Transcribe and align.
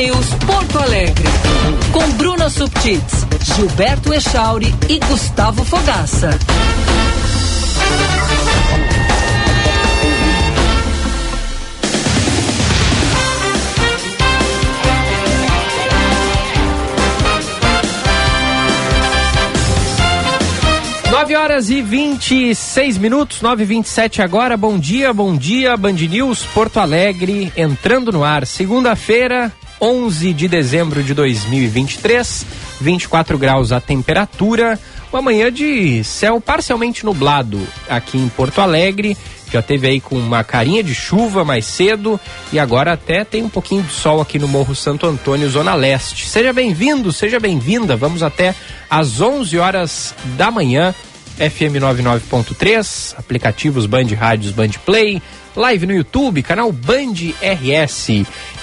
News 0.00 0.28
Porto 0.46 0.78
Alegre. 0.78 1.28
Com 1.92 2.10
Bruna 2.12 2.48
Subtits, 2.48 3.26
Gilberto 3.42 4.14
Echauri 4.14 4.74
e 4.88 4.98
Gustavo 4.98 5.62
Fogaça. 5.62 6.30
Nove 21.10 21.36
horas 21.36 21.68
e 21.68 21.82
26 21.82 22.96
minutos, 22.96 23.42
nove 23.42 23.64
e 23.64 23.66
vinte 23.66 23.84
e 23.84 23.90
sete 23.90 24.22
agora. 24.22 24.56
Bom 24.56 24.78
dia, 24.78 25.12
bom 25.12 25.36
dia, 25.36 25.76
Band 25.76 25.92
News 25.92 26.42
Porto 26.54 26.80
Alegre, 26.80 27.52
entrando 27.54 28.10
no 28.10 28.24
ar. 28.24 28.46
Segunda-feira, 28.46 29.52
11 29.80 30.32
de 30.34 30.46
dezembro 30.46 31.02
de 31.02 31.14
2023, 31.14 32.46
24 32.80 33.38
graus 33.38 33.72
a 33.72 33.80
temperatura. 33.80 34.78
Uma 35.12 35.22
manhã 35.22 35.50
de 35.50 36.04
céu 36.04 36.40
parcialmente 36.40 37.04
nublado 37.04 37.60
aqui 37.88 38.18
em 38.18 38.28
Porto 38.28 38.60
Alegre. 38.60 39.16
Já 39.52 39.60
teve 39.60 39.88
aí 39.88 40.00
com 40.00 40.16
uma 40.16 40.44
carinha 40.44 40.82
de 40.82 40.94
chuva 40.94 41.44
mais 41.44 41.64
cedo 41.64 42.20
e 42.52 42.58
agora 42.58 42.92
até 42.92 43.24
tem 43.24 43.42
um 43.42 43.48
pouquinho 43.48 43.82
de 43.82 43.92
sol 43.92 44.20
aqui 44.20 44.38
no 44.38 44.46
Morro 44.46 44.76
Santo 44.76 45.06
Antônio, 45.06 45.50
Zona 45.50 45.74
Leste. 45.74 46.28
Seja 46.28 46.52
bem-vindo, 46.52 47.12
seja 47.12 47.40
bem-vinda. 47.40 47.96
Vamos 47.96 48.22
até 48.22 48.54
às 48.88 49.20
11 49.20 49.58
horas 49.58 50.14
da 50.36 50.50
manhã. 50.50 50.94
FM 51.36 51.80
99.3, 51.80 53.14
aplicativos 53.16 53.86
Band 53.86 54.08
Rádios 54.14 54.52
Band 54.52 54.72
Play, 54.84 55.22
live 55.56 55.86
no 55.86 55.92
YouTube, 55.92 56.42
canal 56.42 56.72
Band 56.72 57.14
RS. 57.40 58.08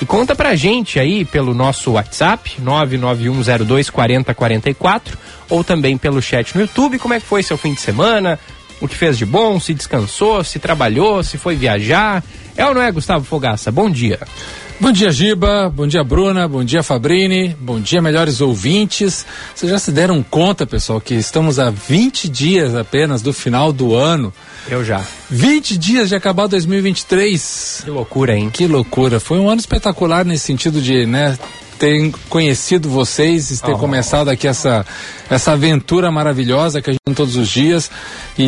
E 0.02 0.06
conta 0.06 0.36
pra 0.36 0.56
gente 0.56 1.00
aí 1.00 1.24
pelo 1.26 1.54
nosso 1.54 1.92
WhatsApp, 1.92 2.58
991024044, 2.62 5.02
ou 5.50 5.64
também 5.64 5.98
pelo 5.98 6.22
chat 6.22 6.54
no 6.56 6.62
YouTube, 6.62 7.00
como 7.00 7.14
é 7.14 7.20
que 7.20 7.26
foi 7.26 7.44
seu 7.44 7.58
fim 7.58 7.74
de 7.74 7.82
semana, 7.82 8.40
o 8.80 8.88
que 8.88 8.96
fez 8.96 9.18
de 9.18 9.26
bom, 9.26 9.60
se 9.60 9.74
descansou, 9.74 10.44
se 10.44 10.60
trabalhou, 10.60 11.24
se 11.24 11.38
foi 11.38 11.56
viajar. 11.56 12.24
É 12.56 12.66
ou 12.66 12.74
não 12.74 12.82
é, 12.82 12.92
Gustavo 12.92 13.26
Fogaça? 13.26 13.72
Bom 13.72 13.90
dia. 13.90 14.20
Bom 14.80 14.92
dia, 14.92 15.12
Giba. 15.12 15.72
Bom 15.76 15.88
dia, 15.88 16.04
Bruna. 16.04 16.48
Bom 16.48 16.64
dia, 16.64 16.84
Fabrini. 16.84 17.56
Bom 17.60 17.80
dia, 17.80 18.00
melhores 18.00 18.42
ouvintes. 18.42 19.26
Vocês 19.56 19.72
já 19.72 19.80
se 19.80 19.92
deram 19.92 20.22
conta, 20.22 20.68
pessoal, 20.68 21.02
que 21.02 21.16
estamos 21.16 21.58
a 21.58 21.72
20 21.72 22.30
dias 22.30 22.76
apenas 22.76 23.24
do 23.24 23.34
final 23.34 23.74
do 23.74 23.96
ano. 23.96 24.32
Eu 24.70 24.86
já. 24.86 25.04
20 25.32 25.80
dias 25.80 26.10
de 26.10 26.16
acabar 26.16 26.46
2023. 26.46 27.82
Que 27.86 27.90
loucura, 27.90 28.38
hein? 28.38 28.52
Que 28.52 28.68
loucura. 28.68 29.20
Foi 29.20 29.40
um 29.40 29.50
ano 29.50 29.60
espetacular 29.60 30.24
nesse 30.24 30.46
sentido 30.46 30.80
de, 30.80 31.08
né, 31.08 31.36
ter 31.80 32.12
conhecido 32.30 32.88
vocês, 32.88 33.60
ter 33.60 33.72
oh. 33.72 33.80
começado 33.80 34.30
aqui 34.30 34.48
essa, 34.48 34.86
essa 35.28 35.54
aventura 35.54 36.12
maravilhosa 36.12 36.84
que 36.84 36.92
a 36.92 36.94
gente 36.94 37.02
tem 37.04 37.16
todos 37.16 37.36
os 37.36 37.50
dias 37.50 37.90
e, 38.38 38.44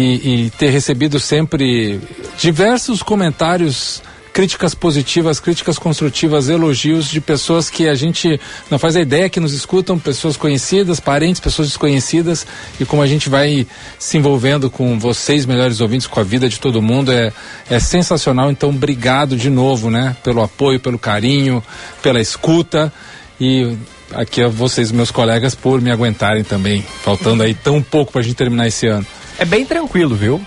e 0.45 0.49
ter 0.51 0.69
recebido 0.69 1.19
sempre 1.19 1.99
diversos 2.37 3.01
comentários 3.01 4.03
críticas 4.39 4.73
positivas, 4.73 5.37
críticas 5.37 5.77
construtivas, 5.77 6.47
elogios 6.47 7.09
de 7.09 7.19
pessoas 7.19 7.69
que 7.69 7.89
a 7.89 7.93
gente 7.93 8.39
não 8.71 8.79
faz 8.79 8.95
a 8.95 9.01
ideia 9.01 9.27
que 9.27 9.37
nos 9.37 9.51
escutam, 9.51 9.99
pessoas 9.99 10.37
conhecidas, 10.37 10.97
parentes, 10.97 11.41
pessoas 11.41 11.67
desconhecidas, 11.67 12.47
e 12.79 12.85
como 12.85 13.01
a 13.01 13.05
gente 13.05 13.27
vai 13.27 13.67
se 13.97 14.17
envolvendo 14.17 14.69
com 14.69 14.97
vocês, 14.97 15.45
melhores 15.45 15.81
ouvintes, 15.81 16.07
com 16.07 16.21
a 16.21 16.23
vida 16.23 16.47
de 16.47 16.57
todo 16.57 16.81
mundo, 16.81 17.11
é, 17.11 17.33
é 17.69 17.79
sensacional. 17.81 18.49
Então, 18.49 18.69
obrigado 18.69 19.35
de 19.35 19.49
novo, 19.49 19.89
né, 19.89 20.15
pelo 20.23 20.41
apoio, 20.41 20.79
pelo 20.79 20.97
carinho, 20.97 21.61
pela 22.01 22.21
escuta 22.21 22.93
e 23.41 23.75
aqui 24.13 24.41
a 24.41 24.47
vocês, 24.47 24.89
meus 24.89 25.11
colegas, 25.11 25.53
por 25.53 25.81
me 25.81 25.91
aguentarem 25.91 26.45
também, 26.45 26.81
faltando 27.03 27.43
aí 27.43 27.53
tão 27.53 27.81
pouco 27.81 28.13
para 28.13 28.21
a 28.21 28.23
gente 28.23 28.35
terminar 28.35 28.67
esse 28.67 28.87
ano. 28.87 29.05
É 29.37 29.43
bem 29.43 29.65
tranquilo, 29.65 30.15
viu? 30.15 30.41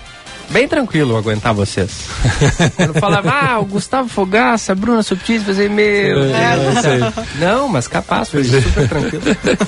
Bem 0.49 0.67
tranquilo 0.67 1.17
aguentar 1.17 1.53
vocês. 1.53 2.05
Quando 2.75 2.93
falava, 2.99 3.29
ah, 3.31 3.59
o 3.59 3.65
Gustavo 3.65 4.09
Fogaça, 4.09 4.71
a 4.71 4.75
Bruna 4.75 5.03
Subtis, 5.03 5.43
fazer 5.43 5.69
meu. 5.69 6.23
É, 6.23 6.55
não, 7.39 7.67
mas 7.67 7.87
capaz, 7.87 8.29
foi 8.29 8.43
super 8.43 8.87
tranquilo. 8.87 9.23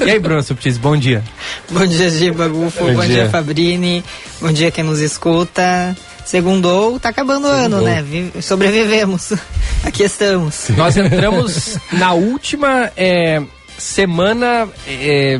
E 0.06 0.12
aí, 0.12 0.20
Bruna 0.20 0.42
Subtis, 0.42 0.78
bom 0.78 0.96
dia. 0.98 1.24
Bom 1.70 1.86
dia, 1.86 2.10
Giba 2.10 2.48
Gufo, 2.48 2.84
bom, 2.84 2.94
bom 2.94 3.06
dia. 3.06 3.16
dia, 3.16 3.30
Fabrini, 3.30 4.04
bom 4.42 4.52
dia 4.52 4.72
quem 4.72 4.84
nos 4.84 5.00
escuta. 5.00 5.96
Segundou, 6.26 7.00
tá 7.00 7.10
acabando 7.10 7.48
o 7.48 7.52
ano, 7.52 7.82
né? 7.82 8.04
sobrevivemos. 8.42 9.34
Aqui 9.86 10.04
estamos. 10.04 10.70
Nós 10.70 10.98
entramos 10.98 11.78
na 11.92 12.14
última 12.14 12.92
é, 12.98 13.44
semana. 13.78 14.68
É, 14.88 15.38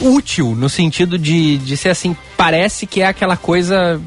útil, 0.00 0.54
no 0.54 0.68
sentido 0.68 1.18
de, 1.18 1.58
de 1.58 1.76
ser 1.76 1.90
assim, 1.90 2.16
parece 2.36 2.86
que 2.86 3.00
é 3.00 3.06
aquela 3.06 3.36
coisa 3.36 4.00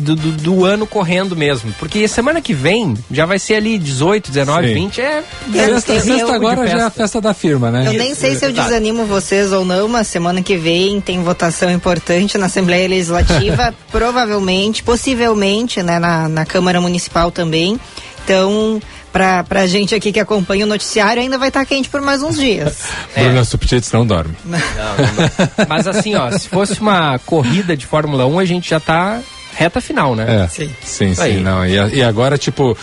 do, 0.00 0.16
do, 0.16 0.32
do, 0.32 0.64
ano 0.64 0.86
correndo 0.86 1.36
mesmo. 1.36 1.72
Porque 1.78 2.06
semana 2.08 2.40
que 2.40 2.54
vem 2.54 2.96
já 3.10 3.26
vai 3.26 3.38
ser 3.38 3.54
ali 3.54 3.78
18, 3.78 4.30
19, 4.30 4.68
Sim. 4.68 4.74
20. 4.74 5.00
É. 5.00 5.24
Sexta, 5.52 6.00
sexta 6.00 6.34
agora 6.34 6.66
já 6.66 6.78
é 6.78 6.82
a 6.82 6.90
festa 6.90 7.20
da 7.20 7.34
firma, 7.34 7.70
né? 7.70 7.86
Eu 7.86 7.92
nem 7.92 8.14
sei 8.14 8.34
se 8.34 8.44
eu 8.44 8.52
desanimo 8.52 9.04
vocês 9.04 9.52
ou 9.52 9.64
não, 9.64 9.88
mas 9.88 10.06
semana 10.06 10.42
que 10.42 10.56
vem 10.56 11.00
tem 11.00 11.22
votação 11.22 11.70
importante 11.70 12.38
na 12.38 12.46
Assembleia 12.46 12.88
Legislativa, 12.88 13.74
provavelmente, 13.90 14.82
possivelmente, 14.82 15.82
né, 15.82 15.98
na, 15.98 16.28
na 16.28 16.44
Câmara 16.44 16.80
Municipal 16.80 17.30
também. 17.30 17.78
Então, 18.24 18.80
pra, 19.12 19.44
pra 19.44 19.66
gente 19.66 19.94
aqui 19.94 20.12
que 20.12 20.20
acompanha 20.20 20.64
o 20.64 20.68
noticiário, 20.68 21.22
ainda 21.22 21.38
vai 21.38 21.48
estar 21.48 21.60
tá 21.60 21.66
quente 21.66 21.88
por 21.88 22.00
mais 22.00 22.22
uns 22.22 22.36
dias. 22.36 22.78
É. 23.14 23.24
Bruna 23.24 23.44
Subtits 23.44 23.90
não 23.90 24.06
dorme. 24.06 24.36
Não, 24.44 24.58
não, 24.58 25.66
Mas 25.68 25.86
assim, 25.86 26.14
ó, 26.14 26.30
se 26.30 26.48
fosse 26.48 26.80
uma 26.80 27.18
corrida 27.20 27.76
de 27.76 27.84
Fórmula 27.84 28.24
1, 28.24 28.38
a 28.38 28.44
gente 28.44 28.70
já 28.70 28.78
tá 28.78 29.20
reta 29.52 29.80
final, 29.80 30.14
né? 30.14 30.44
É, 30.44 30.48
sim, 30.48 30.70
sim, 30.82 31.14
sim 31.14 31.40
não. 31.40 31.66
E, 31.66 31.74
e 31.96 32.02
agora, 32.02 32.38
tipo, 32.38 32.76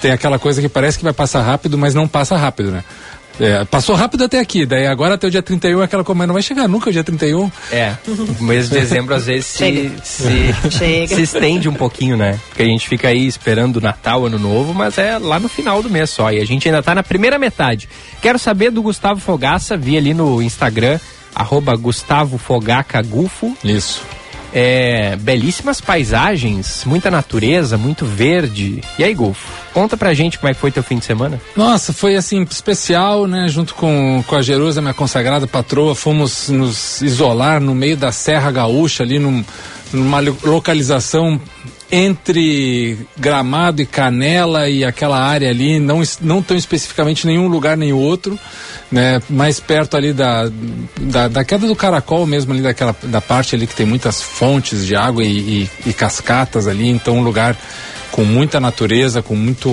tem 0.00 0.10
aquela 0.10 0.38
coisa 0.38 0.62
que 0.62 0.68
parece 0.68 0.98
que 0.98 1.04
vai 1.04 1.12
passar 1.12 1.42
rápido, 1.42 1.76
mas 1.76 1.94
não 1.94 2.08
passa 2.08 2.36
rápido, 2.36 2.70
né? 2.70 2.82
É, 3.40 3.64
passou 3.64 3.94
rápido 3.96 4.24
até 4.24 4.38
aqui, 4.38 4.64
daí 4.64 4.86
agora 4.86 5.14
até 5.14 5.26
o 5.26 5.30
dia 5.30 5.42
31 5.42 5.80
é 5.80 5.84
aquela 5.84 6.04
coisa, 6.04 6.26
não 6.26 6.34
vai 6.34 6.42
chegar 6.42 6.68
nunca 6.68 6.90
o 6.90 6.92
dia 6.92 7.02
31. 7.02 7.50
É, 7.72 7.94
o 8.38 8.44
mês 8.44 8.68
de 8.68 8.74
dezembro 8.78 9.14
às 9.14 9.26
vezes 9.26 9.46
se, 9.46 9.92
se, 10.02 10.54
se, 11.08 11.22
estende 11.22 11.68
um 11.68 11.74
pouquinho, 11.74 12.16
né? 12.16 12.38
Porque 12.48 12.62
a 12.62 12.66
gente 12.66 12.88
fica 12.88 13.08
aí 13.08 13.26
esperando 13.26 13.76
o 13.76 13.80
Natal, 13.80 14.26
Ano 14.26 14.38
Novo, 14.38 14.72
mas 14.72 14.98
é 14.98 15.18
lá 15.18 15.40
no 15.40 15.48
final 15.48 15.82
do 15.82 15.90
mês 15.90 16.10
só. 16.10 16.30
E 16.30 16.40
a 16.40 16.46
gente 16.46 16.68
ainda 16.68 16.82
tá 16.82 16.94
na 16.94 17.02
primeira 17.02 17.38
metade. 17.38 17.88
Quero 18.22 18.38
saber 18.38 18.70
do 18.70 18.82
Gustavo 18.82 19.20
Fogaça, 19.20 19.76
vi 19.76 19.96
ali 19.96 20.14
no 20.14 20.40
Instagram, 20.40 20.98
arroba 21.34 21.74
Gustavo 21.76 22.38
Fogaca 22.38 23.02
Gufo. 23.02 23.56
Isso. 23.64 24.02
É, 24.56 25.16
belíssimas 25.16 25.80
paisagens, 25.80 26.84
muita 26.86 27.10
natureza, 27.10 27.76
muito 27.76 28.06
verde. 28.06 28.80
E 28.96 29.02
aí, 29.02 29.12
Golfo? 29.12 29.48
Conta 29.72 29.96
pra 29.96 30.14
gente 30.14 30.38
como 30.38 30.48
é 30.48 30.54
que 30.54 30.60
foi 30.60 30.70
teu 30.70 30.84
fim 30.84 30.98
de 30.98 31.04
semana. 31.04 31.40
Nossa, 31.56 31.92
foi 31.92 32.14
assim, 32.14 32.40
especial, 32.48 33.26
né? 33.26 33.48
Junto 33.48 33.74
com, 33.74 34.22
com 34.24 34.36
a 34.36 34.42
Jerusa, 34.42 34.80
minha 34.80 34.94
consagrada 34.94 35.48
patroa, 35.48 35.96
fomos 35.96 36.48
nos 36.48 37.02
isolar 37.02 37.60
no 37.60 37.74
meio 37.74 37.96
da 37.96 38.12
Serra 38.12 38.52
Gaúcha, 38.52 39.02
ali 39.02 39.18
num, 39.18 39.44
numa 39.92 40.20
localização 40.20 41.40
entre 41.96 42.98
Gramado 43.16 43.80
e 43.80 43.86
Canela 43.86 44.68
e 44.68 44.84
aquela 44.84 45.16
área 45.16 45.48
ali, 45.48 45.78
não, 45.78 46.02
não 46.20 46.42
tão 46.42 46.56
especificamente 46.56 47.24
nenhum 47.24 47.46
lugar 47.46 47.76
nem 47.76 47.92
outro, 47.92 48.36
né? 48.90 49.22
Mais 49.30 49.60
perto 49.60 49.96
ali 49.96 50.12
da, 50.12 50.50
da, 51.00 51.28
da, 51.28 51.44
queda 51.44 51.68
do 51.68 51.76
caracol 51.76 52.26
mesmo, 52.26 52.52
ali 52.52 52.62
daquela 52.62 52.96
da 53.04 53.20
parte 53.20 53.54
ali 53.54 53.64
que 53.64 53.76
tem 53.76 53.86
muitas 53.86 54.20
fontes 54.20 54.84
de 54.84 54.96
água 54.96 55.22
e, 55.22 55.38
e, 55.38 55.70
e 55.86 55.92
cascatas 55.92 56.66
ali, 56.66 56.88
então 56.88 57.18
um 57.18 57.22
lugar 57.22 57.56
com 58.10 58.24
muita 58.24 58.58
natureza, 58.58 59.22
com 59.22 59.36
muito 59.36 59.70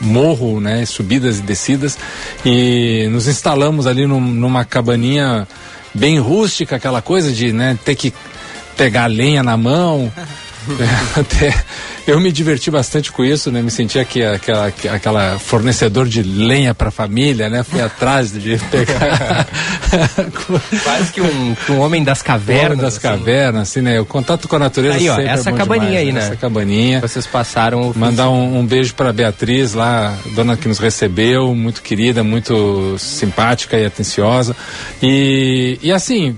morro, 0.00 0.60
né? 0.60 0.86
Subidas 0.86 1.40
e 1.40 1.42
descidas 1.42 1.98
e 2.42 3.06
nos 3.10 3.28
instalamos 3.28 3.86
ali 3.86 4.06
num, 4.06 4.20
numa 4.20 4.64
cabaninha 4.64 5.46
bem 5.92 6.18
rústica, 6.18 6.76
aquela 6.76 7.02
coisa 7.02 7.30
de, 7.30 7.52
né? 7.52 7.78
Ter 7.84 7.96
que 7.96 8.14
pegar 8.78 9.06
lenha 9.06 9.42
na 9.42 9.58
mão 9.58 10.10
é, 10.80 11.20
até 11.20 11.64
eu 12.06 12.20
me 12.20 12.30
diverti 12.30 12.70
bastante 12.70 13.10
com 13.10 13.24
isso, 13.24 13.50
né? 13.50 13.62
Me 13.62 13.70
senti 13.70 13.98
aqui 13.98 14.22
aquela, 14.22 14.66
aquela 14.66 15.38
fornecedor 15.38 16.06
de 16.06 16.22
lenha 16.22 16.74
para 16.74 16.88
a 16.88 16.90
família, 16.90 17.48
né? 17.48 17.62
Fui 17.62 17.80
atrás 17.80 18.32
de 18.32 18.58
pegar. 18.70 19.46
Quase 20.82 21.12
que 21.12 21.20
um, 21.20 21.56
um 21.70 21.78
homem 21.80 22.04
das 22.04 22.20
cavernas. 22.20 22.62
Um 22.62 22.72
homem 22.72 22.78
das 22.78 22.94
assim. 22.94 23.00
cavernas, 23.00 23.62
assim, 23.62 23.80
né? 23.80 24.00
O 24.00 24.04
contato 24.04 24.46
com 24.46 24.56
a 24.56 24.58
natureza 24.58 24.98
aí, 24.98 25.08
ó, 25.08 25.18
essa 25.18 25.50
é 25.50 25.52
cabaninha 25.52 25.90
demais, 25.90 26.06
aí, 26.06 26.12
né? 26.12 26.20
Essa 26.20 26.36
cabaninha. 26.36 27.00
Vocês 27.00 27.26
passaram. 27.26 27.92
Mandar 27.96 28.28
um, 28.28 28.58
um 28.58 28.66
beijo 28.66 28.94
para 28.94 29.12
Beatriz 29.12 29.72
lá, 29.72 30.16
dona 30.34 30.56
que 30.56 30.68
nos 30.68 30.78
recebeu, 30.78 31.54
muito 31.54 31.82
querida, 31.82 32.22
muito 32.22 32.96
simpática 32.98 33.78
e 33.78 33.86
atenciosa. 33.86 34.54
E, 35.02 35.78
e 35.82 35.90
assim, 35.90 36.36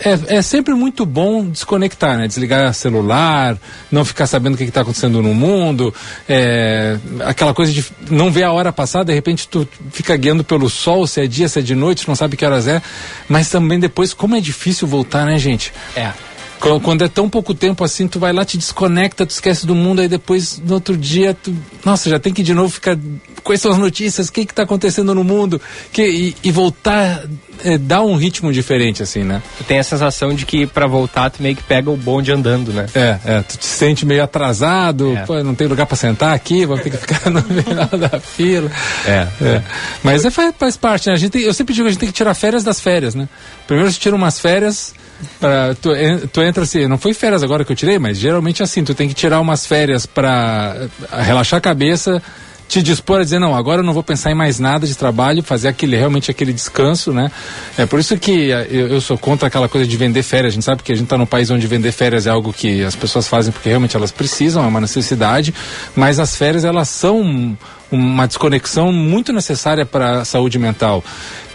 é, 0.00 0.36
é, 0.36 0.42
sempre 0.42 0.74
muito 0.74 1.04
bom 1.04 1.44
desconectar, 1.46 2.16
né? 2.16 2.26
Desligar 2.26 2.72
celular, 2.72 3.56
não 3.90 4.04
ficar 4.04 4.26
sabendo 4.26 4.54
o 4.54 4.56
que 4.56 4.64
está 4.64 4.80
acontecendo 4.80 5.22
no 5.22 5.34
mundo, 5.34 5.94
é, 6.28 6.98
aquela 7.20 7.52
coisa 7.52 7.72
de 7.72 7.84
não 8.10 8.30
ver 8.30 8.44
a 8.44 8.52
hora 8.52 8.72
passar, 8.72 9.04
de 9.04 9.12
repente 9.12 9.46
tu 9.46 9.68
fica 9.90 10.16
guiando 10.16 10.42
pelo 10.42 10.70
sol, 10.70 11.06
se 11.06 11.20
é 11.20 11.26
dia, 11.26 11.48
se 11.48 11.58
é 11.58 11.62
de 11.62 11.74
noite, 11.74 12.08
não 12.08 12.14
sabe 12.14 12.36
que 12.36 12.44
horas 12.44 12.66
é, 12.66 12.80
mas 13.28 13.50
também 13.50 13.78
depois, 13.78 14.14
como 14.14 14.34
é 14.34 14.40
difícil 14.40 14.88
voltar, 14.88 15.26
né, 15.26 15.38
gente? 15.38 15.72
É. 15.94 16.12
Quando 16.60 17.02
é 17.02 17.08
tão 17.08 17.28
pouco 17.28 17.54
tempo 17.54 17.82
assim, 17.82 18.06
tu 18.06 18.18
vai 18.20 18.32
lá, 18.32 18.44
te 18.44 18.58
desconecta, 18.58 19.24
tu 19.24 19.30
esquece 19.30 19.66
do 19.66 19.74
mundo, 19.74 20.00
aí 20.00 20.08
depois, 20.08 20.60
no 20.64 20.74
outro 20.74 20.96
dia, 20.96 21.34
tu. 21.34 21.56
Nossa, 21.84 22.10
já 22.10 22.18
tem 22.18 22.32
que 22.32 22.42
de 22.42 22.52
novo 22.52 22.68
ficar. 22.68 22.98
Quais 23.42 23.60
são 23.62 23.72
as 23.72 23.78
notícias? 23.78 24.28
O 24.28 24.32
que 24.32 24.42
está 24.42 24.64
acontecendo 24.64 25.14
no 25.14 25.24
mundo? 25.24 25.60
Que, 25.90 26.06
e, 26.06 26.36
e 26.44 26.50
voltar 26.50 27.24
é, 27.64 27.78
dá 27.78 28.02
um 28.02 28.16
ritmo 28.16 28.52
diferente, 28.52 29.02
assim, 29.02 29.22
né? 29.22 29.42
Tu 29.58 29.64
tem 29.64 29.78
a 29.78 29.82
sensação 29.82 30.34
de 30.34 30.46
que 30.46 30.66
para 30.66 30.86
voltar 30.86 31.30
tu 31.30 31.42
meio 31.42 31.56
que 31.56 31.62
pega 31.62 31.90
o 31.90 31.96
bonde 31.96 32.32
andando, 32.32 32.72
né? 32.72 32.86
É, 32.94 33.18
é. 33.24 33.42
Tu 33.42 33.58
te 33.58 33.66
sente 33.66 34.06
meio 34.06 34.22
atrasado, 34.22 35.16
é. 35.16 35.24
pô, 35.24 35.42
não 35.42 35.54
tem 35.54 35.66
lugar 35.66 35.86
para 35.86 35.96
sentar 35.96 36.34
aqui, 36.34 36.64
vou 36.64 36.78
ter 36.78 36.90
que 36.90 36.96
ficar 36.96 37.30
no 37.30 37.42
final 37.42 37.88
da 37.98 38.20
fila. 38.20 38.70
É. 39.06 39.26
é. 39.42 39.62
Mas 40.02 40.24
é, 40.24 40.30
faz, 40.30 40.54
faz 40.58 40.76
parte, 40.76 41.08
né? 41.08 41.14
A 41.14 41.18
gente 41.18 41.30
tem, 41.30 41.42
eu 41.42 41.54
sempre 41.54 41.74
digo 41.74 41.84
que 41.84 41.88
a 41.88 41.92
gente 41.92 42.00
tem 42.00 42.08
que 42.08 42.14
tirar 42.14 42.34
férias 42.34 42.64
das 42.64 42.80
férias, 42.80 43.14
né? 43.14 43.28
Primeiro 43.66 43.90
você 43.90 43.98
tira 43.98 44.14
umas 44.14 44.38
férias 44.40 44.94
Pra, 45.38 45.74
tu, 45.74 45.90
tu 46.32 46.42
entra 46.42 46.62
assim, 46.62 46.86
não 46.86 46.98
foi 46.98 47.14
férias 47.14 47.42
agora 47.42 47.64
que 47.64 47.72
eu 47.72 47.76
tirei, 47.76 47.98
mas 47.98 48.18
geralmente 48.18 48.62
assim, 48.62 48.84
tu 48.84 48.94
tem 48.94 49.08
que 49.08 49.14
tirar 49.14 49.40
umas 49.40 49.66
férias 49.66 50.06
para 50.06 50.88
eh, 51.12 51.22
relaxar 51.22 51.58
a 51.58 51.60
cabeça, 51.60 52.22
te 52.68 52.82
dispor 52.82 53.20
a 53.20 53.24
dizer, 53.24 53.40
não, 53.40 53.54
agora 53.54 53.80
eu 53.80 53.84
não 53.84 53.92
vou 53.92 54.02
pensar 54.02 54.30
em 54.30 54.34
mais 54.34 54.60
nada 54.60 54.86
de 54.86 54.96
trabalho, 54.96 55.42
fazer 55.42 55.68
aquele, 55.68 55.96
realmente 55.96 56.30
aquele 56.30 56.52
descanso, 56.52 57.12
né? 57.12 57.30
É 57.76 57.84
por 57.84 57.98
isso 57.98 58.16
que 58.16 58.52
eh, 58.52 58.66
eu, 58.70 58.88
eu 58.88 59.00
sou 59.00 59.18
contra 59.18 59.48
aquela 59.48 59.68
coisa 59.68 59.86
de 59.86 59.96
vender 59.96 60.22
férias. 60.22 60.52
A 60.52 60.54
gente 60.54 60.64
sabe 60.64 60.82
que 60.82 60.92
a 60.92 60.94
gente 60.94 61.04
está 61.04 61.18
num 61.18 61.26
país 61.26 61.50
onde 61.50 61.66
vender 61.66 61.92
férias 61.92 62.26
é 62.26 62.30
algo 62.30 62.52
que 62.52 62.84
as 62.84 62.94
pessoas 62.94 63.26
fazem 63.26 63.52
porque 63.52 63.68
realmente 63.68 63.96
elas 63.96 64.12
precisam, 64.12 64.64
é 64.64 64.66
uma 64.66 64.80
necessidade, 64.80 65.52
mas 65.96 66.18
as 66.18 66.36
férias 66.36 66.64
elas 66.64 66.88
são 66.88 67.56
uma 67.90 68.26
desconexão 68.26 68.92
muito 68.92 69.32
necessária 69.32 69.84
para 69.84 70.20
a 70.20 70.24
saúde 70.24 70.58
mental. 70.58 71.02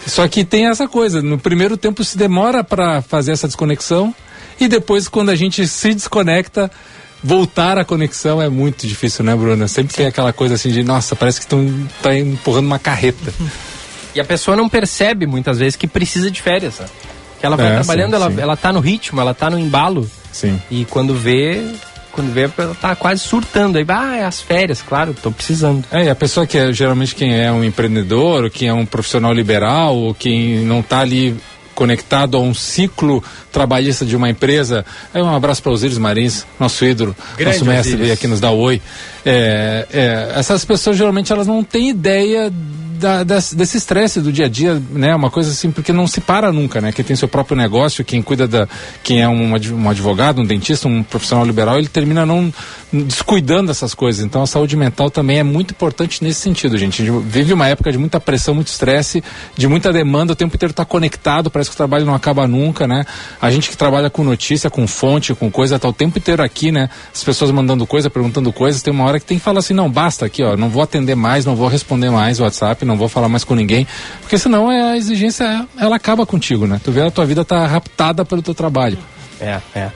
Só 0.05 0.27
que 0.27 0.45
tem 0.45 0.67
essa 0.67 0.87
coisa, 0.87 1.21
no 1.21 1.37
primeiro 1.37 1.77
tempo 1.77 2.03
se 2.03 2.17
demora 2.17 2.63
para 2.63 3.01
fazer 3.01 3.31
essa 3.31 3.47
desconexão 3.47 4.13
e 4.59 4.67
depois 4.67 5.07
quando 5.07 5.29
a 5.29 5.35
gente 5.35 5.67
se 5.67 5.93
desconecta, 5.93 6.71
voltar 7.23 7.77
à 7.77 7.83
conexão 7.83 8.41
é 8.41 8.47
muito 8.47 8.85
difícil, 8.85 9.25
né, 9.25 9.35
Bruna? 9.35 9.67
Sempre 9.67 9.95
tem 9.95 10.05
aquela 10.05 10.31
coisa 10.31 10.55
assim 10.55 10.69
de, 10.69 10.83
nossa, 10.83 11.15
parece 11.15 11.39
que 11.39 11.45
estão 11.45 11.87
tá 12.01 12.15
empurrando 12.15 12.67
uma 12.67 12.79
carreta. 12.79 13.33
E 14.13 14.19
a 14.19 14.23
pessoa 14.23 14.55
não 14.55 14.69
percebe 14.69 15.25
muitas 15.25 15.57
vezes 15.57 15.75
que 15.75 15.87
precisa 15.87 16.31
de 16.31 16.41
férias, 16.41 16.79
né? 16.79 16.85
Que 17.39 17.45
ela 17.45 17.57
vai 17.57 17.67
é, 17.67 17.73
trabalhando, 17.75 18.11
sim, 18.11 18.15
ela, 18.15 18.31
sim. 18.31 18.41
ela 18.41 18.55
tá 18.55 18.71
no 18.71 18.79
ritmo, 18.79 19.19
ela 19.19 19.33
tá 19.33 19.49
no 19.49 19.59
embalo. 19.59 20.09
Sim. 20.31 20.61
E 20.71 20.85
quando 20.85 21.13
vê, 21.15 21.67
quando 22.15 22.31
vê, 22.31 22.49
ela 22.57 22.73
tá 22.73 22.95
quase 22.95 23.21
surtando. 23.21 23.77
Aí, 23.77 23.85
ah, 23.89 24.15
é 24.15 24.23
as 24.23 24.41
férias, 24.41 24.81
claro, 24.81 25.13
tô 25.21 25.29
precisando. 25.31 25.83
É, 25.91 26.05
e 26.05 26.09
a 26.09 26.15
pessoa 26.15 26.47
que 26.47 26.57
é 26.57 26.71
geralmente 26.71 27.13
quem 27.13 27.37
é 27.37 27.51
um 27.51 27.63
empreendedor, 27.63 28.45
ou 28.45 28.49
quem 28.49 28.69
é 28.69 28.73
um 28.73 28.85
profissional 28.85 29.33
liberal, 29.33 29.95
ou 29.95 30.13
quem 30.13 30.59
não 30.59 30.81
tá 30.81 30.99
ali 30.99 31.35
conectado 31.75 32.37
a 32.37 32.39
um 32.39 32.53
ciclo 32.53 33.21
trabalhista 33.51 34.05
de 34.05 34.15
uma 34.15 34.29
empresa. 34.29 34.85
É 35.13 35.21
um 35.21 35.35
abraço 35.35 35.61
para 35.61 35.73
Osíris 35.73 35.97
Marins, 35.97 36.45
nosso 36.57 36.85
ídolo, 36.85 37.13
Grande 37.37 37.59
nosso 37.59 37.69
mestre 37.69 37.97
veio 37.97 38.13
aqui 38.13 38.27
nos 38.27 38.39
dá 38.39 38.49
oi. 38.49 38.81
É, 39.25 39.85
é, 39.91 40.39
essas 40.39 40.63
pessoas 40.63 40.95
geralmente 40.95 41.33
elas 41.33 41.45
não 41.45 41.63
têm 41.63 41.89
ideia 41.89 42.51
da, 42.95 43.23
desse 43.23 43.77
estresse 43.77 44.21
do 44.21 44.31
dia 44.31 44.45
a 44.45 44.49
dia, 44.49 44.81
né? 44.91 45.15
Uma 45.15 45.29
coisa 45.29 45.51
assim, 45.51 45.71
porque 45.71 45.93
não 45.93 46.07
se 46.07 46.21
para 46.21 46.51
nunca, 46.51 46.81
né? 46.81 46.91
Quem 46.91 47.03
tem 47.05 47.15
seu 47.15 47.27
próprio 47.27 47.57
negócio, 47.57 48.03
quem 48.03 48.21
cuida 48.21 48.47
da. 48.47 48.67
quem 49.03 49.21
é 49.21 49.27
um, 49.27 49.51
um 49.51 49.89
advogado, 49.89 50.41
um 50.41 50.45
dentista, 50.45 50.87
um 50.87 51.03
profissional 51.03 51.45
liberal, 51.45 51.77
ele 51.77 51.87
termina 51.87 52.25
não 52.25 52.53
descuidando 53.03 53.67
dessas 53.67 53.93
coisas. 53.93 54.23
Então 54.23 54.41
a 54.41 54.47
saúde 54.47 54.75
mental 54.75 55.09
também 55.09 55.39
é 55.39 55.43
muito 55.43 55.71
importante 55.71 56.23
nesse 56.23 56.41
sentido, 56.41 56.77
gente. 56.77 57.01
A 57.01 57.05
gente 57.05 57.23
vive 57.25 57.53
uma 57.53 57.67
época 57.67 57.91
de 57.91 57.97
muita 57.97 58.19
pressão, 58.19 58.55
muito 58.55 58.67
estresse, 58.67 59.23
de 59.55 59.67
muita 59.67 59.91
demanda, 59.91 60.33
o 60.33 60.35
tempo 60.35 60.55
inteiro 60.55 60.71
está 60.71 60.85
conectado, 60.85 61.49
parece 61.49 61.69
que 61.69 61.75
o 61.75 61.77
trabalho 61.77 62.05
não 62.05 62.15
acaba 62.15 62.47
nunca, 62.47 62.87
né? 62.87 63.05
A 63.41 63.51
gente 63.51 63.69
que 63.69 63.77
trabalha 63.77 64.09
com 64.09 64.23
notícia, 64.23 64.69
com 64.69 64.87
fonte, 64.87 65.33
com 65.33 65.51
coisa, 65.51 65.79
tá 65.79 65.87
o 65.87 65.93
tempo 65.93 66.17
inteiro 66.17 66.43
aqui, 66.43 66.71
né? 66.71 66.89
As 67.13 67.23
pessoas 67.23 67.51
mandando 67.51 67.85
coisa, 67.85 68.09
perguntando 68.09 68.51
coisas, 68.51 68.81
tem 68.81 68.93
uma 68.93 69.03
hora 69.03 69.19
que 69.19 69.25
tem 69.25 69.37
que 69.37 69.43
falar 69.43 69.59
assim, 69.59 69.73
não, 69.73 69.89
basta 69.89 70.25
aqui, 70.25 70.43
ó, 70.43 70.55
não 70.55 70.69
vou 70.69 70.83
atender 70.83 71.15
mais, 71.15 71.45
não 71.45 71.55
vou 71.55 71.67
responder 71.67 72.09
mais 72.09 72.39
o 72.39 72.43
WhatsApp, 72.43 72.85
não 72.85 72.97
vou 72.97 73.09
falar 73.09 73.29
mais 73.29 73.43
com 73.43 73.55
ninguém, 73.55 73.87
porque 74.21 74.37
senão 74.37 74.71
é, 74.71 74.91
a 74.91 74.97
exigência, 74.97 75.67
ela 75.77 75.95
acaba 75.95 76.25
contigo, 76.25 76.67
né? 76.67 76.79
Tu 76.83 76.91
vê 76.91 77.01
a 77.01 77.11
tua 77.11 77.25
vida 77.25 77.43
tá 77.43 77.65
raptada 77.65 78.25
pelo 78.25 78.41
teu 78.41 78.53
trabalho. 78.53 78.97
É, 79.39 79.59
é. 79.75 79.91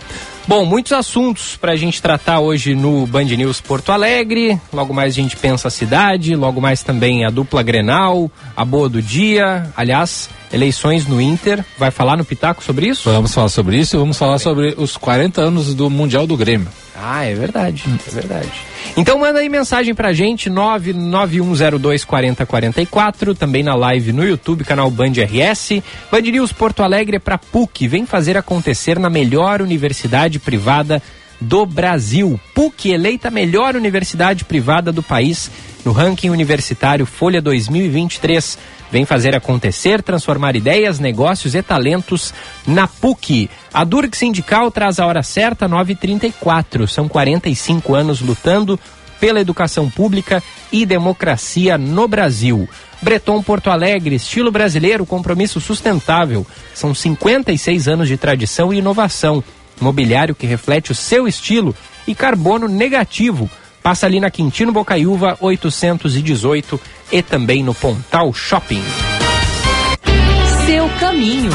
Bom, 0.47 0.65
muitos 0.65 0.91
assuntos 0.94 1.56
para 1.56 1.74
a 1.74 1.75
gente 1.75 2.01
tratar 2.01 2.39
hoje 2.39 2.74
no 2.74 3.06
Band 3.06 3.25
News 3.25 3.62
Porto 3.62 3.91
Alegre. 3.91 4.59
Logo 4.74 4.94
mais 4.94 5.13
a 5.13 5.15
gente 5.15 5.36
pensa 5.38 5.68
a 5.68 5.71
cidade, 5.71 6.36
logo 6.36 6.59
mais 6.59 6.81
também 6.81 7.24
a 7.24 7.30
dupla 7.30 7.62
Grenal, 7.62 8.31
a 8.57 8.65
boa 8.65 8.89
do 8.89 9.00
dia. 9.00 9.71
Aliás, 9.77 10.27
eleições 10.51 11.06
no 11.06 11.21
Inter. 11.21 11.63
Vai 11.77 11.91
falar 11.91 12.18
no 12.18 12.25
Pitaco 12.25 12.63
sobre 12.63 12.88
isso? 12.88 13.12
Vamos 13.12 13.31
falar 13.31 13.50
sobre 13.50 13.77
isso 13.77 13.95
e 13.95 14.00
vamos 14.00 14.18
falar 14.18 14.39
sobre 14.39 14.74
os 14.75 14.97
40 14.97 15.39
anos 15.39 15.75
do 15.75 15.88
Mundial 15.88 16.25
do 16.25 16.36
Grêmio. 16.36 16.68
Ah, 16.95 17.24
é 17.24 17.36
verdade, 17.36 17.83
é 18.07 18.12
verdade. 18.12 18.51
Então 18.97 19.19
manda 19.19 19.39
aí 19.39 19.49
mensagem 19.49 19.95
pra 19.95 20.13
gente, 20.13 20.49
991024044, 20.49 23.37
também 23.37 23.63
na 23.63 23.75
live 23.75 24.11
no 24.11 24.25
YouTube, 24.25 24.63
canal 24.63 24.89
Band 24.91 25.11
RS. 25.11 25.81
Band 26.11 26.21
News 26.21 26.51
Porto 26.51 26.83
Alegre 26.83 27.17
é 27.17 27.19
pra 27.19 27.37
PUC, 27.37 27.87
vem 27.87 28.05
fazer 28.05 28.37
acontecer 28.37 28.99
na 28.99 29.09
melhor 29.09 29.61
universidade 29.61 30.39
privada 30.39 31.01
do 31.39 31.65
Brasil. 31.65 32.39
PUC 32.53 32.91
eleita 32.91 33.31
melhor 33.31 33.75
universidade 33.75 34.43
privada 34.43 34.91
do 34.91 35.01
país 35.01 35.49
no 35.85 35.91
ranking 35.91 36.29
universitário 36.29 37.05
Folha 37.05 37.41
2023. 37.41 38.57
Vem 38.91 39.06
fazer 39.06 39.36
acontecer, 39.36 40.01
transformar 40.01 40.56
ideias, 40.56 41.00
negócios 41.00 41.53
e 41.53 41.62
talentos 41.62 42.33
na 42.65 42.88
PUC. 42.88 43.50
A 43.74 43.83
Durg 43.83 44.15
Sindical 44.15 44.71
traz 44.71 45.00
a 45.00 45.06
hora 45.06 45.21
certa, 45.21 45.69
9h34. 45.69 46.88
São 46.88 47.07
45 47.07 47.94
anos 47.94 48.21
lutando 48.21 48.80
pela 49.19 49.39
educação 49.39 49.89
pública 49.89 50.41
e 50.71 50.86
democracia 50.86 51.77
no 51.77 52.07
Brasil. 52.07 52.68
Breton 53.01 53.44
Porto 53.44 53.69
Alegre, 53.69 54.15
estilo 54.15 54.51
brasileiro, 54.51 55.06
compromisso 55.06 55.62
sustentável. 55.62 56.45
São 56.74 56.94
56 56.94 57.88
anos 57.88 58.07
de 58.07 58.18
tradição 58.18 58.74
e 58.74 58.80
inovação. 58.80 59.44
Mobiliário 59.80 60.36
que 60.36 60.47
reflete 60.47 60.91
o 60.91 60.95
seu 60.95 61.27
estilo 61.27 61.75
e 62.07 62.15
carbono 62.15 62.67
negativo 62.67 63.50
Passa 63.81 64.05
ali 64.05 64.19
na 64.19 64.29
Quintino 64.29 64.72
Bocaiúva 64.72 65.38
818 65.39 66.79
e 67.12 67.22
também 67.22 67.63
no 67.63 67.74
Pontal 67.74 68.34
Shopping. 68.34 68.84
Seu 70.66 70.89
caminho. 71.00 71.51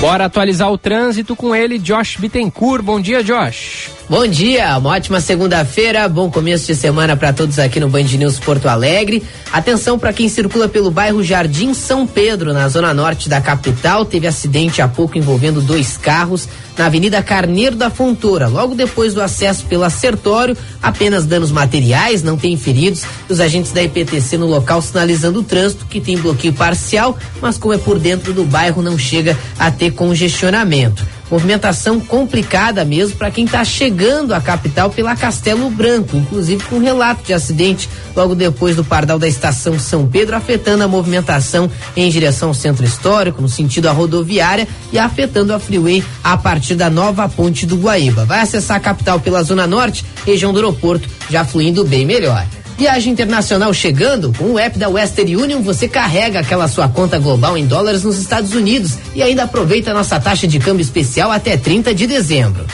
Bora 0.00 0.26
atualizar 0.26 0.70
o 0.70 0.78
trânsito 0.78 1.34
com 1.34 1.54
ele, 1.54 1.78
Josh 1.78 2.16
Bittencourt. 2.16 2.82
Bom 2.82 3.00
dia, 3.00 3.22
Josh. 3.22 3.97
Bom 4.10 4.26
dia, 4.26 4.78
uma 4.78 4.92
ótima 4.92 5.20
segunda-feira, 5.20 6.08
bom 6.08 6.30
começo 6.30 6.66
de 6.66 6.74
semana 6.74 7.14
para 7.14 7.30
todos 7.30 7.58
aqui 7.58 7.78
no 7.78 7.90
Band 7.90 8.04
News 8.04 8.38
Porto 8.38 8.66
Alegre. 8.66 9.22
Atenção 9.52 9.98
para 9.98 10.14
quem 10.14 10.30
circula 10.30 10.66
pelo 10.66 10.90
bairro 10.90 11.22
Jardim 11.22 11.74
São 11.74 12.06
Pedro, 12.06 12.54
na 12.54 12.66
zona 12.70 12.94
norte 12.94 13.28
da 13.28 13.38
capital. 13.38 14.06
Teve 14.06 14.26
acidente 14.26 14.80
há 14.80 14.88
pouco 14.88 15.18
envolvendo 15.18 15.60
dois 15.60 15.98
carros 15.98 16.48
na 16.78 16.86
Avenida 16.86 17.22
Carneiro 17.22 17.76
da 17.76 17.90
Fontoura. 17.90 18.48
Logo 18.48 18.74
depois 18.74 19.12
do 19.12 19.20
acesso 19.20 19.66
pela 19.66 19.90
Sertório, 19.90 20.56
apenas 20.82 21.26
danos 21.26 21.52
materiais, 21.52 22.22
não 22.22 22.38
tem 22.38 22.56
feridos. 22.56 23.02
Os 23.28 23.40
agentes 23.40 23.72
da 23.72 23.82
IPTC 23.82 24.38
no 24.38 24.46
local 24.46 24.80
sinalizando 24.80 25.40
o 25.40 25.44
trânsito, 25.44 25.84
que 25.84 26.00
tem 26.00 26.16
bloqueio 26.16 26.54
parcial, 26.54 27.14
mas 27.42 27.58
como 27.58 27.74
é 27.74 27.78
por 27.78 27.98
dentro 27.98 28.32
do 28.32 28.44
bairro, 28.44 28.80
não 28.80 28.96
chega 28.96 29.36
a 29.58 29.70
ter 29.70 29.90
congestionamento. 29.90 31.17
Movimentação 31.30 32.00
complicada 32.00 32.84
mesmo 32.84 33.16
para 33.16 33.30
quem 33.30 33.44
está 33.44 33.64
chegando 33.64 34.34
à 34.34 34.40
capital 34.40 34.90
pela 34.90 35.14
Castelo 35.14 35.68
Branco, 35.70 36.16
inclusive 36.16 36.64
com 36.64 36.78
relato 36.78 37.22
de 37.24 37.34
acidente 37.34 37.88
logo 38.16 38.34
depois 38.34 38.76
do 38.76 38.84
pardal 38.84 39.18
da 39.18 39.28
estação 39.28 39.78
São 39.78 40.06
Pedro, 40.06 40.36
afetando 40.36 40.84
a 40.84 40.88
movimentação 40.88 41.70
em 41.96 42.08
direção 42.10 42.48
ao 42.48 42.54
centro 42.54 42.84
histórico, 42.84 43.42
no 43.42 43.48
sentido 43.48 43.88
à 43.88 43.92
rodoviária 43.92 44.66
e 44.92 44.98
afetando 44.98 45.52
a 45.52 45.58
freeway 45.58 46.02
a 46.24 46.36
partir 46.36 46.74
da 46.74 46.88
nova 46.88 47.28
ponte 47.28 47.66
do 47.66 47.76
Guaíba. 47.76 48.24
Vai 48.24 48.40
acessar 48.40 48.76
a 48.76 48.80
capital 48.80 49.20
pela 49.20 49.42
Zona 49.42 49.66
Norte, 49.66 50.04
região 50.24 50.52
do 50.52 50.58
aeroporto, 50.58 51.08
já 51.30 51.44
fluindo 51.44 51.84
bem 51.84 52.06
melhor. 52.06 52.46
Viagem 52.78 53.12
internacional 53.12 53.74
chegando? 53.74 54.32
Com 54.38 54.52
o 54.52 54.58
app 54.58 54.78
da 54.78 54.88
Western 54.88 55.34
Union 55.34 55.60
você 55.62 55.88
carrega 55.88 56.38
aquela 56.38 56.68
sua 56.68 56.88
conta 56.88 57.18
global 57.18 57.58
em 57.58 57.66
dólares 57.66 58.04
nos 58.04 58.16
Estados 58.16 58.54
Unidos 58.54 58.96
e 59.16 59.20
ainda 59.20 59.42
aproveita 59.42 59.92
nossa 59.92 60.20
taxa 60.20 60.46
de 60.46 60.60
câmbio 60.60 60.82
especial 60.82 61.32
até 61.32 61.56
30 61.56 61.92
de 61.92 62.06
dezembro. 62.06 62.64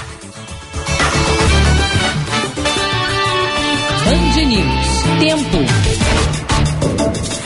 Band 4.04 4.44
News. 4.44 5.20
Tempo. 5.20 5.93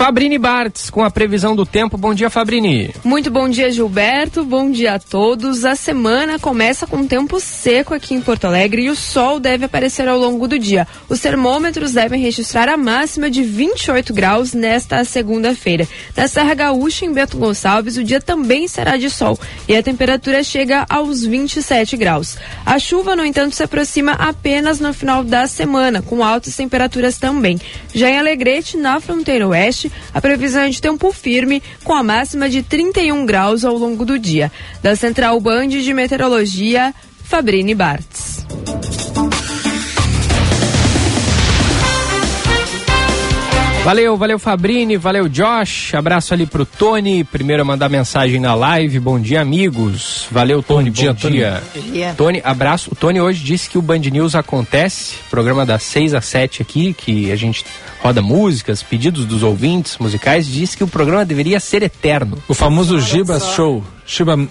Fabrini 0.09 0.39
Bartz 0.39 0.89
com 0.89 1.05
a 1.05 1.11
previsão 1.11 1.55
do 1.55 1.67
tempo. 1.67 1.99
Bom 1.99 2.15
dia, 2.15 2.31
Fabrini. 2.31 2.95
Muito 3.05 3.31
bom 3.31 3.47
dia, 3.47 3.71
Gilberto. 3.71 4.43
Bom 4.43 4.71
dia 4.71 4.95
a 4.95 4.99
todos. 4.99 5.67
A 5.67 5.77
semana 5.77 6.39
começa 6.39 6.87
com 6.87 7.07
tempo 7.07 7.39
seco 7.39 7.93
aqui 7.93 8.15
em 8.15 8.21
Porto 8.23 8.47
Alegre 8.47 8.85
e 8.85 8.89
o 8.89 8.97
sol 8.97 9.39
deve 9.39 9.67
aparecer 9.67 10.09
ao 10.09 10.19
longo 10.19 10.49
do 10.49 10.59
dia. 10.59 10.89
Os 11.11 11.21
termômetros 11.21 11.93
devem 11.93 12.23
registrar 12.23 12.71
a 12.71 12.77
máxima 12.79 13.31
de 13.31 13.43
28 13.43 14.15
graus 14.15 14.55
nesta 14.55 15.05
segunda-feira. 15.05 15.87
Na 16.17 16.27
Serra 16.27 16.55
Gaúcha, 16.55 17.05
em 17.05 17.13
Beto 17.13 17.37
Gonçalves, 17.37 17.99
o 17.99 18.03
dia 18.03 18.19
também 18.19 18.67
será 18.67 18.97
de 18.97 19.11
sol 19.11 19.39
e 19.69 19.77
a 19.77 19.83
temperatura 19.83 20.43
chega 20.43 20.87
aos 20.89 21.23
27 21.23 21.99
graus. 21.99 22.39
A 22.65 22.79
chuva, 22.79 23.15
no 23.15 23.27
entanto, 23.27 23.55
se 23.55 23.63
aproxima 23.63 24.13
apenas 24.13 24.81
no 24.81 24.95
final 24.95 25.23
da 25.23 25.47
semana, 25.47 26.01
com 26.01 26.25
altas 26.25 26.57
temperaturas 26.57 27.19
também. 27.19 27.61
Já 27.95 28.09
em 28.09 28.19
Alegrete, 28.19 28.79
na 28.79 28.99
fronteira 29.01 29.47
oeste, 29.47 29.93
a 30.13 30.21
previsão 30.21 30.63
é 30.63 30.69
de 30.69 30.81
tempo 30.81 31.13
firme, 31.13 31.63
com 31.85 31.95
a 31.95 32.03
máxima 32.03 32.49
de 32.49 32.63
31 32.63 33.25
graus 33.27 33.65
ao 33.65 33.77
longo 33.77 34.05
do 34.05 34.19
dia. 34.19 34.51
Da 34.83 34.97
Central 34.97 35.41
Band 35.41 35.69
de 35.69 35.95
Meteorologia, 35.95 36.95
Fabrini 37.25 37.75
Bartz. 37.75 38.47
Valeu, 43.89 44.19
valeu 44.19 44.39
Fabrini, 44.39 44.99
valeu 44.99 45.31
Josh, 45.31 45.95
abraço 45.95 46.35
ali 46.35 46.45
pro 46.45 46.67
Tony, 46.67 47.25
primeiro 47.25 47.63
a 47.63 47.65
mandar 47.65 47.89
mensagem 47.89 48.39
na 48.39 48.55
live, 48.55 49.01
bom 49.01 49.19
dia 49.19 49.41
amigos, 49.41 50.27
valeu 50.31 50.63
Tony, 50.63 50.91
bom, 50.91 50.95
dia, 50.95 51.15
bom 51.15 51.31
dia. 51.31 51.63
dia. 51.91 52.15
Tony, 52.15 52.43
abraço, 52.45 52.91
o 52.93 52.95
Tony 52.95 53.19
hoje 53.19 53.43
disse 53.43 53.71
que 53.71 53.79
o 53.79 53.81
Band 53.81 54.01
News 54.01 54.35
acontece, 54.35 55.15
programa 55.31 55.65
das 55.65 55.85
6 55.85 56.13
às 56.13 56.27
7 56.27 56.61
aqui, 56.61 56.93
que 56.93 57.33
a 57.33 57.37
gente 57.37 57.65
roda 58.03 58.21
músicas, 58.21 58.83
pedidos 58.83 59.25
dos 59.25 59.43
ouvintes 59.43 59.97
musicais, 59.97 60.47
disse 60.47 60.77
que 60.77 60.85
o 60.85 60.89
programa 60.89 61.25
deveria 61.25 61.59
ser 61.59 61.83
eterno. 61.83 62.37
O 62.47 62.53
famoso 62.53 63.01
Gibas 63.01 63.55
Show, 63.55 63.83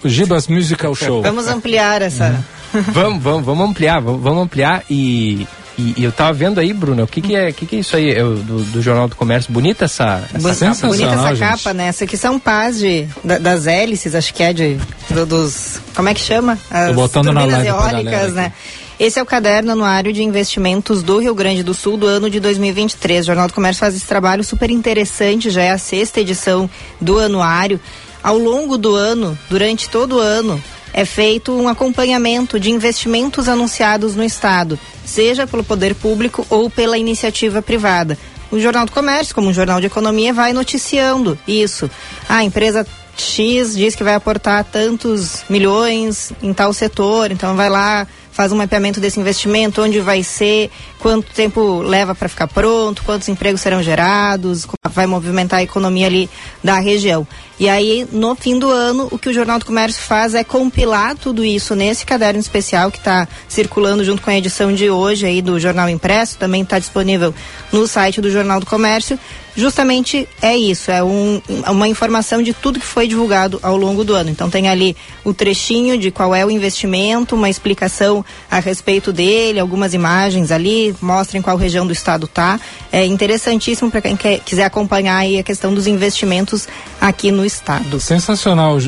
Gibas 0.04 0.48
Musical 0.48 0.96
Show. 0.96 1.22
Vamos 1.22 1.46
ampliar 1.46 2.02
essa... 2.02 2.44
vamos, 2.88 3.22
vamos, 3.22 3.46
vamos 3.46 3.70
ampliar, 3.70 4.00
vamos, 4.00 4.20
vamos 4.20 4.42
ampliar 4.42 4.82
e 4.90 5.46
e, 5.78 5.94
e, 5.96 6.04
eu 6.04 6.10
tava 6.10 6.32
vendo 6.32 6.58
aí, 6.58 6.72
Bruno, 6.72 7.04
o 7.04 7.06
que 7.06 7.20
que 7.20 7.36
é, 7.36 7.52
que 7.52 7.64
que 7.64 7.76
é 7.76 7.78
isso 7.78 7.96
aí 7.96 8.10
eu, 8.10 8.34
do, 8.36 8.64
do, 8.64 8.82
Jornal 8.82 9.06
do 9.06 9.14
Comércio? 9.14 9.52
Bonita 9.52 9.84
essa, 9.84 10.28
essa 10.34 10.66
capa? 10.66 10.86
Bonita 10.88 11.12
essa 11.12 11.34
gente. 11.34 11.48
capa, 11.48 11.72
né? 11.72 11.86
Essa 11.86 12.04
aqui 12.04 12.16
são 12.16 12.38
pás 12.38 12.78
de, 12.78 13.06
da, 13.22 13.38
das 13.38 13.66
hélices, 13.66 14.14
acho 14.14 14.34
que 14.34 14.42
é 14.42 14.52
de, 14.52 14.76
do, 15.08 15.24
dos, 15.24 15.80
como 15.94 16.08
é 16.08 16.14
que 16.14 16.20
chama? 16.20 16.58
As 16.68 16.88
Tô 16.88 16.94
botando 16.94 17.32
na 17.32 17.44
live 17.44 17.68
eólicas, 17.68 18.34
né? 18.34 18.52
Esse 18.98 19.20
é 19.20 19.22
o 19.22 19.26
caderno 19.26 19.70
anuário 19.70 20.12
de 20.12 20.24
investimentos 20.24 21.04
do 21.04 21.18
Rio 21.18 21.32
Grande 21.32 21.62
do 21.62 21.72
Sul 21.72 21.96
do 21.96 22.08
ano 22.08 22.28
de 22.28 22.40
2023. 22.40 23.22
O 23.22 23.26
Jornal 23.26 23.46
do 23.46 23.54
Comércio 23.54 23.78
faz 23.78 23.94
esse 23.94 24.06
trabalho 24.06 24.42
super 24.42 24.72
interessante, 24.72 25.50
já 25.50 25.62
é 25.62 25.70
a 25.70 25.78
sexta 25.78 26.20
edição 26.20 26.68
do 27.00 27.20
anuário. 27.20 27.80
Ao 28.20 28.36
longo 28.36 28.76
do 28.76 28.96
ano, 28.96 29.38
durante 29.48 29.88
todo 29.88 30.16
o 30.16 30.18
ano, 30.18 30.60
é 30.92 31.04
feito 31.04 31.52
um 31.52 31.68
acompanhamento 31.68 32.58
de 32.58 32.70
investimentos 32.70 33.48
anunciados 33.48 34.14
no 34.14 34.24
Estado, 34.24 34.78
seja 35.04 35.46
pelo 35.46 35.64
poder 35.64 35.94
público 35.94 36.46
ou 36.50 36.68
pela 36.68 36.98
iniciativa 36.98 37.62
privada. 37.62 38.18
O 38.50 38.58
Jornal 38.58 38.86
do 38.86 38.92
Comércio, 38.92 39.34
como 39.34 39.48
um 39.48 39.52
jornal 39.52 39.80
de 39.80 39.86
economia, 39.86 40.32
vai 40.32 40.52
noticiando 40.52 41.38
isso. 41.46 41.90
A 42.28 42.42
empresa 42.42 42.86
X 43.16 43.76
diz 43.76 43.94
que 43.94 44.04
vai 44.04 44.14
aportar 44.14 44.64
tantos 44.64 45.44
milhões 45.48 46.32
em 46.42 46.54
tal 46.54 46.72
setor, 46.72 47.30
então 47.30 47.56
vai 47.56 47.68
lá, 47.68 48.06
faz 48.30 48.52
um 48.52 48.56
mapeamento 48.56 49.00
desse 49.00 49.18
investimento, 49.18 49.82
onde 49.82 49.98
vai 50.00 50.22
ser, 50.22 50.70
quanto 51.00 51.32
tempo 51.34 51.80
leva 51.82 52.14
para 52.14 52.28
ficar 52.28 52.46
pronto, 52.46 53.02
quantos 53.02 53.28
empregos 53.28 53.60
serão 53.60 53.82
gerados, 53.82 54.66
vai 54.90 55.06
movimentar 55.06 55.58
a 55.58 55.62
economia 55.62 56.06
ali 56.06 56.30
da 56.62 56.78
região. 56.78 57.26
E 57.60 57.68
aí, 57.68 58.06
no 58.12 58.36
fim 58.36 58.56
do 58.58 58.70
ano, 58.70 59.08
o 59.10 59.18
que 59.18 59.28
o 59.28 59.32
Jornal 59.32 59.58
do 59.58 59.64
Comércio 59.64 60.00
faz 60.00 60.34
é 60.34 60.44
compilar 60.44 61.16
tudo 61.16 61.44
isso 61.44 61.74
nesse 61.74 62.06
caderno 62.06 62.38
especial 62.38 62.90
que 62.90 62.98
está 62.98 63.26
circulando 63.48 64.04
junto 64.04 64.22
com 64.22 64.30
a 64.30 64.36
edição 64.36 64.72
de 64.72 64.88
hoje 64.88 65.26
aí 65.26 65.42
do 65.42 65.58
Jornal 65.58 65.88
Impresso, 65.88 66.38
também 66.38 66.62
está 66.62 66.78
disponível 66.78 67.34
no 67.72 67.86
site 67.86 68.20
do 68.20 68.30
Jornal 68.30 68.60
do 68.60 68.66
Comércio. 68.66 69.18
Justamente 69.58 70.28
é 70.40 70.56
isso, 70.56 70.88
é 70.88 71.02
um, 71.02 71.42
uma 71.66 71.88
informação 71.88 72.40
de 72.40 72.54
tudo 72.54 72.78
que 72.78 72.86
foi 72.86 73.08
divulgado 73.08 73.58
ao 73.60 73.76
longo 73.76 74.04
do 74.04 74.14
ano. 74.14 74.30
Então 74.30 74.48
tem 74.48 74.68
ali 74.68 74.96
o 75.24 75.34
trechinho 75.34 75.98
de 75.98 76.12
qual 76.12 76.32
é 76.32 76.46
o 76.46 76.50
investimento, 76.50 77.34
uma 77.34 77.50
explicação 77.50 78.24
a 78.48 78.60
respeito 78.60 79.12
dele, 79.12 79.58
algumas 79.58 79.94
imagens 79.94 80.52
ali, 80.52 80.94
mostrem 81.02 81.42
qual 81.42 81.56
região 81.56 81.84
do 81.84 81.92
estado 81.92 82.26
está. 82.26 82.60
É 82.92 83.04
interessantíssimo 83.04 83.90
para 83.90 84.00
quem 84.00 84.16
quer, 84.16 84.38
quiser 84.38 84.62
acompanhar 84.62 85.16
aí 85.16 85.40
a 85.40 85.42
questão 85.42 85.74
dos 85.74 85.88
investimentos 85.88 86.68
aqui 87.00 87.32
no 87.32 87.44
estado. 87.48 87.98
Sensacional, 87.98 88.78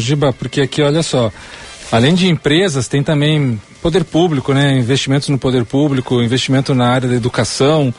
Giba, 0.00 0.32
porque 0.32 0.62
aqui, 0.62 0.80
olha 0.80 1.02
só, 1.02 1.30
além 1.92 2.14
de 2.14 2.28
empresas, 2.28 2.88
tem 2.88 3.02
também 3.02 3.60
poder 3.82 4.04
público, 4.04 4.54
né? 4.54 4.78
Investimentos 4.78 5.28
no 5.28 5.38
poder 5.38 5.64
público, 5.64 6.22
investimento 6.22 6.74
na 6.74 6.88
área 6.88 7.08
da 7.08 7.14
educação. 7.14 7.92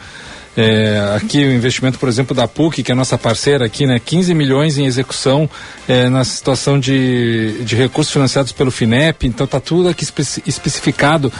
É, 0.58 1.14
aqui 1.18 1.44
o 1.44 1.52
investimento, 1.52 2.00
por 2.00 2.08
exemplo, 2.08 2.34
da 2.34 2.48
PUC, 2.48 2.82
que 2.82 2.92
é 2.92 2.96
nossa 2.96 3.18
parceira 3.18 3.66
aqui, 3.66 3.86
né? 3.86 4.00
15 4.00 4.34
milhões 4.34 4.78
em 4.78 4.86
execução 4.86 5.50
é, 5.88 6.08
na 6.08 6.24
situação 6.24 6.80
de, 6.80 7.62
de 7.64 7.76
recursos 7.76 8.12
financiados 8.12 8.54
pelo 8.54 8.72
FINEP, 8.72 9.28
então 9.28 9.44
está 9.44 9.60
tudo 9.60 9.90
aqui 9.90 10.04
espe 10.04 10.22
especificado 10.48 11.32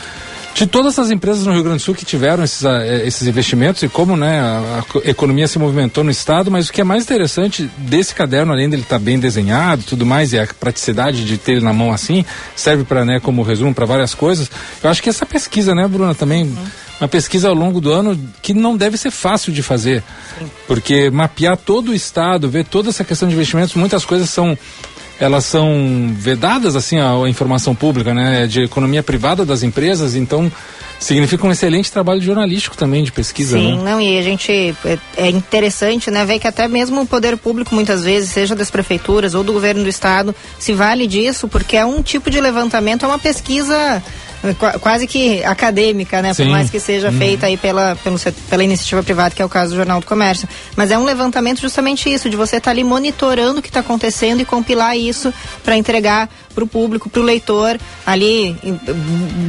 de 0.56 0.66
todas 0.66 0.98
as 0.98 1.12
empresas 1.12 1.46
no 1.46 1.52
Rio 1.52 1.64
Grande 1.64 1.80
do 1.80 1.82
Sul 1.82 1.94
que 1.94 2.06
tiveram 2.06 2.42
esses, 2.42 2.62
uh, 2.62 2.70
esses 3.04 3.28
investimentos 3.28 3.84
e 3.84 3.90
como 3.90 4.16
né, 4.16 4.40
a, 4.40 4.80
a, 4.80 5.10
economia 5.10 5.50
se 5.50 5.60
movimentou 5.60 6.02
no 6.02 6.10
estado, 6.10 6.50
mas 6.50 6.70
o 6.70 6.74
que 6.74 6.80
é 6.80 6.84
mais 6.84 7.04
interessante 7.04 7.70
desse 7.78 8.16
caderno, 8.16 8.54
além 8.54 8.70
dele 8.70 8.84
estar 8.84 8.98
tá 8.98 9.04
bem 9.04 9.20
desenhado 9.20 9.84
tudo 9.84 10.06
mais, 10.06 10.32
e 10.32 10.40
a 10.40 10.48
praticidade 10.48 11.26
de 11.26 11.38
ter 11.38 11.54
ele 11.54 11.62
na 11.62 11.74
mão 11.74 11.92
assim, 11.92 12.24
serve 12.56 12.86
para, 12.86 13.04
né, 13.04 13.20
como 13.20 13.44
resumo 13.44 13.76
para 13.76 13.86
várias 13.86 14.16
coisas. 14.16 14.50
Eu 14.82 14.90
acho 14.90 15.04
que 15.04 15.10
essa 15.10 15.26
pesquisa, 15.26 15.76
né, 15.76 15.86
Bruna, 15.90 16.16
também. 16.16 16.44
Uhum. 16.44 16.66
Uma 17.02 17.10
pesquisa 17.10 17.50
ao 17.50 17.54
longo 17.54 17.82
do 17.82 17.92
ano 17.92 18.18
que 18.42 18.54
não 18.54 18.78
deve 18.78 18.98
ser 18.98 19.12
fácil 19.12 19.52
de 19.52 19.62
fazer, 19.62 20.02
Sim. 20.40 20.46
porque 20.66 21.10
mapear 21.10 21.58
todo 21.58 21.90
o 21.90 21.94
estado, 21.94 22.48
ver 22.48 22.64
toda 22.64 22.88
essa 22.88 23.04
questão 23.04 23.28
de 23.28 23.34
investimentos, 23.36 23.76
muitas 23.76 24.06
coisas 24.06 24.30
são 24.30 24.58
elas 25.20 25.46
são 25.46 26.14
vedadas 26.14 26.76
assim 26.76 27.00
à 27.00 27.14
informação 27.28 27.74
pública, 27.74 28.14
né, 28.14 28.48
de 28.48 28.64
economia 28.64 29.02
privada 29.02 29.46
das 29.46 29.64
empresas, 29.64 30.16
então 30.16 30.52
significa 31.00 31.46
um 31.46 31.52
excelente 31.52 31.92
trabalho 31.92 32.22
jornalístico 32.22 32.76
também 32.76 33.04
de 33.04 33.12
pesquisa, 33.12 33.58
Sim, 33.58 33.78
né? 33.78 33.92
não, 33.92 34.02
e 34.02 34.18
a 34.18 34.22
gente 34.22 34.52
é, 34.52 34.98
é 35.18 35.30
interessante, 35.30 36.10
né, 36.10 36.26
ver 36.26 36.40
que 36.40 36.48
até 36.48 36.68
mesmo 36.68 37.02
o 37.02 37.06
poder 37.06 37.38
público 37.38 37.74
muitas 37.74 38.04
vezes, 38.04 38.32
seja 38.32 38.56
das 38.56 38.70
prefeituras 38.70 39.34
ou 39.34 39.44
do 39.44 39.54
governo 39.54 39.84
do 39.84 39.90
estado, 39.90 40.36
se 40.60 40.74
vale 40.74 41.08
disso, 41.08 41.48
porque 41.48 41.78
é 41.78 41.86
um 41.86 42.02
tipo 42.02 42.30
de 42.30 42.40
levantamento, 42.40 43.04
é 43.04 43.08
uma 43.08 43.20
pesquisa 43.20 44.02
quase 44.82 45.08
que 45.08 45.44
acadêmica, 45.44 46.22
né? 46.22 46.34
Sim. 46.34 46.44
Por 46.44 46.52
mais 46.52 46.70
que 46.70 46.80
seja 46.80 47.10
uhum. 47.10 47.18
feita 47.18 47.48
aí 47.48 47.58
pela, 47.58 47.96
pelo, 47.98 48.18
pela 48.50 48.64
iniciativa 48.64 49.04
privada, 49.04 49.34
que 49.34 49.42
é 49.42 49.46
o 49.46 49.50
caso 49.50 49.72
do 49.72 49.78
Jornal 49.78 50.00
do 50.00 50.06
Comércio. 50.06 50.48
Mas 50.76 50.92
é 50.92 50.98
um 50.98 51.04
levantamento 51.04 51.62
justamente 51.62 52.12
isso, 52.12 52.30
de 52.30 52.36
você 52.36 52.58
estar 52.58 52.66
tá 52.66 52.72
ali 52.72 52.84
monitorando 52.84 53.60
o 53.60 53.62
que 53.62 53.70
está 53.70 53.80
acontecendo 53.80 54.42
e 54.42 54.46
compilar 54.46 54.98
isso 54.98 55.34
para 55.64 55.76
entregar 55.78 56.30
para 56.54 56.64
o 56.64 56.68
público, 56.68 57.10
para 57.10 57.22
o 57.22 57.24
leitor, 57.24 57.78
ali 58.06 58.56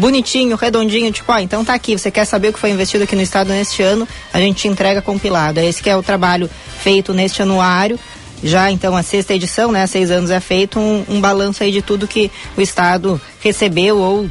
bonitinho, 0.00 0.56
redondinho, 0.56 1.12
tipo, 1.12 1.30
ó, 1.30 1.38
então 1.38 1.64
tá 1.64 1.72
aqui, 1.72 1.96
você 1.96 2.10
quer 2.10 2.24
saber 2.24 2.48
o 2.48 2.52
que 2.52 2.58
foi 2.58 2.70
investido 2.70 3.04
aqui 3.04 3.14
no 3.14 3.22
estado 3.22 3.48
neste 3.48 3.80
ano, 3.80 4.08
a 4.32 4.40
gente 4.40 4.62
te 4.62 4.68
entrega 4.68 5.00
compilado. 5.00 5.60
É 5.60 5.66
esse 5.66 5.80
que 5.80 5.88
é 5.88 5.96
o 5.96 6.02
trabalho 6.02 6.50
feito 6.80 7.14
neste 7.14 7.42
anuário 7.42 7.98
já 8.42 8.70
então 8.70 8.96
a 8.96 9.02
sexta 9.02 9.34
edição, 9.34 9.72
né, 9.72 9.82
há 9.82 9.86
seis 9.86 10.10
anos 10.10 10.30
é 10.30 10.40
feito 10.40 10.78
um, 10.78 11.04
um 11.08 11.20
balanço 11.20 11.62
aí 11.62 11.72
de 11.72 11.82
tudo 11.82 12.06
que 12.06 12.30
o 12.56 12.60
Estado 12.60 13.20
recebeu 13.40 13.98
ou 13.98 14.28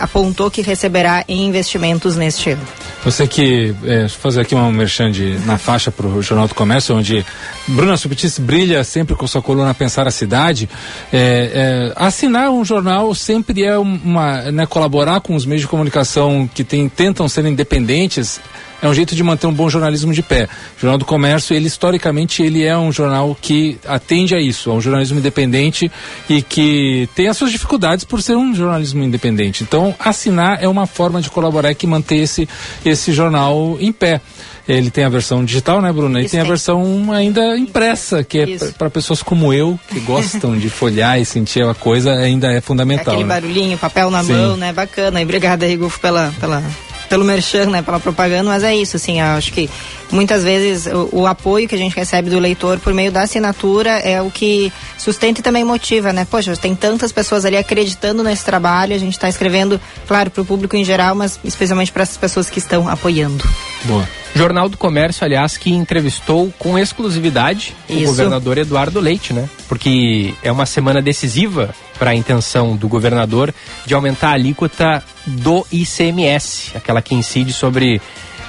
apontou 0.00 0.50
que 0.50 0.62
receberá 0.62 1.24
em 1.28 1.46
investimentos 1.46 2.16
neste 2.16 2.50
ano. 2.50 2.62
Você 3.04 3.26
que, 3.26 3.74
é, 3.84 4.08
fazer 4.08 4.40
aqui 4.40 4.54
uma 4.54 4.70
merchan 4.72 5.10
de, 5.10 5.38
na 5.46 5.58
faixa 5.58 5.92
para 5.92 6.06
o 6.06 6.22
Jornal 6.22 6.48
do 6.48 6.54
Comércio, 6.54 6.96
onde 6.96 7.24
Bruna 7.68 7.96
Subtis 7.96 8.38
brilha 8.38 8.82
sempre 8.82 9.14
com 9.14 9.26
sua 9.26 9.40
coluna 9.40 9.72
Pensar 9.74 10.08
a 10.08 10.10
Cidade, 10.10 10.68
é, 11.12 11.92
é, 11.92 11.92
assinar 11.94 12.50
um 12.50 12.64
jornal 12.64 13.14
sempre 13.14 13.62
é 13.62 13.78
uma, 13.78 14.50
né, 14.50 14.66
colaborar 14.66 15.20
com 15.20 15.34
os 15.34 15.46
meios 15.46 15.62
de 15.62 15.68
comunicação 15.68 16.48
que 16.52 16.64
tem, 16.64 16.88
tentam 16.88 17.28
ser 17.28 17.44
independentes, 17.44 18.40
é 18.82 18.88
um 18.88 18.94
jeito 18.94 19.14
de 19.14 19.22
manter 19.22 19.46
um 19.46 19.52
bom 19.52 19.68
jornalismo 19.68 20.12
de 20.12 20.22
pé. 20.22 20.48
O 20.76 20.80
Jornal 20.80 20.98
do 20.98 21.04
Comércio, 21.04 21.54
ele 21.54 21.66
historicamente, 21.66 22.42
ele 22.42 22.64
é 22.64 22.76
um 22.76 22.92
jornal 22.92 23.36
que 23.40 23.78
atende 23.86 24.34
a 24.34 24.40
isso, 24.40 24.70
a 24.70 24.74
um 24.74 24.80
jornalismo 24.80 25.18
independente 25.18 25.90
e 26.28 26.42
que 26.42 27.08
tem 27.14 27.28
as 27.28 27.36
suas 27.36 27.50
dificuldades 27.50 28.04
por 28.04 28.22
ser 28.22 28.36
um 28.36 28.54
jornalismo 28.54 29.02
independente. 29.02 29.62
Então, 29.62 29.94
assinar 29.98 30.62
é 30.62 30.68
uma 30.68 30.86
forma 30.86 31.20
de 31.20 31.30
colaborar 31.30 31.70
e 31.70 31.74
que 31.74 31.86
manter 31.86 32.16
esse, 32.16 32.48
esse 32.84 33.12
jornal 33.12 33.76
em 33.80 33.92
pé. 33.92 34.20
Ele 34.68 34.90
tem 34.90 35.04
a 35.04 35.08
versão 35.08 35.44
digital, 35.44 35.80
né, 35.80 35.92
Bruna? 35.92 36.20
E 36.20 36.28
tem 36.28 36.40
a 36.40 36.44
versão 36.44 37.12
ainda 37.12 37.56
impressa, 37.56 38.24
que 38.24 38.38
é 38.40 38.46
para 38.76 38.90
pessoas 38.90 39.22
como 39.22 39.52
eu, 39.52 39.78
que 39.88 40.00
gostam 40.00 40.58
de 40.58 40.68
folhar 40.68 41.20
e 41.20 41.24
sentir 41.24 41.64
a 41.64 41.72
coisa, 41.72 42.12
ainda 42.12 42.52
é 42.52 42.60
fundamental. 42.60 43.14
Aquele 43.14 43.28
né? 43.28 43.34
barulhinho, 43.34 43.78
papel 43.78 44.10
na 44.10 44.24
Sim. 44.24 44.32
mão, 44.32 44.56
né? 44.56 44.72
Bacana. 44.72 45.20
E 45.20 45.24
obrigada, 45.24 45.66
Rigufo, 45.66 46.00
pela, 46.00 46.34
pela 46.40 46.64
pelo 47.08 47.24
merchan, 47.24 47.66
né, 47.66 47.82
pela 47.82 48.00
propaganda, 48.00 48.50
mas 48.50 48.62
é 48.62 48.74
isso, 48.74 48.96
assim, 48.96 49.20
acho 49.20 49.52
que 49.52 49.68
muitas 50.10 50.44
vezes 50.44 50.86
o, 50.86 51.08
o, 51.12 51.26
apoio 51.26 51.68
que 51.68 51.74
a 51.74 51.78
gente 51.78 51.94
recebe 51.96 52.30
do 52.30 52.38
leitor 52.38 52.78
por 52.78 52.94
meio 52.94 53.10
da 53.10 53.22
assinatura 53.22 53.90
é 53.90 54.20
o 54.20 54.30
que 54.30 54.72
sustenta 54.98 55.40
e 55.40 55.42
também 55.42 55.64
motiva, 55.64 56.12
né? 56.12 56.26
Poxa, 56.28 56.56
tem 56.56 56.74
tantas 56.74 57.12
pessoas 57.12 57.44
ali 57.44 57.56
acreditando 57.56 58.22
nesse 58.22 58.44
trabalho, 58.44 58.94
a 58.94 58.98
gente 58.98 59.14
está 59.14 59.28
escrevendo, 59.28 59.80
claro, 60.06 60.30
para 60.30 60.42
o 60.42 60.44
público 60.44 60.76
em 60.76 60.84
geral, 60.84 61.14
mas 61.14 61.38
especialmente 61.44 61.92
para 61.92 62.02
essas 62.02 62.16
pessoas 62.16 62.48
que 62.48 62.58
estão 62.58 62.88
apoiando. 62.88 63.44
Boa. 63.84 64.06
Jornal 64.34 64.68
do 64.68 64.76
Comércio, 64.76 65.24
aliás, 65.24 65.56
que 65.56 65.70
entrevistou 65.70 66.52
com 66.58 66.78
exclusividade 66.78 67.74
Isso. 67.88 68.02
o 68.02 68.06
governador 68.06 68.58
Eduardo 68.58 69.00
Leite, 69.00 69.32
né? 69.32 69.48
Porque 69.66 70.34
é 70.42 70.52
uma 70.52 70.66
semana 70.66 71.00
decisiva 71.00 71.74
para 71.98 72.10
a 72.10 72.14
intenção 72.14 72.76
do 72.76 72.88
governador 72.88 73.54
de 73.84 73.94
aumentar 73.94 74.30
a 74.30 74.32
alíquota 74.32 75.02
do 75.26 75.66
ICMS, 75.72 76.72
aquela 76.76 77.02
que 77.02 77.14
incide 77.14 77.52
sobre 77.52 78.00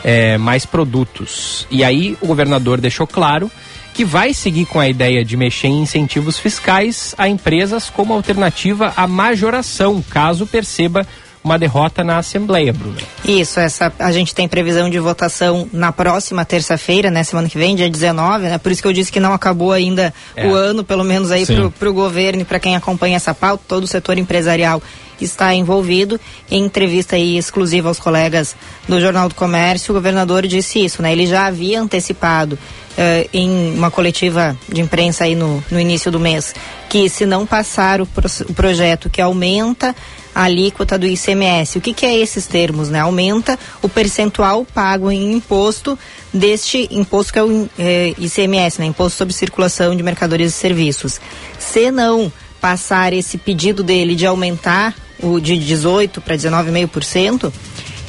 é, 0.03 0.37
mais 0.37 0.65
produtos. 0.65 1.67
E 1.71 1.83
aí 1.83 2.17
o 2.21 2.27
governador 2.27 2.79
deixou 2.79 3.07
claro 3.07 3.51
que 3.93 4.05
vai 4.05 4.33
seguir 4.33 4.65
com 4.67 4.79
a 4.79 4.87
ideia 4.87 5.25
de 5.25 5.35
mexer 5.35 5.67
em 5.67 5.81
incentivos 5.81 6.37
fiscais 6.37 7.15
a 7.17 7.27
empresas 7.27 7.89
como 7.89 8.13
alternativa 8.13 8.93
à 8.95 9.07
majoração, 9.07 10.03
caso 10.07 10.45
perceba 10.45 11.05
uma 11.47 11.57
derrota 11.57 12.03
na 12.03 12.17
Assembleia, 12.17 12.73
Bruna. 12.73 12.97
Isso, 13.25 13.59
essa 13.59 13.91
a 13.97 14.11
gente 14.11 14.35
tem 14.35 14.47
previsão 14.47 14.89
de 14.89 14.99
votação 14.99 15.67
na 15.71 15.91
próxima 15.91 16.45
terça-feira, 16.45 17.09
né, 17.09 17.23
semana 17.23 17.49
que 17.49 17.57
vem, 17.57 17.75
dia 17.75 17.89
19, 17.89 18.43
né? 18.43 18.57
Por 18.57 18.71
isso 18.71 18.81
que 18.81 18.87
eu 18.87 18.93
disse 18.93 19.11
que 19.11 19.19
não 19.19 19.33
acabou 19.33 19.71
ainda 19.71 20.13
é. 20.35 20.47
o 20.47 20.53
ano, 20.53 20.83
pelo 20.83 21.03
menos 21.03 21.31
aí 21.31 21.45
para 21.45 21.89
o 21.89 21.93
governo 21.93 22.41
e 22.41 22.45
para 22.45 22.59
quem 22.59 22.75
acompanha 22.75 23.15
essa 23.15 23.33
pauta, 23.33 23.63
todo 23.67 23.85
o 23.85 23.87
setor 23.87 24.17
empresarial 24.17 24.81
está 25.19 25.53
envolvido. 25.55 26.19
Em 26.51 26.63
entrevista 26.63 27.15
aí 27.15 27.37
exclusiva 27.37 27.87
aos 27.87 27.99
colegas 27.99 28.55
do 28.87 28.99
Jornal 28.99 29.29
do 29.29 29.35
Comércio, 29.35 29.91
o 29.91 29.95
governador 29.95 30.45
disse 30.45 30.83
isso, 30.83 31.01
né? 31.01 31.11
Ele 31.11 31.25
já 31.25 31.47
havia 31.47 31.81
antecipado 31.81 32.59
Uh, 32.97 33.29
em 33.31 33.75
uma 33.75 33.91
coletiva 33.91 34.57
de 34.67 34.81
imprensa 34.81 35.25
aí 35.25 35.35
no, 35.35 35.63
no 35.69 35.79
início 35.79 36.11
do 36.11 36.19
mês, 36.19 36.55
que 36.89 37.07
se 37.07 37.27
não 37.27 37.45
passar 37.45 38.01
o, 38.01 38.07
pro, 38.07 38.27
o 38.49 38.53
projeto 38.55 39.07
que 39.07 39.21
aumenta 39.21 39.95
a 40.37 40.43
alíquota 40.43 40.99
do 40.99 41.07
ICMS. 41.07 41.79
O 41.79 41.81
que, 41.81 41.93
que 41.93 42.05
é 42.05 42.15
esses 42.15 42.45
termos? 42.45 42.89
Né? 42.89 42.99
Aumenta 42.99 43.57
o 43.81 43.89
percentual 43.89 44.65
pago 44.65 45.11
em 45.11 45.33
imposto 45.33 45.97
deste 46.31 46.87
imposto 46.91 47.33
que 47.33 47.39
é 47.39 47.43
o 47.43 47.69
é, 47.79 48.13
ICMS, 48.17 48.79
né? 48.79 48.85
Imposto 48.85 49.17
sobre 49.17 49.33
Circulação 49.33 49.95
de 49.95 50.03
Mercadorias 50.03 50.51
e 50.51 50.55
Serviços. 50.55 51.19
Se 51.57 51.89
não 51.89 52.31
passar 52.61 53.13
esse 53.13 53.37
pedido 53.37 53.81
dele 53.83 54.13
de 54.15 54.25
aumentar 54.27 54.95
o 55.19 55.39
de 55.39 55.57
18 55.57 56.21
para 56.21 56.35
19,5%, 56.35 57.51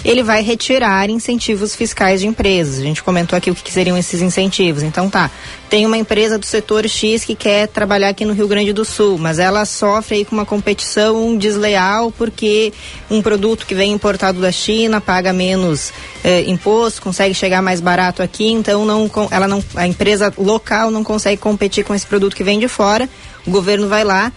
ele 0.05 0.23
vai 0.23 0.43
retirar 0.43 1.11
incentivos 1.11 1.75
fiscais 1.75 2.21
de 2.21 2.27
empresas. 2.27 2.79
A 2.79 2.83
gente 2.83 3.03
comentou 3.03 3.37
aqui 3.37 3.51
o 3.51 3.55
que, 3.55 3.63
que, 3.63 3.73
seriam 3.73 3.97
esses 3.97 4.23
incentivos. 4.23 4.83
Então 4.83 5.11
tá, 5.11 5.31
tem 5.69 5.87
uma 5.87 5.97
empresa 5.97 6.39
do 6.39 6.47
setor 6.47 6.89
X 6.89 7.25
que 7.25 7.35
quer 7.35 7.69
trabalhar 7.69 8.11
aqui 8.11 8.25
no 8.25 8.33
Rio 8.33 8.47
Grande 8.47 8.73
do 8.73 8.85
Sul, 8.85 9.19
mas 9.19 9.39
ela 9.39 9.65
sofre 9.65 10.17
aí 10.17 10.25
com 10.25 10.37
uma 10.37 10.47
competição 10.47 11.37
desleal 11.37 12.13
porque 12.13 12.73
um 13.11 13.21
produto 13.21 13.67
que 13.67 13.75
vem 13.75 13.93
importado 13.93 14.41
da 14.41 14.53
China 14.53 15.01
paga 15.01 15.33
menos 15.33 15.93
eh, 16.23 16.45
imposto, 16.47 17.03
consegue 17.03 17.35
chegar 17.35 17.61
mais 17.61 17.81
barato 17.81 18.23
aqui, 18.23 18.51
então 18.51 18.85
não, 18.85 19.11
ela 19.31 19.49
não, 19.49 19.63
a 19.75 19.87
empresa 19.87 20.33
local 20.39 20.91
não 20.91 21.03
consegue 21.03 21.41
competir 21.41 21.85
com 21.85 21.95
esse 21.95 22.07
produto 22.07 22.37
que 22.37 22.45
vem 22.45 22.59
de 22.59 22.69
fora. 22.69 23.09
O 23.47 23.51
governo 23.51 23.89
vai 23.89 24.05
lá 24.05 24.33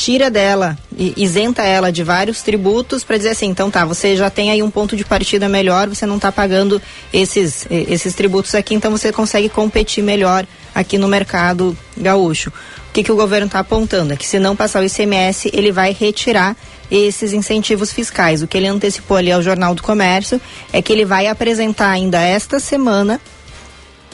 tira 0.00 0.30
dela, 0.30 0.78
isenta 0.96 1.62
ela 1.62 1.92
de 1.92 2.02
vários 2.02 2.40
tributos 2.40 3.04
para 3.04 3.18
dizer 3.18 3.28
assim, 3.30 3.48
então 3.48 3.70
tá, 3.70 3.84
você 3.84 4.16
já 4.16 4.30
tem 4.30 4.50
aí 4.50 4.62
um 4.62 4.70
ponto 4.70 4.96
de 4.96 5.04
partida 5.04 5.46
melhor, 5.46 5.90
você 5.90 6.06
não 6.06 6.16
está 6.16 6.32
pagando 6.32 6.80
esses, 7.12 7.66
esses 7.70 8.14
tributos 8.14 8.54
aqui, 8.54 8.74
então 8.74 8.90
você 8.90 9.12
consegue 9.12 9.50
competir 9.50 10.02
melhor 10.02 10.46
aqui 10.74 10.96
no 10.96 11.06
mercado 11.06 11.76
gaúcho. 11.98 12.48
O 12.48 12.92
que, 12.94 13.04
que 13.04 13.12
o 13.12 13.16
governo 13.16 13.44
está 13.44 13.58
apontando? 13.58 14.14
É 14.14 14.16
que 14.16 14.26
se 14.26 14.38
não 14.38 14.56
passar 14.56 14.80
o 14.80 14.86
ICMS, 14.86 15.50
ele 15.52 15.70
vai 15.70 15.92
retirar 15.92 16.56
esses 16.90 17.34
incentivos 17.34 17.92
fiscais. 17.92 18.42
O 18.42 18.48
que 18.48 18.56
ele 18.56 18.68
antecipou 18.68 19.18
ali 19.18 19.30
ao 19.30 19.42
Jornal 19.42 19.74
do 19.74 19.82
Comércio 19.82 20.40
é 20.72 20.80
que 20.80 20.94
ele 20.94 21.04
vai 21.04 21.26
apresentar 21.26 21.90
ainda 21.90 22.22
esta 22.22 22.58
semana 22.58 23.20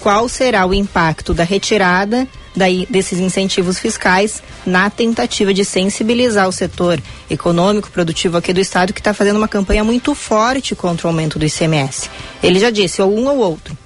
qual 0.00 0.28
será 0.28 0.66
o 0.66 0.74
impacto 0.74 1.32
da 1.34 1.44
retirada 1.44 2.26
daí, 2.56 2.86
desses 2.88 3.18
incentivos 3.18 3.78
fiscais 3.78 4.42
na 4.64 4.88
tentativa 4.88 5.52
de 5.52 5.64
sensibilizar 5.64 6.48
o 6.48 6.52
setor 6.52 7.00
econômico, 7.30 7.90
produtivo 7.90 8.38
aqui 8.38 8.52
do 8.52 8.60
Estado, 8.60 8.92
que 8.92 9.00
está 9.00 9.12
fazendo 9.12 9.36
uma 9.36 9.46
campanha 9.46 9.84
muito 9.84 10.14
forte 10.14 10.74
contra 10.74 11.06
o 11.06 11.10
aumento 11.10 11.38
do 11.38 11.44
ICMS. 11.44 12.08
Ele 12.42 12.58
já 12.58 12.70
disse, 12.70 13.02
ou 13.02 13.14
um 13.14 13.28
ou 13.28 13.38
outro. 13.38 13.76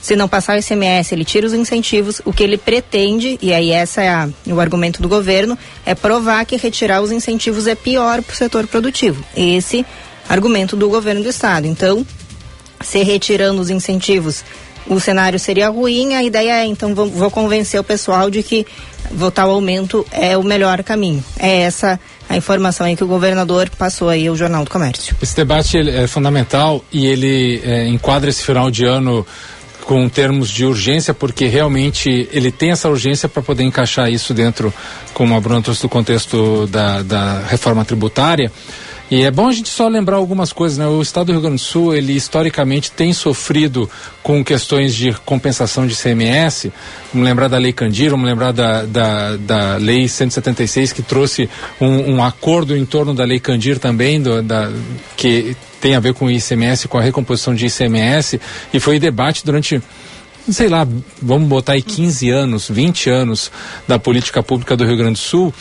Se 0.00 0.16
não 0.16 0.28
passar 0.28 0.56
o 0.56 0.60
ICMS, 0.60 1.14
ele 1.14 1.24
tira 1.24 1.46
os 1.46 1.52
incentivos. 1.52 2.22
O 2.24 2.32
que 2.32 2.42
ele 2.42 2.56
pretende, 2.56 3.38
e 3.42 3.52
aí 3.52 3.70
essa 3.70 4.02
é 4.02 4.08
a, 4.08 4.28
o 4.46 4.58
argumento 4.58 5.02
do 5.02 5.08
governo, 5.08 5.58
é 5.84 5.94
provar 5.94 6.44
que 6.46 6.56
retirar 6.56 7.02
os 7.02 7.12
incentivos 7.12 7.66
é 7.66 7.74
pior 7.74 8.22
para 8.22 8.32
o 8.32 8.36
setor 8.36 8.66
produtivo. 8.66 9.22
Esse 9.36 9.84
argumento 10.28 10.74
do 10.74 10.88
governo 10.88 11.22
do 11.22 11.28
Estado. 11.28 11.66
Então, 11.66 12.06
se 12.80 13.02
retirando 13.02 13.60
os 13.60 13.68
incentivos 13.68 14.42
o 14.86 14.98
cenário 14.98 15.38
seria 15.38 15.68
ruim, 15.68 16.14
a 16.14 16.22
ideia 16.22 16.62
é, 16.62 16.66
então, 16.66 16.94
vou, 16.94 17.08
vou 17.08 17.30
convencer 17.30 17.80
o 17.80 17.84
pessoal 17.84 18.30
de 18.30 18.42
que 18.42 18.66
votar 19.10 19.46
o 19.46 19.50
aumento 19.50 20.06
é 20.10 20.36
o 20.36 20.42
melhor 20.42 20.82
caminho. 20.82 21.24
É 21.38 21.62
essa 21.62 21.98
a 22.28 22.36
informação 22.36 22.86
aí 22.86 22.94
que 22.94 23.02
o 23.02 23.08
governador 23.08 23.68
passou 23.76 24.08
aí 24.08 24.28
ao 24.28 24.36
Jornal 24.36 24.64
do 24.64 24.70
Comércio. 24.70 25.16
Esse 25.20 25.34
debate 25.34 25.78
é 25.78 26.06
fundamental 26.06 26.84
e 26.92 27.06
ele 27.06 27.60
é, 27.64 27.88
enquadra 27.88 28.30
esse 28.30 28.44
final 28.44 28.70
de 28.70 28.84
ano 28.84 29.26
com 29.84 30.08
termos 30.08 30.48
de 30.48 30.64
urgência, 30.64 31.12
porque 31.12 31.46
realmente 31.46 32.28
ele 32.30 32.52
tem 32.52 32.70
essa 32.70 32.88
urgência 32.88 33.28
para 33.28 33.42
poder 33.42 33.64
encaixar 33.64 34.08
isso 34.08 34.32
dentro, 34.32 34.72
como 35.12 35.34
a 35.34 35.40
Bruna 35.40 35.60
trouxe 35.60 35.82
do 35.82 35.88
contexto 35.88 36.68
da, 36.68 37.02
da 37.02 37.42
reforma 37.48 37.84
tributária. 37.84 38.52
E 39.10 39.22
é 39.22 39.30
bom 39.30 39.48
a 39.48 39.52
gente 39.52 39.68
só 39.68 39.88
lembrar 39.88 40.18
algumas 40.18 40.52
coisas, 40.52 40.78
né? 40.78 40.86
O 40.86 41.02
estado 41.02 41.26
do 41.26 41.32
Rio 41.32 41.40
Grande 41.40 41.56
do 41.56 41.60
Sul, 41.60 41.96
ele 41.96 42.12
historicamente 42.12 42.92
tem 42.92 43.12
sofrido 43.12 43.90
com 44.22 44.44
questões 44.44 44.94
de 44.94 45.12
compensação 45.24 45.84
de 45.84 45.96
CMS. 45.96 46.70
Vamos 47.12 47.26
lembrar 47.26 47.48
da 47.48 47.58
Lei 47.58 47.72
Candir, 47.72 48.10
vamos 48.10 48.24
lembrar 48.24 48.52
da, 48.52 48.84
da, 48.84 49.36
da 49.36 49.76
Lei 49.78 50.06
176, 50.06 50.92
que 50.92 51.02
trouxe 51.02 51.50
um, 51.80 52.14
um 52.14 52.24
acordo 52.24 52.76
em 52.76 52.84
torno 52.84 53.12
da 53.12 53.24
Lei 53.24 53.40
Candir 53.40 53.80
também, 53.80 54.22
do, 54.22 54.44
da, 54.44 54.70
que 55.16 55.56
tem 55.80 55.96
a 55.96 56.00
ver 56.00 56.14
com 56.14 56.26
o 56.26 56.30
ICMS, 56.30 56.86
com 56.86 56.96
a 56.96 57.02
recomposição 57.02 57.52
de 57.52 57.66
ICMS, 57.66 58.40
e 58.72 58.78
foi 58.78 59.00
debate 59.00 59.44
durante 59.44 59.82
sei 60.48 60.68
lá, 60.68 60.86
vamos 61.20 61.48
botar 61.48 61.72
aí 61.72 61.82
15 61.82 62.30
anos, 62.30 62.68
20 62.68 63.10
anos 63.10 63.50
da 63.86 63.98
política 63.98 64.42
pública 64.42 64.76
do 64.76 64.84
Rio 64.84 64.96
Grande 64.96 65.14
do 65.14 65.18
Sul. 65.18 65.52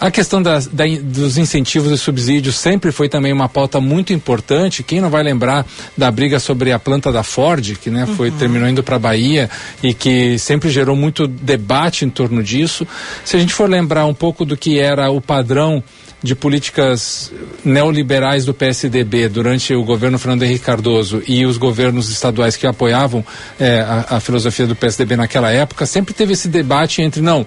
A 0.00 0.10
questão 0.10 0.42
das, 0.42 0.66
da, 0.66 0.84
dos 1.02 1.36
incentivos 1.36 1.92
e 1.92 1.98
subsídios 1.98 2.56
sempre 2.56 2.90
foi 2.90 3.06
também 3.06 3.34
uma 3.34 3.50
pauta 3.50 3.80
muito 3.82 4.14
importante. 4.14 4.82
Quem 4.82 4.98
não 4.98 5.10
vai 5.10 5.22
lembrar 5.22 5.66
da 5.94 6.10
briga 6.10 6.40
sobre 6.40 6.72
a 6.72 6.78
planta 6.78 7.12
da 7.12 7.22
Ford, 7.22 7.76
que 7.76 7.90
né, 7.90 8.06
foi, 8.16 8.30
uhum. 8.30 8.38
terminou 8.38 8.66
indo 8.66 8.82
para 8.82 8.96
a 8.96 8.98
Bahia 8.98 9.50
e 9.82 9.92
que 9.92 10.38
sempre 10.38 10.70
gerou 10.70 10.96
muito 10.96 11.26
debate 11.26 12.06
em 12.06 12.08
torno 12.08 12.42
disso. 12.42 12.86
Se 13.26 13.36
a 13.36 13.38
gente 13.38 13.52
for 13.52 13.68
lembrar 13.68 14.06
um 14.06 14.14
pouco 14.14 14.46
do 14.46 14.56
que 14.56 14.78
era 14.78 15.10
o 15.10 15.20
padrão 15.20 15.84
de 16.22 16.34
políticas 16.34 17.32
neoliberais 17.64 18.44
do 18.44 18.52
PSDB 18.52 19.28
durante 19.28 19.74
o 19.74 19.82
governo 19.82 20.18
Fernando 20.18 20.42
Henrique 20.42 20.64
Cardoso 20.64 21.22
e 21.26 21.46
os 21.46 21.56
governos 21.56 22.10
estaduais 22.10 22.56
que 22.56 22.66
apoiavam 22.66 23.24
é, 23.58 23.80
a, 23.80 24.16
a, 24.16 24.20
filosofia 24.20 24.66
do 24.66 24.76
PSDB 24.76 25.16
naquela 25.16 25.50
época, 25.50 25.86
sempre 25.86 26.12
teve 26.12 26.34
esse 26.34 26.48
debate 26.48 27.00
entre, 27.00 27.22
não, 27.22 27.46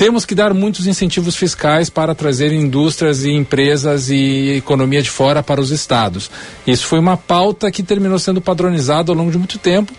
temos 0.00 0.24
que 0.24 0.34
dar 0.34 0.54
muitos 0.54 0.86
incentivos 0.86 1.36
fiscais 1.36 1.90
para 1.90 2.14
trazer 2.14 2.54
indústrias 2.54 3.22
e 3.22 3.32
empresas 3.32 4.08
e 4.08 4.52
economia 4.56 5.02
de 5.02 5.10
fora 5.10 5.42
para 5.42 5.60
os 5.60 5.70
estados. 5.70 6.30
Isso 6.66 6.86
foi 6.86 6.98
uma 6.98 7.18
pauta 7.18 7.70
que 7.70 7.82
terminou 7.82 8.18
sendo 8.18 8.40
padronizada 8.40 9.12
ao 9.12 9.14
longo 9.14 9.30
de 9.30 9.36
muito 9.36 9.58
tempo 9.58 9.92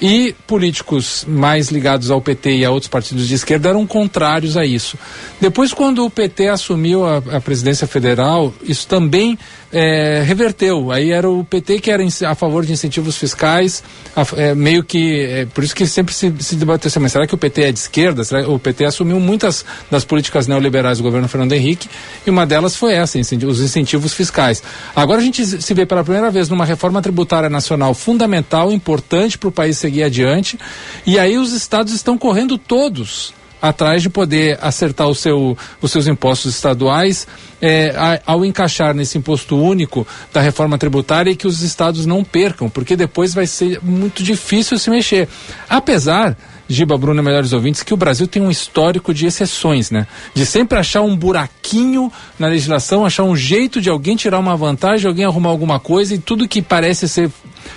e 0.00 0.36
políticos 0.46 1.24
mais 1.26 1.68
ligados 1.68 2.12
ao 2.12 2.20
PT 2.20 2.58
e 2.58 2.64
a 2.64 2.70
outros 2.70 2.88
partidos 2.88 3.26
de 3.26 3.34
esquerda 3.34 3.70
eram 3.70 3.84
contrários 3.88 4.56
a 4.56 4.64
isso. 4.64 4.96
Depois, 5.40 5.74
quando 5.74 6.04
o 6.04 6.10
PT 6.10 6.46
assumiu 6.46 7.04
a, 7.04 7.16
a 7.16 7.40
presidência 7.40 7.88
federal, 7.88 8.54
isso 8.62 8.86
também 8.86 9.36
é, 9.72 10.22
reverteu. 10.24 10.90
Aí 10.90 11.10
era 11.10 11.28
o 11.28 11.44
PT 11.44 11.80
que 11.80 11.90
era 11.90 12.02
a 12.26 12.34
favor 12.34 12.64
de 12.64 12.72
incentivos 12.72 13.16
fiscais, 13.16 13.82
a, 14.14 14.26
é, 14.36 14.54
meio 14.54 14.82
que. 14.82 15.22
É, 15.22 15.46
por 15.46 15.62
isso 15.62 15.74
que 15.74 15.86
sempre 15.86 16.14
se, 16.14 16.32
se 16.40 16.56
debateu 16.56 16.88
assim, 16.88 16.98
mas 16.98 17.12
será 17.12 17.26
que 17.26 17.34
o 17.34 17.38
PT 17.38 17.62
é 17.62 17.72
de 17.72 17.78
esquerda? 17.78 18.24
Será, 18.24 18.48
o 18.48 18.58
PT 18.58 18.84
assumiu 18.84 19.20
muitas 19.20 19.64
das 19.90 20.04
políticas 20.04 20.46
neoliberais 20.46 20.98
do 20.98 21.04
governo 21.04 21.28
Fernando 21.28 21.52
Henrique 21.52 21.88
e 22.26 22.30
uma 22.30 22.46
delas 22.46 22.76
foi 22.76 22.94
essa, 22.94 23.18
os 23.18 23.60
incentivos 23.60 24.14
fiscais. 24.14 24.62
Agora 24.94 25.20
a 25.20 25.24
gente 25.24 25.44
se 25.44 25.74
vê 25.74 25.86
pela 25.86 26.02
primeira 26.02 26.30
vez 26.30 26.48
numa 26.48 26.64
reforma 26.64 27.00
tributária 27.00 27.48
nacional 27.48 27.94
fundamental, 27.94 28.72
importante 28.72 29.38
para 29.38 29.48
o 29.48 29.52
país 29.52 29.78
seguir 29.78 30.02
adiante, 30.02 30.58
e 31.06 31.18
aí 31.18 31.38
os 31.38 31.52
estados 31.52 31.92
estão 31.92 32.18
correndo 32.18 32.58
todos 32.58 33.32
atrás 33.60 34.02
de 34.02 34.08
poder 34.08 34.58
acertar 34.60 35.08
o 35.08 35.14
seu, 35.14 35.56
os 35.80 35.90
seus 35.90 36.06
impostos 36.06 36.54
estaduais 36.54 37.26
é, 37.60 37.90
a, 37.96 38.20
ao 38.32 38.44
encaixar 38.44 38.94
nesse 38.94 39.18
imposto 39.18 39.56
único 39.56 40.06
da 40.32 40.40
reforma 40.40 40.78
tributária 40.78 41.30
e 41.30 41.36
que 41.36 41.46
os 41.46 41.62
estados 41.62 42.06
não 42.06 42.24
percam, 42.24 42.70
porque 42.70 42.96
depois 42.96 43.34
vai 43.34 43.46
ser 43.46 43.80
muito 43.82 44.22
difícil 44.22 44.78
se 44.78 44.90
mexer. 44.90 45.28
Apesar 45.68 46.36
Giba, 46.70 46.96
Bruno, 46.96 47.20
melhores 47.20 47.52
ouvintes, 47.52 47.82
que 47.82 47.92
o 47.92 47.96
Brasil 47.96 48.28
tem 48.28 48.40
um 48.40 48.50
histórico 48.50 49.12
de 49.12 49.26
exceções, 49.26 49.90
né? 49.90 50.06
De 50.32 50.46
sempre 50.46 50.78
achar 50.78 51.02
um 51.02 51.16
buraquinho 51.16 52.12
na 52.38 52.46
legislação, 52.46 53.04
achar 53.04 53.24
um 53.24 53.34
jeito 53.34 53.80
de 53.80 53.90
alguém 53.90 54.14
tirar 54.14 54.38
uma 54.38 54.56
vantagem, 54.56 55.08
alguém 55.08 55.24
arrumar 55.24 55.50
alguma 55.50 55.80
coisa 55.80 56.14
e 56.14 56.18
tudo 56.18 56.46
que 56.46 56.62
parece 56.62 57.08
ser 57.08 57.28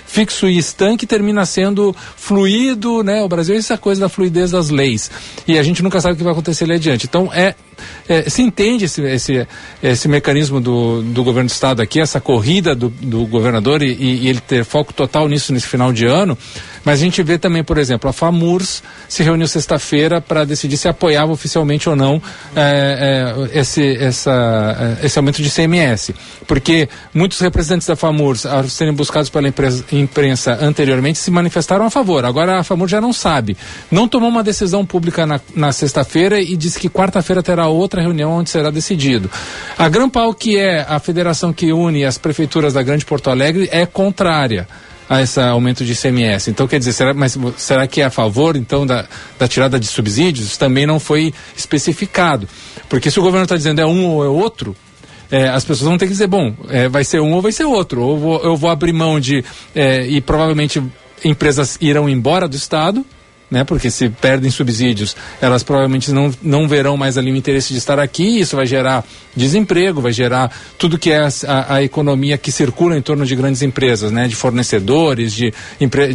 fixo 0.06 0.46
e 0.46 0.56
estanque 0.56 1.08
termina 1.08 1.44
sendo 1.44 1.94
fluido, 2.16 3.02
né? 3.02 3.20
O 3.24 3.28
Brasil 3.28 3.56
é 3.56 3.58
essa 3.58 3.76
coisa 3.76 4.02
da 4.02 4.08
fluidez 4.08 4.52
das 4.52 4.70
leis. 4.70 5.10
E 5.48 5.58
a 5.58 5.62
gente 5.64 5.82
nunca 5.82 6.00
sabe 6.00 6.14
o 6.14 6.16
que 6.16 6.22
vai 6.22 6.32
acontecer 6.32 6.62
ali 6.62 6.74
adiante. 6.74 7.06
Então, 7.08 7.32
é, 7.34 7.56
é 8.08 8.28
se 8.28 8.42
entende 8.42 8.84
esse, 8.84 9.02
esse, 9.02 9.46
esse 9.82 10.08
mecanismo 10.08 10.60
do, 10.60 11.02
do 11.02 11.24
governo 11.24 11.48
do 11.48 11.52
Estado 11.52 11.82
aqui, 11.82 12.00
essa 12.00 12.20
corrida 12.20 12.74
do, 12.74 12.88
do 12.88 13.26
governador 13.26 13.82
e, 13.82 13.92
e 13.92 14.28
ele 14.28 14.40
ter 14.40 14.64
foco 14.64 14.92
total 14.92 15.28
nisso 15.28 15.52
nesse 15.52 15.66
final 15.66 15.92
de 15.92 16.06
ano. 16.06 16.36
Mas 16.84 17.00
a 17.00 17.02
gente 17.02 17.22
vê 17.22 17.38
também, 17.38 17.64
por 17.64 17.78
exemplo, 17.78 18.10
a 18.10 18.12
FAMURS 18.12 18.82
se 19.08 19.22
reuniu 19.22 19.48
sexta-feira 19.48 20.20
para 20.20 20.44
decidir 20.44 20.76
se 20.76 20.86
apoiava 20.86 21.32
oficialmente 21.32 21.88
ou 21.88 21.96
não 21.96 22.20
é, 22.54 23.34
é, 23.54 23.58
esse, 23.58 23.96
essa, 23.96 24.98
esse 25.02 25.18
aumento 25.18 25.42
de 25.42 25.50
CMS. 25.50 26.12
Porque 26.46 26.88
muitos 27.14 27.40
representantes 27.40 27.86
da 27.86 27.96
FAMURS, 27.96 28.44
ao 28.44 28.68
serem 28.68 28.92
buscados 28.92 29.30
pela 29.30 29.48
imprensa 29.92 30.58
anteriormente, 30.60 31.18
se 31.18 31.30
manifestaram 31.30 31.86
a 31.86 31.90
favor. 31.90 32.24
Agora 32.24 32.60
a 32.60 32.64
FAMURS 32.64 32.90
já 32.90 33.00
não 33.00 33.12
sabe. 33.12 33.56
Não 33.90 34.06
tomou 34.06 34.28
uma 34.28 34.42
decisão 34.42 34.84
pública 34.84 35.24
na, 35.26 35.40
na 35.56 35.72
sexta-feira 35.72 36.38
e 36.38 36.54
disse 36.54 36.78
que 36.78 36.90
quarta-feira 36.90 37.42
terá 37.42 37.63
outra 37.68 38.00
reunião 38.00 38.32
onde 38.32 38.50
será 38.50 38.70
decidido. 38.70 39.30
A 39.78 39.88
Grampal, 39.88 40.32
que 40.34 40.58
é 40.58 40.84
a 40.88 40.98
federação 40.98 41.52
que 41.52 41.72
une 41.72 42.04
as 42.04 42.18
prefeituras 42.18 42.72
da 42.72 42.82
Grande 42.82 43.04
Porto 43.04 43.30
Alegre, 43.30 43.68
é 43.72 43.86
contrária 43.86 44.66
a 45.08 45.22
esse 45.22 45.40
aumento 45.40 45.84
de 45.84 45.92
ICMS. 45.92 46.50
Então, 46.50 46.66
quer 46.66 46.78
dizer, 46.78 46.92
será, 46.92 47.14
mas 47.14 47.36
será 47.56 47.86
que 47.86 48.00
é 48.00 48.04
a 48.04 48.10
favor, 48.10 48.56
então, 48.56 48.86
da, 48.86 49.06
da 49.38 49.46
tirada 49.46 49.78
de 49.78 49.86
subsídios? 49.86 50.56
Também 50.56 50.86
não 50.86 50.98
foi 50.98 51.32
especificado. 51.56 52.48
Porque 52.88 53.10
se 53.10 53.20
o 53.20 53.22
governo 53.22 53.44
está 53.44 53.56
dizendo 53.56 53.80
é 53.80 53.86
um 53.86 54.06
ou 54.06 54.24
é 54.24 54.28
outro, 54.28 54.74
é, 55.30 55.48
as 55.48 55.64
pessoas 55.64 55.88
vão 55.88 55.98
ter 55.98 56.06
que 56.06 56.12
dizer, 56.12 56.26
bom, 56.26 56.54
é, 56.68 56.88
vai 56.88 57.04
ser 57.04 57.20
um 57.20 57.32
ou 57.32 57.42
vai 57.42 57.52
ser 57.52 57.64
outro. 57.64 58.02
Ou 58.02 58.18
vou, 58.18 58.40
eu 58.42 58.56
vou 58.56 58.70
abrir 58.70 58.92
mão 58.92 59.20
de. 59.20 59.44
É, 59.74 60.06
e 60.06 60.20
provavelmente 60.20 60.82
empresas 61.24 61.78
irão 61.80 62.08
embora 62.08 62.46
do 62.46 62.56
Estado 62.56 63.04
né? 63.50 63.64
Porque 63.64 63.90
se 63.90 64.08
perdem 64.08 64.50
subsídios, 64.50 65.16
elas 65.40 65.62
provavelmente 65.62 66.10
não, 66.12 66.32
não 66.42 66.66
verão 66.66 66.96
mais 66.96 67.18
ali 67.18 67.30
o 67.30 67.36
interesse 67.36 67.72
de 67.72 67.78
estar 67.78 67.98
aqui, 67.98 68.40
isso 68.40 68.56
vai 68.56 68.66
gerar 68.66 69.04
desemprego, 69.36 70.00
vai 70.00 70.12
gerar 70.12 70.50
tudo 70.78 70.98
que 70.98 71.10
é 71.10 71.28
a, 71.46 71.74
a 71.76 71.82
economia 71.82 72.38
que 72.38 72.50
circula 72.50 72.96
em 72.96 73.02
torno 73.02 73.24
de 73.24 73.36
grandes 73.36 73.62
empresas, 73.62 74.10
né? 74.10 74.26
De 74.26 74.34
fornecedores, 74.34 75.32
de, 75.32 75.52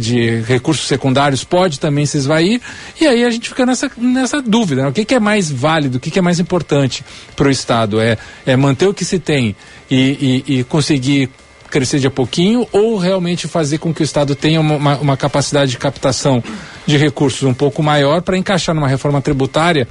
de 0.00 0.40
recursos 0.42 0.86
secundários, 0.86 1.44
pode 1.44 1.78
também 1.78 2.06
se 2.06 2.16
esvair, 2.16 2.60
e 3.00 3.06
aí 3.06 3.24
a 3.24 3.30
gente 3.30 3.48
fica 3.48 3.64
nessa, 3.64 3.90
nessa 3.96 4.42
dúvida, 4.42 4.82
né? 4.82 4.88
o 4.88 4.92
que, 4.92 5.04
que 5.04 5.14
é 5.14 5.20
mais 5.20 5.50
válido, 5.50 5.98
o 5.98 6.00
que, 6.00 6.10
que 6.10 6.18
é 6.18 6.22
mais 6.22 6.38
importante 6.40 7.04
para 7.36 7.48
o 7.48 7.50
Estado? 7.50 8.00
É, 8.00 8.18
é 8.44 8.56
manter 8.56 8.86
o 8.86 8.94
que 8.94 9.04
se 9.04 9.18
tem 9.18 9.54
e, 9.90 10.44
e, 10.46 10.58
e 10.58 10.64
conseguir 10.64 11.30
crescer 11.70 11.98
de 11.98 12.06
a 12.06 12.10
pouquinho 12.10 12.66
ou 12.72 12.98
realmente 12.98 13.48
fazer 13.48 13.78
com 13.78 13.94
que 13.94 14.02
o 14.02 14.04
Estado 14.04 14.34
tenha 14.34 14.60
uma, 14.60 14.98
uma, 14.98 15.16
capacidade 15.16 15.70
de 15.70 15.78
captação 15.78 16.42
de 16.86 16.96
recursos 16.96 17.44
um 17.44 17.54
pouco 17.54 17.82
maior 17.82 18.20
para 18.20 18.36
encaixar 18.36 18.74
numa 18.74 18.88
reforma 18.88 19.22
tributária 19.22 19.88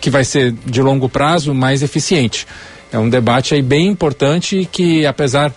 que 0.00 0.10
vai 0.10 0.24
ser 0.24 0.52
de 0.64 0.80
longo 0.80 1.08
prazo 1.08 1.54
mais 1.54 1.82
eficiente. 1.82 2.46
É 2.90 2.98
um 2.98 3.08
debate 3.08 3.54
aí 3.54 3.62
bem 3.62 3.86
importante 3.88 4.68
que, 4.70 5.04
apesar 5.04 5.52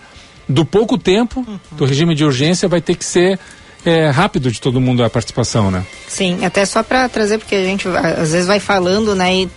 do 0.48 0.64
pouco 0.64 0.98
tempo 0.98 1.46
do 1.72 1.84
regime 1.84 2.14
de 2.14 2.24
urgência, 2.24 2.68
vai 2.68 2.80
ter 2.80 2.94
que 2.94 3.04
ser 3.04 3.38
é, 3.84 4.10
rápido 4.10 4.50
de 4.50 4.60
todo 4.60 4.80
mundo 4.80 5.02
a 5.04 5.10
participação, 5.10 5.70
né? 5.70 5.84
Sim, 6.08 6.44
até 6.44 6.64
só 6.64 6.82
para 6.82 7.08
trazer, 7.08 7.38
porque 7.38 7.54
a 7.54 7.64
gente 7.64 7.88
às 7.88 8.32
vezes 8.32 8.46
vai 8.46 8.60
falando, 8.60 9.14
né, 9.14 9.34
e, 9.34 9.50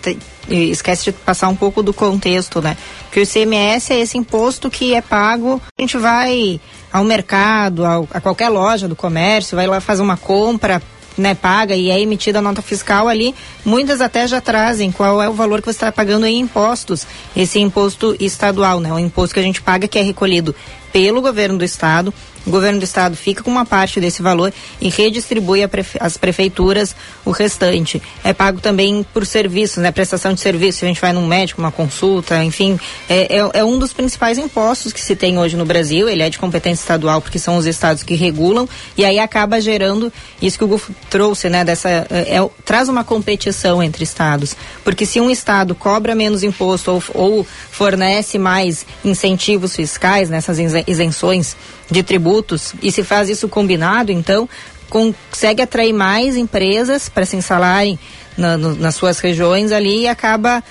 e, 0.50 0.72
esquece 0.72 1.06
de 1.06 1.12
passar 1.12 1.48
um 1.48 1.56
pouco 1.56 1.84
do 1.84 1.94
contexto, 1.94 2.62
né? 2.62 2.76
Que 3.12 3.20
o 3.20 3.24
ICMS 3.24 3.94
é 3.94 4.00
esse 4.00 4.18
imposto 4.18 4.70
que 4.70 4.94
é 4.94 5.02
pago, 5.02 5.62
a 5.78 5.82
gente 5.82 5.98
vai 5.98 6.60
ao 6.92 7.04
mercado, 7.04 7.86
ao, 7.86 8.08
a 8.12 8.20
qualquer 8.20 8.50
loja 8.50 8.88
do 8.88 8.96
comércio, 8.96 9.56
vai 9.56 9.68
lá 9.68 9.80
fazer 9.80 10.02
uma 10.02 10.18
compra, 10.18 10.82
né, 11.18 11.34
paga 11.34 11.76
e 11.76 11.90
é 11.90 12.00
emitida 12.00 12.40
a 12.40 12.42
nota 12.42 12.62
fiscal 12.62 13.08
ali, 13.08 13.34
muitas 13.64 14.02
até 14.02 14.28
já 14.28 14.42
trazem 14.42 14.92
qual 14.92 15.22
é 15.22 15.30
o 15.30 15.34
valor 15.34 15.62
que 15.62 15.66
você 15.66 15.72
está 15.78 15.92
pagando 15.92 16.26
em 16.26 16.40
impostos, 16.40 17.08
esse 17.36 17.60
imposto 17.60 18.16
estadual, 18.20 18.80
né, 18.80 18.92
o 18.92 19.00
imposto 19.00 19.34
que 19.34 19.40
a 19.40 19.44
gente 19.44 19.62
paga 19.62 19.88
que 19.88 19.98
é 19.98 20.02
recolhido 20.02 20.54
pelo 20.92 21.22
governo 21.22 21.58
do 21.58 21.66
estado. 21.66 22.14
O 22.46 22.52
governo 22.52 22.80
do 22.80 22.84
estado 22.84 23.16
fica 23.16 23.42
com 23.42 23.50
uma 23.50 23.66
parte 23.66 24.00
desse 24.00 24.22
valor 24.22 24.54
e 24.80 24.90
redistribui 24.90 25.62
às 26.00 26.18
prefeituras 26.18 26.96
o 27.24 27.32
restante. 27.32 28.02
É 28.24 28.34
pago 28.34 28.62
também 28.62 29.06
por 29.14 29.26
serviços, 29.26 29.78
né? 29.78 29.92
Prestação 29.92 30.34
de 30.34 30.40
serviço. 30.40 30.80
Se 30.80 30.86
a 30.86 30.88
gente 30.88 31.02
vai 31.02 31.12
num 31.12 31.26
médico, 31.26 31.62
uma 31.62 31.72
consulta, 31.72 32.44
enfim, 32.44 32.80
é, 33.10 33.38
é, 33.38 33.50
é, 33.54 33.64
um 33.64 33.80
dos 33.80 33.94
principais 33.94 34.38
impostos 34.38 34.94
que 34.94 35.02
se 35.02 35.16
tem 35.16 35.40
hoje 35.40 35.58
no 35.58 35.66
Brasil. 35.66 36.08
Ele 36.08 36.22
é 36.22 36.30
de 36.30 36.38
competência 36.38 36.84
estadual 36.84 37.22
porque 37.22 37.40
são 37.40 37.58
os 37.58 37.66
estados 37.66 38.04
que 38.04 38.16
regulam 38.16 38.70
e 38.96 39.04
aí 39.04 39.18
acaba 39.18 39.60
gerando 39.60 40.14
isso 40.42 40.58
que 40.58 40.64
o 40.64 40.68
Gufo 40.68 40.94
trouxe, 41.10 41.50
né? 41.50 41.64
Dessa 41.64 41.90
é, 41.90 42.36
é 42.38 42.50
traz 42.64 42.90
uma 42.90 43.04
competição 43.04 43.82
entre 43.82 44.04
estados, 44.04 44.56
porque 44.84 45.06
se 45.06 45.20
um 45.20 45.30
estado 45.30 45.74
cobra 45.74 46.14
menos 46.16 46.44
imposto 46.44 46.92
ou, 46.92 47.04
ou 47.14 47.48
fornece 47.72 48.38
mais 48.38 48.86
incentivos 49.04 49.76
fiscais 49.76 50.30
nessas 50.30 50.58
isenções 50.88 51.56
de 51.90 52.04
tributos 52.04 52.74
e 52.82 52.92
se 52.92 53.04
faz 53.04 53.30
isso 53.30 53.48
combinado, 53.48 54.12
então 54.12 54.50
consegue 54.90 55.62
atrair 55.62 55.94
mais 55.94 56.36
empresas 56.36 57.10
para 57.10 57.26
se 57.26 57.36
instalarem 57.36 58.00
na, 58.38 58.58
no, 58.58 58.76
nas 58.76 58.96
suas 58.96 59.20
regiões 59.20 59.72
ali 59.72 60.02
e 60.02 60.08
acaba 60.08 60.64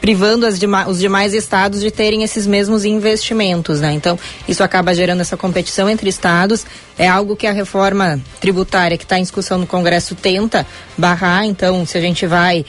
privando 0.00 0.50
dema 0.52 0.88
os 0.88 0.98
demais 0.98 1.34
estados 1.34 1.80
de 1.80 1.90
terem 1.90 2.22
esses 2.22 2.46
mesmos 2.46 2.84
investimentos, 2.84 3.80
né? 3.80 3.92
Então, 3.92 4.18
isso 4.46 4.62
acaba 4.62 4.94
gerando 4.94 5.20
essa 5.20 5.36
competição 5.36 5.88
entre 5.88 6.08
estados. 6.08 6.64
É 6.96 7.08
algo 7.08 7.34
que 7.34 7.46
a 7.46 7.52
reforma 7.52 8.20
tributária 8.40 8.96
que 8.96 9.04
está 9.04 9.18
em 9.18 9.22
discussão 9.22 9.58
no 9.58 9.66
Congresso 9.66 10.14
tenta 10.14 10.66
barrar. 10.96 11.44
Então, 11.44 11.84
se 11.84 11.98
a 11.98 12.00
gente 12.00 12.26
vai 12.26 12.64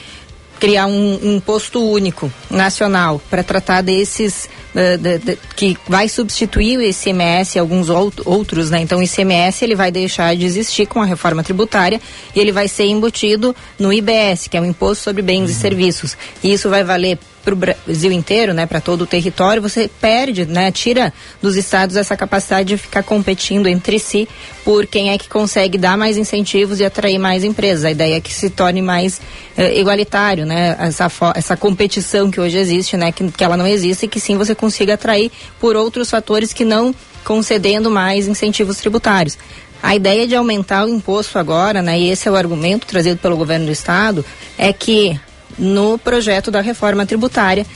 criar 0.58 0.86
um, 0.86 1.18
um 1.22 1.36
imposto 1.36 1.82
único 1.82 2.32
nacional 2.50 3.20
para 3.30 3.42
tratar 3.42 3.82
desses 3.82 4.48
uh, 4.74 4.98
de, 4.98 5.18
de, 5.18 5.38
que 5.54 5.76
vai 5.86 6.08
substituir 6.08 6.78
o 6.78 6.82
ICMS 6.82 7.56
e 7.56 7.58
alguns 7.58 7.90
out, 7.90 8.22
outros, 8.24 8.70
né? 8.70 8.80
Então 8.80 8.98
o 8.98 9.02
ICMS 9.02 9.64
ele 9.64 9.74
vai 9.74 9.90
deixar 9.90 10.34
de 10.34 10.44
existir 10.44 10.86
com 10.86 11.00
a 11.00 11.04
reforma 11.04 11.42
tributária 11.42 12.00
e 12.34 12.40
ele 12.40 12.52
vai 12.52 12.68
ser 12.68 12.84
embutido 12.84 13.54
no 13.78 13.92
IBS, 13.92 14.48
que 14.48 14.56
é 14.56 14.60
o 14.60 14.64
Imposto 14.64 15.04
sobre 15.04 15.22
Bens 15.22 15.50
uhum. 15.50 15.50
e 15.50 15.54
Serviços. 15.54 16.16
E 16.42 16.52
isso 16.52 16.68
vai 16.68 16.82
valer 16.82 17.18
para 17.46 17.54
o 17.54 17.56
Brasil 17.56 18.10
inteiro, 18.10 18.52
né, 18.52 18.66
para 18.66 18.80
todo 18.80 19.02
o 19.02 19.06
território, 19.06 19.62
você 19.62 19.88
perde, 20.00 20.44
né, 20.44 20.72
tira 20.72 21.12
dos 21.40 21.54
estados 21.54 21.94
essa 21.94 22.16
capacidade 22.16 22.70
de 22.70 22.76
ficar 22.76 23.04
competindo 23.04 23.68
entre 23.68 24.00
si 24.00 24.28
por 24.64 24.84
quem 24.84 25.10
é 25.10 25.18
que 25.18 25.28
consegue 25.28 25.78
dar 25.78 25.96
mais 25.96 26.16
incentivos 26.16 26.80
e 26.80 26.84
atrair 26.84 27.20
mais 27.20 27.44
empresas. 27.44 27.84
A 27.84 27.90
ideia 27.92 28.16
é 28.16 28.20
que 28.20 28.34
se 28.34 28.50
torne 28.50 28.82
mais 28.82 29.20
eh, 29.56 29.78
igualitário, 29.78 30.44
né, 30.44 30.76
essa, 30.80 31.08
essa 31.36 31.56
competição 31.56 32.32
que 32.32 32.40
hoje 32.40 32.58
existe, 32.58 32.96
né, 32.96 33.12
que, 33.12 33.30
que 33.30 33.44
ela 33.44 33.56
não 33.56 33.66
existe 33.66 34.06
e 34.06 34.08
que 34.08 34.18
sim 34.18 34.36
você 34.36 34.52
consiga 34.52 34.94
atrair 34.94 35.30
por 35.60 35.76
outros 35.76 36.10
fatores 36.10 36.52
que 36.52 36.64
não 36.64 36.92
concedendo 37.22 37.88
mais 37.88 38.26
incentivos 38.26 38.78
tributários. 38.78 39.38
A 39.80 39.94
ideia 39.94 40.26
de 40.26 40.34
aumentar 40.34 40.84
o 40.84 40.88
imposto 40.88 41.38
agora, 41.38 41.80
né, 41.80 41.96
e 41.96 42.10
esse 42.10 42.26
é 42.26 42.30
o 42.30 42.34
argumento 42.34 42.88
trazido 42.88 43.18
pelo 43.18 43.36
governo 43.36 43.66
do 43.66 43.72
estado, 43.72 44.24
é 44.58 44.72
que 44.72 45.16
no 45.58 45.98
projeto 45.98 46.50
da 46.50 46.60
reforma 46.60 47.06
tributária 47.06 47.66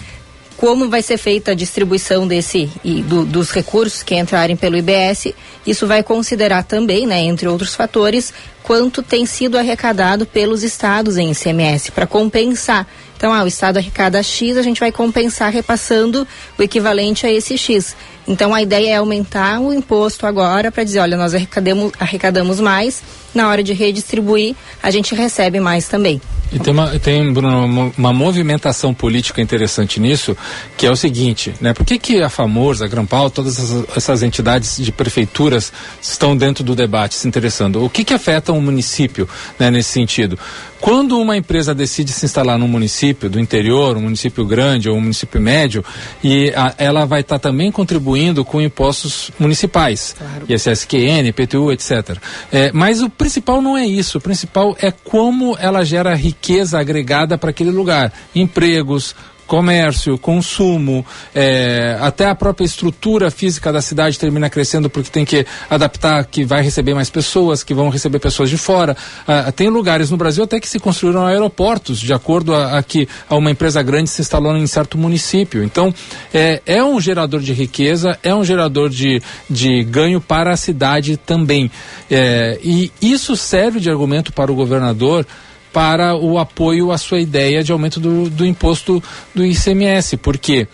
como 0.60 0.90
vai 0.90 1.00
ser 1.00 1.16
feita 1.16 1.52
a 1.52 1.54
distribuição 1.54 2.28
desse 2.28 2.70
e 2.84 3.00
do, 3.00 3.24
dos 3.24 3.50
recursos 3.50 4.02
que 4.02 4.14
entrarem 4.14 4.54
pelo 4.54 4.76
IBS, 4.76 5.32
isso 5.66 5.86
vai 5.86 6.02
considerar 6.02 6.64
também, 6.64 7.06
né, 7.06 7.18
entre 7.22 7.48
outros 7.48 7.74
fatores, 7.74 8.30
quanto 8.62 9.02
tem 9.02 9.24
sido 9.24 9.56
arrecadado 9.56 10.26
pelos 10.26 10.62
estados 10.62 11.16
em 11.16 11.30
ICMS 11.30 11.92
para 11.92 12.06
compensar. 12.06 12.86
Então, 13.16 13.32
ah, 13.32 13.42
o 13.42 13.46
estado 13.46 13.78
arrecada 13.78 14.22
X, 14.22 14.58
a 14.58 14.62
gente 14.62 14.80
vai 14.80 14.92
compensar 14.92 15.50
repassando 15.50 16.28
o 16.58 16.62
equivalente 16.62 17.26
a 17.26 17.32
esse 17.32 17.56
X. 17.56 17.96
Então 18.30 18.54
a 18.54 18.62
ideia 18.62 18.90
é 18.92 18.96
aumentar 18.96 19.58
o 19.60 19.72
imposto 19.72 20.24
agora 20.24 20.70
para 20.70 20.84
dizer, 20.84 21.00
olha, 21.00 21.16
nós 21.16 21.34
arrecadamos, 21.34 21.92
arrecadamos 21.98 22.60
mais, 22.60 23.02
na 23.34 23.48
hora 23.48 23.60
de 23.60 23.72
redistribuir, 23.72 24.54
a 24.80 24.88
gente 24.88 25.16
recebe 25.16 25.58
mais 25.58 25.88
também. 25.88 26.20
E 26.52 26.58
tem, 26.58 26.72
uma, 26.72 26.98
tem 26.98 27.32
Bruno, 27.32 27.92
uma 27.96 28.12
movimentação 28.12 28.92
política 28.92 29.40
interessante 29.40 30.00
nisso, 30.00 30.36
que 30.76 30.84
é 30.84 30.90
o 30.90 30.96
seguinte, 30.96 31.54
né? 31.60 31.72
Por 31.72 31.86
que, 31.86 31.96
que 31.96 32.20
a 32.22 32.28
FAMORS, 32.28 32.82
a 32.82 32.88
Grampal, 32.88 33.30
todas 33.30 33.56
essas, 33.56 33.96
essas, 33.96 34.22
entidades 34.24 34.76
de 34.78 34.90
prefeituras 34.90 35.72
estão 36.02 36.36
dentro 36.36 36.64
do 36.64 36.74
debate 36.74 37.14
se 37.14 37.28
interessando? 37.28 37.84
O 37.84 37.88
que, 37.88 38.04
que 38.04 38.12
afeta 38.12 38.52
um 38.52 38.60
município 38.60 39.28
né, 39.60 39.70
nesse 39.70 39.90
sentido? 39.90 40.36
Quando 40.80 41.20
uma 41.20 41.36
empresa 41.36 41.72
decide 41.72 42.10
se 42.10 42.24
instalar 42.24 42.58
num 42.58 42.66
município 42.66 43.30
do 43.30 43.38
interior, 43.38 43.96
um 43.96 44.02
município 44.02 44.44
grande 44.44 44.88
ou 44.88 44.96
um 44.96 45.00
município 45.00 45.40
médio, 45.40 45.84
e 46.24 46.52
a, 46.56 46.74
ela 46.78 47.04
vai 47.04 47.20
estar 47.20 47.38
tá 47.38 47.50
também 47.50 47.70
contribuindo 47.70 48.19
com 48.44 48.60
impostos 48.60 49.30
municipais, 49.38 50.14
claro. 50.16 50.44
ISSQN, 50.48 51.28
IPTU, 51.28 51.72
etc. 51.72 52.16
É, 52.52 52.70
mas 52.72 53.02
o 53.02 53.08
principal 53.08 53.60
não 53.60 53.76
é 53.76 53.86
isso, 53.86 54.18
o 54.18 54.20
principal 54.20 54.76
é 54.80 54.90
como 54.90 55.56
ela 55.58 55.84
gera 55.84 56.14
riqueza 56.14 56.78
agregada 56.78 57.38
para 57.38 57.50
aquele 57.50 57.70
lugar. 57.70 58.12
Empregos, 58.34 59.14
comércio, 59.50 60.16
consumo, 60.16 61.04
é, 61.34 61.98
até 62.00 62.26
a 62.26 62.36
própria 62.36 62.64
estrutura 62.64 63.32
física 63.32 63.72
da 63.72 63.82
cidade 63.82 64.16
termina 64.16 64.48
crescendo 64.48 64.88
porque 64.88 65.10
tem 65.10 65.24
que 65.24 65.44
adaptar 65.68 66.24
que 66.24 66.44
vai 66.44 66.62
receber 66.62 66.94
mais 66.94 67.10
pessoas, 67.10 67.64
que 67.64 67.74
vão 67.74 67.88
receber 67.88 68.20
pessoas 68.20 68.48
de 68.48 68.56
fora. 68.56 68.96
Ah, 69.26 69.50
tem 69.50 69.68
lugares 69.68 70.08
no 70.08 70.16
Brasil 70.16 70.44
até 70.44 70.60
que 70.60 70.68
se 70.68 70.78
construíram 70.78 71.26
aeroportos, 71.26 71.98
de 71.98 72.12
acordo 72.12 72.54
a, 72.54 72.78
a 72.78 72.82
que 72.84 73.08
a 73.28 73.34
uma 73.34 73.50
empresa 73.50 73.82
grande 73.82 74.08
se 74.08 74.22
instalou 74.22 74.56
em 74.56 74.68
certo 74.68 74.96
município. 74.96 75.64
Então, 75.64 75.92
é, 76.32 76.62
é 76.64 76.84
um 76.84 77.00
gerador 77.00 77.40
de 77.40 77.52
riqueza, 77.52 78.16
é 78.22 78.32
um 78.32 78.44
gerador 78.44 78.88
de, 78.88 79.20
de 79.50 79.82
ganho 79.82 80.20
para 80.20 80.52
a 80.52 80.56
cidade 80.56 81.16
também. 81.16 81.68
É, 82.08 82.56
e 82.62 82.92
isso 83.02 83.34
serve 83.36 83.80
de 83.80 83.90
argumento 83.90 84.32
para 84.32 84.52
o 84.52 84.54
governador 84.54 85.26
para 85.72 86.16
o 86.16 86.38
apoio 86.38 86.90
à 86.90 86.98
sua 86.98 87.20
ideia 87.20 87.62
de 87.62 87.72
aumento 87.72 88.00
do, 88.00 88.28
do 88.28 88.46
imposto 88.46 89.02
do 89.34 89.44
ICMS, 89.44 90.16
porque 90.16 90.66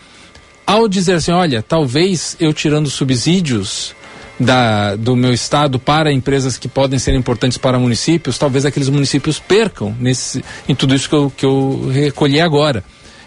ao 0.67 0.89
dizer 0.89 1.15
assim, 1.15 1.31
olha, 1.31 1.63
talvez 1.63 2.37
eu 2.41 2.53
tirando 2.53 2.91
subsídios 2.91 3.95
da, 4.39 4.97
do 4.97 5.17
meu 5.17 5.33
estado 5.33 5.79
para 5.79 6.13
empresas 6.13 6.59
que 6.59 6.69
podem 6.69 6.99
ser 6.99 7.15
importantes 7.15 7.57
para 7.57 7.79
municípios, 7.79 8.39
talvez 8.39 8.67
aqueles 8.67 8.89
municípios 8.89 9.39
percam 9.39 9.95
nesse, 9.99 10.45
em 10.69 10.75
tudo 10.75 10.95
isso 10.95 11.09
que 11.09 11.15
eu, 11.15 11.33
que 11.35 11.47
eu 11.47 11.89
recolhi 11.93 12.41
agora. 12.41 12.85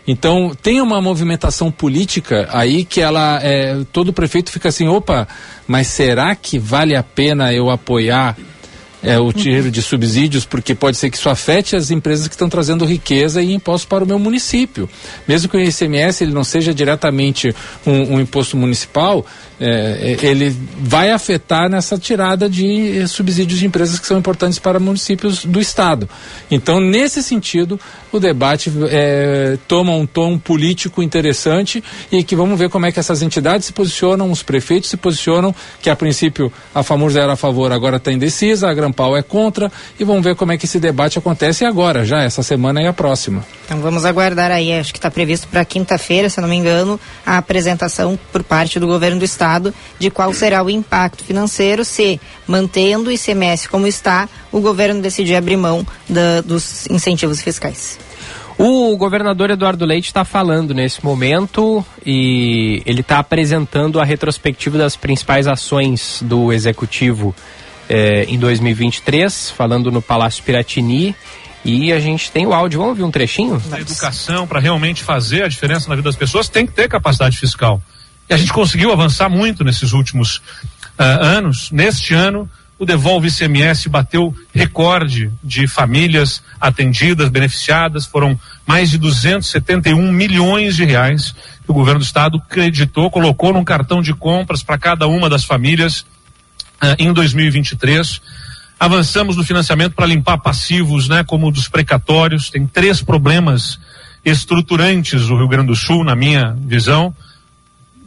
Então 0.08 0.56
tem 0.60 0.82
uma 0.82 1.02
movimentação 1.02 1.72
política 1.72 2.50
aí 2.52 2.84
que 2.84 3.00
ela 3.00 3.40
é, 3.44 3.80
todo 3.92 4.14
prefeito 4.14 4.52
fica 4.52 4.70
assim, 4.70 4.88
opa, 4.88 5.28
mas 5.68 5.88
será 5.88 6.36
que 6.36 6.58
vale 6.58 6.96
a 6.96 7.04
pena 7.04 7.54
eu 7.54 7.70
apoiar 7.70 8.36
é, 9.02 9.18
o 9.18 9.32
tiro 9.32 9.72
de 9.72 9.82
subsídios, 9.82 10.46
porque 10.46 10.76
pode 10.76 10.98
ser 10.98 11.10
que 11.10 11.18
isso 11.18 11.30
afete 11.30 11.76
as 11.76 11.92
empresas 11.92 12.28
que 12.28 12.34
estão 12.34 12.50
trazendo 12.50 12.86
riqueza 12.86 13.42
e 13.42 13.54
impostos 13.54 13.86
para 13.86 14.04
o 14.04 14.08
meu 14.08 14.20
município. 14.20 14.90
Mesmo 15.28 15.50
que 15.50 15.58
o 15.58 15.62
ICMS 15.62 16.24
ele 16.24 16.34
não 16.34 16.44
seja 16.44 16.74
diretamente 16.74 17.54
um, 17.86 18.16
um 18.16 18.20
imposto 18.20 18.58
municipal, 18.58 19.26
é, 19.60 20.16
é, 20.22 20.26
ele 20.26 20.56
vai 20.80 21.12
afetar 21.12 21.70
nessa 21.70 21.98
tirada 21.98 22.50
de 22.50 23.06
subsídios 23.08 23.60
de 23.60 23.66
empresas 23.66 24.00
que 24.00 24.08
são 24.08 24.18
importantes 24.18 24.58
para 24.58 24.80
municípios 24.80 25.44
do 25.44 25.60
estado. 25.60 26.10
Então, 26.50 26.80
nesse 26.80 27.22
sentido, 27.22 27.80
o 28.12 28.20
debate 28.20 28.72
é, 28.90 29.58
toma 29.68 29.92
um 29.92 30.06
tom 30.06 30.38
político 30.38 31.04
interessante 31.04 31.84
e 32.10 32.24
que 32.24 32.36
vamos 32.36 32.58
ver 32.58 32.70
como 32.70 32.86
é 32.86 32.92
que 32.92 33.00
essas 33.00 33.22
entidades 33.22 33.66
se 33.66 33.74
posicionam, 33.74 34.32
os 34.32 34.42
prefeitos 34.42 34.90
se 34.90 34.96
posicionam, 34.96 35.54
que 35.82 35.90
a 35.90 35.96
princípio 35.96 36.52
a 36.74 36.82
FAMURS 36.82 37.18
era 37.18 37.34
a 37.34 37.36
favor, 37.36 37.72
agora 37.74 37.98
está 37.98 38.12
indecisa, 38.12 38.70
a 38.70 38.74
Grampal 38.74 39.18
é 39.18 39.22
contra, 39.22 39.70
e 40.00 40.04
vamos 40.06 40.24
ver 40.24 40.36
como 40.36 40.54
é 40.54 40.58
que 40.58 40.66
esse 40.66 40.80
debate 40.80 41.20
acontece 41.20 41.66
agora, 41.66 42.06
já 42.06 42.24
essa 42.24 42.42
semana 42.42 42.82
e 42.82 42.88
a 42.88 42.94
próxima. 42.94 43.46
Então 43.66 43.80
vamos 43.82 44.06
aguardar 44.06 44.52
aí, 44.52 44.74
acho 44.74 44.94
que 44.94 44.98
está 44.98 45.12
previsto 45.12 45.48
para 45.48 45.66
quinta-feira, 45.66 46.30
se 46.30 46.40
não 46.40 46.48
me 46.48 46.56
engano, 46.56 47.00
a 47.26 47.38
apresentação 47.38 48.18
por 48.32 48.42
parte 48.42 48.80
do 48.80 48.88
governo 48.88 49.20
do 49.20 49.26
estado 49.26 49.49
Estado 49.50 49.74
de 49.98 50.12
qual 50.12 50.34
será 50.34 50.64
o 50.64 50.70
impacto 50.70 51.24
financeiro 51.24 51.84
se, 51.84 52.22
mantendo 52.48 53.10
o 53.10 53.12
ICMS 53.12 53.68
como 53.68 53.88
está, 53.88 54.30
o 54.52 54.60
governo 54.60 55.02
decidir 55.02 55.36
abrir 55.36 55.58
mão 55.58 55.86
da, 56.08 56.42
dos 56.42 56.88
incentivos 56.88 57.42
fiscais. 57.42 57.98
O 58.58 58.96
governador 58.98 59.50
Eduardo 59.50 59.86
Leite 59.86 60.08
está 60.08 60.26
falando 60.26 60.74
nesse 60.74 61.04
momento 61.04 61.84
e 62.06 62.84
ele 62.86 63.00
está 63.02 63.20
apresentando 63.20 64.00
a 64.00 64.04
retrospectiva 64.04 64.78
das 64.78 64.98
principais 64.98 65.48
ações 65.48 66.20
do 66.22 66.52
executivo 66.52 67.34
eh, 67.88 68.26
em 68.28 68.38
2023, 68.38 69.52
falando 69.52 69.90
no 69.90 70.02
Palácio 70.02 70.44
Piratini. 70.44 71.16
E 71.64 71.92
a 71.92 72.00
gente 72.00 72.32
tem 72.32 72.46
o 72.46 72.54
áudio, 72.54 72.80
vamos 72.80 72.92
ouvir 72.92 73.04
um 73.04 73.12
trechinho? 73.12 73.62
A 73.72 73.80
educação, 73.80 74.48
para 74.48 74.60
realmente 74.60 75.04
fazer 75.04 75.44
a 75.44 75.48
diferença 75.48 75.90
na 75.90 75.96
vida 75.96 76.08
das 76.08 76.16
pessoas, 76.16 76.50
tem 76.50 76.66
que 76.66 76.72
ter 76.72 76.88
capacidade 76.88 77.38
fiscal. 77.38 77.82
E 78.30 78.34
a 78.34 78.38
gente 78.38 78.54
conseguiu 78.54 78.92
avançar 78.92 79.28
muito 79.28 79.64
nesses 79.64 79.92
últimos 79.92 80.38
uh, 80.38 81.24
anos. 81.24 81.72
Neste 81.72 82.14
ano, 82.14 82.48
o 82.78 82.86
Devolve 82.86 83.28
ICMS 83.28 83.90
bateu 83.90 84.36
recorde 84.54 85.32
de 85.44 85.68
famílias 85.68 86.44
atendidas, 86.62 87.30
beneficiadas. 87.30 88.06
Foram 88.06 88.40
mais 88.68 88.92
de 88.92 89.00
271 89.00 90.12
milhões 90.12 90.76
de 90.76 90.86
reais 90.86 91.32
que 91.66 91.72
o 91.72 91.74
governo 91.74 92.02
do 92.02 92.06
estado 92.06 92.40
creditou, 92.48 93.10
colocou 93.10 93.52
num 93.52 93.64
cartão 93.64 94.00
de 94.00 94.14
compras 94.14 94.62
para 94.62 94.78
cada 94.78 95.08
uma 95.08 95.28
das 95.28 95.44
famílias 95.44 96.02
uh, 96.82 96.96
em 97.00 97.12
2023. 97.12 98.22
Avançamos 98.80 99.38
no 99.38 99.44
financiamento 99.44 99.96
para 99.96 100.06
limpar 100.06 100.38
passivos, 100.38 101.10
né, 101.10 101.24
como 101.24 101.52
dos 101.52 101.68
precatórios. 101.68 102.52
Tem 102.52 102.68
três 102.68 103.02
problemas 103.02 103.80
estruturantes 104.24 105.26
do 105.26 105.36
Rio 105.36 105.48
Grande 105.48 105.70
do 105.70 105.76
Sul, 105.76 106.04
na 106.04 106.16
minha 106.16 106.56
visão 106.62 107.12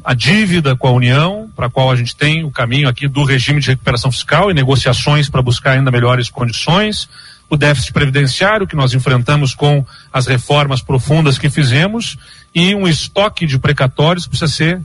a 0.04 0.14
dívida 0.14 0.74
com 0.76 0.88
a 0.88 0.92
União, 0.92 1.50
para 1.54 1.66
a 1.66 1.70
qual 1.70 1.90
a 1.90 1.96
gente 1.96 2.14
tem 2.16 2.44
o 2.44 2.50
caminho 2.50 2.88
aqui 2.88 3.06
do 3.06 3.24
regime 3.24 3.60
de 3.60 3.68
recuperação 3.68 4.10
fiscal 4.10 4.50
e 4.50 4.54
negociações 4.54 5.28
para 5.28 5.42
buscar 5.42 5.72
ainda 5.72 5.90
melhores 5.90 6.28
condições, 6.28 7.08
o 7.48 7.56
déficit 7.56 7.92
previdenciário 7.92 8.66
que 8.66 8.74
nós 8.74 8.94
enfrentamos 8.94 9.54
com 9.54 9.84
as 10.12 10.26
reformas 10.26 10.80
profundas 10.80 11.38
que 11.38 11.50
fizemos 11.50 12.16
e 12.54 12.74
um 12.74 12.88
estoque 12.88 13.46
de 13.46 13.58
precatórios 13.58 14.24
que 14.24 14.30
precisa 14.30 14.50
ser 14.50 14.80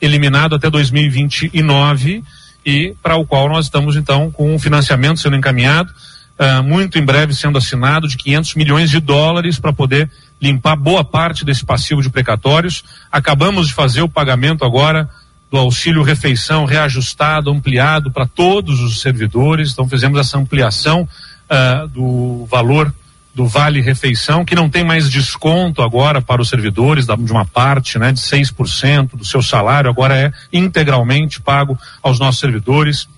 eliminado 0.00 0.54
até 0.54 0.68
2029 0.68 2.22
e 2.64 2.94
para 3.02 3.16
o 3.16 3.26
qual 3.26 3.48
nós 3.48 3.66
estamos 3.66 3.96
então 3.96 4.30
com 4.30 4.54
um 4.54 4.58
financiamento 4.58 5.20
sendo 5.20 5.36
encaminhado, 5.36 5.92
uh, 6.38 6.62
muito 6.62 6.98
em 6.98 7.04
breve 7.04 7.34
sendo 7.34 7.58
assinado 7.58 8.06
de 8.06 8.16
500 8.16 8.54
milhões 8.54 8.90
de 8.90 9.00
dólares 9.00 9.58
para 9.58 9.72
poder 9.72 10.10
limpar 10.40 10.76
boa 10.76 11.04
parte 11.04 11.44
desse 11.44 11.64
passivo 11.64 12.02
de 12.02 12.10
precatórios. 12.10 12.84
Acabamos 13.10 13.68
de 13.68 13.74
fazer 13.74 14.02
o 14.02 14.08
pagamento 14.08 14.64
agora 14.64 15.08
do 15.50 15.58
auxílio 15.58 16.02
refeição 16.02 16.64
reajustado, 16.64 17.50
ampliado 17.50 18.10
para 18.10 18.26
todos 18.26 18.80
os 18.80 19.00
servidores. 19.00 19.72
Então 19.72 19.88
fizemos 19.88 20.18
essa 20.18 20.36
ampliação 20.36 21.08
uh, 21.48 21.88
do 21.88 22.44
valor 22.46 22.92
do 23.34 23.46
Vale 23.46 23.80
Refeição, 23.80 24.44
que 24.44 24.54
não 24.54 24.70
tem 24.70 24.84
mais 24.84 25.10
desconto 25.10 25.82
agora 25.82 26.22
para 26.22 26.40
os 26.40 26.48
servidores 26.48 27.06
de 27.06 27.32
uma 27.32 27.44
parte, 27.44 27.98
né, 27.98 28.12
de 28.12 28.20
6% 28.20 29.16
do 29.16 29.24
seu 29.24 29.42
salário, 29.42 29.90
agora 29.90 30.16
é 30.16 30.32
integralmente 30.52 31.40
pago 31.40 31.76
aos 32.00 32.20
nossos 32.20 32.40
servidores. 32.40 33.08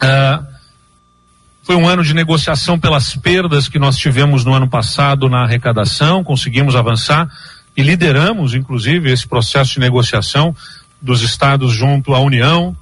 Uh, 0.00 0.49
foi 1.70 1.76
um 1.76 1.86
ano 1.86 2.02
de 2.02 2.12
negociação 2.12 2.76
pelas 2.76 3.14
perdas 3.14 3.68
que 3.68 3.78
nós 3.78 3.96
tivemos 3.96 4.44
no 4.44 4.52
ano 4.52 4.68
passado 4.68 5.28
na 5.28 5.44
arrecadação, 5.44 6.24
conseguimos 6.24 6.74
avançar 6.74 7.30
e 7.76 7.82
lideramos, 7.84 8.54
inclusive, 8.54 9.08
esse 9.08 9.24
processo 9.24 9.74
de 9.74 9.78
negociação 9.78 10.52
dos 11.00 11.22
estados 11.22 11.72
junto 11.72 12.12
à 12.12 12.18
União. 12.18 12.76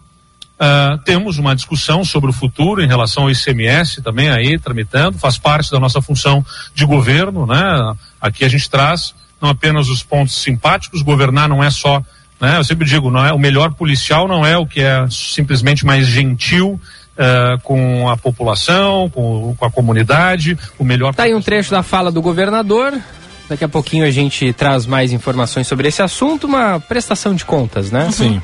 Uh, 0.59 0.96
temos 1.05 1.37
uma 1.37 1.55
discussão 1.55 2.03
sobre 2.03 2.31
o 2.31 2.33
futuro 2.33 2.83
em 2.83 2.87
relação 2.87 3.24
ao 3.24 3.31
ICMS 3.31 4.01
também 4.01 4.31
aí 4.31 4.59
tramitando, 4.59 5.18
faz 5.18 5.37
parte 5.37 5.70
da 5.70 5.79
nossa 5.79 6.01
função 6.01 6.42
de 6.74 6.87
governo, 6.87 7.44
né? 7.44 7.94
Aqui 8.18 8.42
a 8.42 8.48
gente 8.48 8.70
traz 8.70 9.14
não 9.38 9.51
apenas 9.51 9.90
os 9.90 10.03
pontos 10.03 10.40
simpáticos, 10.40 11.03
governar 11.03 11.46
não 11.46 11.62
é 11.62 11.68
só, 11.68 12.03
né? 12.40 12.57
Eu 12.57 12.64
sempre 12.64 12.88
digo, 12.88 13.11
não 13.11 13.22
é 13.22 13.35
o 13.35 13.38
melhor 13.38 13.74
policial 13.74 14.27
não 14.27 14.46
é 14.46 14.57
o 14.57 14.66
que 14.66 14.81
é 14.81 15.07
simplesmente 15.11 15.85
mais 15.85 16.07
gentil 16.07 16.81
uh, 17.18 17.61
com 17.62 18.09
a 18.09 18.16
população, 18.16 19.11
com, 19.11 19.54
com, 19.57 19.64
a 19.64 19.70
comunidade, 19.70 20.57
o 20.78 20.85
melhor. 20.85 21.14
Tá 21.14 21.24
aí 21.24 21.35
um 21.35 21.42
trecho 21.42 21.70
da 21.70 21.83
fala 21.83 22.11
do 22.11 22.22
governador. 22.22 22.98
Daqui 23.48 23.64
a 23.64 23.68
pouquinho 23.68 24.04
a 24.04 24.11
gente 24.11 24.52
traz 24.52 24.87
mais 24.87 25.12
informações 25.12 25.66
sobre 25.66 25.88
esse 25.88 26.02
assunto, 26.02 26.46
uma 26.46 26.78
prestação 26.78 27.35
de 27.35 27.44
contas, 27.44 27.90
né? 27.90 28.11
Sim. 28.12 28.42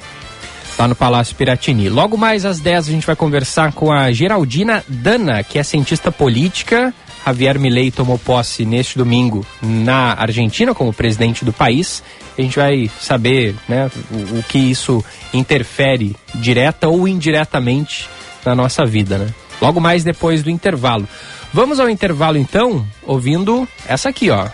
Lá 0.78 0.88
no 0.88 0.94
Palácio 0.94 1.36
Piratini. 1.36 1.88
Logo 1.88 2.16
mais 2.16 2.44
às 2.44 2.58
10 2.58 2.88
a 2.88 2.90
gente 2.90 3.06
vai 3.06 3.14
conversar 3.14 3.72
com 3.72 3.92
a 3.92 4.10
Geraldina 4.10 4.82
Dana, 4.88 5.42
que 5.44 5.58
é 5.58 5.62
cientista 5.62 6.10
política 6.10 6.92
Javier 7.24 7.58
Milei 7.58 7.90
tomou 7.90 8.18
posse 8.18 8.66
neste 8.66 8.98
domingo 8.98 9.46
na 9.62 10.12
Argentina 10.12 10.74
como 10.74 10.92
presidente 10.92 11.44
do 11.44 11.52
país. 11.52 12.02
A 12.36 12.42
gente 12.42 12.56
vai 12.56 12.90
saber 13.00 13.54
né, 13.66 13.90
o, 14.10 14.38
o 14.38 14.42
que 14.42 14.58
isso 14.58 15.02
interfere 15.32 16.14
direta 16.34 16.88
ou 16.88 17.08
indiretamente 17.08 18.08
na 18.44 18.54
nossa 18.54 18.84
vida, 18.84 19.18
né? 19.18 19.28
Logo 19.60 19.80
mais 19.80 20.04
depois 20.04 20.42
do 20.42 20.50
intervalo. 20.50 21.08
Vamos 21.52 21.78
ao 21.78 21.88
intervalo 21.88 22.36
então, 22.36 22.86
ouvindo 23.02 23.66
essa 23.86 24.08
aqui, 24.08 24.30
ó. 24.30 24.48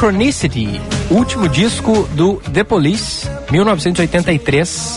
O 0.00 0.10
Synchronicity, 0.10 0.80
último 1.10 1.46
disco 1.46 2.08
do 2.14 2.36
The 2.52 2.64
Police, 2.64 3.28
1983, 3.50 4.96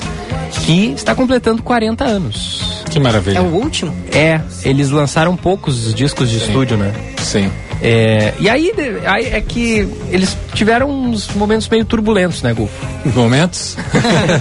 que 0.65 0.93
está 0.93 1.13
completando 1.13 1.61
40 1.61 2.05
anos. 2.05 2.83
Que 2.89 2.99
maravilha. 3.01 3.39
É 3.39 3.41
o 3.41 3.53
último? 3.53 3.93
É, 4.13 4.39
eles 4.63 4.91
lançaram 4.91 5.35
poucos 5.35 5.93
discos 5.93 6.29
de 6.29 6.37
estúdio, 6.37 6.77
né? 6.77 6.93
Sim. 7.17 7.51
É, 7.83 8.33
e 8.39 8.49
aí, 8.49 8.71
aí 9.05 9.25
é 9.25 9.41
que 9.41 9.87
eles 10.09 10.37
tiveram 10.53 10.89
uns 10.89 11.27
momentos 11.35 11.67
meio 11.67 11.83
turbulentos, 11.83 12.41
né, 12.41 12.53
Gu? 12.53 12.69
Momentos. 13.13 13.75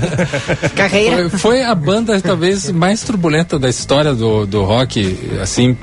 Carreira. 0.77 1.29
Foi, 1.31 1.39
foi 1.39 1.63
a 1.65 1.75
banda 1.75 2.21
talvez 2.21 2.71
mais 2.71 3.03
turbulenta 3.03 3.59
da 3.59 3.69
história 3.69 4.15
do, 4.15 4.47
do 4.47 4.63
rock. 4.63 5.19
Assim, 5.41 5.77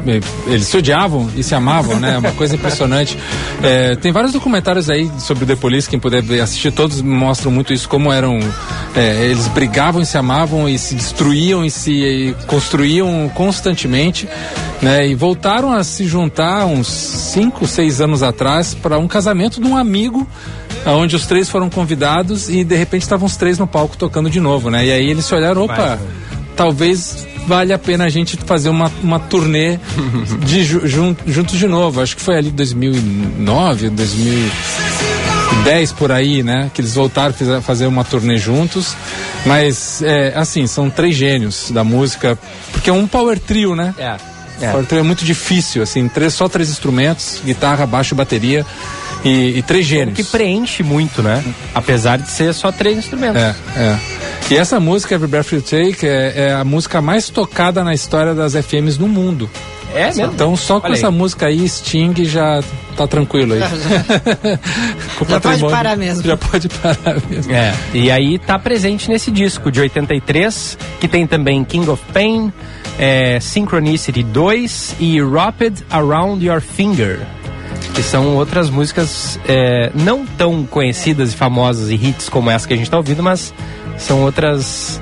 eles 0.48 0.68
se 0.68 0.78
odiavam 0.78 1.30
e 1.36 1.44
se 1.44 1.54
amavam, 1.54 2.00
né? 2.00 2.18
Uma 2.18 2.32
coisa 2.32 2.56
impressionante. 2.56 3.18
É, 3.62 3.96
tem 3.98 4.14
vários 4.14 4.32
documentários 4.32 4.90
aí 4.90 5.12
sobre 5.20 5.44
o 5.44 5.48
The 5.48 5.58
Police, 5.58 5.90
quem 5.90 6.00
puder 6.00 6.22
ver, 6.22 6.40
assistir, 6.40 6.72
todos 6.72 7.02
mostram 7.02 7.52
muito 7.52 7.74
isso, 7.74 7.90
como 7.90 8.14
eram. 8.14 8.40
é, 8.96 9.26
eles 9.26 9.48
brigavam 9.50 10.02
e 10.02 10.06
se 10.06 10.18
amavam 10.18 10.70
e 10.70 10.80
se 10.80 10.96
destruíam 10.96 11.66
e 11.66 11.70
se 11.70 11.92
e 11.92 12.36
construíam 12.48 13.30
constantemente, 13.34 14.28
né? 14.82 15.08
E 15.08 15.16
voltaram 15.16 15.72
a 15.74 15.84
se 15.84 16.06
juntar 16.08 16.66
uns 16.66 16.88
cinco, 16.88 17.68
seis 17.68 18.02
anos 18.02 18.24
atrás 18.24 18.74
para 18.74 18.98
um 18.98 19.08
casamento 19.08 19.62
de 19.62 19.68
um 19.68 19.78
amigo 19.78 20.28
onde 20.86 21.16
os 21.16 21.26
três 21.26 21.50
foram 21.50 21.70
convidados 21.70 22.50
e 22.50 22.64
de 22.64 22.76
repente 22.76 23.02
estavam 23.04 23.28
os 23.28 23.36
três 23.36 23.58
no 23.60 23.68
palco 23.68 23.98
tocando 23.98 24.30
de 24.30 24.40
novo, 24.40 24.70
né? 24.70 24.86
E 24.86 24.92
aí 24.92 25.10
eles 25.10 25.26
se 25.26 25.36
olharam, 25.36 25.64
opa, 25.64 26.00
talvez 26.56 27.28
valha 27.48 27.76
a 27.76 27.80
pena 27.80 28.06
a 28.06 28.10
gente 28.10 28.38
fazer 28.46 28.70
uma, 28.70 28.90
uma 29.04 29.20
turnê 29.20 29.78
de, 30.46 30.64
ju- 30.64 30.88
jun- 30.88 31.16
juntos 31.28 31.58
de 31.60 31.68
novo. 31.68 32.02
Acho 32.02 32.16
que 32.16 32.22
foi 32.22 32.38
ali 32.38 32.50
2009, 32.52 33.90
2010 33.90 35.92
por 35.94 36.12
aí, 36.12 36.44
né? 36.44 36.70
Que 36.74 36.82
eles 36.82 36.94
voltaram 36.96 37.34
a 37.58 37.62
fazer 37.62 37.88
uma 37.88 38.04
turnê 38.04 38.38
juntos. 38.38 38.96
Mas, 39.46 40.02
é, 40.02 40.34
assim, 40.36 40.68
são 40.68 40.90
três 40.90 41.16
gênios 41.16 41.72
da 41.72 41.84
música, 41.84 42.38
porque 42.72 42.90
é 42.90 42.94
um 42.94 43.08
power 43.08 43.40
trio, 43.40 43.76
né? 43.76 43.94
É. 43.98 44.16
Trio 44.88 45.00
é 45.00 45.04
muito 45.04 45.24
difícil, 45.24 45.82
assim, 45.82 46.08
três, 46.08 46.34
só 46.34 46.48
três 46.48 46.70
instrumentos, 46.70 47.42
guitarra, 47.44 47.86
baixo 47.86 48.16
bateria. 48.16 48.66
E, 49.24 49.58
e 49.58 49.62
três 49.62 49.86
O 49.86 49.90
gênios. 49.90 50.16
que 50.16 50.24
preenche 50.24 50.82
muito, 50.82 51.22
né? 51.22 51.44
Apesar 51.76 52.18
de 52.18 52.30
ser 52.30 52.54
só 52.54 52.72
três 52.72 52.98
instrumentos. 52.98 53.42
É, 53.42 53.56
é. 53.76 54.00
E 54.50 54.56
essa 54.56 54.80
música, 54.80 55.14
Every 55.14 55.30
Breath 55.30 55.52
You 55.52 55.62
Take, 55.62 56.08
é, 56.08 56.34
é 56.48 56.54
a 56.54 56.64
música 56.64 57.02
mais 57.02 57.30
tocada 57.30 57.84
na 57.84 57.94
história 57.94 58.34
das 58.34 58.54
FMs 58.54 58.98
no 58.98 59.08
mundo. 59.08 59.50
É 59.94 60.06
mesmo? 60.06 60.26
Então, 60.34 60.56
só 60.56 60.80
com 60.80 60.86
Olha 60.86 60.96
aí. 60.96 61.00
essa 61.00 61.12
música 61.12 61.48
aí, 61.48 61.68
Sting 61.68 62.14
já 62.24 62.62
tá 62.96 63.08
tranquilo 63.08 63.54
aí. 63.54 63.60
Já 65.30 65.40
pode 65.40 65.62
parar 65.62 65.98
mesmo. 65.98 66.24
Já 66.24 66.38
pode 66.38 66.70
parar 66.70 67.18
mesmo. 67.30 67.54
É, 67.54 67.74
e 67.94 68.12
aí 68.12 68.38
tá 68.38 68.58
presente 68.60 69.10
nesse 69.10 69.32
disco 69.32 69.72
de 69.72 69.80
83, 69.80 70.78
que 71.00 71.08
tem 71.08 71.26
também 71.26 71.64
King 71.64 71.90
of 71.90 72.02
Pain, 72.14 72.52
é, 73.00 73.40
Synchronicity 73.40 74.22
2 74.24 74.96
e 75.00 75.22
Wrapped 75.22 75.86
Around 75.90 76.46
Your 76.46 76.62
Finger, 76.62 77.20
que 77.96 78.04
são 78.04 78.36
outras 78.36 78.70
músicas 78.70 79.40
é, 79.48 79.90
não 79.96 80.26
tão 80.26 80.66
conhecidas 80.66 81.34
e 81.34 81.36
famosas 81.36 81.90
e 81.90 81.96
hits 81.96 82.28
como 82.30 82.50
essa 82.52 82.68
que 82.68 82.74
a 82.74 82.78
gente 82.78 82.92
tá 82.92 82.98
ouvindo, 82.98 83.24
mas 83.24 83.54
são 83.98 84.22
outras 84.24 85.02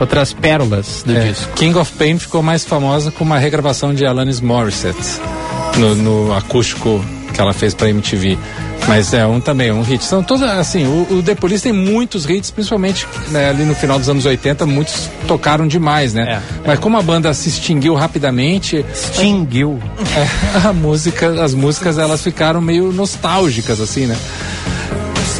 outras 0.00 0.32
pérolas 0.32 1.02
do 1.04 1.16
É, 1.16 1.28
disco. 1.28 1.52
King 1.54 1.76
of 1.76 1.92
Pain 1.94 2.18
ficou 2.18 2.40
mais 2.42 2.64
famosa 2.64 3.10
com 3.10 3.24
uma 3.24 3.36
regravação 3.38 3.92
de 3.92 4.06
Alanis 4.06 4.40
Morissette 4.40 5.20
no, 5.76 5.94
no 5.96 6.32
acústico 6.34 7.04
que 7.34 7.40
ela 7.40 7.52
fez 7.52 7.74
pra 7.74 7.88
MTV. 7.88 8.38
Mas 8.88 9.12
é 9.12 9.26
um 9.26 9.38
também, 9.38 9.70
um 9.70 9.82
hit. 9.82 10.02
São 10.02 10.22
todos, 10.22 10.42
assim, 10.42 10.86
o, 10.86 11.18
o 11.18 11.22
The 11.22 11.34
Police 11.34 11.62
tem 11.62 11.72
muitos 11.72 12.28
hits, 12.28 12.50
principalmente 12.50 13.06
né, 13.28 13.50
ali 13.50 13.64
no 13.64 13.74
final 13.74 13.98
dos 13.98 14.08
anos 14.08 14.24
80, 14.24 14.64
muitos 14.64 15.10
tocaram 15.26 15.68
demais, 15.68 16.14
né? 16.14 16.40
É. 16.40 16.42
Mas 16.66 16.78
como 16.78 16.96
a 16.96 17.02
banda 17.02 17.32
se 17.34 17.50
extinguiu 17.50 17.94
rapidamente, 17.94 18.84
Extinguiu. 18.92 19.78
é, 20.16 20.66
a 20.66 20.72
música, 20.72 21.42
as 21.42 21.52
músicas 21.54 21.98
elas 21.98 22.22
ficaram 22.22 22.60
meio 22.60 22.90
nostálgicas, 22.92 23.80
assim, 23.80 24.06
né? 24.06 24.16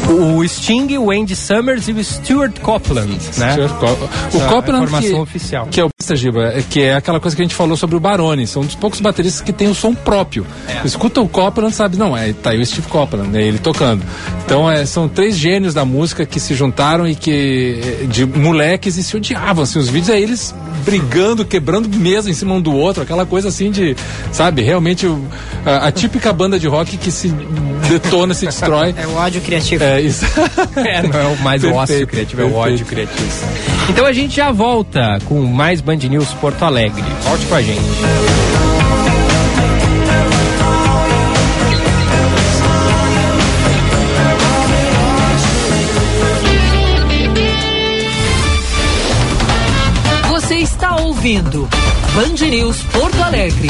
O 0.07 0.43
Sting, 0.47 0.97
o 0.97 1.11
Andy 1.11 1.35
Summers 1.35 1.87
e 1.87 1.91
o 1.91 2.03
Stuart 2.03 2.59
Copeland, 2.61 3.11
né? 3.37 3.51
Stuart 3.53 3.71
Co- 3.79 4.37
O 4.37 4.41
Copeland 4.47 4.83
informação 4.85 5.09
que, 5.09 5.15
oficial. 5.21 5.67
que 5.69 5.79
é 5.79 5.85
o 5.85 5.89
Giba, 6.15 6.45
é 6.45 6.63
que 6.67 6.81
é 6.81 6.95
aquela 6.95 7.19
coisa 7.19 7.35
que 7.35 7.43
a 7.43 7.45
gente 7.45 7.53
falou 7.53 7.77
sobre 7.77 7.95
o 7.95 7.99
Barone. 7.99 8.47
São 8.47 8.63
um 8.63 8.65
dos 8.65 8.73
poucos 8.73 8.99
bateristas 8.99 9.41
que 9.41 9.53
tem 9.53 9.67
o 9.67 9.75
som 9.75 9.93
próprio. 9.93 10.43
É. 10.67 10.81
Escuta 10.83 11.21
o 11.21 11.29
Copeland, 11.29 11.75
sabe? 11.75 11.97
Não, 11.97 12.17
é, 12.17 12.33
tá 12.33 12.49
aí 12.49 12.59
o 12.59 12.65
Steve 12.65 12.87
Copeland, 12.87 13.29
né? 13.29 13.43
Ele 13.43 13.59
tocando. 13.59 14.03
Então, 14.43 14.69
é, 14.69 14.83
são 14.87 15.07
três 15.07 15.37
gênios 15.37 15.75
da 15.75 15.85
música 15.85 16.25
que 16.25 16.39
se 16.39 16.55
juntaram 16.55 17.07
e 17.07 17.13
que. 17.13 17.79
eh, 18.01 18.05
de 18.07 18.25
moleques 18.25 18.97
e 18.97 19.03
se 19.03 19.15
odiavam. 19.15 19.63
Assim, 19.63 19.77
os 19.77 19.87
vídeos 19.89 20.09
é 20.09 20.19
eles 20.19 20.55
brigando, 20.83 21.45
quebrando 21.45 21.87
mesa 21.95 22.27
em 22.31 22.33
cima 22.33 22.55
um 22.55 22.61
do 22.61 22.73
outro, 22.73 23.03
aquela 23.03 23.25
coisa 23.27 23.49
assim 23.49 23.69
de. 23.69 23.95
Sabe? 24.31 24.63
Realmente 24.63 25.05
o- 25.05 25.23
a, 25.65 25.87
a 25.87 25.91
típica 25.91 26.31
banda 26.31 26.59
de 26.59 26.67
rock 26.67 26.97
que 26.97 27.11
se 27.11 27.29
detona, 27.89 28.33
se 28.33 28.45
destrói. 28.45 28.93
É 28.97 29.07
o 29.07 29.15
ódio 29.15 29.41
criativo. 29.41 29.83
É 29.83 30.01
isso. 30.01 30.25
É, 30.75 31.01
não 31.01 31.19
é 31.19 31.27
o 31.27 31.37
mais 31.37 31.61
Perfeito, 31.61 31.81
ócio 31.81 32.07
criativo, 32.07 32.41
é 32.41 32.45
o 32.45 32.55
ódio 32.55 32.85
criativo. 32.85 33.27
Então 33.89 34.05
a 34.05 34.13
gente 34.13 34.35
já 34.35 34.51
volta 34.51 35.19
com 35.25 35.41
mais 35.45 35.81
Band 35.81 35.97
News 35.97 36.33
Porto 36.35 36.63
Alegre. 36.63 37.03
Volte 37.23 37.45
com 37.47 37.55
a 37.55 37.61
gente. 37.61 37.81
Você 50.29 50.55
está 50.55 50.95
ouvindo 50.97 51.67
Band 52.15 52.47
News 52.47 52.81
Porto 52.83 53.21
Alegre. 53.21 53.69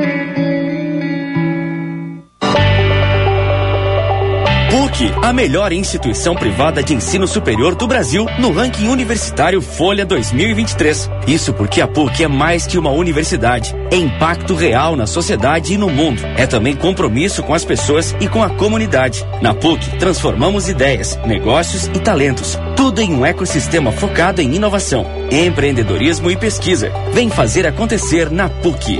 A 5.23 5.33
melhor 5.33 5.71
instituição 5.71 6.35
privada 6.35 6.83
de 6.83 6.93
ensino 6.93 7.27
superior 7.27 7.75
do 7.75 7.87
Brasil 7.87 8.25
no 8.39 8.51
ranking 8.51 8.87
universitário 8.87 9.61
Folha 9.61 10.05
2023. 10.05 11.09
Isso 11.27 11.53
porque 11.53 11.81
a 11.81 11.87
PUC 11.87 12.23
é 12.23 12.27
mais 12.27 12.67
que 12.67 12.77
uma 12.77 12.91
universidade, 12.91 13.75
é 13.91 13.95
impacto 13.95 14.53
real 14.53 14.95
na 14.95 15.07
sociedade 15.07 15.73
e 15.73 15.77
no 15.77 15.89
mundo. 15.89 16.21
É 16.37 16.45
também 16.45 16.75
compromisso 16.75 17.41
com 17.41 17.53
as 17.53 17.65
pessoas 17.65 18.15
e 18.19 18.27
com 18.27 18.43
a 18.43 18.49
comunidade. 18.49 19.25
Na 19.41 19.53
PUC, 19.53 19.97
transformamos 19.97 20.69
ideias, 20.69 21.17
negócios 21.25 21.87
e 21.87 21.99
talentos. 21.99 22.57
Tudo 22.75 23.01
em 23.01 23.13
um 23.13 23.25
ecossistema 23.25 23.91
focado 23.91 24.41
em 24.41 24.55
inovação, 24.55 25.05
empreendedorismo 25.31 26.29
e 26.29 26.37
pesquisa. 26.37 26.91
Vem 27.13 27.29
fazer 27.29 27.65
acontecer 27.65 28.29
na 28.29 28.49
PUC. 28.49 28.99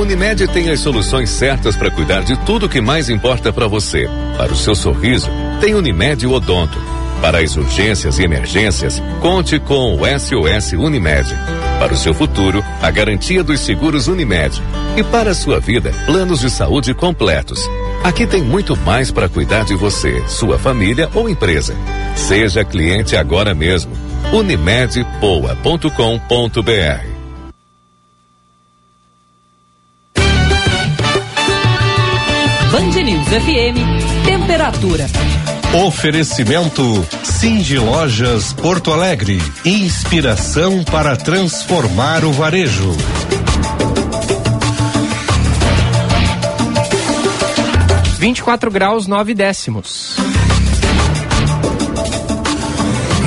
Unimed 0.00 0.48
tem 0.48 0.70
as 0.70 0.80
soluções 0.80 1.28
certas 1.28 1.76
para 1.76 1.90
cuidar 1.90 2.22
de 2.22 2.34
tudo 2.46 2.70
que 2.70 2.80
mais 2.80 3.10
importa 3.10 3.52
para 3.52 3.68
você. 3.68 4.08
Para 4.38 4.50
o 4.50 4.56
seu 4.56 4.74
sorriso, 4.74 5.28
tem 5.60 5.74
Unimed 5.74 6.26
Odonto. 6.26 6.78
Para 7.20 7.40
as 7.40 7.54
urgências 7.54 8.18
e 8.18 8.22
emergências, 8.22 9.02
conte 9.20 9.58
com 9.58 9.94
o 9.94 9.98
SOS 10.18 10.72
Unimed. 10.72 11.28
Para 11.78 11.92
o 11.92 11.96
seu 11.96 12.14
futuro, 12.14 12.64
a 12.80 12.90
garantia 12.90 13.44
dos 13.44 13.60
seguros 13.60 14.08
Unimed. 14.08 14.62
E 14.96 15.04
para 15.04 15.32
a 15.32 15.34
sua 15.34 15.60
vida, 15.60 15.92
planos 16.06 16.40
de 16.40 16.48
saúde 16.48 16.94
completos. 16.94 17.60
Aqui 18.02 18.26
tem 18.26 18.42
muito 18.42 18.74
mais 18.78 19.10
para 19.10 19.28
cuidar 19.28 19.66
de 19.66 19.74
você, 19.74 20.24
sua 20.26 20.58
família 20.58 21.10
ou 21.14 21.28
empresa. 21.28 21.76
Seja 22.16 22.64
cliente 22.64 23.16
agora 23.16 23.54
mesmo. 23.54 23.92
Unimedpoa.com.br 24.32 27.09
FM, 33.30 34.24
temperatura. 34.24 35.06
Oferecimento 35.86 37.06
Cindy 37.22 37.78
Lojas 37.78 38.52
Porto 38.52 38.92
Alegre. 38.92 39.40
Inspiração 39.64 40.82
para 40.82 41.16
transformar 41.16 42.24
o 42.24 42.32
varejo. 42.32 42.90
Vinte 48.18 48.38
e 48.38 48.42
quatro 48.42 48.68
graus 48.68 49.06
nove 49.06 49.32
décimos. 49.32 50.16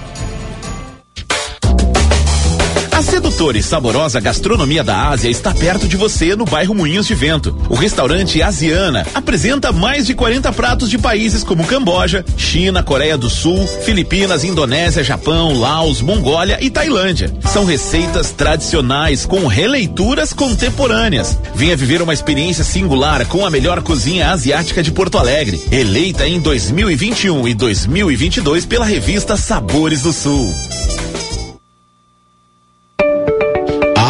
E 3.53 3.61
saborosa 3.61 4.21
gastronomia 4.21 4.83
da 4.83 5.09
Ásia 5.09 5.29
está 5.29 5.53
perto 5.53 5.85
de 5.87 5.97
você 5.97 6.33
no 6.33 6.45
bairro 6.45 6.73
Moinhos 6.73 7.05
de 7.05 7.13
Vento. 7.13 7.55
O 7.69 7.75
restaurante 7.75 8.41
Asiana 8.41 9.05
apresenta 9.13 9.71
mais 9.71 10.07
de 10.07 10.13
40 10.13 10.51
pratos 10.53 10.89
de 10.89 10.97
países 10.97 11.43
como 11.43 11.65
Camboja, 11.65 12.23
China, 12.37 12.81
Coreia 12.81 13.17
do 13.17 13.29
Sul, 13.29 13.67
Filipinas, 13.83 14.43
Indonésia, 14.45 15.03
Japão, 15.03 15.59
Laos, 15.59 16.01
Mongólia 16.01 16.57
e 16.61 16.69
Tailândia. 16.69 17.31
São 17.41 17.65
receitas 17.65 18.31
tradicionais 18.31 19.25
com 19.25 19.45
releituras 19.45 20.31
contemporâneas. 20.31 21.37
Venha 21.53 21.75
viver 21.75 22.01
uma 22.01 22.13
experiência 22.13 22.63
singular 22.63 23.25
com 23.25 23.45
a 23.45 23.49
melhor 23.49 23.81
cozinha 23.81 24.31
asiática 24.31 24.81
de 24.81 24.91
Porto 24.91 25.17
Alegre, 25.17 25.61
eleita 25.69 26.25
em 26.25 26.39
2021 26.39 27.47
e 27.47 27.53
2022 27.53 28.65
pela 28.65 28.85
revista 28.85 29.35
Sabores 29.35 30.01
do 30.01 30.13
Sul. 30.13 30.53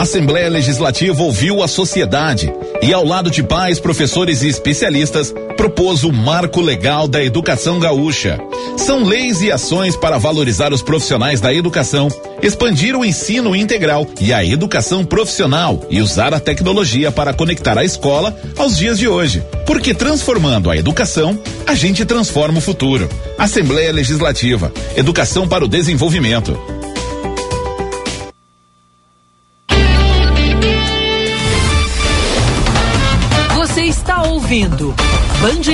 Assembleia 0.04 0.50
Legislativa 0.50 1.24
ouviu 1.24 1.64
a 1.64 1.68
sociedade 1.68 2.54
e, 2.82 2.92
ao 2.92 3.06
lado 3.06 3.32
de 3.32 3.42
pais, 3.42 3.80
professores 3.80 4.42
e 4.42 4.50
especialistas, 4.50 5.34
propôs 5.56 6.04
o 6.04 6.12
Marco 6.12 6.60
Legal 6.60 7.08
da 7.08 7.24
Educação 7.24 7.80
Gaúcha. 7.80 8.38
São 8.76 9.06
leis 9.06 9.42
e 9.42 9.50
ações 9.50 9.96
para 9.96 10.18
valorizar 10.18 10.74
os 10.74 10.82
profissionais 10.82 11.40
da 11.40 11.54
educação, 11.54 12.10
expandir 12.42 12.98
o 12.98 13.06
ensino 13.06 13.56
integral 13.56 14.06
e 14.20 14.34
a 14.34 14.44
educação 14.44 15.06
profissional 15.06 15.80
e 15.90 16.02
usar 16.02 16.34
a 16.34 16.40
tecnologia 16.40 17.10
para 17.10 17.34
conectar 17.34 17.78
a 17.78 17.86
escola 17.86 18.36
aos 18.58 18.78
dias 18.78 19.00
de 19.00 19.08
hoje. 19.08 19.42
Porque 19.66 19.94
transformando 19.94 20.70
a 20.70 20.76
educação, 20.76 21.40
a 21.66 21.76
gente 21.76 22.04
transforma 22.04 22.58
o 22.58 22.62
futuro. 22.62 23.08
Assembleia 23.38 23.94
Legislativa. 23.94 24.70
Educação 24.98 25.48
para 25.48 25.64
o 25.64 25.68
desenvolvimento. 25.70 26.83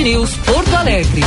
News 0.02 0.34
Porto 0.46 0.76
Alegre. 0.76 1.20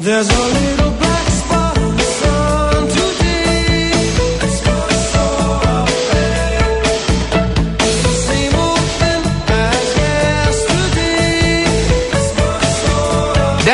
There's 0.00 0.28
a 0.28 0.79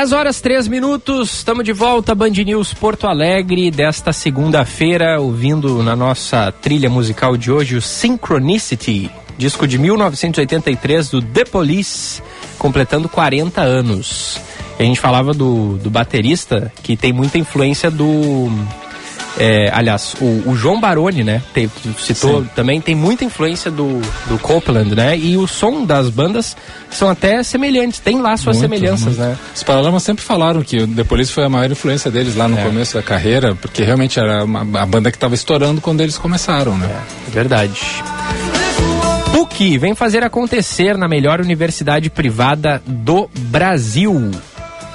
10 0.07 0.13
horas 0.13 0.41
3 0.41 0.69
minutos, 0.69 1.39
estamos 1.39 1.65
de 1.65 1.73
volta, 1.73 2.15
Band 2.15 2.31
News 2.31 2.73
Porto 2.73 3.09
Alegre, 3.09 3.73
desta 3.73 4.13
segunda-feira, 4.13 5.21
ouvindo 5.21 5.83
na 5.83 5.97
nossa 5.97 6.53
trilha 6.53 6.89
musical 6.89 7.37
de 7.37 7.51
hoje 7.51 7.75
o 7.75 7.83
Synchronicity, 7.83 9.11
disco 9.37 9.67
de 9.67 9.77
1983 9.79 11.11
do 11.11 11.21
The 11.21 11.45
Police, 11.47 12.23
completando 12.57 13.09
40 13.09 13.61
anos. 13.61 14.41
A 14.79 14.83
gente 14.85 15.01
falava 15.01 15.35
do, 15.35 15.77
do 15.79 15.91
baterista, 15.91 16.73
que 16.85 16.97
tem 16.97 17.13
muita 17.13 17.37
influência 17.37 17.91
do. 17.91 18.49
É, 19.39 19.71
aliás, 19.73 20.15
o, 20.21 20.51
o 20.51 20.57
João 20.57 20.81
Baroni, 20.81 21.23
né? 21.23 21.43
Tem, 21.53 21.71
citou 21.99 22.43
Sim. 22.43 22.51
também, 22.55 22.81
tem 22.81 22.95
muita 22.95 23.25
influência 23.25 23.71
do, 23.71 24.01
do 24.27 24.39
Copeland, 24.39 24.95
né? 24.95 25.17
E 25.17 25.37
o 25.37 25.47
som 25.47 25.85
das 25.85 26.09
bandas 26.11 26.57
são 26.91 27.09
até 27.11 27.43
semelhantes, 27.43 27.99
tem 28.01 28.21
lá 28.21 28.37
suas 28.37 28.57
Muito, 28.59 28.73
semelhanças, 28.75 29.17
muito. 29.17 29.21
né? 29.21 29.37
Os 29.55 29.63
Paralamas 29.63 30.03
sempre 30.03 30.25
falaram 30.25 30.63
que 30.63 30.87
The 30.87 31.05
Police 31.05 31.33
foi 31.33 31.45
a 31.45 31.49
maior 31.49 31.71
influência 31.71 32.11
deles 32.11 32.35
lá 32.35 32.49
no 32.49 32.59
É. 32.59 32.63
começo 32.65 32.95
da 32.95 33.03
carreira, 33.03 33.55
porque 33.55 33.83
realmente 33.85 34.19
era 34.19 34.45
uma, 34.45 34.61
a 34.81 34.87
banda 34.87 35.11
que 35.11 35.17
estava 35.17 35.35
estourando 35.35 35.81
quando 35.81 36.01
eles 36.01 36.17
começaram, 36.17 36.77
né? 36.77 36.89
É 37.29 37.31
verdade. 37.31 37.81
PUC 39.33 39.77
vem 39.79 39.95
fazer 39.95 40.25
acontecer 40.25 40.97
na 40.97 41.07
melhor 41.09 41.41
universidade 41.41 42.09
privada 42.09 42.83
do 42.87 43.29
Brasil. 43.35 44.31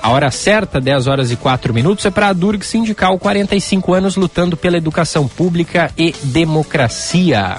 A 0.01 0.09
hora 0.09 0.31
certa, 0.31 0.81
10 0.81 1.07
horas 1.07 1.31
e 1.31 1.35
4 1.35 1.73
minutos, 1.73 2.05
é 2.05 2.09
para 2.09 2.29
a 2.29 2.33
Durg 2.33 2.63
Sindical, 2.63 3.19
45 3.19 3.93
anos 3.93 4.15
lutando 4.15 4.57
pela 4.57 4.77
educação 4.77 5.27
pública 5.27 5.91
e 5.95 6.11
democracia. 6.23 7.57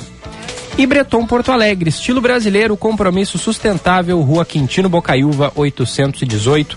E 0.77 0.87
Breton 0.87 1.25
Porto 1.27 1.53
Alegre, 1.53 1.91
estilo 1.91 2.21
brasileiro, 2.21 2.77
compromisso 2.77 3.39
sustentável, 3.39 4.21
Rua 4.23 4.45
Quintino 4.45 4.89
Bocaiúva, 4.89 5.53
818 5.55 6.77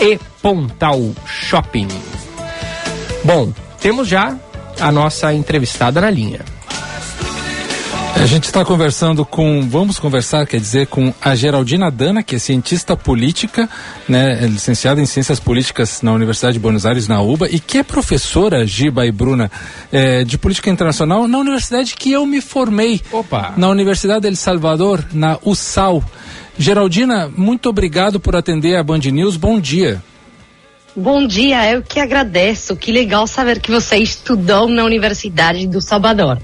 e 0.00 0.18
Pontal 0.40 1.12
Shopping. 1.26 1.88
Bom, 3.24 3.52
temos 3.80 4.08
já 4.08 4.36
a 4.80 4.90
nossa 4.90 5.34
entrevistada 5.34 6.00
na 6.00 6.10
linha. 6.10 6.51
A 8.22 8.26
gente 8.26 8.44
está 8.44 8.64
conversando 8.64 9.26
com, 9.26 9.68
vamos 9.68 9.98
conversar, 9.98 10.46
quer 10.46 10.60
dizer, 10.60 10.86
com 10.86 11.12
a 11.20 11.34
Geraldina 11.34 11.90
Dana, 11.90 12.22
que 12.22 12.36
é 12.36 12.38
cientista 12.38 12.96
política, 12.96 13.68
né, 14.08 14.44
é 14.44 14.46
licenciada 14.46 15.00
em 15.00 15.06
Ciências 15.06 15.40
Políticas 15.40 16.02
na 16.02 16.12
Universidade 16.12 16.52
de 16.52 16.60
Buenos 16.60 16.86
Aires, 16.86 17.08
na 17.08 17.20
UBA, 17.20 17.48
e 17.50 17.58
que 17.58 17.78
é 17.78 17.82
professora, 17.82 18.64
Giba 18.64 19.04
e 19.04 19.10
Bruna, 19.10 19.50
eh, 19.90 20.22
de 20.22 20.38
Política 20.38 20.70
Internacional 20.70 21.26
na 21.26 21.36
universidade 21.36 21.96
que 21.96 22.12
eu 22.12 22.24
me 22.24 22.40
formei. 22.40 23.00
Opa! 23.10 23.54
Na 23.56 23.68
Universidade 23.68 24.20
de 24.20 24.28
El 24.28 24.36
Salvador, 24.36 25.04
na 25.12 25.36
USAL. 25.44 26.00
Geraldina, 26.56 27.28
muito 27.36 27.68
obrigado 27.68 28.20
por 28.20 28.36
atender 28.36 28.76
a 28.76 28.84
Band 28.84 28.98
News. 28.98 29.36
Bom 29.36 29.58
dia. 29.58 30.00
Bom 30.94 31.26
dia, 31.26 31.70
eu 31.70 31.82
que 31.82 31.98
agradeço. 31.98 32.76
Que 32.76 32.92
legal 32.92 33.26
saber 33.26 33.60
que 33.60 33.70
você 33.70 33.96
estudou 33.96 34.68
na 34.68 34.84
Universidade 34.84 35.66
do 35.66 35.80
Salvador. 35.80 36.38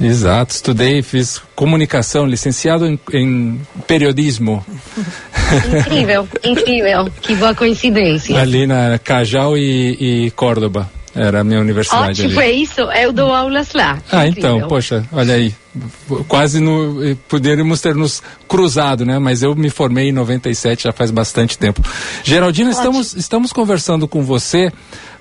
Exato, 0.00 0.54
estudei, 0.54 1.02
fiz 1.02 1.42
comunicação, 1.54 2.24
licenciado 2.24 2.86
em, 2.86 2.98
em 3.12 3.60
periodismo. 3.86 4.64
Incrível, 5.78 6.26
incrível. 6.42 7.10
Que 7.20 7.34
boa 7.34 7.54
coincidência. 7.54 8.40
Ali 8.40 8.66
na 8.66 8.98
Cajal 8.98 9.58
e, 9.58 10.26
e 10.26 10.30
Córdoba. 10.30 10.90
Era 11.14 11.40
a 11.40 11.44
minha 11.44 11.60
universidade 11.60 12.22
Ótimo, 12.22 12.40
ali. 12.40 12.48
é 12.48 12.52
isso. 12.52 12.80
Eu 12.80 13.12
dou 13.12 13.34
aulas 13.34 13.72
lá. 13.72 13.98
Ah, 14.10 14.26
Incrível. 14.26 14.56
então, 14.56 14.68
poxa, 14.68 15.04
olha 15.12 15.34
aí. 15.34 15.54
Quase 16.28 16.60
no, 16.60 17.04
eh, 17.04 17.16
poderíamos 17.28 17.80
ter 17.80 17.94
nos 17.94 18.22
cruzado, 18.48 19.04
né? 19.04 19.18
Mas 19.18 19.42
eu 19.42 19.54
me 19.54 19.70
formei 19.70 20.08
em 20.08 20.12
97, 20.12 20.84
já 20.84 20.92
faz 20.92 21.10
bastante 21.10 21.58
tempo. 21.58 21.82
Geraldina, 22.24 22.70
estamos, 22.70 23.14
estamos 23.14 23.52
conversando 23.52 24.06
com 24.06 24.22
você 24.22 24.72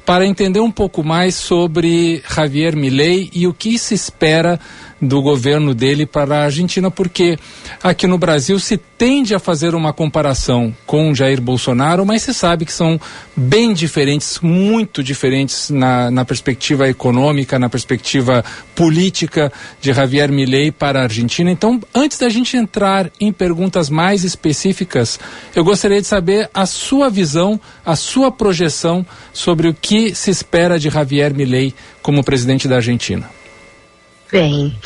para 0.05 0.25
entender 0.25 0.59
um 0.59 0.71
pouco 0.71 1.03
mais 1.03 1.35
sobre 1.35 2.23
Javier 2.27 2.75
Milei 2.75 3.29
e 3.33 3.45
o 3.45 3.53
que 3.53 3.77
se 3.77 3.93
espera 3.93 4.59
do 5.01 5.21
governo 5.21 5.73
dele 5.73 6.05
para 6.05 6.39
a 6.39 6.43
Argentina, 6.45 6.91
porque 6.91 7.37
aqui 7.81 8.05
no 8.05 8.17
Brasil 8.17 8.59
se 8.59 8.77
tende 8.77 9.33
a 9.33 9.39
fazer 9.39 9.73
uma 9.73 9.93
comparação 9.93 10.75
com 10.85 11.15
Jair 11.15 11.41
Bolsonaro, 11.41 12.05
mas 12.05 12.23
se 12.23 12.33
sabe 12.33 12.65
que 12.65 12.73
são 12.73 12.99
bem 13.35 13.73
diferentes, 13.73 14.39
muito 14.41 15.01
diferentes 15.01 15.69
na, 15.69 16.11
na 16.11 16.25
perspectiva 16.25 16.89
econômica, 16.89 17.57
na 17.57 17.69
perspectiva 17.69 18.43
política 18.75 19.51
de 19.79 19.93
Javier 19.93 20.29
Milei 20.31 20.71
para 20.71 20.99
a 20.99 21.03
Argentina. 21.03 21.49
Então, 21.49 21.79
antes 21.95 22.17
da 22.17 22.27
gente 22.27 22.57
entrar 22.57 23.09
em 23.21 23.31
perguntas 23.31 23.89
mais 23.89 24.25
específicas, 24.25 25.17
eu 25.55 25.63
gostaria 25.63 26.01
de 26.01 26.07
saber 26.07 26.49
a 26.53 26.65
sua 26.65 27.09
visão, 27.09 27.59
a 27.85 27.95
sua 27.95 28.31
projeção 28.31 29.05
sobre 29.31 29.69
o 29.69 29.73
que 29.73 30.13
se 30.13 30.29
espera 30.29 30.77
de 30.77 30.89
Javier 30.89 31.33
Milei 31.33 31.73
como 32.01 32.23
presidente 32.23 32.67
da 32.67 32.75
Argentina. 32.77 33.38
Bem, 34.31 34.77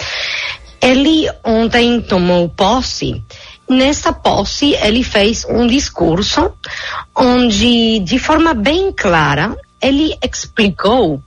ele 0.82 1.30
ontem 1.44 2.02
tomou 2.02 2.48
posse. 2.48 3.22
Nessa 3.68 4.14
posse, 4.14 4.74
ele 4.76 5.04
fez 5.04 5.46
um 5.46 5.68
discurso 5.68 6.54
onde, 7.16 8.00
de 8.00 8.20
forma 8.20 8.54
bem 8.54 8.92
clara, 8.92 9.58
ele 9.82 10.18
explicou 10.24 11.22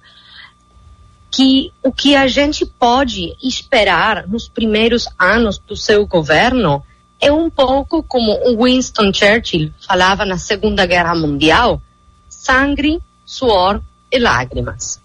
que 1.30 1.70
o 1.82 1.92
que 1.92 2.16
a 2.16 2.26
gente 2.26 2.64
pode 2.64 3.36
esperar 3.42 4.26
nos 4.26 4.48
primeiros 4.48 5.06
anos 5.18 5.58
do 5.58 5.76
seu 5.76 6.06
governo 6.06 6.82
é 7.20 7.30
um 7.30 7.50
pouco 7.50 8.02
como 8.02 8.56
Winston 8.62 9.12
Churchill 9.12 9.72
falava 9.86 10.24
na 10.24 10.38
Segunda 10.38 10.86
Guerra 10.86 11.14
Mundial: 11.14 11.82
sangue, 12.28 12.98
suor 13.26 13.82
e 14.10 14.18
lágrimas. 14.18 15.02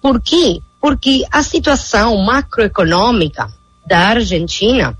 Por 0.00 0.20
quê? 0.20 0.60
Porque 0.82 1.24
a 1.30 1.44
situação 1.44 2.16
macroeconômica 2.24 3.48
da 3.86 4.00
Argentina, 4.08 4.98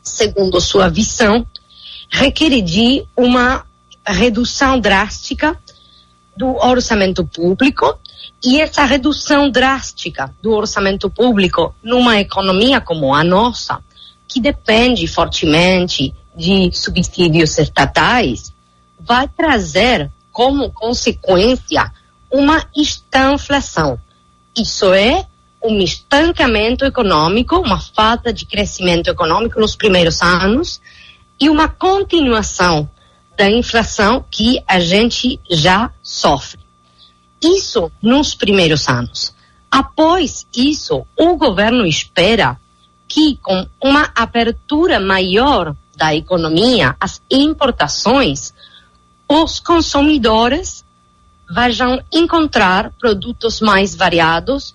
segundo 0.00 0.60
sua 0.60 0.88
visão, 0.88 1.44
requer 2.08 2.62
de 2.62 3.04
uma 3.16 3.66
redução 4.06 4.78
drástica 4.78 5.58
do 6.36 6.54
orçamento 6.64 7.26
público 7.26 7.98
e 8.44 8.60
essa 8.60 8.84
redução 8.84 9.50
drástica 9.50 10.32
do 10.40 10.52
orçamento 10.52 11.10
público 11.10 11.74
numa 11.82 12.20
economia 12.20 12.80
como 12.80 13.12
a 13.12 13.24
nossa, 13.24 13.80
que 14.28 14.40
depende 14.40 15.08
fortemente 15.08 16.14
de 16.36 16.70
subsídios 16.72 17.58
estatais, 17.58 18.52
vai 19.00 19.26
trazer 19.26 20.08
como 20.30 20.70
consequência 20.70 21.92
uma 22.30 22.64
estanflação. 22.76 23.98
Isso 24.58 24.92
é 24.92 25.24
um 25.62 25.78
estancamento 25.80 26.84
econômico, 26.84 27.56
uma 27.56 27.80
falta 27.80 28.32
de 28.32 28.44
crescimento 28.44 29.08
econômico 29.08 29.60
nos 29.60 29.76
primeiros 29.76 30.20
anos 30.20 30.80
e 31.40 31.48
uma 31.48 31.68
continuação 31.68 32.90
da 33.36 33.48
inflação 33.48 34.24
que 34.28 34.62
a 34.66 34.80
gente 34.80 35.38
já 35.48 35.92
sofre. 36.02 36.58
Isso 37.40 37.92
nos 38.02 38.34
primeiros 38.34 38.88
anos. 38.88 39.32
Após 39.70 40.44
isso, 40.56 41.06
o 41.16 41.36
governo 41.36 41.86
espera 41.86 42.58
que, 43.06 43.38
com 43.40 43.64
uma 43.80 44.10
abertura 44.14 44.98
maior 44.98 45.74
da 45.96 46.14
economia, 46.14 46.96
as 46.98 47.22
importações, 47.30 48.52
os 49.28 49.60
consumidores 49.60 50.84
vão 51.50 52.02
encontrar 52.12 52.92
produtos 52.98 53.60
mais 53.60 53.94
variados 53.94 54.74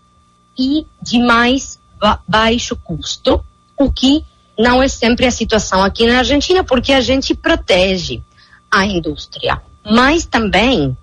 e 0.58 0.86
de 1.02 1.20
mais 1.20 1.80
ba 2.00 2.20
baixo 2.28 2.76
custo, 2.76 3.44
o 3.78 3.92
que 3.92 4.26
não 4.58 4.82
é 4.82 4.88
sempre 4.88 5.26
a 5.26 5.32
situação 5.32 5.84
aqui 5.84 6.06
na 6.06 6.20
Argentina, 6.20 6.64
porque 6.64 6.94
a 6.94 7.02
gente 7.02 7.34
protege 7.34 8.22
a 8.70 8.86
indústria. 8.86 9.62
Mas 9.86 10.26
também 10.26 10.96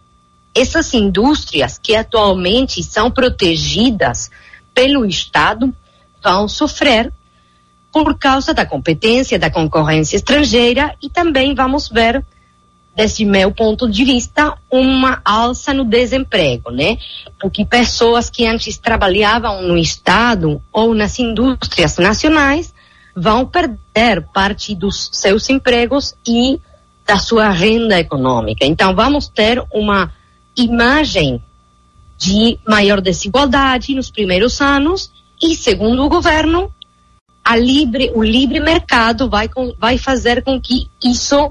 essas 0.55 0.93
indústrias 0.95 1.79
que 1.79 1.95
atualmente 1.95 2.83
são 2.83 3.11
protegidas 3.11 4.31
pelo 4.75 5.05
Estado 5.05 5.75
vão 6.23 6.49
sofrer 6.49 7.12
por 7.93 8.16
causa 8.18 8.55
da 8.55 8.64
competência, 8.64 9.39
da 9.39 9.51
concorrência 9.51 10.16
estrangeira 10.16 10.95
e 11.03 11.09
também 11.09 11.55
vamos 11.55 11.89
ver, 11.89 12.25
desde 13.01 13.25
meu 13.25 13.51
ponto 13.51 13.89
de 13.89 14.05
vista, 14.05 14.55
uma 14.71 15.23
alça 15.25 15.73
no 15.73 15.87
desemprego, 15.87 16.71
né? 16.71 16.99
Porque 17.41 17.65
pessoas 17.65 18.29
que 18.29 18.47
antes 18.47 18.77
trabalhavam 18.77 19.63
no 19.63 19.79
Estado 19.79 20.61
ou 20.71 20.95
nas 20.95 21.19
indústrias 21.19 21.97
nacionais 21.97 22.75
vão 23.17 23.47
perder 23.47 24.21
parte 24.35 24.75
dos 24.75 25.09
seus 25.15 25.49
empregos 25.49 26.15
e 26.29 26.61
da 27.07 27.17
sua 27.17 27.49
renda 27.49 27.99
econômica. 27.99 28.67
Então, 28.67 28.95
vamos 28.95 29.29
ter 29.29 29.65
uma 29.73 30.13
imagem 30.55 31.43
de 32.19 32.59
maior 32.69 33.01
desigualdade 33.01 33.95
nos 33.95 34.11
primeiros 34.11 34.61
anos 34.61 35.11
e, 35.43 35.57
segundo 35.57 36.05
o 36.05 36.09
governo, 36.11 36.71
a 37.43 37.57
livre, 37.57 38.13
o 38.15 38.23
livre 38.23 38.61
mercado 38.61 39.27
vai, 39.31 39.49
vai 39.79 39.97
fazer 39.97 40.43
com 40.43 40.61
que 40.61 40.91
isso 41.03 41.51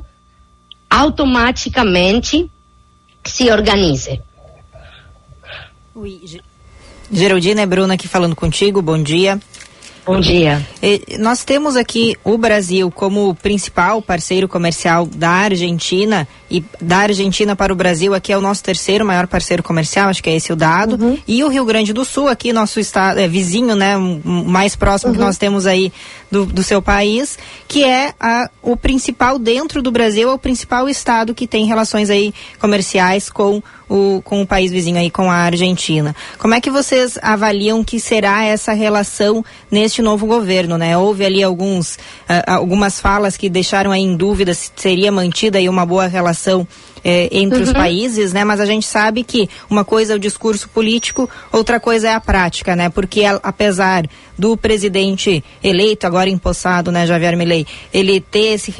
automaticamente 0.89 2.49
se 3.23 3.51
organize. 3.51 4.21
Ge- 6.25 6.41
Geraldina 7.11 7.61
é 7.61 7.65
Bruna 7.65 7.93
aqui 7.95 8.07
falando 8.07 8.35
contigo, 8.35 8.81
bom 8.81 9.01
dia. 9.01 9.39
Bom 10.05 10.19
dia. 10.19 10.65
E 10.81 11.17
Nós 11.19 11.43
temos 11.43 11.75
aqui 11.75 12.15
o 12.23 12.35
Brasil 12.37 12.89
como 12.89 13.35
principal 13.35 14.01
parceiro 14.01 14.47
comercial 14.47 15.05
da 15.05 15.29
Argentina 15.29 16.27
e 16.49 16.63
da 16.81 16.99
Argentina 16.99 17.55
para 17.55 17.71
o 17.71 17.75
Brasil 17.75 18.15
aqui 18.15 18.31
é 18.33 18.37
o 18.37 18.41
nosso 18.41 18.63
terceiro 18.63 19.05
maior 19.05 19.27
parceiro 19.27 19.61
comercial, 19.61 20.09
acho 20.09 20.23
que 20.23 20.29
é 20.29 20.35
esse 20.35 20.51
o 20.51 20.55
dado. 20.55 21.21
E 21.27 21.43
o 21.43 21.47
Rio 21.49 21.63
Grande 21.65 21.93
do 21.93 22.03
Sul 22.03 22.27
aqui 22.27 22.51
nosso 22.51 22.79
estado 22.79 23.19
é 23.19 23.27
vizinho, 23.27 23.75
né, 23.75 23.95
mais 24.23 24.75
próximo 24.75 25.13
que 25.13 25.19
nós 25.19 25.37
temos 25.37 25.67
aí 25.67 25.91
do, 26.31 26.45
do 26.45 26.63
seu 26.63 26.81
país, 26.81 27.37
que 27.67 27.83
é 27.83 28.13
a, 28.19 28.49
o 28.61 28.75
principal 28.75 29.39
dentro 29.39 29.81
do 29.81 29.91
Brasil, 29.91 30.29
é 30.29 30.33
o 30.33 30.39
principal 30.39 30.87
estado 30.87 31.33
que 31.33 31.47
tem 31.47 31.65
relações 31.65 32.09
aí 32.09 32.33
comerciais 32.59 33.29
com 33.29 33.61
o, 33.89 34.21
com 34.23 34.41
o 34.41 34.47
país 34.47 34.71
vizinho 34.71 34.99
aí, 34.99 35.09
com 35.09 35.29
a 35.29 35.35
Argentina. 35.35 36.15
Como 36.37 36.53
é 36.53 36.61
que 36.61 36.69
vocês 36.69 37.17
avaliam 37.21 37.83
que 37.83 37.99
será 37.99 38.43
essa 38.45 38.73
relação 38.73 39.43
neste 39.71 40.01
novo 40.01 40.27
governo, 40.27 40.77
né? 40.77 40.97
Houve 40.97 41.25
ali 41.25 41.43
alguns, 41.43 41.97
ah, 42.27 42.55
algumas 42.55 42.99
falas 42.99 43.35
que 43.35 43.49
deixaram 43.49 43.91
aí 43.91 44.01
em 44.01 44.15
dúvida 44.15 44.53
se 44.53 44.71
seria 44.75 45.11
mantida 45.11 45.57
aí 45.57 45.67
uma 45.67 45.85
boa 45.85 46.07
relação 46.07 46.67
eh, 47.03 47.29
entre 47.31 47.61
os 47.61 47.69
Uhum. 47.69 47.73
países, 47.75 48.33
né? 48.33 48.43
Mas 48.43 48.59
a 48.59 48.65
gente 48.65 48.85
sabe 48.85 49.23
que 49.23 49.49
uma 49.69 49.83
coisa 49.85 50.13
é 50.13 50.15
o 50.15 50.19
discurso 50.19 50.67
político, 50.69 51.29
outra 51.51 51.79
coisa 51.79 52.09
é 52.09 52.13
a 52.13 52.19
prática, 52.21 52.75
né? 52.75 52.89
Porque 52.89 53.23
a- 53.23 53.39
apesar 53.43 54.05
do 54.37 54.55
presidente 54.55 55.43
eleito, 55.63 56.07
agora 56.07 56.29
empossado, 56.29 56.91
né, 56.91 57.05
Javier 57.05 57.35
Milei, 57.35 57.67
ele 57.93 58.21
ter, 58.21 58.53
esse, 58.53 58.71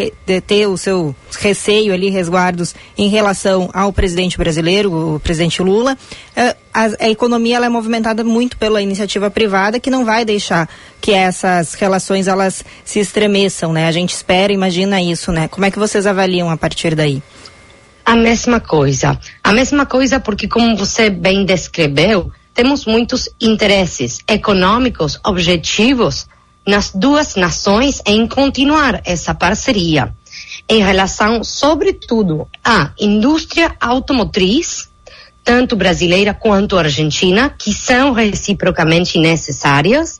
ter 0.48 0.68
o 0.68 0.78
seu 0.78 1.14
receio 1.40 1.94
ali, 1.94 2.10
resguardos 2.10 2.74
em 2.98 3.10
relação 3.10 3.70
ao 3.74 3.92
presidente 3.92 4.38
brasileiro, 4.38 5.16
o 5.16 5.20
presidente 5.20 5.62
Lula, 5.62 5.98
eh, 6.36 6.56
a, 6.74 6.86
a 7.06 7.10
economia 7.10 7.58
ela 7.58 7.66
é 7.66 7.70
movimentada 7.70 8.24
muito 8.24 8.56
pela 8.58 8.82
iniciativa 8.82 9.30
privada 9.30 9.80
que 9.82 9.90
não 9.90 10.06
vai 10.06 10.24
deixar 10.24 10.70
que 11.02 11.12
essas 11.12 11.74
relações 11.74 12.28
elas 12.28 12.64
se 12.86 13.00
estremeçam, 13.00 13.74
né? 13.74 13.88
A 13.88 13.92
gente 13.92 14.14
espera, 14.14 14.54
imagina 14.54 15.02
isso, 15.02 15.32
né? 15.32 15.48
Como 15.50 15.66
é 15.66 15.72
que 15.72 15.80
vocês 15.80 16.08
avaliam 16.08 16.50
a 16.50 16.56
partir 16.56 16.96
daí? 16.96 17.22
A 18.10 18.16
mesma 18.16 18.60
coisa. 18.60 19.20
A 19.44 19.54
mesma 19.54 19.86
coisa 19.86 20.20
porque, 20.20 20.48
como 20.48 20.76
você 20.76 21.12
bem 21.12 21.46
descreveu, 21.46 22.32
temos 22.56 22.84
muitos 22.84 23.30
interesses 23.40 24.18
econômicos, 24.28 25.20
objetivos 25.24 26.26
nas 26.66 26.92
duas 26.92 27.36
nações 27.36 28.02
em 28.08 28.26
continuar 28.26 29.00
essa 29.06 29.36
parceria 29.36 30.12
em 30.68 30.82
relação, 30.82 31.44
sobretudo, 31.44 32.48
à 32.66 32.90
indústria 33.00 33.76
automotriz, 33.80 34.90
tanto 35.44 35.76
brasileira 35.76 36.34
quanto 36.34 36.80
argentina, 36.80 37.54
que 37.56 37.72
são 37.72 38.12
reciprocamente 38.12 39.20
necessárias, 39.20 40.19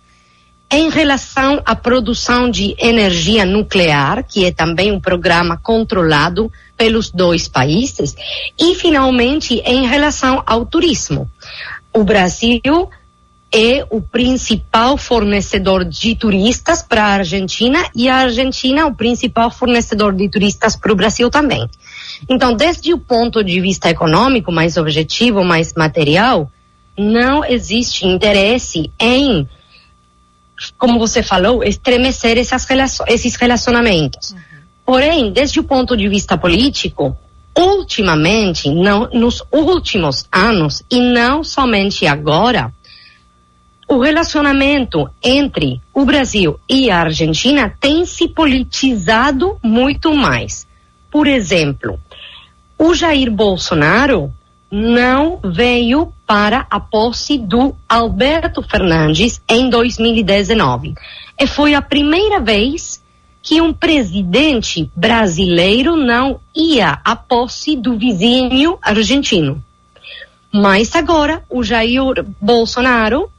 em 0.72 0.90
relação 0.90 1.62
à 1.66 1.76
produção 1.76 2.50
de 2.50 2.76
energia 2.78 3.44
nuclear, 3.46 4.24
que 4.24 4.46
é 4.46 4.52
também 4.52 4.92
um 4.92 5.00
programa 5.00 5.58
controlado 5.58 6.52
pelos 6.78 7.10
dois 7.10 7.48
países, 7.48 8.16
e 8.58 8.76
finalmente 8.76 9.56
em 9.66 9.88
relação 9.88 10.44
ao 10.46 10.66
turismo. 10.66 11.30
O 11.92 12.04
Brasil 12.04 12.90
é 13.52 13.86
o 13.90 14.00
principal 14.00 14.96
fornecedor 14.96 15.84
de 15.84 16.16
turistas 16.16 16.84
para 16.84 17.04
a 17.04 17.14
Argentina 17.14 17.84
e 17.96 18.08
a 18.08 18.18
Argentina 18.18 18.82
é 18.82 18.86
o 18.86 18.94
principal 18.94 19.50
fornecedor 19.50 20.14
de 20.14 20.30
turistas 20.30 20.76
para 20.76 20.94
o 20.94 20.96
Brasil 20.96 21.32
também. 21.32 21.68
Então, 22.30 22.54
desde 22.54 22.94
o 22.94 23.00
ponto 23.00 23.44
de 23.44 23.60
vista 23.60 23.90
econômico, 23.90 24.52
mais 24.52 24.78
objetivo, 24.78 25.44
mais 25.44 25.74
material, 25.74 26.52
não 26.98 27.44
existe 27.44 28.06
interesse 28.06 28.92
em, 29.00 29.48
como 30.78 31.00
você 31.00 31.24
falou, 31.24 31.64
estremecer 31.64 32.38
essas 32.38 32.68
esses 33.08 33.36
relacionamentos. 33.36 34.36
Porém, 34.86 35.32
desde 35.32 35.60
o 35.60 35.64
ponto 35.64 35.96
de 35.96 36.08
vista 36.08 36.38
político, 36.38 37.18
ultimamente, 37.58 38.70
não, 38.70 39.10
nos 39.14 39.44
últimos 39.52 40.28
anos, 40.32 40.82
e 40.90 41.00
não 41.00 41.44
somente 41.44 42.08
agora, 42.08 42.74
o 43.88 44.00
relacionamento 44.00 45.10
entre 45.22 45.82
o 45.94 46.06
Brasil 46.06 46.60
e 46.70 46.92
a 46.92 47.00
Argentina 47.00 47.76
tem 47.80 48.06
se 48.06 48.28
politizado 48.28 49.58
muito 49.64 50.14
mais. 50.14 50.68
Por 51.12 51.28
exemplo, 51.28 52.00
o 52.78 52.94
Jair 52.94 53.32
Bolsonaro 53.32 54.32
não 54.72 55.40
veio 55.44 56.14
para 56.26 56.68
a 56.70 56.80
posse 56.80 57.38
do 57.38 57.76
Alberto 57.88 58.62
Fernandes 58.62 59.42
em 59.50 59.70
2019. 59.70 60.94
E 61.40 61.48
foi 61.48 61.74
a 61.74 61.82
primeira 61.82 62.40
vez 62.40 63.04
que 63.42 63.62
um 63.62 63.74
presidente 63.74 64.92
brasileiro 64.96 65.96
não 65.96 66.40
ia 66.56 67.00
à 67.04 67.16
posse 67.16 67.76
do 67.76 67.98
vizinho 67.98 68.78
argentino. 68.82 69.64
Mas 70.52 70.96
agora 70.96 71.44
o 71.50 71.64
Jair 71.64 72.26
Bolsonaro 72.40 73.32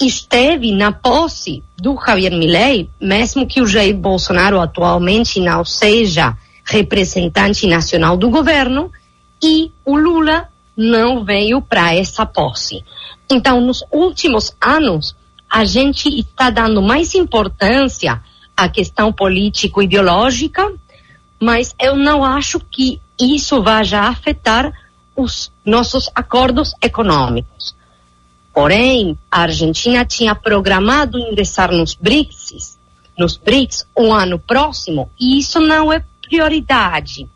esteve 0.00 0.72
na 0.72 0.92
posse 0.92 1.62
do 1.76 1.96
Javier 1.96 2.32
Milei, 2.32 2.88
mesmo 3.00 3.46
que 3.46 3.60
o 3.60 3.66
Jair 3.66 3.96
Bolsonaro 3.96 4.60
atualmente 4.60 5.40
não 5.40 5.64
seja 5.64 6.36
representante 6.64 7.66
nacional 7.66 8.16
do 8.16 8.30
governo, 8.30 8.90
e 9.42 9.72
o 9.84 9.96
Lula 9.96 10.48
não 10.80 11.22
veio 11.22 11.60
para 11.60 11.94
essa 11.94 12.24
posse. 12.24 12.82
Então, 13.30 13.60
nos 13.60 13.84
últimos 13.92 14.56
anos, 14.58 15.14
a 15.48 15.62
gente 15.62 16.08
está 16.08 16.48
dando 16.48 16.80
mais 16.80 17.14
importância 17.14 18.22
à 18.56 18.66
questão 18.66 19.12
político-ideológica, 19.12 20.72
mas 21.38 21.74
eu 21.78 21.94
não 21.94 22.24
acho 22.24 22.58
que 22.58 22.98
isso 23.20 23.62
vá 23.62 23.82
já 23.82 24.08
afetar 24.08 24.72
os 25.14 25.52
nossos 25.62 26.10
acordos 26.14 26.72
econômicos. 26.80 27.76
Porém, 28.54 29.18
a 29.30 29.42
Argentina 29.42 30.02
tinha 30.06 30.34
programado 30.34 31.18
ingressar 31.18 31.70
nos 31.70 31.94
BRICS, 31.94 32.78
nos 33.18 33.36
BRICS, 33.36 33.86
um 33.94 34.14
ano 34.14 34.38
próximo, 34.38 35.10
e 35.20 35.38
isso 35.38 35.60
não 35.60 35.92
é 35.92 36.02
prioridade 36.22 37.28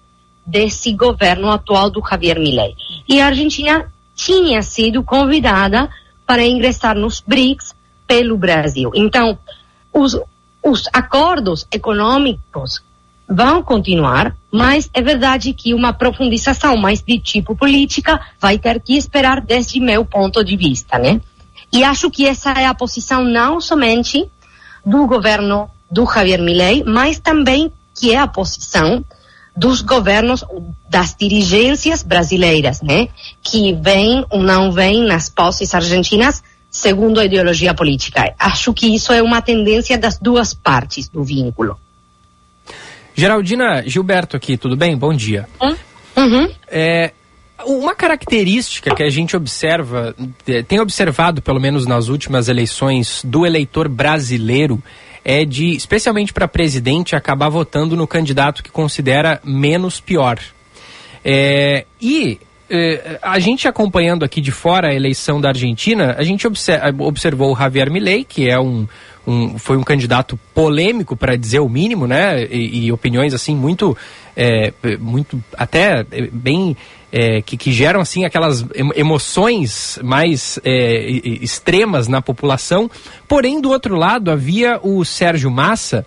desse 0.47 0.93
governo 0.93 1.51
atual 1.51 1.91
do 1.91 2.03
Javier 2.09 2.39
Milei. 2.39 2.75
E 3.09 3.21
a 3.21 3.27
Argentina 3.27 3.91
tinha 4.15 4.63
sido 4.63 5.03
convidada 5.03 5.89
para 6.27 6.45
ingressar 6.45 6.97
nos 6.97 7.21
BRICS 7.21 7.75
pelo 8.07 8.37
Brasil. 8.37 8.91
Então, 8.95 9.39
os, 9.93 10.19
os 10.63 10.89
acordos 10.93 11.67
econômicos 11.71 12.83
vão 13.29 13.63
continuar, 13.63 14.37
mas 14.53 14.91
é 14.93 15.01
verdade 15.01 15.53
que 15.55 15.73
uma 15.73 15.93
profundização 15.93 16.77
mais 16.77 17.01
de 17.01 17.19
tipo 17.19 17.57
política 17.57 18.21
vai 18.39 18.59
ter 18.59 18.81
que 18.81 18.97
esperar 18.97 19.41
desde 19.41 19.81
meu 19.81 20.05
ponto 20.05 20.45
de 20.45 20.57
vista, 20.57 20.99
né? 20.99 21.21
E 21.73 21.83
acho 21.83 22.11
que 22.11 22.27
essa 22.27 22.51
é 22.53 22.67
a 22.67 22.75
posição 22.75 23.25
não 23.25 23.61
somente 23.61 24.31
do 24.85 25.07
governo 25.07 25.69
do 25.91 26.05
Javier 26.05 26.41
Milei, 26.41 26.85
mas 26.85 27.19
também 27.19 27.73
que 27.99 28.13
é 28.13 28.19
a 28.19 28.27
posição 28.27 29.05
dos 29.57 29.81
governos, 29.81 30.45
das 30.89 31.15
dirigências 31.15 32.03
brasileiras, 32.03 32.83
né? 32.83 33.09
Que 33.43 33.73
vêm 33.75 34.25
ou 34.31 34.43
não 34.43 34.73
vêm 34.73 35.05
nas 35.05 35.29
posses 35.29 35.75
argentinas 35.75 36.43
segundo 36.71 37.21
a 37.21 37.25
ideologia 37.25 37.73
política. 37.73 38.35
Acho 38.37 38.75
que 38.75 38.93
isso 38.93 39.13
é 39.13 39.23
uma 39.23 39.41
tendência 39.41 39.97
das 39.97 40.19
duas 40.19 40.53
partes 40.53 41.09
do 41.09 41.23
vínculo. 41.23 41.79
Geraldina 43.15 43.85
Gilberto 43.87 44.37
aqui, 44.37 44.57
tudo 44.57 44.77
bem? 44.77 44.97
Bom 44.97 45.15
dia. 45.15 45.49
Uhum. 46.17 46.51
É, 46.69 47.13
uma 47.65 47.95
característica 47.95 48.93
que 48.93 49.05
a 49.05 49.09
gente 49.09 49.37
observa, 49.37 50.15
eh, 50.47 50.63
tem 50.63 50.81
observado 50.81 51.41
pelo 51.41 51.61
menos 51.61 51.87
nas 51.87 52.09
últimas 52.09 52.49
eleições 52.49 53.23
do 53.25 53.47
eleitor 53.47 53.89
brasileiro, 53.89 54.83
é 55.25 55.45
de, 55.45 55.71
especialmente 55.75 56.33
para 56.33 56.47
presidente, 56.47 57.17
acabar 57.17 57.49
votando 57.49 57.97
no 57.97 58.07
candidato 58.07 58.63
que 58.63 58.71
considera 58.71 59.41
menos 59.45 59.99
pior. 60.01 60.39
É, 61.25 61.87
e 62.01 62.39
eh, 62.69 63.19
a 63.23 63.39
gente 63.39 63.67
acompanhando 63.67 64.25
aqui 64.25 64.41
de 64.41 64.51
fora 64.51 64.89
a 64.89 64.95
eleição 64.95 65.41
da 65.41 65.49
Argentina, 65.49 66.15
a 66.19 66.23
gente 66.23 66.47
obser- 66.47 66.81
observou 66.99 67.53
o 67.53 67.57
Javier 67.57 67.91
Milei, 67.91 68.25
que 68.25 68.49
é 68.49 68.59
um, 68.61 68.87
um- 69.27 69.59
foi 69.59 69.77
um 69.79 69.83
candidato 69.83 70.39
polêmico, 70.55 71.17
para 71.17 71.37
dizer 71.37 71.61
o 71.61 71.69
mínimo, 71.69 72.07
né? 72.07 72.45
E, 72.45 72.87
e 72.87 72.93
opiniões 72.93 73.33
assim 73.33 73.57
muito, 73.57 73.97
eh, 74.37 74.73
muito 75.01 75.43
até 75.57 76.05
eh, 76.13 76.29
bem 76.31 76.77
eh, 77.17 77.41
que, 77.43 77.57
que 77.57 77.71
geram 77.73 78.01
assim 78.01 78.25
aquelas 78.25 78.63
em- 78.75 78.91
emoções 78.97 80.01
mais 80.03 80.59
e- 80.65 81.39
extremas 81.43 82.09
na 82.09 82.21
população. 82.21 82.91
Porém, 83.29 83.61
do 83.61 83.71
outro 83.71 83.95
lado 83.95 84.33
havia 84.33 84.81
o 84.83 85.05
Sérgio 85.05 85.49
Massa 85.51 86.05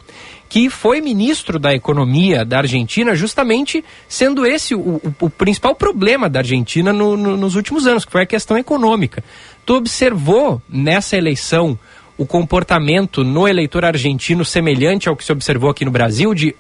que 0.50 0.70
foi 0.70 1.02
ministro 1.02 1.60
da 1.60 1.74
Economia 1.74 2.46
da 2.46 2.60
Argentina, 2.60 3.14
justamente 3.16 3.84
sendo 4.08 4.46
esse 4.46 4.74
o, 4.76 4.80
o- 4.80 5.14
o 5.22 5.30
principal 5.30 5.76
problema 5.76 6.30
da 6.30 6.40
Argentina 6.40 6.92
no- 6.94 7.16
no- 7.18 7.36
nos 7.38 7.56
últimos 7.56 7.86
anos, 7.88 8.04
que 8.06 8.12
foi 8.12 8.24
a 8.24 8.26
questão 8.26 8.58
econômica. 8.58 9.24
Tu 9.66 9.74
observou 9.76 10.62
nessa 10.70 11.16
eleição 11.18 11.78
o 12.18 12.26
comportamento 12.26 13.24
no 13.24 13.48
eleitor 13.48 13.86
argentino 13.86 14.44
semelhante 14.44 15.08
ao 15.08 15.16
que 15.16 15.24
se 15.24 15.32
observou 15.32 15.70
aqui 15.70 15.86
no 15.86 15.92
Brasil, 15.92 16.34
de 16.34 16.56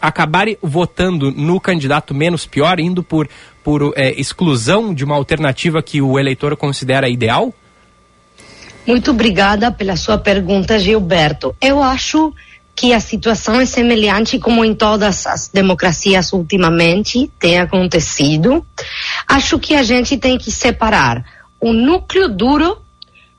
acabarem 0.00 0.56
votando 0.62 1.30
no 1.30 1.60
candidato 1.60 2.14
menos 2.14 2.46
pior, 2.46 2.80
indo 2.80 3.02
por, 3.02 3.28
por 3.62 3.92
eh, 3.96 4.14
exclusão 4.18 4.94
de 4.94 5.04
uma 5.04 5.14
alternativa 5.14 5.82
que 5.82 6.00
o 6.00 6.18
eleitor 6.18 6.56
considera 6.56 7.08
ideal? 7.08 7.52
Muito 8.86 9.10
obrigada 9.10 9.70
pela 9.70 9.96
sua 9.96 10.18
pergunta, 10.18 10.78
Gilberto. 10.78 11.54
Eu 11.60 11.82
acho 11.82 12.32
que 12.74 12.94
a 12.94 13.00
situação 13.00 13.60
é 13.60 13.66
semelhante 13.66 14.38
como 14.38 14.64
em 14.64 14.74
todas 14.74 15.26
as 15.26 15.48
democracias 15.48 16.32
ultimamente 16.32 17.30
tem 17.38 17.58
acontecido. 17.58 18.64
Acho 19.28 19.58
que 19.58 19.74
a 19.74 19.82
gente 19.82 20.16
tem 20.16 20.38
que 20.38 20.50
separar 20.50 21.24
o 21.60 21.72
núcleo 21.72 22.28
duro 22.28 22.78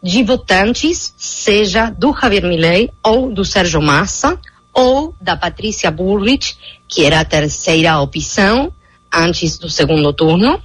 de 0.02 0.24
votantes, 0.24 1.14
seja 1.18 1.90
do 1.90 2.14
Javier 2.14 2.44
Milei 2.44 2.92
ou 3.04 3.32
do 3.32 3.44
Sérgio 3.44 3.82
Massa 3.82 4.40
ou 4.74 5.16
da 5.20 5.36
Patrícia 5.36 5.92
Bullrich, 5.92 6.58
que 6.88 7.06
era 7.06 7.20
a 7.20 7.26
terceira 7.26 8.00
opção 8.00 8.72
antes 9.14 9.58
do 9.58 9.70
segundo 9.70 10.14
turno. 10.14 10.62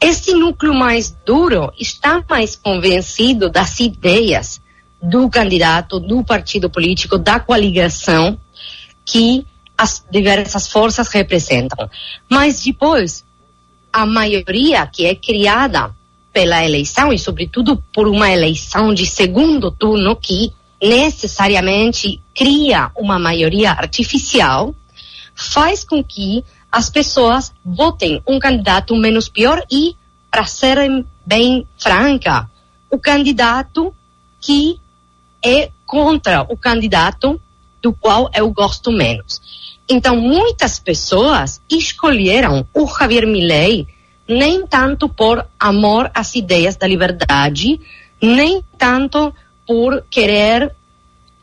Este 0.00 0.32
núcleo 0.32 0.74
mais 0.74 1.14
duro 1.26 1.72
está 1.78 2.24
mais 2.28 2.56
convencido 2.56 3.50
das 3.50 3.78
ideias 3.80 4.60
do 5.02 5.28
candidato, 5.28 6.00
do 6.00 6.24
partido 6.24 6.68
político, 6.68 7.18
da 7.18 7.38
coligação 7.38 8.38
que 9.04 9.46
as 9.76 10.04
diversas 10.10 10.68
forças 10.68 11.08
representam. 11.08 11.88
Mas 12.28 12.62
depois, 12.62 13.24
a 13.92 14.04
maioria 14.04 14.86
que 14.86 15.06
é 15.06 15.14
criada 15.14 15.94
pela 16.32 16.64
eleição, 16.64 17.12
e 17.12 17.18
sobretudo 17.18 17.82
por 17.92 18.06
uma 18.06 18.30
eleição 18.30 18.94
de 18.94 19.06
segundo 19.06 19.70
turno 19.70 20.14
que 20.14 20.52
necessariamente 20.82 22.22
cria 22.34 22.90
uma 22.96 23.18
maioria 23.18 23.72
artificial, 23.72 24.74
faz 25.34 25.84
com 25.84 26.02
que 26.02 26.44
as 26.70 26.88
pessoas 26.88 27.52
votem 27.64 28.22
um 28.26 28.38
candidato 28.38 28.94
menos 28.96 29.28
pior 29.28 29.64
e, 29.70 29.96
para 30.30 30.46
ser 30.46 30.78
bem 31.26 31.66
franca, 31.78 32.48
o 32.90 32.98
candidato 32.98 33.94
que 34.40 34.78
é 35.44 35.70
contra 35.84 36.42
o 36.42 36.56
candidato 36.56 37.40
do 37.82 37.92
qual 37.92 38.30
eu 38.34 38.50
gosto 38.50 38.92
menos. 38.92 39.40
Então, 39.88 40.16
muitas 40.16 40.78
pessoas 40.78 41.60
escolheram 41.68 42.66
o 42.72 42.86
Javier 42.86 43.26
Milei 43.26 43.88
nem 44.28 44.64
tanto 44.64 45.08
por 45.08 45.44
amor 45.58 46.08
às 46.14 46.36
ideias 46.36 46.76
da 46.76 46.86
liberdade, 46.86 47.80
nem 48.22 48.62
tanto 48.78 49.34
por 49.70 50.04
querer 50.10 50.74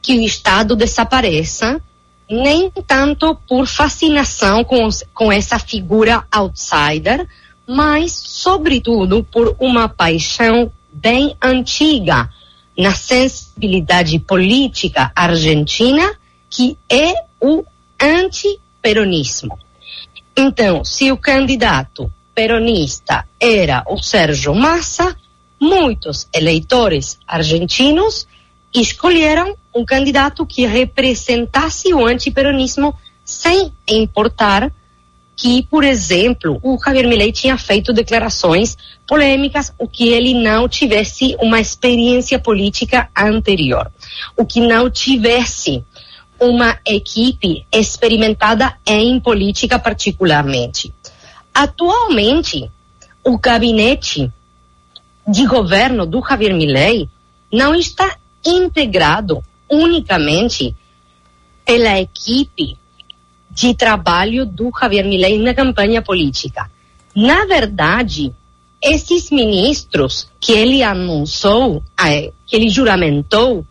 que 0.01 0.17
o 0.17 0.21
Estado 0.21 0.75
desapareça, 0.75 1.81
nem 2.29 2.69
tanto 2.85 3.33
por 3.47 3.65
fascinação 3.65 4.65
com, 4.65 4.89
com 5.13 5.31
essa 5.31 5.57
figura 5.57 6.25
outsider, 6.29 7.25
mas, 7.65 8.11
sobretudo, 8.11 9.23
por 9.31 9.55
uma 9.57 9.87
paixão 9.87 10.69
bem 10.91 11.37
antiga 11.41 12.29
na 12.77 12.91
sensibilidade 12.93 14.19
política 14.19 15.09
argentina, 15.15 16.13
que 16.49 16.77
é 16.89 17.13
o 17.39 17.63
antiperonismo. 17.97 19.57
Então, 20.35 20.83
se 20.83 21.13
o 21.13 21.17
candidato 21.17 22.11
peronista 22.35 23.25
era 23.39 23.85
o 23.87 24.03
Sérgio 24.03 24.53
Massa, 24.53 25.15
muitos 25.59 26.27
eleitores 26.33 27.17
argentinos 27.27 28.27
escolheram 28.73 29.55
um 29.73 29.85
candidato 29.85 30.45
que 30.45 30.65
representasse 30.65 31.93
o 31.93 32.05
antiperonismo 32.05 32.95
sem 33.23 33.71
importar 33.87 34.71
que, 35.35 35.61
por 35.69 35.83
exemplo, 35.83 36.59
o 36.63 36.79
Javier 36.83 37.07
Milei 37.07 37.31
tinha 37.31 37.57
feito 37.59 37.93
declarações 37.93 38.75
polêmicas, 39.05 39.71
o 39.77 39.87
que 39.87 40.09
ele 40.09 40.33
não 40.33 40.67
tivesse 40.67 41.35
uma 41.39 41.59
experiência 41.59 42.39
política 42.39 43.07
anterior, 43.15 43.91
o 44.35 44.43
que 44.43 44.59
não 44.59 44.89
tivesse 44.89 45.83
uma 46.39 46.79
equipe 46.85 47.65
experimentada 47.71 48.75
em 48.85 49.19
política 49.19 49.77
particularmente. 49.77 50.91
Atualmente, 51.53 52.69
o 53.23 53.37
gabinete 53.37 54.31
de 55.27 55.45
governo 55.45 56.05
do 56.05 56.21
Javier 56.21 56.53
Milei 56.53 57.09
não 57.51 57.75
está 57.75 58.17
integrado 58.45 59.43
unicamente 59.69 60.75
pela 61.65 61.99
equipe 61.99 62.77
de 63.51 63.73
trabalho 63.73 64.45
do 64.45 64.71
Javier 64.79 65.05
Milei 65.05 65.37
na 65.37 65.53
campanha 65.53 66.01
política. 66.01 66.71
Na 67.13 67.45
verdade, 67.45 68.33
esses 68.81 69.29
ministros 69.31 70.29
que 70.39 70.53
ele 70.53 70.81
anunciou, 70.83 71.83
eh, 71.99 72.31
que 72.45 72.55
ele 72.55 72.69
juramentou 72.69 73.65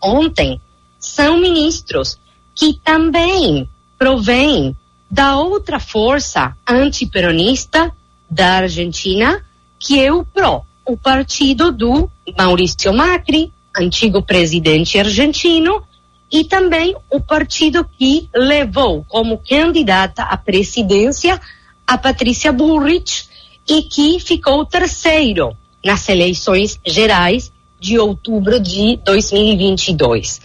ontem, 0.00 0.60
são 0.98 1.38
ministros 1.38 2.18
que 2.54 2.74
também 2.74 3.68
provêm 3.98 4.76
da 5.10 5.36
outra 5.36 5.78
força 5.78 6.56
antiperonista 6.66 7.92
da 8.30 8.58
Argentina, 8.58 9.44
que 9.78 10.00
é 10.00 10.12
o 10.12 10.24
PRO, 10.24 10.64
o 10.86 10.96
partido 10.96 11.70
do 11.70 12.10
Maurício 12.36 12.92
Macri, 12.92 13.52
antigo 13.76 14.22
presidente 14.22 14.98
argentino, 14.98 15.82
e 16.30 16.44
também 16.44 16.96
o 17.10 17.20
partido 17.20 17.84
que 17.84 18.28
levou 18.34 19.04
como 19.08 19.38
candidata 19.38 20.22
à 20.22 20.36
presidência 20.36 21.40
a 21.86 21.98
Patrícia 21.98 22.52
Bullrich 22.52 23.28
e 23.68 23.82
que 23.82 24.18
ficou 24.18 24.64
terceiro 24.64 25.54
nas 25.84 26.08
eleições 26.08 26.80
gerais 26.86 27.52
de 27.78 27.98
outubro 27.98 28.58
de 28.60 28.96
2022. 29.04 30.40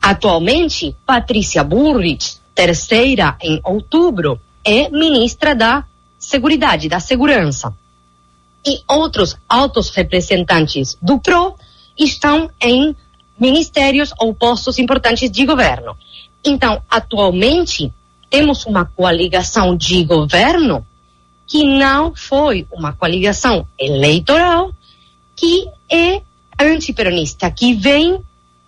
Atualmente, 0.00 0.94
Patrícia 1.04 1.64
Bullrich, 1.64 2.36
terceira 2.54 3.36
em 3.42 3.60
outubro, 3.64 4.40
é 4.64 4.88
ministra 4.88 5.54
da 5.54 5.84
Seguridade, 6.18 6.88
da 6.88 7.00
Segurança. 7.00 7.74
E 8.66 8.82
outros 8.88 9.36
altos 9.48 9.90
representantes 9.90 10.96
do 11.00 11.18
PRO 11.18 11.54
estão 11.96 12.50
em 12.60 12.94
ministérios 13.38 14.12
ou 14.18 14.34
postos 14.34 14.78
importantes 14.78 15.30
de 15.30 15.46
governo. 15.46 15.96
Então, 16.44 16.82
atualmente, 16.90 17.92
temos 18.28 18.66
uma 18.66 18.84
coligação 18.84 19.76
de 19.76 20.04
governo 20.04 20.86
que 21.46 21.64
não 21.64 22.14
foi 22.14 22.66
uma 22.70 22.92
coligação 22.92 23.66
eleitoral, 23.78 24.70
que 25.34 25.66
é 25.90 26.20
antiperonista, 26.60 27.50
que 27.50 27.74
vem, 27.74 28.20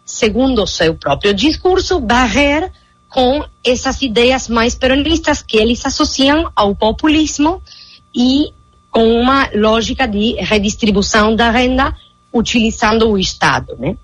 segundo 0.04 0.66
seu 0.66 0.94
próprio 0.94 1.34
discurso, 1.34 2.00
barrer 2.00 2.72
com 3.08 3.44
essas 3.62 4.00
ideias 4.00 4.48
mais 4.48 4.74
peronistas 4.74 5.42
que 5.42 5.58
eles 5.58 5.84
associam 5.84 6.50
ao 6.54 6.74
populismo 6.74 7.60
e 8.14 8.52
com 8.90 9.06
uma 9.20 9.48
lógica 9.54 10.06
de 10.06 10.34
redistribuição 10.40 11.34
da 11.34 11.50
renda 11.50 11.94
utilizando 12.32 13.10
o 13.10 13.18
Estado, 13.18 13.76
né? 13.78 13.96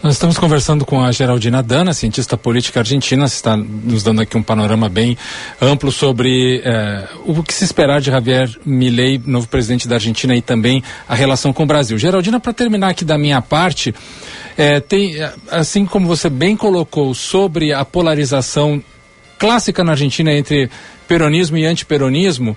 Nós 0.00 0.12
estamos 0.12 0.38
conversando 0.38 0.86
com 0.86 1.02
a 1.02 1.10
Geraldina 1.10 1.60
Dana, 1.60 1.92
cientista 1.92 2.36
política 2.36 2.78
argentina, 2.78 3.24
está 3.24 3.56
nos 3.56 4.04
dando 4.04 4.20
aqui 4.20 4.36
um 4.36 4.42
panorama 4.44 4.88
bem 4.88 5.18
amplo 5.60 5.90
sobre 5.90 6.62
eh, 6.64 7.08
o 7.26 7.42
que 7.42 7.52
se 7.52 7.64
esperar 7.64 8.00
de 8.00 8.06
Javier 8.06 8.48
Milei, 8.64 9.20
novo 9.26 9.48
presidente 9.48 9.88
da 9.88 9.96
Argentina, 9.96 10.36
e 10.36 10.40
também 10.40 10.84
a 11.08 11.16
relação 11.16 11.52
com 11.52 11.64
o 11.64 11.66
Brasil. 11.66 11.98
Geraldina, 11.98 12.38
para 12.38 12.52
terminar 12.52 12.90
aqui 12.90 13.04
da 13.04 13.18
minha 13.18 13.42
parte, 13.42 13.92
eh, 14.56 14.78
tem, 14.78 15.20
eh, 15.20 15.32
assim 15.50 15.84
como 15.84 16.06
você 16.06 16.30
bem 16.30 16.56
colocou 16.56 17.12
sobre 17.12 17.72
a 17.72 17.84
polarização 17.84 18.80
clássica 19.36 19.82
na 19.82 19.92
Argentina 19.92 20.32
entre 20.32 20.70
peronismo 21.08 21.56
e 21.56 21.66
antiperonismo, 21.66 22.56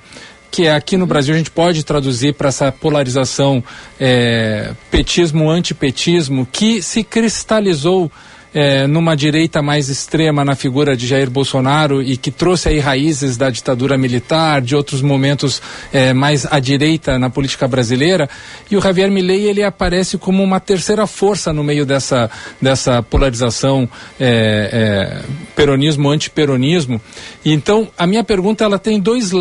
que 0.52 0.68
aqui 0.68 0.98
no 0.98 1.08
Brasil 1.08 1.34
a 1.34 1.38
gente 1.38 1.50
pode 1.50 1.84
traduzir 1.86 2.34
para 2.34 2.50
essa 2.50 2.72
polarização 2.72 3.64
é, 3.98 4.74
petismo-antipetismo 4.92 6.46
que 6.46 6.82
se 6.82 7.04
cristalizou 7.04 8.12
é, 8.54 8.86
numa 8.86 9.16
direita 9.16 9.62
mais 9.62 9.88
extrema 9.88 10.44
na 10.44 10.56
figura 10.56 10.96
de 10.96 11.08
Jair 11.08 11.30
Bolsonaro 11.30 12.02
e 12.04 12.18
que 12.18 12.30
trouxe 12.30 12.68
aí 12.70 12.80
raízes 12.80 13.38
da 13.38 13.50
ditadura 13.50 13.98
militar, 13.98 14.62
de 14.62 14.76
outros 14.76 15.02
momentos 15.02 15.62
é, 15.94 16.12
mais 16.14 16.46
à 16.52 16.60
direita 16.60 17.18
na 17.18 17.30
política 17.30 17.68
brasileira. 17.68 18.30
E 18.70 18.76
o 18.76 18.82
Javier 18.82 19.10
Milei 19.10 19.48
ele 19.48 19.64
aparece 19.64 20.18
como 20.18 20.44
uma 20.44 20.60
terceira 20.60 21.08
força 21.08 21.54
no 21.54 21.64
meio 21.64 21.86
dessa, 21.86 22.30
dessa 22.62 23.02
polarização 23.02 23.88
é, 24.20 25.22
é, 25.24 25.24
peronismo-antiperonismo. 25.56 27.00
Então, 27.46 27.88
a 27.98 28.06
minha 28.06 28.24
pergunta 28.24 28.64
ela 28.64 28.78
tem 28.78 29.00
dois, 29.00 29.32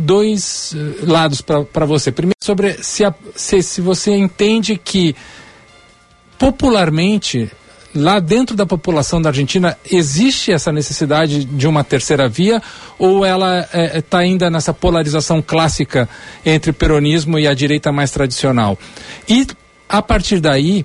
dois 0.00 0.74
eh, 0.76 1.04
lados 1.06 1.40
para 1.40 1.86
você. 1.86 2.10
Primeiro, 2.12 2.36
sobre 2.42 2.82
se, 2.82 3.04
a- 3.04 3.14
se, 3.34 3.62
se 3.62 3.80
você 3.80 4.14
entende 4.14 4.76
que 4.82 5.14
popularmente 6.38 7.50
lá 7.96 8.20
dentro 8.20 8.54
da 8.54 8.66
população 8.66 9.20
da 9.20 9.30
Argentina 9.30 9.76
existe 9.90 10.52
essa 10.52 10.70
necessidade 10.70 11.44
de 11.44 11.66
uma 11.66 11.82
terceira 11.82 12.28
via 12.28 12.62
ou 12.98 13.24
ela 13.24 13.68
está 13.94 14.18
ainda 14.18 14.50
nessa 14.50 14.72
polarização 14.72 15.42
clássica 15.42 16.08
entre 16.44 16.72
peronismo 16.72 17.38
e 17.38 17.46
a 17.48 17.54
direita 17.54 17.90
mais 17.90 18.10
tradicional? 18.10 18.78
E 19.28 19.46
a 19.88 20.02
partir 20.02 20.40
daí, 20.40 20.84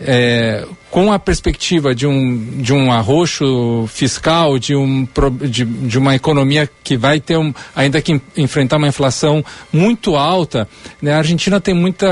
é, 0.00 0.66
com 0.90 1.12
a 1.12 1.18
perspectiva 1.20 1.94
de 1.94 2.06
um, 2.06 2.36
de 2.60 2.72
um 2.72 2.90
arroxo 2.90 3.86
fiscal, 3.86 4.58
de, 4.58 4.74
um, 4.74 5.06
de, 5.48 5.64
de 5.64 5.98
uma 5.98 6.16
economia 6.16 6.68
que 6.82 6.96
vai 6.96 7.20
ter 7.20 7.36
um, 7.36 7.54
ainda 7.76 8.02
que 8.02 8.12
en- 8.14 8.20
enfrentar 8.36 8.76
uma 8.76 8.88
inflação 8.88 9.44
muito 9.72 10.16
alta, 10.16 10.68
né, 11.00 11.12
a 11.14 11.18
Argentina 11.18 11.60
tem 11.60 11.74
muita. 11.74 12.08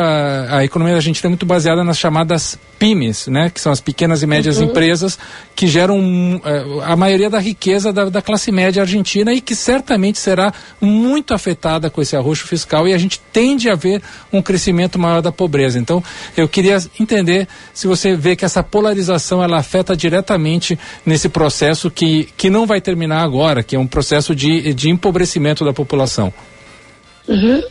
A 0.49 0.65
economia 0.65 0.95
da 0.95 0.99
Argentina 0.99 1.27
é 1.27 1.31
muito 1.31 1.45
baseada 1.45 1.83
nas 1.83 1.99
chamadas 1.99 2.57
PYMEs, 2.79 3.27
né, 3.27 3.51
que 3.51 3.61
são 3.61 3.73
as 3.73 3.81
pequenas 3.81 4.23
e 4.23 4.27
médias 4.27 4.59
Uhum. 4.59 4.65
empresas 4.67 5.19
que 5.57 5.67
geram 5.67 6.41
eh, 6.45 6.65
a 6.85 6.95
maioria 6.95 7.29
da 7.29 7.41
riqueza 7.41 7.93
da, 7.93 8.09
da 8.09 8.23
classe 8.23 8.53
média 8.53 8.83
argentina 8.83 9.33
e 9.35 9.41
que 9.41 9.57
certamente 9.57 10.19
será 10.19 10.53
muito 10.81 11.35
afetada 11.35 11.91
com 11.91 12.01
esse 12.01 12.15
arroxo 12.17 12.47
fiscal 12.47 12.87
e 12.87 12.95
a 12.95 12.99
gente 12.99 13.21
tende 13.33 13.69
a 13.69 13.75
ver 13.75 14.01
um 14.33 14.41
crescimento 14.41 14.97
maior 15.01 15.21
da 15.21 15.33
pobreza. 15.33 15.77
Então, 15.81 16.03
eu 16.37 16.47
queria 16.49 16.79
entender 17.01 17.49
se 17.75 17.89
você 17.89 18.15
vê 18.15 18.37
que 18.37 18.45
essa 18.45 18.63
polarização 18.71 19.43
ela 19.43 19.59
afeta 19.59 19.97
diretamente 19.97 20.79
nesse 21.05 21.29
processo 21.29 21.91
que, 21.91 22.29
que 22.37 22.49
não 22.49 22.67
vai 22.67 22.81
terminar 22.81 23.23
agora, 23.23 23.63
que 23.63 23.75
é 23.75 23.79
um 23.79 23.87
processo 23.87 24.35
de, 24.35 24.73
de 24.75 24.91
empobrecimento 24.91 25.65
da 25.65 25.73
população. 25.73 26.33
Uhum. 27.27 27.63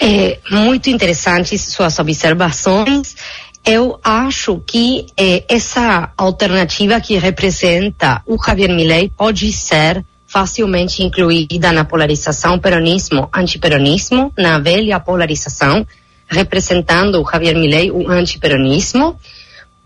É, 0.00 0.38
muito 0.50 0.90
interessantes 0.90 1.60
suas 1.62 1.98
observações. 1.98 3.16
Eu 3.64 3.98
acho 4.02 4.60
que 4.66 5.06
eh, 5.16 5.44
essa 5.48 6.12
alternativa 6.16 7.00
que 7.00 7.16
representa 7.16 8.20
o 8.26 8.36
Javier 8.44 8.74
Milei 8.74 9.08
pode 9.16 9.52
ser 9.52 10.04
facilmente 10.26 11.02
incluída 11.02 11.70
na 11.72 11.84
polarização 11.84 12.58
peronismo-antiperonismo, 12.58 14.32
na 14.36 14.58
velha 14.58 14.98
polarização, 14.98 15.86
representando 16.26 17.20
o 17.20 17.30
Javier 17.30 17.54
Milei 17.54 17.90
o 17.90 18.10
antiperonismo, 18.10 19.16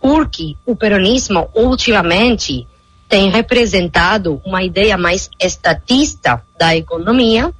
porque 0.06 0.54
o 0.64 0.76
peronismo 0.76 1.50
ultimamente 1.52 2.64
tem 3.08 3.28
representado 3.28 4.40
uma 4.46 4.62
ideia 4.62 4.96
mais 4.96 5.28
estatista 5.40 6.40
da 6.56 6.76
economia, 6.76 7.52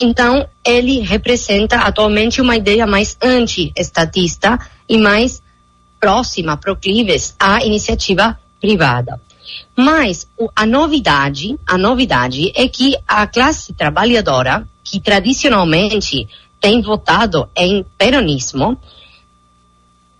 então, 0.00 0.48
ele 0.64 1.00
representa 1.00 1.76
atualmente 1.80 2.40
uma 2.40 2.56
ideia 2.56 2.86
mais 2.86 3.18
anti-estatista 3.22 4.58
e 4.88 4.96
mais 4.96 5.42
próxima, 6.00 6.56
proclives 6.56 7.36
à 7.38 7.62
iniciativa 7.62 8.38
privada. 8.58 9.20
Mas 9.76 10.26
a 10.56 10.64
novidade, 10.64 11.58
a 11.66 11.76
novidade 11.76 12.50
é 12.56 12.66
que 12.68 12.96
a 13.06 13.26
classe 13.26 13.74
trabalhadora, 13.74 14.66
que 14.82 14.98
tradicionalmente 14.98 16.26
tem 16.58 16.80
votado 16.80 17.50
em 17.54 17.84
peronismo, 17.98 18.80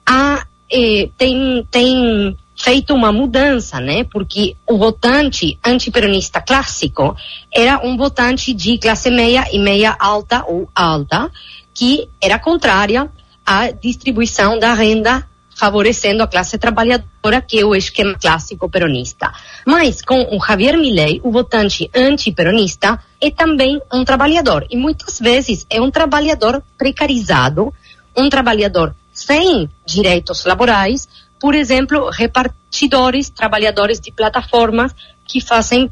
a, 0.07 0.47
eh, 0.73 1.11
tem, 1.19 1.67
tem 1.71 2.37
feito 2.57 2.95
uma 2.95 3.13
mudança, 3.13 3.81
né? 3.81 4.05
Porque 4.05 4.57
o 4.67 4.79
votante 4.79 5.59
antiperonista 5.65 6.41
clássico 6.41 7.17
era 7.53 7.79
um 7.85 7.97
votante 7.97 8.55
de 8.55 8.79
classe 8.79 9.11
meia 9.11 9.47
e 9.53 9.59
meia 9.59 9.97
alta 9.99 10.45
ou 10.47 10.69
alta, 10.75 11.31
que 11.75 12.09
era 12.21 12.39
contrária 12.39 13.11
à 13.45 13.71
distribuição 13.71 14.59
da 14.59 14.73
renda 14.73 15.29
favorecendo 15.55 16.23
a 16.23 16.27
classe 16.27 16.57
trabalhadora, 16.57 17.43
que 17.43 17.61
é 17.61 17.65
o 17.65 17.75
esquema 17.75 18.17
clássico 18.19 18.69
peronista. 18.71 19.33
Mas 19.67 20.01
com 20.01 20.35
o 20.35 20.45
Javier 20.45 20.79
Milei, 20.79 21.21
o 21.23 21.31
votante 21.31 21.91
antiperonista 21.95 22.99
é 23.21 23.31
também 23.31 23.81
um 23.93 24.05
trabalhador 24.05 24.67
e 24.71 24.77
muitas 24.77 25.21
vezes 25.21 25.67
é 25.69 25.81
um 25.81 25.91
trabalhador 25.91 26.63
precarizado, 26.79 27.73
um 28.17 28.29
trabalhador 28.29 28.95
sem 29.27 29.69
direitos 29.87 30.45
laborais, 30.45 31.09
por 31.41 31.55
exemplo, 31.55 32.11
repartidores, 32.11 33.31
trabalhadores 33.31 34.01
de 34.01 34.13
plataformas 34.13 34.95
que 35.25 35.41
fazem 35.41 35.91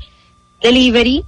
delivery 0.60 1.24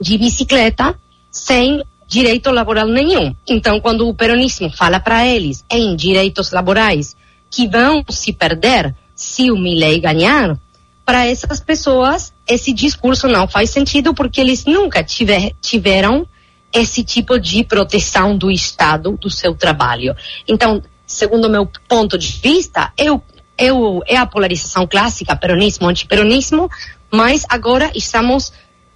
de 0.00 0.18
bicicleta 0.18 0.98
sem 1.30 1.82
direito 2.06 2.50
laboral 2.50 2.86
nenhum. 2.86 3.34
Então, 3.48 3.80
quando 3.80 4.08
o 4.08 4.14
peronismo 4.14 4.70
fala 4.70 4.98
para 4.98 5.26
eles 5.26 5.64
em 5.70 5.94
direitos 5.94 6.50
laborais 6.50 7.16
que 7.50 7.68
vão 7.68 8.04
se 8.08 8.32
perder 8.32 8.94
se 9.14 9.50
o 9.50 9.56
Milley 9.56 10.00
ganhar, 10.00 10.58
para 11.04 11.26
essas 11.26 11.60
pessoas 11.60 12.32
esse 12.46 12.72
discurso 12.72 13.28
não 13.28 13.46
faz 13.46 13.70
sentido 13.70 14.12
porque 14.12 14.40
eles 14.40 14.64
nunca 14.64 15.04
tiver, 15.04 15.52
tiveram 15.60 16.26
esse 16.72 17.02
tipo 17.02 17.38
de 17.38 17.64
proteção 17.64 18.36
do 18.36 18.50
Estado 18.50 19.16
do 19.20 19.30
seu 19.30 19.54
trabalho. 19.54 20.14
Então, 20.48 20.82
segundo 21.10 21.46
o 21.46 21.50
meu 21.50 21.66
ponto 21.88 22.16
de 22.16 22.28
vista, 22.28 22.92
eu, 22.96 23.22
eu, 23.58 24.00
é 24.06 24.16
a 24.16 24.26
polarização 24.26 24.86
clássica, 24.86 25.36
peronismo, 25.36 25.88
antiperonismo, 25.88 26.70
mas 27.10 27.44
agora 27.48 27.90
estamos 27.94 28.52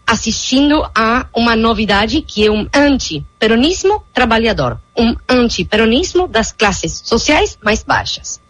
assistindo 0.06 0.88
a 0.94 1.26
uma 1.34 1.56
novidade 1.56 2.20
que 2.22 2.46
é 2.46 2.50
um 2.50 2.68
anti-peronismo 2.72 4.04
trabalhador, 4.12 4.80
um 4.96 5.16
anti-peronismo 5.28 6.28
das 6.28 6.52
classes 6.52 7.02
sociais 7.04 7.58
mais 7.62 7.82
baixas. 7.82 8.40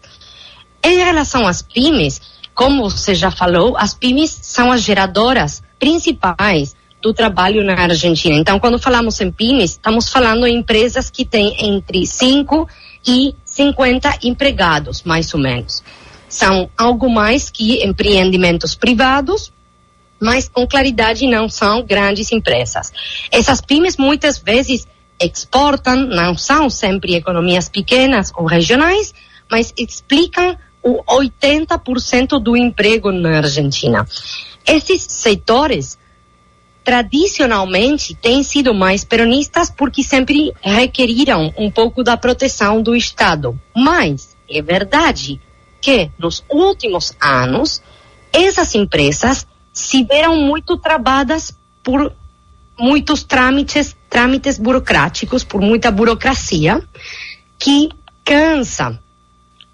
Em 0.83 0.97
relação 0.97 1.47
às 1.47 1.61
pymes, 1.61 2.21
como 2.53 2.89
você 2.89 3.15
já 3.15 3.31
falou, 3.31 3.75
as 3.77 3.93
pymes 3.93 4.37
são 4.41 4.71
as 4.71 4.81
geradoras 4.81 5.63
principais 5.79 6.75
do 7.01 7.13
trabalho 7.13 7.63
na 7.63 7.73
Argentina. 7.73 8.35
Então, 8.35 8.59
quando 8.59 8.79
falamos 8.79 9.19
em 9.21 9.31
pymes, 9.31 9.71
estamos 9.71 10.09
falando 10.09 10.45
em 10.45 10.57
empresas 10.57 11.09
que 11.09 11.25
têm 11.25 11.55
entre 11.67 12.05
5 12.05 12.67
e 13.07 13.35
50 13.55 14.19
empregados, 14.23 15.01
mais 15.03 15.33
ou 15.33 15.39
menos. 15.39 15.81
São 16.27 16.69
algo 16.77 17.09
mais 17.09 17.49
que 17.49 17.81
empreendimentos 17.85 18.75
privados, 18.75 19.53
mas 20.19 20.49
com 20.49 20.67
claridade 20.67 21.25
não 21.25 21.47
são 21.47 21.81
grandes 21.81 22.33
empresas. 22.33 22.91
Essas 23.31 23.61
pymes 23.61 23.95
muitas 23.95 24.37
vezes 24.37 24.85
exportam, 25.21 25.95
não 25.95 26.37
são 26.37 26.69
sempre 26.69 27.15
economias 27.15 27.69
pequenas 27.69 28.29
ou 28.35 28.45
regionais, 28.45 29.13
mas 29.49 29.73
explicam 29.77 30.57
o 30.83 31.01
80% 31.05 32.37
do 32.41 32.57
emprego 32.57 33.09
na 33.09 33.37
Argentina. 33.37 34.05
Esses 34.67 35.01
setores 35.03 35.97
tradicionalmente 36.85 38.13
têm 38.13 38.43
sido 38.43 38.71
mais 38.71 39.03
peronistas 39.03 39.71
porque 39.71 40.03
sempre 40.03 40.53
requeriram 40.61 41.51
um 41.57 41.71
pouco 41.71 42.03
da 42.03 42.15
proteção 42.15 42.79
do 42.79 42.95
Estado. 42.95 43.59
Mas 43.75 44.37
é 44.47 44.61
verdade 44.61 45.41
que 45.81 46.11
nos 46.17 46.45
últimos 46.47 47.11
anos 47.19 47.81
essas 48.31 48.75
empresas 48.75 49.47
se 49.73 50.03
viram 50.03 50.37
muito 50.37 50.77
travadas 50.77 51.57
por 51.83 52.13
muitos 52.77 53.23
trâmites, 53.23 53.95
trâmites 54.07 54.59
burocráticos, 54.59 55.43
por 55.43 55.61
muita 55.61 55.89
burocracia, 55.89 56.83
que 57.57 57.89
cansa 58.23 58.99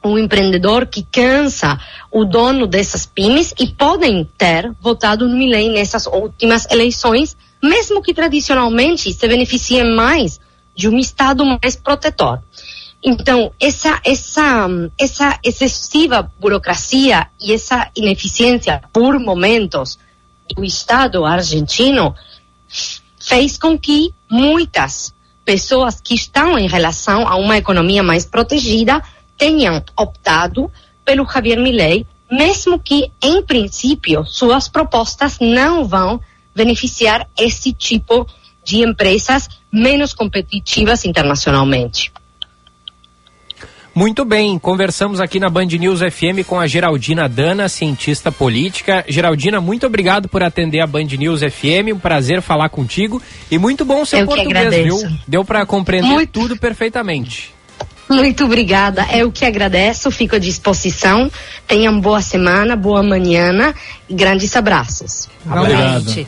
o 0.03 0.17
empreendedor, 0.17 0.87
que 0.87 1.03
cansa 1.03 1.79
o 2.11 2.25
dono 2.25 2.65
dessas 2.65 3.05
pymes 3.05 3.53
e 3.59 3.67
podem 3.67 4.27
ter 4.37 4.71
votado 4.81 5.27
no 5.27 5.35
Milley 5.35 5.69
nessas 5.69 6.07
últimas 6.07 6.65
eleições, 6.71 7.37
mesmo 7.61 8.01
que 8.01 8.13
tradicionalmente 8.13 9.13
se 9.13 9.27
beneficiem 9.27 9.95
mais 9.95 10.39
de 10.75 10.89
um 10.89 10.97
Estado 10.97 11.45
mais 11.45 11.75
protetor. 11.75 12.41
Então, 13.03 13.51
essa, 13.59 13.99
essa, 14.05 14.67
essa 14.99 15.39
excessiva 15.43 16.31
burocracia 16.39 17.27
e 17.39 17.51
essa 17.51 17.89
ineficiência 17.95 18.81
por 18.93 19.19
momentos 19.19 19.97
do 20.55 20.63
Estado 20.63 21.25
argentino 21.25 22.15
fez 23.19 23.57
com 23.57 23.77
que 23.77 24.13
muitas 24.29 25.13
pessoas 25.43 25.99
que 25.99 26.13
estão 26.13 26.57
em 26.57 26.67
relação 26.67 27.27
a 27.27 27.35
uma 27.35 27.57
economia 27.57 28.03
mais 28.03 28.25
protegida 28.25 29.01
tenham 29.41 29.83
optado 29.97 30.71
pelo 31.03 31.25
Javier 31.25 31.59
Milei, 31.59 32.05
mesmo 32.31 32.77
que, 32.77 33.11
em 33.19 33.41
princípio, 33.41 34.23
suas 34.23 34.69
propostas 34.69 35.39
não 35.41 35.83
vão 35.83 36.21
beneficiar 36.55 37.27
esse 37.35 37.73
tipo 37.73 38.27
de 38.63 38.83
empresas 38.83 39.49
menos 39.73 40.13
competitivas 40.13 41.05
internacionalmente. 41.05 42.11
Muito 43.95 44.23
bem, 44.23 44.59
conversamos 44.59 45.19
aqui 45.19 45.39
na 45.39 45.49
Band 45.49 45.65
News 45.65 46.01
FM 46.01 46.45
com 46.47 46.59
a 46.59 46.67
Geraldina 46.67 47.27
Dana, 47.27 47.67
cientista 47.67 48.31
política. 48.31 49.03
Geraldina, 49.09 49.59
muito 49.59 49.87
obrigado 49.87 50.29
por 50.29 50.43
atender 50.43 50.81
a 50.81 50.87
Band 50.87 51.07
News 51.17 51.41
FM, 51.41 51.95
um 51.95 51.99
prazer 51.99 52.43
falar 52.43 52.69
contigo 52.69 53.19
e 53.49 53.57
muito 53.57 53.83
bom 53.83 54.05
seu 54.05 54.19
Eu 54.19 54.27
português, 54.27 54.75
viu? 54.83 54.97
Deu 55.27 55.43
para 55.43 55.65
compreender 55.65 56.13
Muito. 56.13 56.31
tudo 56.31 56.55
perfeitamente. 56.55 57.59
Muito 58.11 58.43
obrigada. 58.43 59.07
Eu 59.13 59.31
que 59.31 59.45
agradeço, 59.45 60.11
fico 60.11 60.35
à 60.35 60.39
disposição. 60.39 61.31
Tenham 61.65 61.99
boa 61.99 62.21
semana, 62.21 62.75
boa 62.75 63.01
manhã 63.01 63.73
e 64.09 64.13
grandes 64.13 64.55
abraços. 64.55 65.29
Obrigado. 65.45 66.27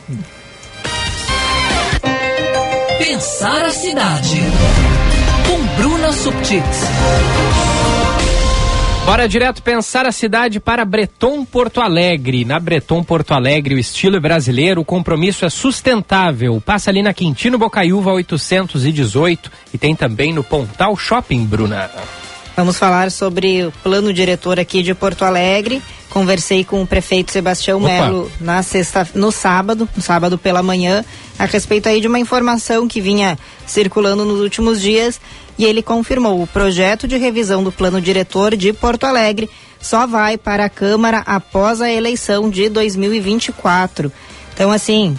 Pensar 2.98 3.66
a 3.66 3.70
cidade. 3.70 4.40
Com 5.46 5.82
Bruna 5.82 6.12
Subtits. 6.12 6.84
Bora 9.04 9.28
direto 9.28 9.62
pensar 9.62 10.06
a 10.06 10.12
cidade 10.12 10.58
para 10.58 10.82
Breton 10.82 11.44
Porto 11.44 11.82
Alegre. 11.82 12.42
Na 12.42 12.58
Breton 12.58 13.04
Porto 13.04 13.34
Alegre, 13.34 13.74
o 13.74 13.78
estilo 13.78 14.16
é 14.16 14.20
brasileiro, 14.20 14.80
o 14.80 14.84
compromisso 14.84 15.44
é 15.44 15.50
sustentável. 15.50 16.58
Passa 16.64 16.90
ali 16.90 17.02
na 17.02 17.12
Quintino 17.12 17.58
Bocaiúva 17.58 18.12
818 18.12 19.52
e 19.74 19.78
tem 19.78 19.94
também 19.94 20.32
no 20.32 20.42
Pontal 20.42 20.96
Shopping, 20.96 21.44
Bruna. 21.44 21.90
Vamos 22.56 22.78
falar 22.78 23.10
sobre 23.10 23.66
o 23.66 23.72
plano 23.82 24.10
diretor 24.10 24.58
aqui 24.58 24.82
de 24.82 24.94
Porto 24.94 25.22
Alegre. 25.22 25.82
Conversei 26.14 26.62
com 26.62 26.80
o 26.80 26.86
prefeito 26.86 27.32
Sebastião 27.32 27.80
Opa. 27.80 27.88
Melo 27.88 28.30
na 28.40 28.62
sexta, 28.62 29.06
no 29.16 29.32
sábado, 29.32 29.88
no 29.96 30.00
sábado 30.00 30.38
pela 30.38 30.62
manhã, 30.62 31.04
a 31.36 31.44
respeito 31.44 31.88
aí 31.88 32.00
de 32.00 32.06
uma 32.06 32.20
informação 32.20 32.86
que 32.86 33.00
vinha 33.00 33.36
circulando 33.66 34.24
nos 34.24 34.38
últimos 34.40 34.80
dias 34.80 35.20
e 35.58 35.64
ele 35.64 35.82
confirmou 35.82 36.40
o 36.40 36.46
projeto 36.46 37.08
de 37.08 37.16
revisão 37.16 37.64
do 37.64 37.72
plano 37.72 38.00
diretor 38.00 38.54
de 38.54 38.72
Porto 38.72 39.04
Alegre 39.04 39.50
só 39.80 40.06
vai 40.06 40.38
para 40.38 40.66
a 40.66 40.70
Câmara 40.70 41.18
após 41.26 41.80
a 41.80 41.90
eleição 41.90 42.48
de 42.48 42.68
2024. 42.68 44.12
Então, 44.54 44.70
assim, 44.70 45.18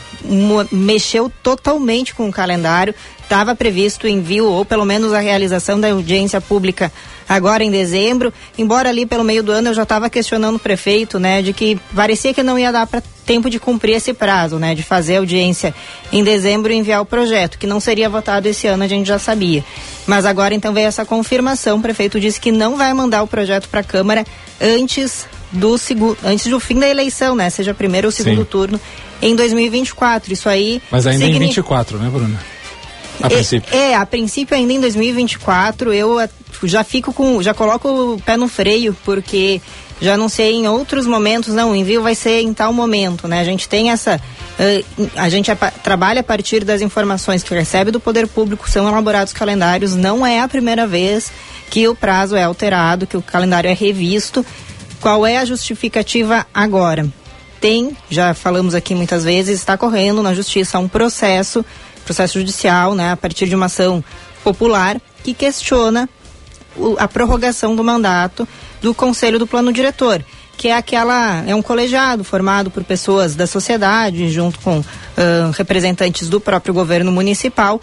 mexeu 0.72 1.30
totalmente 1.44 2.16
com 2.16 2.30
o 2.30 2.32
calendário. 2.32 2.96
Estava 3.26 3.56
previsto 3.56 4.06
o 4.06 4.08
envio, 4.08 4.46
ou 4.46 4.64
pelo 4.64 4.86
menos 4.86 5.12
a 5.12 5.20
realização 5.20 5.80
da 5.80 5.90
audiência 5.90 6.40
pública 6.40 6.92
agora 7.28 7.64
em 7.64 7.72
dezembro. 7.72 8.32
Embora 8.56 8.90
ali 8.90 9.04
pelo 9.04 9.24
meio 9.24 9.42
do 9.42 9.52
ano 9.52 9.70
eu 9.70 9.74
já 9.74 9.82
estava 9.82 10.12
questionando 10.12 10.58
o 10.58 10.60
prefeito, 10.60 11.20
né, 11.20 11.42
de 11.42 11.52
que 11.52 11.80
parecia 11.96 12.36
que 12.36 12.44
não 12.44 12.58
ia 12.58 12.72
dar 12.72 12.86
para 12.86 13.02
tempo 13.26 13.50
de 13.50 13.58
cumprir 13.60 13.96
esse 13.96 14.14
prazo, 14.14 14.60
né, 14.60 14.76
de 14.76 14.84
fazer 14.84 15.18
audiência 15.18 15.74
em 16.14 16.24
dezembro 16.24 16.72
e 16.72 16.76
enviar 16.76 17.02
o 17.02 17.06
projeto, 17.06 17.58
que 17.58 17.66
não 17.66 17.80
seria 17.80 18.08
votado 18.08 18.48
esse 18.48 18.68
ano, 18.68 18.84
a 18.84 18.88
gente 18.88 19.08
já 19.08 19.18
sabia. 19.18 19.66
Mas 20.06 20.24
agora 20.24 20.54
então 20.54 20.72
veio 20.72 20.86
essa 20.88 21.04
confirmação. 21.04 21.80
O 21.80 21.82
prefeito 21.82 22.20
disse 22.20 22.40
que 22.40 22.52
não 22.52 22.78
vai 22.78 22.94
mandar 22.94 23.24
o 23.24 23.28
projeto 23.28 23.68
para 23.70 23.80
a 23.80 23.84
Câmara 23.84 24.24
antes 24.62 25.26
do 25.52 25.80
segundo, 25.80 26.16
antes 26.24 26.46
do 26.46 26.60
fim 26.60 26.80
da 26.80 26.88
eleição, 26.88 27.36
né? 27.36 27.50
Seja 27.50 27.74
primeiro 27.74 28.08
ou 28.08 28.12
segundo 28.12 28.44
Sim. 28.44 28.48
turno 28.50 28.80
em 29.20 29.36
2024. 29.36 30.32
Isso 30.32 30.48
aí 30.48 30.80
Mas 30.92 31.08
ainda 31.08 31.26
em 31.26 31.30
signi- 31.34 31.48
24, 31.48 31.98
né, 31.98 32.08
Bruna? 32.08 32.40
A 33.22 33.28
É- 33.28 33.30
princípio. 33.30 33.76
É, 33.78 33.96
a 33.96 34.06
princípio 34.06 34.56
ainda 34.56 34.74
em 34.74 34.80
2024 34.82 35.94
eu 35.94 36.18
já 36.64 36.84
fico 36.84 37.14
com, 37.14 37.42
já 37.42 37.54
coloco 37.54 37.88
o 38.16 38.22
pé 38.22 38.38
no 38.38 38.48
freio, 38.48 38.96
porque 39.06 39.62
já 40.02 40.18
não 40.18 40.28
sei 40.28 40.54
em 40.56 40.68
outros 40.68 41.06
momentos, 41.08 41.54
não, 41.54 41.72
o 41.72 41.76
envio 41.76 42.02
vai 42.02 42.16
ser 42.16 42.42
em 42.42 42.54
tal 42.54 42.74
momento, 42.74 43.28
né? 43.28 43.40
A 43.40 43.44
gente 43.46 43.68
tem 43.70 43.92
essa, 43.92 44.20
eh, 44.60 44.84
a 45.16 45.30
gente 45.30 45.50
apa- 45.50 45.72
trabalha 45.72 46.20
a 46.20 46.24
partir 46.24 46.64
das 46.66 46.82
informações 46.82 47.44
que 47.44 47.54
recebe 47.54 47.92
do 47.92 48.00
poder 48.00 48.28
público, 48.28 48.70
são 48.70 48.88
elaborados 48.88 49.32
calendários, 49.32 49.96
não 49.96 50.26
é 50.26 50.42
a 50.42 50.48
primeira 50.48 50.86
vez 50.86 51.32
que 51.70 51.88
o 51.88 51.96
prazo 51.96 52.36
é 52.36 52.44
alterado, 52.44 53.08
que 53.08 53.16
o 53.18 53.22
calendário 53.22 53.70
é 53.70 53.74
revisto. 53.74 54.46
Qual 55.00 55.26
é 55.26 55.38
a 55.38 55.46
justificativa 55.46 56.46
agora? 56.54 57.08
Tem, 57.62 57.96
já 58.10 58.34
falamos 58.34 58.76
aqui 58.76 58.94
muitas 58.94 59.24
vezes, 59.24 59.60
está 59.60 59.78
correndo 59.78 60.22
na 60.22 60.34
justiça 60.34 60.78
um 60.78 60.88
processo, 60.88 61.66
processo 62.06 62.40
judicial, 62.40 62.96
né, 62.96 63.12
a 63.12 63.18
partir 63.18 63.48
de 63.48 63.56
uma 63.56 63.66
ação 63.66 64.04
popular 64.44 65.02
que 65.24 65.34
questiona 65.34 66.08
a 66.98 67.08
prorrogação 67.08 67.76
do 67.76 67.84
mandato 67.84 68.48
do 68.82 68.94
Conselho 68.94 69.40
do 69.40 69.48
Plano 69.48 69.74
Diretor, 69.74 70.24
que 70.58 70.68
é 70.68 70.76
aquela 70.76 71.44
é 71.48 71.56
um 71.56 71.62
colegiado 71.62 72.24
formado 72.24 72.70
por 72.70 72.84
pessoas 72.84 73.36
da 73.36 73.48
sociedade 73.48 74.30
junto 74.30 74.60
com 74.60 74.84
ah, 75.18 75.52
representantes 75.58 76.30
do 76.30 76.40
próprio 76.40 76.74
governo 76.74 77.12
municipal 77.12 77.82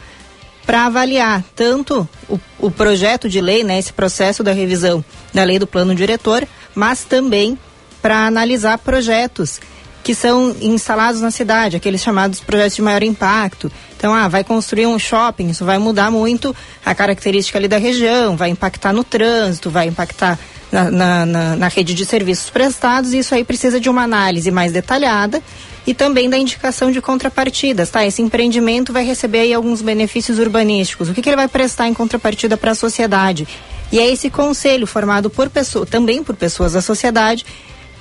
para 0.65 0.87
avaliar 0.87 1.43
tanto 1.57 2.09
o, 2.29 2.39
o 2.59 2.71
projeto 2.71 3.29
de 3.29 3.41
lei, 3.41 3.65
né, 3.65 3.79
esse 3.79 3.93
processo 3.93 4.45
da 4.45 4.53
revisão 4.53 5.05
da 5.35 5.43
lei 5.43 5.59
do 5.59 5.67
plano 5.67 5.95
diretor, 5.95 6.47
mas 6.75 7.03
também 7.05 7.59
para 8.01 8.27
analisar 8.27 8.79
projetos 8.79 9.61
que 10.03 10.15
são 10.15 10.55
instalados 10.61 11.21
na 11.21 11.31
cidade, 11.31 11.77
aqueles 11.77 12.03
chamados 12.03 12.41
projetos 12.41 12.77
de 12.77 12.83
maior 12.83 13.03
impacto. 13.03 13.71
Então, 13.97 14.13
ah, 14.13 14.27
vai 14.27 14.43
construir 14.43 14.87
um 14.87 14.99
shopping, 14.99 15.51
isso 15.51 15.65
vai 15.65 15.79
mudar 15.79 16.11
muito 16.11 16.55
a 16.85 16.95
característica 16.95 17.59
ali 17.59 17.69
da 17.69 17.79
região, 17.79 18.37
vai 18.37 18.51
impactar 18.51 18.93
no 18.93 19.05
trânsito, 19.05 19.71
vai 19.71 19.87
impactar 19.87 20.39
na, 20.73 20.91
na, 20.91 21.27
na, 21.27 21.57
na 21.57 21.69
rede 21.69 21.95
de 21.95 22.05
serviços 22.05 22.51
prestados, 22.51 23.13
e 23.13 23.19
isso 23.19 23.35
aí 23.35 23.45
precisa 23.45 23.79
de 23.79 23.89
uma 23.89 24.03
análise 24.03 24.51
mais 24.51 24.73
detalhada 24.73 25.41
e 25.87 25.93
também 25.93 26.31
da 26.31 26.39
indicação 26.39 26.91
de 26.91 27.01
contrapartidas, 27.01 27.91
tá? 27.91 28.07
Esse 28.07 28.23
empreendimento 28.23 28.93
vai 28.93 29.05
receber 29.05 29.41
aí 29.41 29.53
alguns 29.53 29.83
benefícios 29.83 30.39
urbanísticos. 30.39 31.09
O 31.09 31.15
que, 31.15 31.21
que 31.21 31.29
ele 31.29 31.37
vai 31.37 31.49
prestar 31.49 31.89
em 31.89 31.95
contrapartida 31.95 32.57
para 32.57 32.71
a 32.71 32.75
sociedade? 32.75 33.47
E 33.91 33.99
é 33.99 34.11
esse 34.11 34.31
conselho 34.31 34.87
formado 34.87 35.29
por 35.29 35.51
pessoas, 35.51 35.89
também 35.89 36.25
por 36.25 36.35
pessoas 36.35 36.73
da 36.73 36.81
sociedade, 36.81 37.45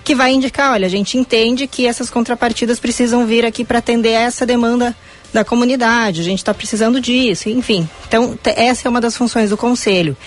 que 0.04 0.16
vai 0.16 0.32
indicar, 0.32 0.74
olha, 0.74 0.86
a 0.86 0.90
gente 0.90 1.18
entende 1.18 1.68
que 1.68 1.86
essas 1.86 2.10
contrapartidas 2.10 2.80
precisam 2.80 3.26
vir 3.26 3.46
aqui 3.46 3.64
para 3.64 3.80
atender 3.80 4.12
essa 4.12 4.46
demanda 4.46 4.96
da 5.34 5.46
comunidade, 5.46 6.22
a 6.22 6.24
gente 6.24 6.40
está 6.40 6.54
precisando 6.54 7.00
disso, 7.00 7.50
enfim. 7.50 7.88
Então, 8.08 8.38
essa 8.44 8.88
é 8.88 8.90
uma 8.90 9.00
das 9.00 9.16
funções 9.16 9.50
do 9.50 9.58
conselho. 9.58 10.18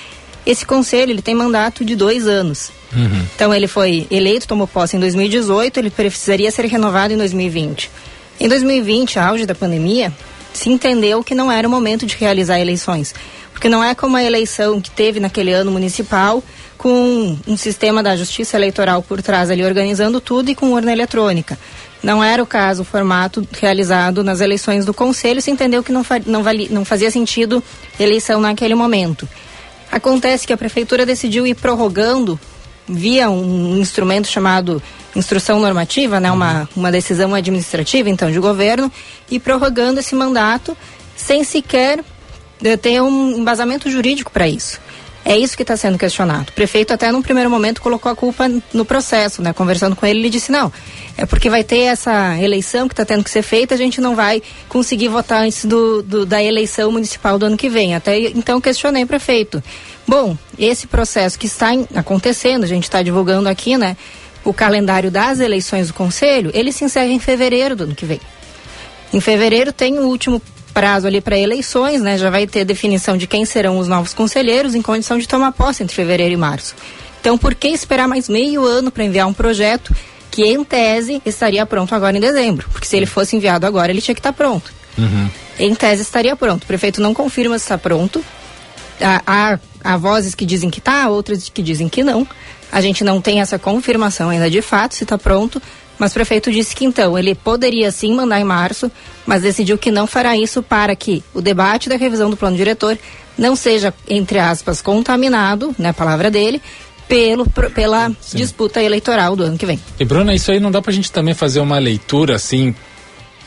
Esse 0.47 0.65
conselho, 0.65 1.11
ele 1.11 1.23
tem 1.23 1.35
mandato 1.35 1.85
de 1.85 1.95
dois 1.97 2.27
anos. 2.27 2.71
Então 3.35 3.53
ele 3.53 3.67
foi 3.67 4.07
eleito, 4.11 4.47
tomou 4.47 4.67
posse 4.67 4.97
em 4.97 5.01
2018, 5.01 5.79
ele 5.79 5.91
precisaria 5.91 6.51
ser 6.51 6.65
renovado 6.67 7.13
em 7.13 7.17
2020. 7.17 7.91
Em 8.39 8.49
2020, 8.49 9.19
auge 9.19 9.47
da 9.47 9.55
pandemia, 9.55 10.13
se 10.53 10.71
entendeu 10.71 11.23
que 11.25 11.35
não 11.35 11.51
era 11.51 11.67
o 11.67 11.71
momento 11.71 12.07
de 12.07 12.17
realizar 12.17 12.61
eleições. 12.61 13.15
Porque 13.53 13.69
não 13.69 13.83
é 13.83 13.95
como 13.95 14.17
a 14.17 14.23
eleição 14.23 14.81
que 14.81 14.91
teve 14.91 15.19
naquele 15.19 15.53
ano 15.53 15.71
municipal, 15.71 16.43
com 16.77 17.37
um 17.47 17.57
sistema 17.57 18.03
da 18.03 18.17
justiça 18.17 18.57
eleitoral 18.57 19.03
por 19.03 19.23
trás 19.23 19.51
ali 19.51 19.65
organizando 19.65 20.21
tudo 20.21 20.51
e 20.51 20.55
com 20.55 20.73
urna 20.73 20.93
eletrônica. 20.93 21.59
Não 22.03 22.23
era 22.23 22.43
o 22.43 22.47
caso, 22.47 22.83
o 22.83 22.85
formato 22.85 23.47
realizado 23.59 24.23
nas 24.23 24.41
eleições 24.41 24.85
do 24.85 24.93
Conselho, 24.93 25.41
se 25.41 25.51
entendeu 25.51 25.83
que 25.83 25.91
não, 25.91 26.05
não, 26.27 26.43
não 26.71 26.85
fazia 26.85 27.11
sentido 27.11 27.63
eleição 27.99 28.41
naquele 28.41 28.75
momento. 28.75 29.27
Acontece 29.91 30.47
que 30.47 30.53
a 30.53 30.57
prefeitura 30.57 31.07
decidiu 31.07 31.47
ir 31.47 31.55
prorrogando 31.55 32.39
via 32.87 33.31
um 33.31 33.79
instrumento 33.79 34.27
chamado 34.27 34.83
instrução 35.17 35.61
normativa, 35.61 36.21
né, 36.21 36.31
uma, 36.31 36.69
uma 36.77 36.91
decisão 36.93 37.35
administrativa, 37.35 38.11
então, 38.11 38.31
de 38.31 38.39
governo, 38.39 38.91
e 39.31 39.39
prorrogando 39.39 40.01
esse 40.01 40.15
mandato 40.15 40.77
sem 41.17 41.45
sequer 41.45 42.05
eh, 42.63 42.77
ter 42.77 43.01
um 43.01 43.39
embasamento 43.39 43.89
jurídico 43.89 44.31
para 44.31 44.49
isso. 44.49 44.81
É 45.27 45.39
isso 45.39 45.57
que 45.57 45.63
está 45.63 45.75
sendo 45.75 45.97
questionado. 45.97 46.51
O 46.51 46.53
prefeito 46.53 46.93
até 46.93 47.11
num 47.11 47.23
primeiro 47.23 47.49
momento 47.49 47.81
colocou 47.81 48.13
a 48.13 48.15
culpa 48.15 48.45
no 48.75 48.85
processo, 48.85 49.41
né? 49.41 49.55
Conversando 49.55 49.97
com 49.97 50.05
ele, 50.05 50.19
ele 50.21 50.29
disse 50.29 50.53
não, 50.53 50.71
é 51.17 51.25
porque 51.25 51.49
vai 51.49 51.65
ter 51.65 51.81
essa 51.85 52.39
eleição 52.39 52.87
que 52.87 52.93
está 52.93 53.07
tendo 53.07 53.25
que 53.25 53.31
ser 53.31 53.41
feita, 53.41 53.75
a 53.75 53.79
gente 53.79 54.03
não 54.03 54.15
vai 54.15 54.43
conseguir 54.69 55.09
votar 55.09 55.41
antes 55.43 55.65
do, 55.65 56.03
do- 56.03 56.27
da 56.27 56.43
eleição 56.43 56.93
municipal 56.93 57.39
do 57.39 57.47
ano 57.47 57.57
que 57.57 57.71
vem. 57.71 57.95
Até 57.95 58.19
então 58.19 58.61
questionei 58.61 59.05
o 59.05 59.07
prefeito. 59.07 59.63
Bom, 60.07 60.37
esse 60.59 60.87
processo 60.87 61.39
que 61.39 61.47
está 61.47 61.73
em- 61.73 61.89
acontecendo, 61.95 62.65
a 62.65 62.69
gente 62.69 62.85
está 62.85 63.03
divulgando 63.03 63.49
aqui, 63.49 63.79
né? 63.79 63.97
O 64.45 64.53
calendário 64.53 65.11
das 65.11 65.41
eleições 65.41 65.89
do 65.89 65.95
conselho, 65.95 66.51
ele 66.53 66.71
se 66.71 66.85
encerra 66.85 67.07
em 67.07 67.19
fevereiro 67.19 67.75
do 67.75 67.85
ano 67.85 67.95
que 67.95 68.05
vem. 68.05 68.21
Em 69.11 69.21
fevereiro 69.21 69.73
tem 69.73 69.99
o 69.99 70.03
último 70.03 70.43
prazo 70.75 71.07
ali 71.07 71.21
para 71.21 71.39
eleições, 71.39 72.03
né? 72.03 72.19
Já 72.19 72.29
vai 72.29 72.47
ter 72.47 72.65
definição 72.65 73.17
de 73.17 73.29
quem 73.29 73.45
serão 73.45 73.79
os 73.79 73.87
novos 73.87 74.13
conselheiros 74.13 74.75
em 74.75 74.83
condição 74.83 75.17
de 75.17 75.29
tomar 75.29 75.53
posse 75.53 75.85
entre 75.85 75.95
fevereiro 75.95 76.35
e 76.35 76.37
março. 76.37 76.75
Então, 77.21 77.39
por 77.39 77.55
que 77.55 77.69
esperar 77.69 78.09
mais 78.09 78.29
meio 78.29 78.67
ano 78.67 78.91
para 78.91 79.05
enviar 79.05 79.27
um 79.27 79.33
projeto 79.33 79.95
que, 80.31 80.45
em 80.45 80.63
tese, 80.65 81.23
estaria 81.25 81.65
pronto 81.65 81.95
agora 81.95 82.17
em 82.17 82.21
dezembro? 82.21 82.69
Porque 82.71 82.87
se 82.87 82.97
ele 82.97 83.07
fosse 83.07 83.37
enviado 83.37 83.65
agora, 83.65 83.91
ele 83.93 84.03
tinha 84.03 84.15
que 84.15 84.19
estar 84.19 84.33
pronto. 84.33 84.71
Em 85.59 85.75
tese 85.75 86.03
estaria 86.03 86.35
pronto. 86.35 86.65
O 86.65 86.67
prefeito 86.67 87.01
não 87.01 87.15
confirma 87.15 87.59
se 87.59 87.65
está 87.65 87.79
pronto. 87.79 88.23
Há, 89.01 89.59
há, 89.83 89.97
vozes 89.97 90.35
que 90.35 90.47
dizem 90.47 90.71
que 90.71 90.79
está, 90.79 91.09
outras 91.09 91.49
que 91.49 91.63
dizem 91.63 91.89
que 91.89 92.03
não. 92.03 92.27
A 92.71 92.81
gente 92.81 93.05
não 93.05 93.21
tem 93.21 93.41
essa 93.41 93.59
confirmação 93.59 94.31
ainda 94.31 94.51
de 94.51 94.63
fato 94.63 94.95
se 94.95 95.05
está 95.05 95.19
pronto. 95.19 95.61
Mas 95.99 96.11
o 96.11 96.15
prefeito 96.15 96.51
disse 96.51 96.75
que 96.75 96.85
então 96.85 97.17
ele 97.17 97.35
poderia 97.37 97.91
sim 97.93 98.15
mandar 98.15 98.41
em 98.41 98.45
março, 98.45 98.91
mas 99.25 99.43
decidiu 99.43 99.79
que 99.79 99.93
não 99.93 100.09
fará 100.09 100.37
isso 100.37 100.61
para 100.61 100.97
que 100.97 101.23
o 101.33 101.41
debate 101.41 101.89
da 101.89 101.97
revisão 101.97 102.29
do 102.29 102.37
plano 102.37 102.57
diretor 102.57 102.99
não 103.39 103.55
seja, 103.55 103.95
entre 104.09 104.39
aspas, 104.39 104.83
contaminado, 104.83 105.75
né, 105.79 105.91
a 105.91 105.95
palavra 105.95 106.31
dele, 106.31 106.61
pelo, 107.09 107.49
pela 107.71 108.11
disputa 108.33 108.83
eleitoral 108.83 109.37
do 109.37 109.45
ano 109.45 109.59
que 109.59 109.67
vem. 109.67 109.79
E 109.99 110.05
Bruna, 110.05 110.35
isso 110.35 110.51
aí 110.51 110.59
não 110.59 110.71
dá 110.71 110.81
pra 110.81 110.93
gente 110.93 111.13
também 111.13 111.35
fazer 111.35 111.61
uma 111.61 111.79
leitura 111.79 112.37
assim 112.37 112.75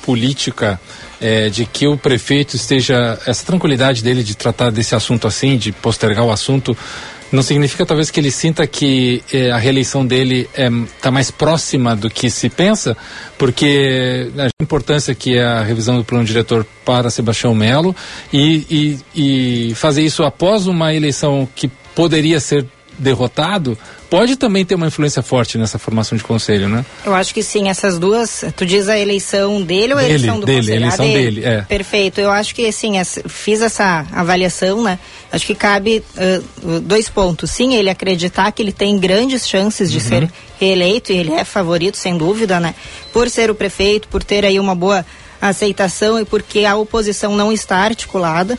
política 0.07 0.79
eh, 1.19 1.49
de 1.49 1.65
que 1.65 1.85
o 1.85 1.97
prefeito 1.97 2.55
esteja 2.55 3.19
essa 3.27 3.45
tranquilidade 3.45 4.01
dele 4.01 4.23
de 4.23 4.35
tratar 4.37 4.69
desse 4.71 4.95
assunto 4.95 5.27
assim, 5.27 5.57
de 5.57 5.73
postergar 5.73 6.23
o 6.23 6.31
assunto, 6.31 6.77
não 7.29 7.43
significa 7.43 7.85
talvez 7.85 8.09
que 8.09 8.21
ele 8.21 8.31
sinta 8.31 8.65
que 8.65 9.21
eh, 9.33 9.51
a 9.51 9.57
reeleição 9.57 10.05
dele 10.05 10.49
está 10.95 11.11
mais 11.11 11.29
próxima 11.29 11.93
do 11.93 12.09
que 12.09 12.29
se 12.29 12.47
pensa, 12.47 12.95
porque 13.37 14.31
a 14.37 14.63
importância 14.63 15.13
que 15.13 15.37
é 15.37 15.43
a 15.43 15.61
revisão 15.61 15.97
do 15.97 16.05
plano 16.05 16.23
diretor 16.23 16.65
para 16.85 17.09
Sebastião 17.09 17.53
Melo 17.53 17.93
e, 18.31 18.97
e, 19.13 19.69
e 19.69 19.75
fazer 19.75 20.03
isso 20.03 20.23
após 20.23 20.67
uma 20.67 20.93
eleição 20.93 21.45
que 21.53 21.69
poderia 21.93 22.39
ser 22.39 22.65
derrotado 22.97 23.77
pode 24.09 24.35
também 24.37 24.63
ter 24.65 24.75
uma 24.75 24.87
influência 24.87 25.21
forte 25.21 25.57
nessa 25.57 25.77
formação 25.77 26.17
de 26.17 26.23
conselho, 26.23 26.67
né? 26.69 26.85
Eu 27.05 27.13
acho 27.13 27.33
que 27.33 27.43
sim, 27.43 27.69
essas 27.69 27.99
duas. 27.99 28.43
Tu 28.55 28.65
diz 28.65 28.87
a 28.87 28.97
eleição 28.97 29.61
dele 29.61 29.93
ou 29.93 29.99
a 29.99 30.01
Dele, 30.01 30.13
eleição 30.15 30.39
do 30.39 30.45
dele, 30.45 30.59
conselho? 30.59 30.77
a 30.77 30.81
eleição 30.81 31.05
Ah, 31.05 31.07
dele, 31.09 31.45
é. 31.45 31.61
Perfeito. 31.63 32.21
Eu 32.21 32.31
acho 32.31 32.55
que 32.55 32.71
sim, 32.71 32.93
fiz 33.27 33.61
essa 33.61 34.05
avaliação, 34.11 34.81
né? 34.83 34.97
Acho 35.31 35.45
que 35.45 35.55
cabe 35.55 36.03
ah, 36.17 36.41
dois 36.81 37.09
pontos. 37.09 37.51
Sim, 37.51 37.75
ele 37.75 37.89
acreditar 37.89 38.51
que 38.51 38.61
ele 38.61 38.71
tem 38.71 38.97
grandes 38.97 39.47
chances 39.47 39.91
de 39.91 39.97
Uhum. 39.97 40.03
ser 40.03 40.29
reeleito 40.59 41.11
e 41.11 41.17
ele 41.17 41.33
é 41.33 41.43
favorito, 41.43 41.97
sem 41.97 42.17
dúvida, 42.17 42.59
né? 42.59 42.73
Por 43.13 43.29
ser 43.29 43.51
o 43.51 43.55
prefeito, 43.55 44.07
por 44.07 44.23
ter 44.23 44.45
aí 44.45 44.59
uma 44.59 44.73
boa 44.73 45.05
aceitação 45.41 46.19
e 46.19 46.25
porque 46.25 46.65
a 46.65 46.75
oposição 46.75 47.35
não 47.35 47.51
está 47.51 47.77
articulada 47.77 48.57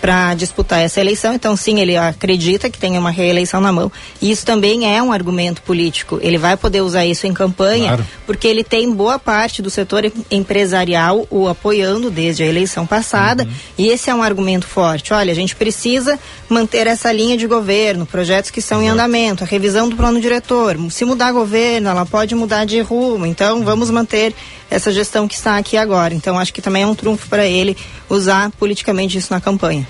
para 0.00 0.34
disputar 0.34 0.80
essa 0.80 1.00
eleição. 1.00 1.32
Então, 1.34 1.56
sim, 1.56 1.80
ele 1.80 1.96
acredita 1.96 2.68
que 2.70 2.78
tem 2.78 2.96
uma 2.98 3.10
reeleição 3.10 3.60
na 3.60 3.72
mão. 3.72 3.90
E 4.20 4.30
isso 4.30 4.44
também 4.44 4.94
é 4.94 5.02
um 5.02 5.12
argumento 5.12 5.62
político. 5.62 6.18
Ele 6.22 6.38
vai 6.38 6.56
poder 6.56 6.80
usar 6.80 7.04
isso 7.06 7.26
em 7.26 7.32
campanha, 7.32 7.88
Claro. 7.88 8.06
porque 8.26 8.46
ele 8.48 8.62
tem 8.64 8.92
boa 8.92 9.18
parte 9.18 9.62
do 9.62 9.70
setor 9.70 10.04
em- 10.04 10.12
empresarial 10.30 11.26
o 11.30 11.48
apoiando 11.48 12.10
desde 12.10 12.42
a 12.42 12.46
eleição 12.46 12.86
passada. 12.86 13.46
E 13.78 13.88
esse 13.88 14.10
é 14.10 14.14
um 14.14 14.22
argumento 14.22 14.66
forte. 14.66 15.12
Olha, 15.12 15.32
a 15.32 15.34
gente 15.34 15.56
precisa 15.56 16.18
manter 16.48 16.86
essa 16.86 17.10
linha 17.12 17.36
de 17.36 17.46
governo, 17.46 18.04
projetos 18.06 18.50
que 18.50 18.58
estão 18.60 18.82
em 18.82 18.88
andamento, 18.88 19.44
a 19.44 19.46
revisão 19.46 19.88
do 19.88 19.96
plano 19.96 20.20
diretor. 20.20 20.76
Se 20.90 21.04
mudar 21.04 21.32
governo, 21.32 21.88
ela 21.88 22.04
pode 22.04 22.34
mudar 22.34 22.64
de 22.64 22.80
rumo. 22.80 23.24
Então, 23.26 23.64
vamos 23.64 23.90
manter 23.90 24.34
essa 24.70 24.92
gestão 24.92 25.26
que 25.26 25.34
está 25.34 25.56
aqui 25.56 25.76
agora. 25.76 26.09
Então, 26.14 26.38
acho 26.38 26.52
que 26.52 26.62
também 26.62 26.82
é 26.82 26.86
um 26.86 26.94
trunfo 26.94 27.28
para 27.28 27.46
ele 27.46 27.76
usar 28.08 28.50
politicamente 28.52 29.18
isso 29.18 29.32
na 29.32 29.40
campanha. 29.40 29.86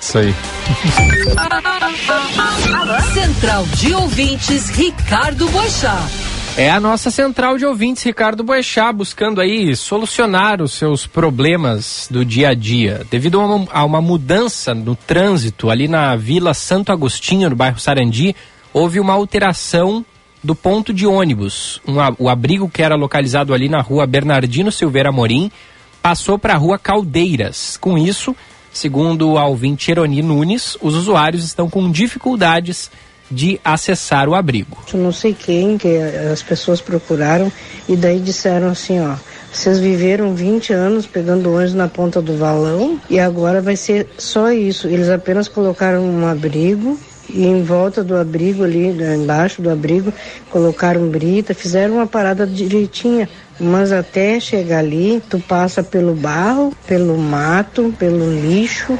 Isso 0.00 0.18
aí. 0.18 0.34
Central 3.14 3.64
de 3.74 3.94
Ouvintes, 3.94 4.68
Ricardo 4.70 5.48
Boixá. 5.48 6.06
É 6.58 6.70
a 6.70 6.80
nossa 6.80 7.10
central 7.10 7.58
de 7.58 7.66
ouvintes, 7.66 8.02
Ricardo 8.02 8.42
Boechat, 8.42 8.90
buscando 8.90 9.42
aí 9.42 9.76
solucionar 9.76 10.62
os 10.62 10.72
seus 10.72 11.06
problemas 11.06 12.08
do 12.10 12.24
dia 12.24 12.48
a 12.48 12.54
dia. 12.54 13.06
Devido 13.10 13.38
a 13.38 13.44
uma, 13.44 13.68
a 13.70 13.84
uma 13.84 14.00
mudança 14.00 14.74
no 14.74 14.96
trânsito 14.96 15.68
ali 15.68 15.86
na 15.86 16.16
Vila 16.16 16.54
Santo 16.54 16.90
Agostinho, 16.90 17.50
no 17.50 17.56
bairro 17.56 17.78
Sarandi, 17.78 18.34
houve 18.72 18.98
uma 18.98 19.12
alteração 19.12 20.02
do 20.42 20.54
ponto 20.54 20.92
de 20.92 21.06
ônibus. 21.06 21.80
Um 21.86 21.96
o 22.18 22.28
abrigo 22.28 22.68
que 22.68 22.82
era 22.82 22.94
localizado 22.94 23.52
ali 23.52 23.68
na 23.68 23.80
rua 23.80 24.06
Bernardino 24.06 24.70
Silveira 24.70 25.10
Morim 25.10 25.50
passou 26.02 26.38
para 26.38 26.54
a 26.54 26.56
rua 26.56 26.78
Caldeiras. 26.78 27.76
Com 27.76 27.98
isso, 27.98 28.34
segundo 28.72 29.38
a 29.38 29.46
ouvinte 29.46 29.90
Eroni 29.90 30.22
Nunes, 30.22 30.76
os 30.80 30.94
usuários 30.94 31.44
estão 31.44 31.68
com 31.68 31.90
dificuldades 31.90 32.90
de 33.30 33.60
acessar 33.64 34.28
o 34.28 34.34
abrigo. 34.34 34.78
Eu 34.92 35.00
não 35.00 35.12
sei 35.12 35.34
quem 35.34 35.76
que 35.76 35.96
as 36.32 36.42
pessoas 36.42 36.80
procuraram 36.80 37.50
e 37.88 37.96
daí 37.96 38.20
disseram 38.20 38.68
assim, 38.68 39.00
ó, 39.00 39.16
vocês 39.52 39.80
viveram 39.80 40.34
20 40.34 40.72
anos 40.72 41.06
pegando 41.06 41.52
ônibus 41.52 41.74
na 41.74 41.88
ponta 41.88 42.22
do 42.22 42.36
valão 42.36 43.00
e 43.10 43.18
agora 43.18 43.60
vai 43.60 43.74
ser 43.74 44.08
só 44.18 44.52
isso. 44.52 44.86
Eles 44.86 45.08
apenas 45.08 45.48
colocaram 45.48 46.04
um 46.04 46.26
abrigo 46.26 46.98
e 47.28 47.44
em 47.44 47.62
volta 47.62 48.02
do 48.02 48.16
abrigo 48.16 48.64
ali, 48.64 48.92
né, 48.92 49.16
embaixo 49.16 49.62
do 49.62 49.70
abrigo, 49.70 50.12
colocaram 50.50 51.08
brita, 51.08 51.54
fizeram 51.54 51.94
uma 51.94 52.06
parada 52.06 52.46
direitinha. 52.46 53.28
Mas 53.58 53.90
até 53.92 54.38
chegar 54.38 54.80
ali, 54.80 55.22
tu 55.28 55.38
passa 55.38 55.82
pelo 55.82 56.14
barro, 56.14 56.74
pelo 56.86 57.16
mato, 57.16 57.94
pelo 57.98 58.30
lixo. 58.32 58.98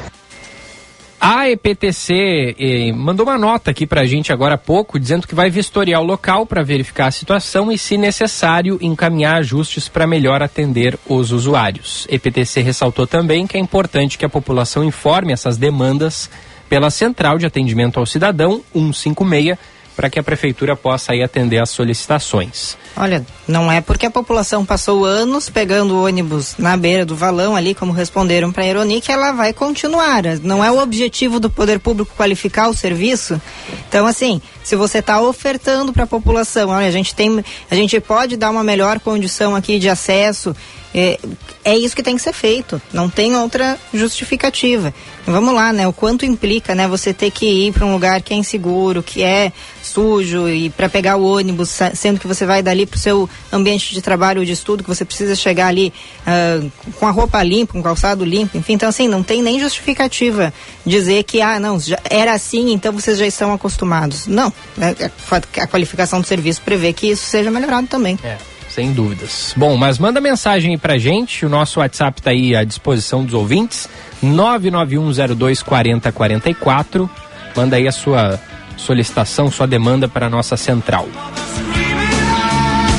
A 1.28 1.48
EPTC 1.50 2.54
eh, 2.58 2.92
mandou 2.92 3.26
uma 3.26 3.38
nota 3.38 3.70
aqui 3.70 3.86
pra 3.86 4.04
gente 4.04 4.32
agora 4.32 4.54
há 4.54 4.58
pouco, 4.58 4.98
dizendo 5.00 5.26
que 5.26 5.34
vai 5.34 5.50
vistoriar 5.50 6.00
o 6.00 6.04
local 6.04 6.46
para 6.46 6.62
verificar 6.62 7.06
a 7.06 7.10
situação 7.10 7.72
e, 7.72 7.78
se 7.78 7.96
necessário, 7.96 8.78
encaminhar 8.80 9.38
ajustes 9.38 9.88
para 9.88 10.06
melhor 10.06 10.42
atender 10.42 10.98
os 11.06 11.32
usuários. 11.32 12.06
EPTC 12.10 12.60
ressaltou 12.60 13.06
também 13.06 13.46
que 13.46 13.56
é 13.56 13.60
importante 13.60 14.18
que 14.18 14.24
a 14.24 14.28
população 14.28 14.84
informe 14.84 15.32
essas 15.32 15.56
demandas 15.56 16.30
pela 16.68 16.90
Central 16.90 17.38
de 17.38 17.46
Atendimento 17.46 17.98
ao 17.98 18.06
Cidadão 18.06 18.62
156 18.72 19.58
para 19.96 20.10
que 20.10 20.18
a 20.18 20.22
prefeitura 20.22 20.76
possa 20.76 21.12
aí 21.12 21.22
atender 21.22 21.58
as 21.58 21.70
solicitações. 21.70 22.76
Olha, 22.94 23.24
não 23.48 23.72
é 23.72 23.80
porque 23.80 24.04
a 24.04 24.10
população 24.10 24.64
passou 24.64 25.06
anos 25.06 25.48
pegando 25.48 25.98
ônibus 26.02 26.54
na 26.58 26.76
beira 26.76 27.04
do 27.06 27.16
valão 27.16 27.56
ali, 27.56 27.74
como 27.74 27.92
responderam 27.92 28.52
para 28.52 28.62
a 28.62 28.66
Ironi, 28.66 29.00
que 29.00 29.10
ela 29.10 29.32
vai 29.32 29.54
continuar. 29.54 30.22
Não 30.42 30.62
é 30.62 30.70
o 30.70 30.78
objetivo 30.78 31.40
do 31.40 31.48
poder 31.48 31.80
público 31.80 32.12
qualificar 32.14 32.68
o 32.68 32.74
serviço. 32.74 33.40
Então, 33.88 34.06
assim, 34.06 34.40
se 34.62 34.76
você 34.76 34.98
está 34.98 35.20
ofertando 35.20 35.94
para 35.94 36.04
a 36.04 36.06
população, 36.06 36.68
olha, 36.68 36.86
a 36.86 36.90
gente 36.90 37.14
tem, 37.14 37.42
a 37.70 37.74
gente 37.74 37.98
pode 37.98 38.36
dar 38.36 38.50
uma 38.50 38.62
melhor 38.62 39.00
condição 39.00 39.56
aqui 39.56 39.78
de 39.78 39.88
acesso. 39.88 40.54
É, 40.96 41.18
é 41.62 41.76
isso 41.76 41.94
que 41.94 42.02
tem 42.02 42.16
que 42.16 42.22
ser 42.22 42.32
feito. 42.32 42.80
Não 42.90 43.10
tem 43.10 43.36
outra 43.36 43.78
justificativa. 43.92 44.94
Vamos 45.26 45.54
lá, 45.54 45.70
né? 45.70 45.86
O 45.86 45.92
quanto 45.92 46.24
implica, 46.24 46.74
né? 46.74 46.88
Você 46.88 47.12
ter 47.12 47.30
que 47.30 47.44
ir 47.44 47.72
para 47.72 47.84
um 47.84 47.92
lugar 47.92 48.22
que 48.22 48.32
é 48.32 48.36
inseguro, 48.36 49.02
que 49.02 49.22
é 49.22 49.52
sujo 49.82 50.48
e 50.48 50.70
para 50.70 50.88
pegar 50.88 51.16
o 51.16 51.24
ônibus, 51.24 51.78
sendo 51.94 52.18
que 52.18 52.26
você 52.26 52.46
vai 52.46 52.62
dali 52.62 52.86
para 52.86 52.96
o 52.96 52.98
seu 52.98 53.28
ambiente 53.52 53.92
de 53.92 54.00
trabalho 54.00 54.40
ou 54.40 54.44
de 54.46 54.52
estudo, 54.52 54.82
que 54.82 54.88
você 54.88 55.04
precisa 55.04 55.34
chegar 55.36 55.66
ali 55.66 55.92
ah, 56.26 56.64
com 56.98 57.06
a 57.06 57.10
roupa 57.10 57.42
limpa, 57.42 57.74
com 57.74 57.80
o 57.80 57.82
calçado 57.82 58.24
limpo, 58.24 58.56
enfim. 58.56 58.72
Então, 58.72 58.88
assim, 58.88 59.06
não 59.06 59.22
tem 59.22 59.42
nem 59.42 59.60
justificativa 59.60 60.52
dizer 60.84 61.24
que, 61.24 61.42
ah, 61.42 61.60
não, 61.60 61.78
era 62.08 62.32
assim, 62.32 62.72
então 62.72 62.90
vocês 62.90 63.18
já 63.18 63.26
estão 63.26 63.52
acostumados. 63.52 64.26
Não. 64.26 64.50
né? 64.76 64.94
A, 65.30 65.62
a 65.62 65.66
qualificação 65.66 66.22
do 66.22 66.26
serviço 66.26 66.62
prevê 66.62 66.94
que 66.94 67.08
isso 67.08 67.26
seja 67.26 67.50
melhorado 67.50 67.86
também. 67.86 68.18
É, 68.24 68.38
sem 68.76 68.92
dúvidas. 68.92 69.52
Bom, 69.56 69.74
mas 69.74 69.98
manda 69.98 70.20
mensagem 70.20 70.72
aí 70.72 70.78
pra 70.78 70.98
gente, 70.98 71.46
o 71.46 71.48
nosso 71.48 71.80
WhatsApp 71.80 72.20
tá 72.20 72.28
aí 72.28 72.54
à 72.54 72.62
disposição 72.62 73.24
dos 73.24 73.32
ouvintes, 73.32 73.88
991024044. 74.22 77.08
Manda 77.56 77.76
aí 77.76 77.88
a 77.88 77.92
sua 77.92 78.38
solicitação, 78.76 79.50
sua 79.50 79.66
demanda 79.66 80.06
para 80.06 80.26
a 80.26 80.30
nossa 80.30 80.58
central. 80.58 81.08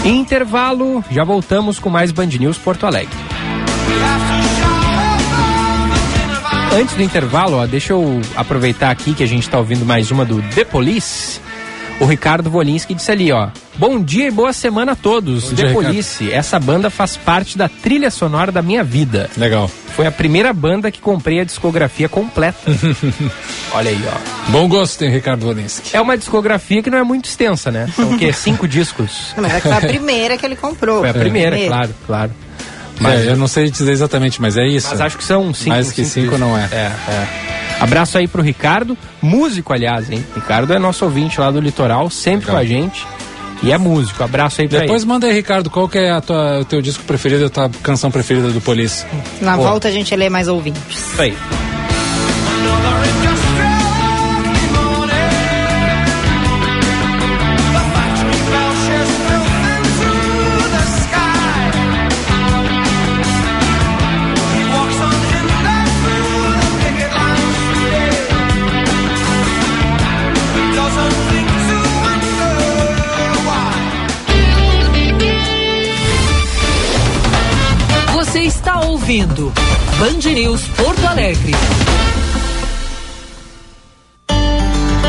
Intervalo, 0.04 1.06
já 1.12 1.24
voltamos 1.24 1.78
com 1.78 1.92
mais 1.92 2.12
Band 2.12 2.26
News 2.26 2.58
Porto 2.58 2.88
Alegre. 2.88 3.16
Antes 6.74 6.96
do 6.96 7.04
intervalo, 7.04 7.58
ó, 7.58 7.68
deixa 7.68 7.94
eu 7.94 8.20
aproveitar 8.36 8.90
aqui 8.90 9.14
que 9.14 9.22
a 9.22 9.28
gente 9.28 9.44
está 9.44 9.60
ouvindo 9.60 9.86
mais 9.86 10.10
uma 10.10 10.26
do 10.26 10.42
The 10.42 10.66
Police. 10.66 11.40
O 12.00 12.06
Ricardo 12.06 12.50
Volinski 12.50 12.94
disse 12.94 13.12
ali, 13.12 13.32
ó. 13.32 13.50
Bom 13.76 14.00
dia 14.02 14.28
e 14.28 14.32
boa 14.32 14.54
semana 14.54 14.92
a 14.92 14.96
todos. 14.96 15.46
Bom 15.46 15.56
The 15.56 15.64
dia, 15.64 15.74
Police, 15.74 16.32
essa 16.32 16.60
banda 16.60 16.92
faz 16.92 17.18
parte 17.18 17.58
da 17.58 17.68
trilha 17.68 18.12
sonora 18.12 18.52
da 18.52 18.62
minha 18.62 18.84
vida. 18.84 19.30
Legal. 19.36 19.68
Foi 19.96 20.06
a 20.06 20.12
primeira 20.12 20.54
banda 20.54 20.92
que 20.92 21.02
comprei 21.02 21.40
a 21.40 21.44
discografia 21.44 22.08
completa. 22.08 22.60
Olha 23.74 23.90
aí, 23.90 24.00
ó. 24.08 24.52
Bom 24.52 24.68
gosto, 24.68 25.04
hein, 25.04 25.12
Ricardo 25.12 25.48
Volinski. 25.48 25.96
É 25.98 26.00
uma 26.00 26.16
discografia 26.16 26.84
que 26.84 26.90
não 26.92 27.00
é 27.00 27.04
muito 27.04 27.26
extensa, 27.26 27.72
né? 27.72 27.90
São 27.96 28.14
o 28.14 28.18
quê? 28.18 28.32
Cinco 28.34 28.68
discos. 28.68 29.34
Mas 29.36 29.56
é 29.56 29.56
que 29.56 29.62
foi 29.62 29.72
a 29.72 29.82
primeira 29.82 30.38
que 30.38 30.46
ele 30.46 30.56
comprou. 30.56 31.00
Foi 31.00 31.10
a 31.10 31.14
primeira, 31.16 31.58
claro, 31.66 31.96
claro. 32.06 32.32
Mas 33.00 33.26
eu 33.26 33.36
não 33.38 33.48
sei 33.48 33.70
dizer 33.70 33.92
exatamente, 33.92 34.42
mas 34.42 34.58
é 34.58 34.66
isso. 34.68 34.88
Mas 34.90 35.02
acho 35.02 35.18
que 35.18 35.24
são 35.24 35.54
cinco. 35.54 35.70
Mais 35.70 35.92
que 35.92 36.04
cinco 36.06 36.32
discos. 36.32 36.40
não 36.40 36.58
é. 36.58 36.68
É, 36.72 36.76
é. 37.12 37.28
Abraço 37.80 38.18
aí 38.18 38.28
pro 38.28 38.42
Ricardo, 38.42 38.98
músico, 39.22 39.72
aliás, 39.74 40.10
hein? 40.10 40.26
Ricardo 40.34 40.74
é 40.74 40.80
nosso 40.80 41.06
ouvinte 41.06 41.40
lá 41.40 41.52
do 41.52 41.60
litoral, 41.62 42.10
sempre 42.10 42.48
Legal. 42.48 42.56
com 42.56 42.62
a 42.62 42.66
gente. 42.66 43.08
E 43.64 43.72
é 43.72 43.78
músico. 43.78 44.24
Abraço 44.24 44.62
aí 44.62 44.68
pra 44.68 44.80
Depois 44.82 45.02
ele. 45.02 45.10
manda 45.10 45.26
aí, 45.28 45.34
Ricardo, 45.34 45.70
qual 45.70 45.90
que 45.90 45.98
é 45.98 46.12
a 46.12 46.22
tua, 46.22 46.60
o 46.60 46.66
teu 46.66 46.80
disco 46.82 47.04
preferido, 47.06 47.46
a 47.46 47.50
tua 47.50 47.70
canção 47.82 48.12
preferida 48.12 48.50
do 48.50 48.62
Police? 48.62 49.04
Na 49.42 49.56
Pô. 49.58 49.64
volta 49.64 49.88
a 49.88 49.92
gente 49.92 50.16
lê 50.16 50.30
mais 50.30 50.48
ouvintes. 50.48 50.82
Isso 50.90 51.22
aí. 51.22 51.36
Ouvindo 79.08 79.54
Band 79.98 80.34
News 80.34 80.68
Porto 80.68 81.08
Alegre. 81.08 81.54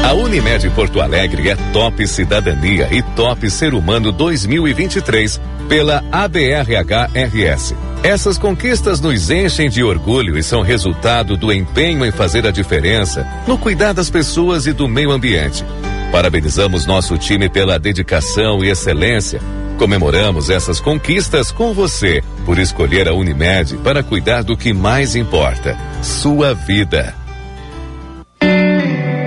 A 0.05 0.13
Unimed 0.13 0.71
Porto 0.71 1.01
Alegre 1.01 1.51
é 1.51 1.57
Top 1.73 2.07
Cidadania 2.07 2.89
e 2.93 3.03
Top 3.17 3.51
Ser 3.51 3.75
Humano 3.75 4.13
2023 4.13 5.41
pela 5.69 6.05
ABRHRS. 6.13 7.75
Essas 8.05 8.39
conquistas 8.39 9.01
nos 9.01 9.31
enchem 9.31 9.69
de 9.69 9.83
orgulho 9.83 10.39
e 10.39 10.45
são 10.45 10.63
resultado 10.63 11.37
do 11.37 11.53
empenho 11.53 12.07
em 12.07 12.13
fazer 12.13 12.47
a 12.47 12.53
diferença 12.53 13.27
no 13.49 13.59
cuidar 13.59 13.95
das 13.95 14.09
pessoas 14.09 14.69
e 14.69 14.73
do 14.73 14.87
meio 14.87 15.11
ambiente. 15.11 15.65
Parabenizamos 16.13 16.87
nosso 16.87 17.19
time 17.19 17.49
pela 17.49 17.81
dedicação 17.81 18.63
e 18.63 18.71
excelência. 18.71 19.41
Comemoramos 19.79 20.51
essas 20.51 20.81
conquistas 20.81 21.53
com 21.53 21.73
você 21.73 22.23
por 22.45 22.59
escolher 22.59 23.09
a 23.09 23.15
Unimed 23.15 23.79
para 23.79 24.03
cuidar 24.03 24.43
do 24.43 24.57
que 24.57 24.73
mais 24.73 25.15
importa: 25.15 25.79
sua 26.03 26.53
vida. 26.53 27.15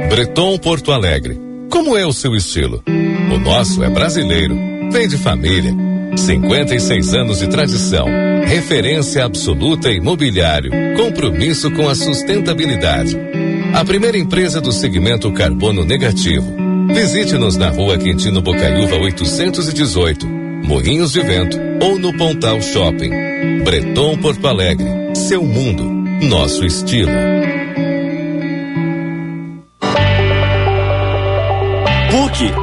Breton 0.09 0.57
Porto 0.57 0.91
Alegre. 0.91 1.39
Como 1.69 1.97
é 1.97 2.05
o 2.05 2.11
seu 2.11 2.35
estilo? 2.35 2.83
O 2.85 3.39
nosso 3.39 3.81
é 3.81 3.89
brasileiro. 3.89 4.53
Vem 4.91 5.07
de 5.07 5.17
família. 5.17 5.73
56 6.17 7.13
anos 7.13 7.39
de 7.39 7.47
tradição. 7.47 8.05
Referência 8.45 9.23
absoluta 9.23 9.89
em. 9.89 10.01
Compromisso 10.97 11.71
com 11.71 11.87
a 11.87 11.95
sustentabilidade. 11.95 13.17
A 13.73 13.85
primeira 13.85 14.17
empresa 14.17 14.59
do 14.59 14.73
segmento 14.73 15.31
carbono 15.31 15.85
negativo. 15.85 16.53
Visite-nos 16.93 17.55
na 17.55 17.69
rua 17.69 17.97
Quintino 17.97 18.41
Bocaiúva 18.41 18.97
818, 18.97 20.40
Morrinhos 20.71 21.11
de 21.11 21.21
Vento 21.21 21.59
ou 21.81 21.99
no 21.99 22.13
Pontal 22.13 22.61
Shopping. 22.61 23.09
Breton 23.65 24.17
Porto 24.19 24.47
Alegre. 24.47 24.87
Seu 25.13 25.43
mundo. 25.43 25.83
Nosso 26.25 26.65
estilo. 26.65 27.11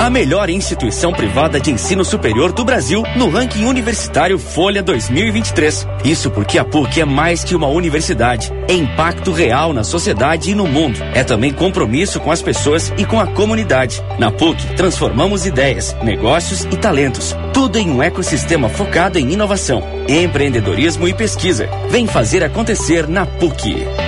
A 0.08 0.10
melhor 0.10 0.48
instituição 0.48 1.12
privada 1.12 1.60
de 1.60 1.70
ensino 1.70 2.02
superior 2.02 2.50
do 2.50 2.64
Brasil 2.64 3.02
no 3.14 3.28
ranking 3.28 3.66
universitário 3.66 4.38
Folha 4.38 4.82
2023. 4.82 5.86
Isso 6.02 6.30
porque 6.30 6.58
a 6.58 6.64
PUC 6.64 7.02
é 7.02 7.04
mais 7.04 7.44
que 7.44 7.54
uma 7.54 7.66
universidade, 7.66 8.50
é 8.66 8.72
impacto 8.72 9.32
real 9.32 9.74
na 9.74 9.84
sociedade 9.84 10.50
e 10.50 10.54
no 10.54 10.66
mundo. 10.66 10.98
É 11.14 11.22
também 11.22 11.52
compromisso 11.52 12.18
com 12.20 12.32
as 12.32 12.40
pessoas 12.40 12.90
e 12.96 13.04
com 13.04 13.20
a 13.20 13.26
comunidade. 13.26 14.02
Na 14.18 14.30
PUC, 14.32 14.76
transformamos 14.76 15.44
ideias, 15.44 15.94
negócios 16.02 16.64
e 16.64 16.76
talentos. 16.78 17.36
Tudo 17.52 17.76
em 17.76 17.90
um 17.90 18.02
ecossistema 18.02 18.70
focado 18.70 19.18
em 19.18 19.30
inovação, 19.30 19.82
empreendedorismo 20.08 21.06
e 21.06 21.12
pesquisa. 21.12 21.68
Vem 21.90 22.06
fazer 22.06 22.42
acontecer 22.42 23.06
na 23.06 23.26
PUC. 23.26 24.07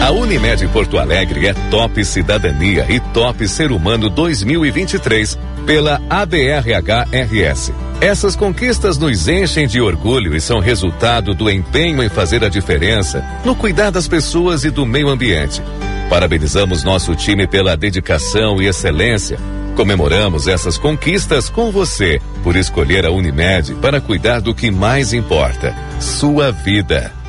A 0.00 0.10
Unimed 0.10 0.66
Porto 0.68 0.98
Alegre 0.98 1.46
é 1.46 1.52
Top 1.70 2.02
Cidadania 2.04 2.86
e 2.88 2.98
Top 3.12 3.46
Ser 3.46 3.70
Humano 3.70 4.08
2023 4.08 5.38
pela 5.66 6.00
ABRHRS. 6.08 7.72
Essas 8.00 8.34
conquistas 8.34 8.96
nos 8.96 9.28
enchem 9.28 9.66
de 9.66 9.78
orgulho 9.78 10.34
e 10.34 10.40
são 10.40 10.58
resultado 10.58 11.34
do 11.34 11.50
empenho 11.50 12.02
em 12.02 12.08
fazer 12.08 12.42
a 12.42 12.48
diferença 12.48 13.22
no 13.44 13.54
cuidar 13.54 13.90
das 13.90 14.08
pessoas 14.08 14.64
e 14.64 14.70
do 14.70 14.86
meio 14.86 15.10
ambiente. 15.10 15.62
Parabenizamos 16.08 16.82
nosso 16.82 17.14
time 17.14 17.46
pela 17.46 17.76
dedicação 17.76 18.60
e 18.60 18.66
excelência. 18.66 19.38
Comemoramos 19.76 20.48
essas 20.48 20.78
conquistas 20.78 21.50
com 21.50 21.70
você 21.70 22.22
por 22.42 22.56
escolher 22.56 23.04
a 23.04 23.10
Unimed 23.10 23.74
para 23.74 24.00
cuidar 24.00 24.40
do 24.40 24.54
que 24.54 24.70
mais 24.70 25.12
importa, 25.12 25.76
sua 26.00 26.50
vida. 26.50 27.19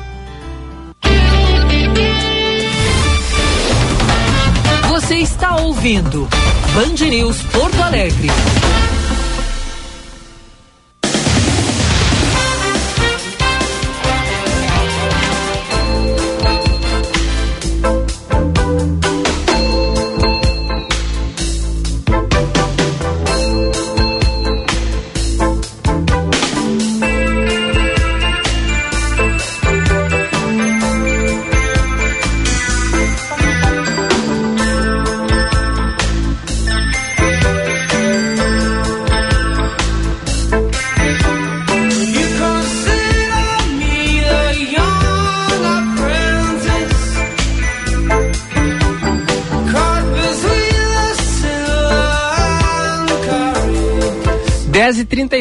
Está 5.22 5.56
ouvindo 5.56 6.28
Band 6.74 7.08
News 7.08 7.42
Porto 7.42 7.80
Alegre. 7.80 8.28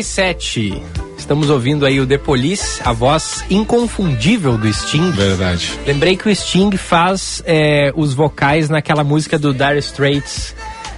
10 0.02 0.10
e 0.10 0.14
37 0.14 0.84
Estamos 1.18 1.50
ouvindo 1.52 1.86
aí 1.86 2.00
o 2.00 2.08
The 2.08 2.18
Police, 2.18 2.82
a 2.84 2.92
voz 2.92 3.46
inconfundível 3.50 4.58
do 4.58 4.68
Sting. 4.74 5.12
Verdade. 5.12 5.72
Lembrei 5.86 6.18
que 6.18 6.28
o 6.28 6.36
Sting 6.36 6.76
faz 6.76 7.44
é, 7.46 7.94
os 7.96 8.14
vocais 8.14 8.70
naquela 8.70 9.04
música 9.04 9.38
do 9.38 9.54
Dire 9.54 9.78
Straits. 9.78 10.56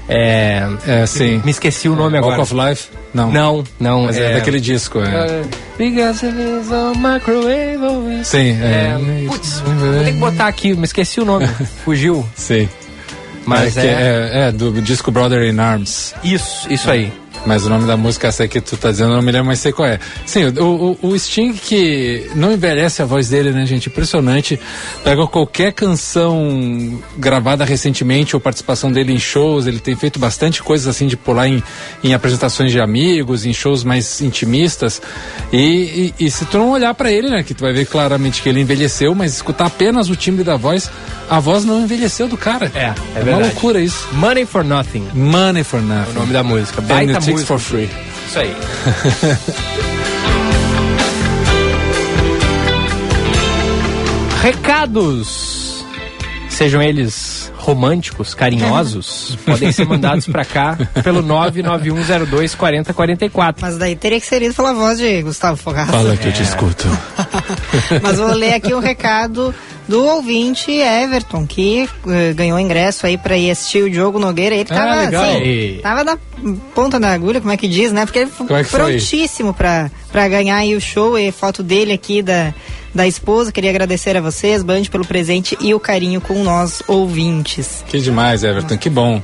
É, 0.07 0.65
é 0.88 1.05
sim. 1.05 1.41
Me 1.43 1.51
esqueci 1.51 1.89
o 1.89 1.95
nome 1.95 2.17
Walk 2.19 2.34
agora. 2.34 2.41
of 2.41 2.53
Life? 2.55 2.89
Não. 3.13 3.31
Não, 3.31 3.63
não. 3.80 4.03
Mas 4.05 4.17
é, 4.17 4.34
daquele 4.34 4.59
disco, 4.61 4.99
é. 4.99 5.27
É, 5.27 5.43
Because 5.77 6.25
it 6.25 6.38
is 6.38 6.71
a 6.71 6.93
microwave. 6.95 8.23
Sim, 8.23 8.57
é. 8.61 8.97
É, 8.97 9.27
putz, 9.27 9.59
vou 9.59 10.03
ter 10.03 10.13
que 10.13 10.19
botar 10.19 10.47
aqui, 10.47 10.73
me 10.73 10.85
esqueci 10.85 11.19
o 11.19 11.25
nome. 11.25 11.47
Fugiu. 11.84 12.27
Sim. 12.35 12.67
Mas 13.45 13.75
é, 13.77 13.85
é- 13.85 13.91
é, 13.91 14.47
é 14.47 14.51
do 14.51 14.81
disco 14.81 15.11
Brother 15.11 15.43
in 15.53 15.59
Arms. 15.59 16.15
Isso, 16.23 16.71
isso 16.71 16.89
aí. 16.89 17.11
Mas 17.45 17.65
o 17.65 17.69
nome 17.69 17.85
da 17.85 17.97
música, 17.97 18.27
essa 18.29 18.47
que 18.47 18.61
tu 18.61 18.77
tá 18.77 18.89
dizendo, 18.89 19.11
eu 19.11 19.15
não 19.17 19.21
me 19.21 19.31
lembro, 19.31 19.47
mas 19.47 19.59
sei 19.59 19.73
qual 19.73 19.87
é. 19.87 19.99
Sim, 20.25 20.45
o, 20.59 20.97
o, 21.01 21.07
o 21.09 21.19
Sting 21.19 21.51
que 21.53 22.29
não 22.35 22.53
envelhece 22.53 23.01
a 23.01 23.05
voz 23.05 23.27
dele, 23.29 23.51
né, 23.51 23.65
gente? 23.65 23.89
Impressionante. 23.89 24.57
Pega 25.03 25.27
qualquer 25.27 25.73
canção 25.73 26.99
gravada 27.17 27.65
recentemente 27.65 28.35
ou 28.35 28.39
participação 28.39 28.91
dele 28.91 29.11
em 29.13 29.19
shows, 29.19 29.67
ele 29.67 29.79
tem 29.79 29.95
feito 29.95 30.19
bastante 30.19 30.63
coisas 30.63 30.87
assim 30.87 31.05
de 31.07 31.17
pular 31.17 31.47
em, 31.47 31.61
em 32.03 32.13
apresentações 32.13 32.71
de 32.71 32.79
amigos, 32.79 33.45
em 33.45 33.53
shows 33.53 33.83
mais 33.83 34.21
intimistas. 34.21 35.01
E, 35.51 36.13
e, 36.19 36.25
e 36.25 36.31
se 36.31 36.45
tu 36.45 36.57
não 36.57 36.71
olhar 36.71 36.93
pra 36.93 37.11
ele, 37.11 37.29
né, 37.29 37.43
que 37.43 37.53
tu 37.53 37.61
vai 37.61 37.73
ver 37.73 37.85
claramente 37.87 38.41
que 38.41 38.47
ele 38.49 38.61
envelheceu, 38.61 39.13
mas 39.13 39.33
escutar 39.33 39.65
apenas 39.65 40.09
o 40.09 40.15
timbre 40.15 40.43
da 40.43 40.55
voz, 40.55 40.89
a 41.29 41.39
voz 41.39 41.65
não 41.65 41.81
envelheceu 41.83 42.27
do 42.27 42.37
cara. 42.37 42.71
É, 42.73 42.79
é, 42.79 42.83
É 42.85 42.93
uma 43.17 43.23
verdade. 43.23 43.43
loucura 43.51 43.81
isso. 43.81 44.07
Money 44.13 44.45
for 44.45 44.63
Nothing. 44.63 45.07
Money 45.13 45.63
for 45.63 45.79
É 45.79 45.83
Nothing. 45.83 46.11
o 46.11 46.19
nome 46.19 46.33
da 46.33 46.43
música. 46.43 46.81
Baita 46.81 47.17
it 47.17 47.32
música. 47.34 47.47
for 47.47 47.60
free. 47.60 47.89
Isso 48.27 48.39
aí. 48.39 48.55
Recados, 54.41 55.62
sejam 56.53 56.81
eles 56.81 57.51
românticos, 57.57 58.34
carinhosos, 58.34 59.38
podem 59.45 59.71
ser 59.71 59.85
mandados 59.85 60.25
pra 60.27 60.43
cá 60.45 60.77
pelo 61.03 61.21
99102 61.21 62.55
4044. 62.55 63.61
Mas 63.61 63.77
daí 63.77 63.95
teria 63.95 64.19
que 64.19 64.25
ser 64.25 64.39
lido 64.39 64.53
pela 64.53 64.73
voz 64.73 64.97
de 64.97 65.21
Gustavo 65.21 65.57
Fogaça. 65.57 65.91
Fala 65.91 66.15
que 66.17 66.27
eu 66.27 66.34
te 66.34 66.43
escuto. 66.43 66.88
Mas 68.01 68.17
vou 68.17 68.34
ler 68.34 68.53
aqui 68.53 68.73
o 68.73 68.80
recado 68.80 69.53
do 69.88 70.03
ouvinte 70.05 70.71
Everton, 70.71 71.45
que 71.45 71.89
eh, 72.07 72.34
ganhou 72.34 72.57
ingresso 72.59 73.05
aí 73.05 73.17
pra 73.17 73.38
ir 73.38 73.51
assistir 73.51 73.84
o 73.84 73.89
Diogo 73.89 74.17
Nogueira. 74.19 74.55
Ele 74.55 74.67
Ah, 74.69 74.75
tava, 74.75 75.01
legal. 75.01 75.23
assim, 75.25 75.80
tava 75.81 76.03
na 76.03 76.17
ponta 76.73 76.99
da 76.99 77.11
agulha, 77.11 77.39
como 77.41 77.51
é 77.51 77.57
que 77.57 77.67
diz, 77.67 77.91
né? 77.91 78.05
Porque 78.05 78.19
ele 78.19 78.31
Como 78.38 78.53
é 78.55 78.63
foi? 78.63 78.80
prontíssimo 78.93 79.53
pra, 79.53 79.89
pra 80.11 80.27
ganhar 80.27 80.55
aí 80.57 80.75
o 80.75 80.81
show 80.81 81.17
e 81.17 81.31
foto 81.31 81.61
dele 81.63 81.91
aqui 81.93 82.21
da, 82.21 82.53
da 82.93 83.07
esposa. 83.07 83.51
Queria 83.51 83.69
agradecer 83.69 84.15
a 84.15 84.21
vocês, 84.21 84.63
Band, 84.63 84.83
pelo 84.85 85.05
presente 85.05 85.57
e 85.61 85.73
o 85.73 85.79
carinho 85.79 86.21
com 86.21 86.43
nós 86.43 86.81
ouvintes. 86.87 87.83
Que 87.87 87.99
demais, 87.99 88.43
Everton, 88.43 88.77
que 88.77 88.89
bom. 88.89 89.21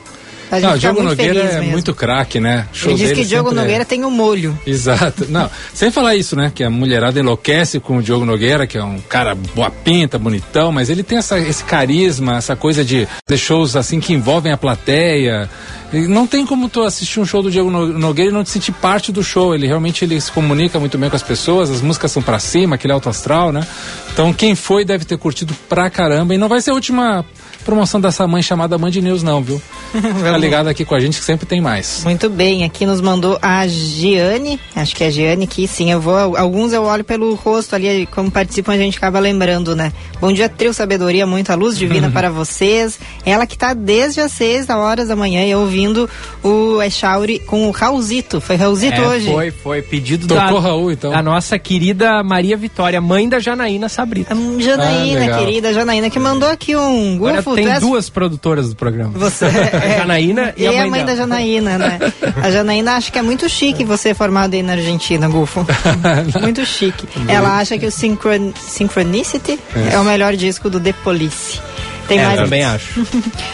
A 0.51 0.55
gente 0.55 0.63
Não, 0.63 0.69
o 0.71 0.73
fica 0.80 0.93
Diogo 0.93 1.03
Nogueira 1.03 1.39
é 1.41 1.43
mesmo. 1.59 1.71
muito 1.71 1.93
craque, 1.93 2.39
né? 2.39 2.67
Show 2.73 2.91
Ele 2.91 2.97
diz 2.97 3.11
que 3.11 3.23
Diogo 3.26 3.51
é- 3.51 3.53
Nogueira 3.53 3.85
tem 3.85 4.03
o 4.03 4.09
molho. 4.09 4.57
Exato. 4.65 5.26
Não, 5.30 5.49
sem 5.73 5.91
falar 5.91 6.15
isso, 6.15 6.35
né? 6.35 6.51
Que 6.53 6.63
a 6.63 6.69
mulherada 6.69 7.19
enlouquece 7.19 7.80
com 7.80 7.97
o 7.97 8.03
Diogo 8.03 8.26
Nogueira, 8.26 8.65
que 8.65 8.77
é 8.77 8.84
um 8.84 8.99
cara 8.99 9.35
boa 9.35 9.69
pinta, 9.69 10.17
bonitão, 10.17 10.71
mas 10.71 10.89
ele 10.89 11.03
tem 11.03 11.17
essa, 11.19 11.38
esse 11.39 11.63
carisma, 11.63 12.38
essa 12.38 12.55
coisa 12.55 12.84
de, 12.84 13.07
de 13.27 13.38
shows 13.38 13.76
assim 13.76 13.99
que 13.99 14.11
envolvem 14.13 14.51
a 14.51 14.57
plateia. 14.57 15.49
Não 15.91 16.27
tem 16.27 16.45
como 16.45 16.69
tu 16.69 16.81
assistir 16.84 17.19
um 17.19 17.26
show 17.26 17.41
do 17.41 17.49
Diogo 17.49 17.71
No- 17.71 17.88
Nogueira 17.99 18.30
e 18.31 18.34
não 18.34 18.43
te 18.43 18.49
sentir 18.51 18.71
parte 18.71 19.11
do 19.11 19.23
show. 19.23 19.53
Ele 19.55 19.65
realmente 19.67 20.03
ele 20.05 20.19
se 20.21 20.31
comunica 20.31 20.80
muito 20.80 20.97
bem 20.97 21.09
com 21.09 21.15
as 21.15 21.23
pessoas, 21.23 21.69
as 21.71 21.81
músicas 21.81 22.11
são 22.11 22.21
pra 22.21 22.38
cima, 22.39 22.76
aquele 22.76 22.93
alto 22.93 23.09
astral, 23.09 23.51
né? 23.51 23.65
Então 24.13 24.31
quem 24.34 24.53
foi 24.55 24.85
deve 24.85 25.03
ter 25.05 25.17
curtido 25.17 25.55
pra 25.67 25.89
caramba. 25.89 26.34
E 26.35 26.38
não 26.38 26.47
vai 26.47 26.61
ser 26.61 26.71
a 26.71 26.73
última 26.76 27.26
promoção 27.64 27.99
dessa 28.02 28.27
mãe 28.27 28.41
chamada 28.41 28.77
Band 28.77 28.91
News, 28.91 29.23
não, 29.23 29.41
viu? 29.41 29.61
Tá 30.30 30.38
ligado 30.38 30.68
aqui 30.68 30.86
com 30.86 30.94
a 30.94 30.99
gente 30.99 31.18
que 31.18 31.26
sempre 31.26 31.45
tem 31.48 31.60
mais. 31.60 32.02
Muito 32.03 32.30
bem, 32.30 32.64
aqui 32.64 32.86
nos 32.86 33.02
mandou 33.02 33.40
a 33.41 33.65
Giane, 33.68 34.60
acho 34.76 34.95
que 34.95 35.03
é 35.03 35.07
a 35.07 35.10
Giane 35.11 35.48
que 35.48 35.68
sim, 35.68 35.91
eu 35.91 35.99
vou, 35.99 36.38
alguns 36.38 36.72
eu 36.73 36.84
olho 36.84 37.03
pelo 37.03 37.34
rosto 37.34 37.76
ali, 37.76 38.06
como 38.07 38.30
participam 38.30 38.73
a 38.73 38.77
gente 38.77 38.98
acaba 38.98 39.19
lembrando, 39.19 39.76
né? 39.76 39.91
Bom 40.22 40.31
dia, 40.31 40.48
Trio 40.48 40.73
Sabedoria, 40.73 41.26
muita 41.26 41.56
luz 41.56 41.77
divina 41.77 42.10
para 42.14 42.30
vocês. 42.30 42.99
Ela 43.26 43.45
que 43.48 43.57
tá 43.57 43.73
desde 43.73 44.22
as 44.22 44.31
seis 44.31 44.69
horas 44.69 45.07
da 45.07 45.15
manhã 45.15 45.44
e 45.45 45.56
ouvindo 45.56 46.07
o 46.44 46.81
Echauri 46.81 47.40
com 47.40 47.68
o 47.68 47.72
Raulzito, 47.72 48.40
foi 48.40 48.56
Raulzito 48.56 49.02
É, 49.02 49.07
hoje? 49.07 49.31
Foi, 49.31 49.52
foi. 49.52 49.81
Pedido 49.81 50.27
Tocou 50.27 50.61
da, 50.61 50.68
Raul, 50.68 50.91
então. 50.91 51.11
da 51.11 51.23
nossa 51.23 51.57
querida 51.57 52.22
Maria 52.23 52.56
Vitória, 52.57 53.02
mãe 53.02 53.27
da 53.27 53.40
Janaína 53.40 53.90
Sabrita. 53.90 54.36
Janaína, 54.60 55.26
Ah, 55.36 55.40
querida 55.40 55.73
Janaína, 55.73 56.10
que 56.10 56.19
mandou 56.19 56.49
aqui 56.49 56.76
um 56.76 57.15
Agora 57.15 57.41
gufo. 57.55 57.69
tem 57.69 57.80
duas 57.80 58.09
produtoras 58.09 58.69
do 58.69 58.76
programa. 58.76 59.11
Você, 59.17 59.45
a 59.45 59.99
Janaína 59.99 60.53
e, 60.57 60.63
E 60.63 60.67
a 60.67 60.84
a 60.84 60.88
mãe 60.88 61.05
da. 61.05 61.15
Janaína, 61.15 61.77
né? 61.77 61.99
A 62.41 62.51
Janaína 62.51 62.93
acha 62.93 63.11
que 63.11 63.19
é 63.19 63.21
muito 63.21 63.49
chique 63.49 63.84
você 63.84 64.13
formado 64.13 64.53
aí 64.53 64.63
na 64.63 64.73
Argentina, 64.73 65.27
Gufo. 65.27 65.65
muito 66.41 66.65
chique. 66.65 67.07
Ela 67.27 67.57
acha 67.57 67.77
que 67.77 67.85
o 67.85 67.91
Synchron... 67.91 68.53
Synchronicity 68.55 69.59
É. 69.76 69.95
é. 69.95 69.99
o 69.99 70.03
melhor 70.03 70.35
disco 70.35 70.69
do 70.69 70.80
The 70.80 70.93
Police. 71.03 71.59
Tem 72.07 72.17
É, 72.19 72.26
mais... 72.26 72.39
também 72.39 72.63
acho. 72.63 73.05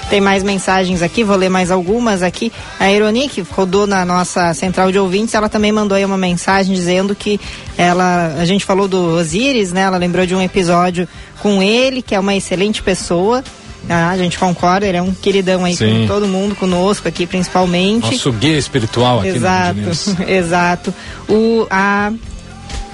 Tem 0.09 0.22
mais 0.22 0.41
mensagens 0.41 1.01
aqui, 1.01 1.23
vou 1.26 1.35
ler 1.35 1.49
mais 1.49 1.69
algumas 1.69 2.23
aqui. 2.23 2.53
A 2.80 2.89
Ironique 2.89 3.45
rodou 3.51 3.85
na 3.85 4.05
nossa 4.05 4.53
central 4.53 4.91
de 4.93 4.97
ouvintes, 4.97 5.34
ela 5.34 5.49
também 5.49 5.73
mandou 5.73 5.97
aí 5.97 6.05
uma 6.05 6.17
mensagem 6.17 6.73
dizendo 6.73 7.13
que 7.13 7.39
ela, 7.77 8.34
a 8.39 8.45
gente 8.45 8.63
falou 8.63 8.88
do 8.88 9.17
Osiris, 9.17 9.73
né? 9.73 9.81
Ela 9.81 9.97
lembrou 9.97 10.26
de 10.26 10.34
um 10.34 10.41
episódio 10.41 11.05
com 11.41 11.61
ele, 11.61 12.01
que 12.01 12.15
é 12.15 12.19
uma 12.19 12.34
excelente 12.34 12.81
pessoa. 12.81 13.43
Ah, 13.90 14.10
a 14.10 14.18
gente 14.18 14.40
concorda, 14.40 14.86
ele 14.86 14.98
é 14.98 15.02
um 15.02 15.14
queridão 15.14 15.64
aí 15.64 15.76
Sim. 15.76 16.02
com 16.02 16.07
todo 16.07 16.28
mundo, 16.28 16.56
conosco 16.56 17.07
aqui 17.07 17.28
principalmente. 17.28 18.12
Nosso 18.12 18.32
guia 18.32 18.57
espiritual 18.57 19.20
aqui 19.20 19.30
Exato, 19.30 19.80
exato. 20.28 20.94
O, 21.30 21.68
a, 21.70 22.12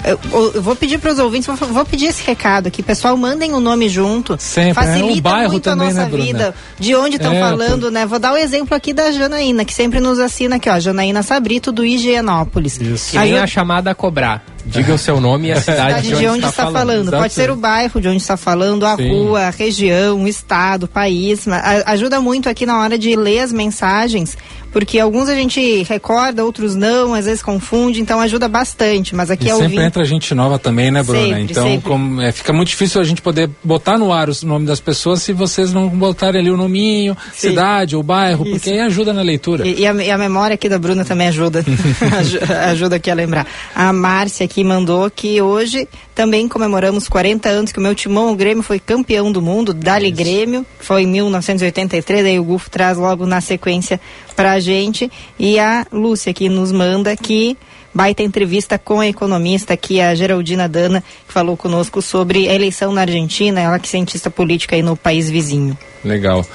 eu, 0.04 0.20
eu 0.56 0.62
vou 0.62 0.76
pedir 0.76 0.98
para 0.98 1.12
os 1.12 1.20
ouvintes, 1.20 1.48
vou, 1.48 1.56
vou 1.70 1.86
pedir 1.86 2.08
esse 2.08 2.24
recado 2.24 2.68
aqui. 2.68 2.82
Pessoal, 2.82 3.16
mandem 3.16 3.54
o 3.54 3.60
nome 3.60 3.88
junto. 3.88 4.36
Sempre, 4.40 4.74
Facilita 4.74 5.14
é, 5.14 5.20
o 5.20 5.22
bairro 5.22 5.52
muito 5.52 5.64
também, 5.64 5.90
a 5.90 5.94
nossa 5.94 6.10
né, 6.10 6.24
vida. 6.24 6.56
De 6.80 6.96
onde 6.96 7.18
estão 7.18 7.34
É, 7.34 7.40
falando, 7.40 7.92
né? 7.92 8.06
Vou 8.06 8.20
dar 8.20 8.34
o 8.34 8.38
exemplo 8.38 8.76
aqui 8.76 8.94
da 8.94 9.12
Janaína, 9.12 9.64
que 9.64 9.74
sempre 9.74 10.00
nos 10.00 10.20
assina 10.20 10.56
aqui, 10.56 10.70
ó. 10.70 10.80
Janaína 10.80 11.22
Sabrito, 11.24 11.72
do 11.72 11.86
Higienópolis. 11.86 12.78
Que 12.78 13.18
nem 13.18 13.38
a 13.38 13.48
chamada 13.48 13.92
a 13.92 13.96
cobrar. 13.96 14.44
Diga 14.66 14.94
o 14.94 14.98
seu 14.98 15.20
nome 15.20 15.50
e 15.50 15.52
a 15.52 15.60
cidade, 15.62 16.02
cidade 16.06 16.20
de 16.22 16.28
onde 16.28 16.46
está 16.46 16.72
falando. 16.72 17.12
Pode 17.12 17.34
ser 17.34 17.50
o 17.52 17.56
bairro 17.56 18.00
de 18.02 18.08
onde 18.08 18.18
está 18.18 18.38
falando, 18.38 18.86
a 18.86 18.96
Sim. 18.96 19.10
rua, 19.10 19.42
a 19.42 19.50
região, 19.50 20.24
o 20.24 20.28
estado, 20.28 20.84
o 20.84 20.88
país. 20.88 21.46
Ajuda 21.86 22.20
muito 22.22 22.50
aqui 22.50 22.66
na 22.66 22.80
hora 22.80 22.98
de 22.98 23.16
ler 23.16 23.40
as 23.40 23.52
mensagens, 23.54 24.38
porque 24.72 25.00
alguns 25.00 25.28
a 25.30 25.36
gente 25.36 25.84
recorda, 25.84 26.46
outros 26.46 26.76
não, 26.76 27.14
às 27.14 27.26
vezes 27.26 27.44
confunde, 27.44 28.00
então 28.02 28.20
ajuda 28.22 28.48
bastante. 28.48 29.14
Mas 29.16 29.30
aqui 29.30 29.46
E 29.46 29.50
é 29.50 29.52
sempre 29.52 29.64
ouvinte. 29.66 29.84
entra 29.84 30.06
gente 30.06 30.34
nova 30.34 30.58
também, 30.58 30.90
né, 30.92 31.04
Bruna? 31.04 31.22
Sempre, 31.22 31.42
então, 31.44 31.64
sempre. 31.68 31.90
como, 31.90 32.22
é, 32.22 32.32
fica 32.32 32.54
muito 32.54 32.70
difícil 32.70 33.02
a 33.02 33.04
gente 33.04 33.22
poder 33.22 33.50
botar 33.64 33.98
no 33.98 34.14
ar 34.14 34.30
o 34.30 34.34
nome 34.46 34.66
das 34.66 34.80
pessoas 34.80 35.22
se 35.22 35.34
vocês 35.34 35.74
não 35.74 35.90
botarem 35.90 36.40
ali 36.42 36.50
o 36.52 36.58
nominho, 36.58 37.18
Sim. 37.34 37.50
cidade 37.50 37.96
ou 37.96 38.04
bairro, 38.04 38.44
Isso. 38.46 38.54
porque 38.56 38.70
aí 38.70 38.80
ajuda 38.80 39.12
na 39.14 39.22
leitura. 39.22 39.68
E, 39.68 39.82
e 39.82 39.88
a, 39.88 39.94
e 39.94 40.10
a 40.12 40.18
memória 40.18 40.54
aqui 40.54 40.70
da 40.70 40.80
Bruna 40.80 41.04
também 41.04 41.28
ajuda. 41.28 41.64
Aju- 42.18 42.54
ajuda 42.72 42.96
aqui 42.96 43.12
a 43.12 43.14
lembrar. 43.14 43.46
A 43.76 43.92
Márcia 43.92 44.46
aqui 44.52 44.66
mandou 44.66 45.10
que 45.10 45.42
hoje 45.42 45.88
também 46.14 46.46
comemoramos 46.46 47.08
40 47.08 47.48
anos 47.48 47.72
que 47.72 47.80
o 47.80 47.82
meu 47.82 47.96
timão, 47.96 48.34
o 48.34 48.36
Grêmio, 48.36 48.62
foi 48.62 48.80
campeão 48.80 49.32
do 49.32 49.42
mundo, 49.42 49.74
Dali 49.74 50.12
Grêmio, 50.12 50.66
foi 50.78 51.04
em 51.04 51.08
1983, 51.08 52.26
aí 52.26 52.38
o 52.38 52.44
Gufo 52.44 52.70
traz 52.70 52.98
logo 52.98 53.26
na 53.26 53.40
sequência 53.40 54.00
pra 54.36 54.60
gente. 54.60 55.10
E 55.40 55.58
a 55.58 55.88
Lúcia 55.90 56.32
aqui 56.32 56.50
nos 56.50 56.74
manda 56.74 57.16
que 57.16 57.58
baita 57.94 58.24
entrevista 58.24 58.78
com 58.78 59.00
a 59.00 59.08
economista 59.08 59.74
aqui, 59.74 60.02
a 60.02 60.14
Geraldina 60.14 60.68
Dana, 60.68 61.02
que 61.26 61.34
falou 61.34 61.56
conosco 61.56 62.02
sobre 62.02 62.50
a 62.50 62.54
eleição 62.54 62.92
na 62.92 63.02
Argentina, 63.02 63.62
ela 63.62 63.80
que 63.80 63.88
é 63.88 63.90
cientista 63.90 64.30
política 64.30 64.76
aí 64.76 64.84
no 64.84 64.98
país 64.98 65.30
vizinho. 65.30 65.78
Legal. 66.04 66.46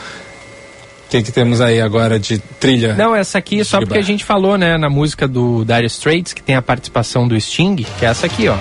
O 1.06 1.08
que, 1.08 1.22
que 1.22 1.30
temos 1.30 1.60
aí 1.60 1.80
agora 1.80 2.18
de 2.18 2.38
trilha? 2.38 2.94
Não, 2.94 3.14
essa 3.14 3.38
aqui 3.38 3.64
só 3.64 3.78
porque 3.78 3.96
a 3.98 4.02
gente 4.02 4.24
falou, 4.24 4.58
né, 4.58 4.76
na 4.76 4.90
música 4.90 5.28
do 5.28 5.64
Dire 5.64 5.86
Straits, 5.86 6.32
que 6.32 6.42
tem 6.42 6.56
a 6.56 6.62
participação 6.62 7.28
do 7.28 7.40
Sting, 7.40 7.76
que 7.76 8.04
é 8.04 8.08
essa 8.08 8.26
aqui, 8.26 8.48
ó. 8.48 8.56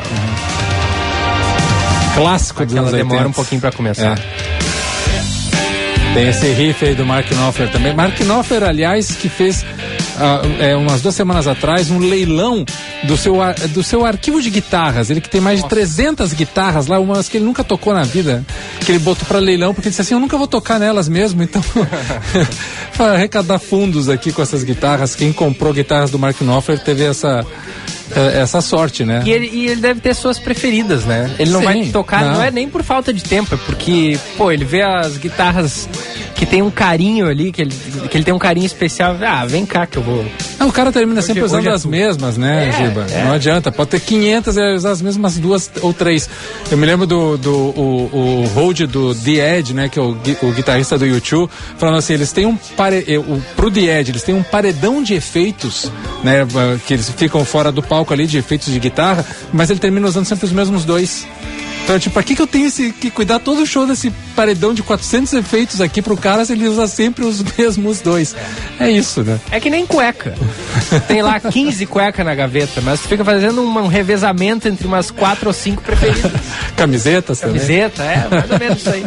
Clássico 2.16 2.64
dos 2.64 2.74
Aquela 2.74 2.88
anos 2.88 2.98
demora 2.98 3.22
80. 3.22 3.30
um 3.30 3.34
pouquinho 3.34 3.62
pra 3.62 3.72
começar. 3.72 4.20
Tem 6.14 6.30
esse 6.30 6.48
riff 6.54 6.86
aí 6.86 6.96
do 6.96 7.06
Mark 7.06 7.30
Knopfler 7.30 7.70
também. 7.72 7.94
Mark 7.94 8.18
Knopfler, 8.22 8.64
aliás, 8.64 9.16
que 9.16 9.28
fez 9.28 9.66
ah, 10.18 10.42
é, 10.60 10.76
umas 10.76 11.02
duas 11.02 11.16
semanas 11.16 11.48
atrás 11.48 11.90
um 11.90 12.00
leilão 12.00 12.66
do 13.04 13.18
seu, 13.18 13.36
do 13.70 13.84
seu 13.84 14.06
arquivo 14.06 14.42
de 14.42 14.50
guitarras. 14.50 15.10
Ele 15.10 15.22
que 15.22 15.30
tem 15.30 15.42
mais 15.42 15.62
de 15.62 15.70
300 15.70 16.34
guitarras 16.34 16.88
lá, 16.88 17.00
umas 17.00 17.30
que 17.30 17.38
ele 17.38 17.46
nunca 17.46 17.64
tocou 17.64 17.94
na 17.94 18.04
vida, 18.04 18.44
que 18.86 18.92
ele 18.92 19.00
botou 19.00 19.26
pra 19.28 19.40
leilão, 19.40 19.74
porque 19.74 19.88
ele 19.88 19.92
disse 19.92 20.02
assim: 20.02 20.14
Eu 20.14 20.20
nunca 20.20 20.38
vou 20.38 20.48
tocar 20.48 20.80
nelas 20.80 21.08
mesmo, 21.08 21.44
então. 21.44 21.64
para 22.98 23.14
arrecadar 23.14 23.60
fundos 23.60 24.10
aqui 24.10 24.32
com 24.32 24.42
essas 24.42 24.64
guitarras. 24.64 25.16
Quem 25.16 25.32
comprou 25.34 25.74
guitarras 25.74 26.12
do 26.12 26.20
Mark 26.20 26.40
Knopfler 26.40 26.80
teve 26.80 27.04
essa, 27.04 27.46
essa 28.40 28.62
sorte, 28.62 29.04
né? 29.04 29.22
E 29.26 29.32
ele, 29.32 29.50
e 29.52 29.66
ele 29.68 29.82
deve 29.82 30.00
ter 30.00 30.14
suas 30.14 30.38
preferidas, 30.40 31.06
né? 31.06 31.32
Ele 31.40 31.52
não 31.52 31.60
Sim, 31.60 31.66
vai 31.66 31.86
tocar, 31.86 32.24
não. 32.26 32.34
não. 32.36 32.44
é 32.44 32.52
nem 32.52 32.70
por 32.70 32.84
falta 32.84 33.12
de 33.14 33.24
tempo, 33.24 33.56
é 33.56 33.58
porque, 33.66 34.18
pô, 34.38 34.52
ele 34.52 34.64
vê 34.66 34.82
as 34.82 35.18
guitarras 35.18 35.88
que 36.36 36.46
tem 36.46 36.62
um 36.62 36.70
carinho 36.70 37.28
ali, 37.30 37.52
que 37.52 37.62
ele, 37.62 37.74
que 38.10 38.18
ele 38.18 38.24
tem 38.26 38.34
um 38.34 38.38
carinho 38.40 38.66
especial. 38.66 39.16
Ah, 39.26 39.46
vem 39.46 39.66
cá 39.66 39.86
que 39.86 39.98
eu 39.98 40.04
vou. 40.04 40.26
Não, 40.60 40.68
o 40.68 40.72
cara 40.72 40.92
termina 40.92 41.22
sempre 41.22 41.42
Hoje- 41.44 41.46
usando 41.54 41.60
hoje 41.62 41.70
é 41.70 41.74
as 41.74 41.82
tu. 41.84 41.88
mesmas, 41.90 42.38
né, 42.38 42.68
É, 42.70 42.72
Giba? 42.74 43.06
é. 43.10 43.24
Não 43.24 43.32
adianta. 43.32 43.72
Pode 43.72 43.92
ter 43.92 44.02
500 44.02 44.58
e 44.58 44.74
usar 44.76 44.92
as 44.92 45.02
mesmas 45.02 45.38
duas 45.38 45.72
ou 45.82 45.94
três. 45.94 46.30
Eu 46.70 46.78
me 46.78 46.86
lembro 46.86 47.08
do, 47.08 47.38
do 47.38 47.52
o, 47.54 48.44
o 48.44 48.48
Hold 48.54 48.82
do 48.82 49.16
The 49.16 49.58
Edge, 49.60 49.74
né, 49.74 49.88
que 49.88 49.98
é 49.98 50.02
o, 50.02 50.10
o 50.42 50.52
guitarrista 50.52 50.98
do 50.98 51.06
YouTube, 51.06 51.50
falando 51.78 51.98
assim, 52.00 52.14
eles 52.14 52.32
têm 52.34 52.46
um 52.46 52.58
pare... 52.58 53.06
eh, 53.08 53.18
o, 53.18 53.42
pro 53.56 53.72
The 53.72 54.00
Edge, 54.00 54.12
eles 54.12 54.24
têm 54.24 54.36
um 54.36 54.44
paredão 54.44 55.02
de 55.02 55.14
efeitos, 55.14 55.90
né, 56.24 56.42
eh, 56.42 56.78
que 56.86 56.94
eles 56.94 57.10
ficam 57.12 57.46
fora 57.46 57.72
do 57.72 57.82
palco 57.82 57.95
ali 58.14 58.28
de 58.28 58.38
efeitos 58.38 58.72
de 58.72 58.80
guitarra, 58.80 59.26
mas 59.54 59.70
ele 59.70 59.80
termina 59.80 60.08
usando 60.08 60.26
sempre 60.26 60.46
os 60.46 60.52
mesmos 60.52 60.86
dois. 60.86 61.26
Então, 61.86 62.00
tipo, 62.00 62.14
pra 62.14 62.24
que, 62.24 62.36
que 62.36 62.42
eu 62.42 62.48
tenho 62.48 62.66
esse, 62.66 62.92
que 62.92 63.12
cuidar 63.12 63.38
todo 63.38 63.62
o 63.62 63.66
show 63.66 63.86
desse 63.86 64.12
paredão 64.36 64.74
de 64.74 64.82
400 64.82 65.34
efeitos 65.34 65.80
aqui 65.80 66.02
pro 66.02 66.18
cara 66.18 66.44
se 66.44 66.54
ele 66.54 66.68
usa 66.68 66.88
sempre 66.88 67.24
os 67.24 67.44
mesmos 67.56 68.02
dois? 68.02 68.36
É 68.80 68.90
isso, 68.90 69.24
né? 69.24 69.40
É 69.52 69.60
que 69.60 69.70
nem 69.70 69.86
cueca. 69.86 70.34
Tem 71.08 71.22
lá 71.22 71.40
15 71.40 71.86
cuecas 71.86 72.26
na 72.26 72.34
gaveta, 72.34 72.82
mas 72.82 73.02
tu 73.02 73.08
fica 73.08 73.24
fazendo 73.24 73.62
um, 73.62 73.78
um 73.78 73.88
revezamento 73.88 74.68
entre 74.68 74.88
umas 74.88 75.12
quatro 75.12 75.48
ou 75.48 75.54
cinco 75.54 75.84
preferidas. 75.84 76.32
Camisetas 76.76 77.40
também. 77.40 77.58
Camiseta, 77.58 78.04
é, 78.04 78.28
mais 78.32 78.50
ou 78.50 78.60
menos 78.60 78.80
isso 78.80 78.90
aí. 78.90 79.06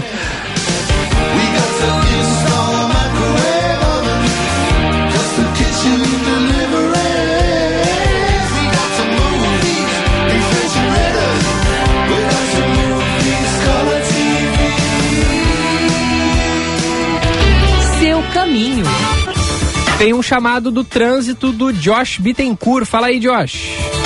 Tem 19.98 20.14
um 20.14 20.22
chamado 20.22 20.70
do 20.70 20.84
trânsito 20.84 21.50
do 21.50 21.72
Josh 21.72 22.18
Bittencourt. 22.18 22.86
Fala 22.86 23.08
aí, 23.08 23.18
Josh. 23.18 23.97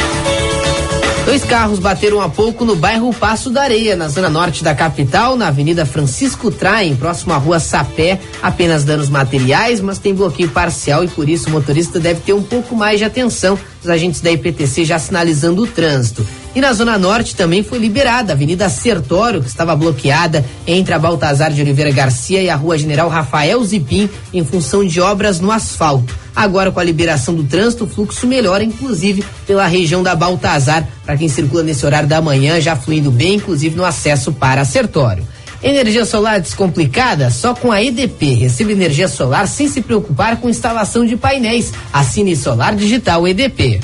Dois 1.24 1.44
carros 1.44 1.78
bateram 1.78 2.20
há 2.20 2.28
pouco 2.28 2.64
no 2.64 2.74
bairro 2.74 3.14
Passo 3.14 3.48
da 3.48 3.62
Areia, 3.62 3.94
na 3.94 4.08
zona 4.08 4.28
norte 4.28 4.64
da 4.64 4.74
capital, 4.74 5.36
na 5.36 5.48
Avenida 5.48 5.86
Francisco 5.86 6.50
Traem, 6.50 6.96
próximo 6.96 7.32
à 7.32 7.36
rua 7.36 7.60
Sapé. 7.60 8.18
Apenas 8.42 8.82
danos 8.82 9.08
materiais, 9.08 9.80
mas 9.80 9.98
tem 9.98 10.14
bloqueio 10.14 10.48
parcial 10.48 11.04
e 11.04 11.08
por 11.08 11.28
isso 11.28 11.48
o 11.48 11.52
motorista 11.52 12.00
deve 12.00 12.20
ter 12.22 12.32
um 12.32 12.42
pouco 12.42 12.74
mais 12.74 12.98
de 12.98 13.04
atenção. 13.04 13.56
Os 13.82 13.88
agentes 13.88 14.20
da 14.20 14.32
IPTC 14.32 14.84
já 14.84 14.98
sinalizando 14.98 15.62
o 15.62 15.66
trânsito. 15.66 16.26
E 16.56 16.60
na 16.60 16.72
zona 16.72 16.98
norte 16.98 17.36
também 17.36 17.62
foi 17.62 17.78
liberada 17.78 18.32
a 18.32 18.34
Avenida 18.34 18.68
Sertório, 18.68 19.40
que 19.40 19.48
estava 19.48 19.76
bloqueada 19.76 20.44
entre 20.66 20.92
a 20.92 20.98
Baltazar 20.98 21.52
de 21.52 21.62
Oliveira 21.62 21.92
Garcia 21.92 22.42
e 22.42 22.50
a 22.50 22.56
Rua 22.56 22.76
General 22.76 23.08
Rafael 23.08 23.62
Zipim, 23.64 24.10
em 24.34 24.44
função 24.44 24.84
de 24.84 25.00
obras 25.00 25.38
no 25.38 25.52
asfalto. 25.52 26.21
Agora, 26.34 26.70
com 26.70 26.80
a 26.80 26.84
liberação 26.84 27.34
do 27.34 27.44
trânsito, 27.44 27.84
o 27.84 27.88
fluxo 27.88 28.26
melhora, 28.26 28.64
inclusive 28.64 29.24
pela 29.46 29.66
região 29.66 30.02
da 30.02 30.14
Baltazar, 30.14 30.88
para 31.04 31.16
quem 31.16 31.28
circula 31.28 31.62
nesse 31.62 31.84
horário 31.84 32.08
da 32.08 32.20
manhã, 32.20 32.60
já 32.60 32.74
fluindo 32.74 33.10
bem, 33.10 33.34
inclusive 33.34 33.76
no 33.76 33.84
acesso 33.84 34.32
para 34.32 34.64
Sertório. 34.64 35.26
Energia 35.62 36.04
solar 36.04 36.40
descomplicada? 36.40 37.30
Só 37.30 37.54
com 37.54 37.70
a 37.70 37.82
EDP. 37.82 38.34
Receba 38.34 38.72
energia 38.72 39.06
solar 39.06 39.46
sem 39.46 39.68
se 39.68 39.80
preocupar 39.80 40.38
com 40.38 40.48
instalação 40.48 41.06
de 41.06 41.16
painéis. 41.16 41.72
Assine 41.92 42.34
Solar 42.34 42.74
Digital 42.74 43.28
EDP. 43.28 43.80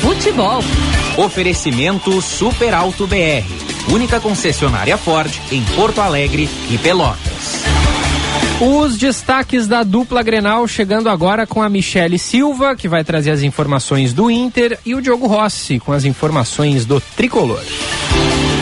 Futebol. 0.00 0.64
Oferecimento 1.16 2.20
Super 2.20 2.74
Alto 2.74 3.06
BR, 3.06 3.44
única 3.88 4.20
concessionária 4.20 4.96
Ford 4.96 5.32
em 5.50 5.62
Porto 5.76 6.00
Alegre 6.00 6.48
e 6.70 6.78
Pelotas. 6.78 7.64
Os 8.60 8.96
destaques 8.96 9.66
da 9.66 9.82
dupla 9.82 10.22
Grenal 10.22 10.66
chegando 10.68 11.08
agora 11.08 11.46
com 11.46 11.60
a 11.60 11.68
Michele 11.68 12.18
Silva, 12.18 12.76
que 12.76 12.88
vai 12.88 13.02
trazer 13.02 13.30
as 13.30 13.42
informações 13.42 14.12
do 14.12 14.30
Inter, 14.30 14.78
e 14.86 14.94
o 14.94 15.02
Diogo 15.02 15.26
Rossi 15.26 15.78
com 15.80 15.92
as 15.92 16.04
informações 16.04 16.86
do 16.86 17.00
Tricolor. 17.00 17.62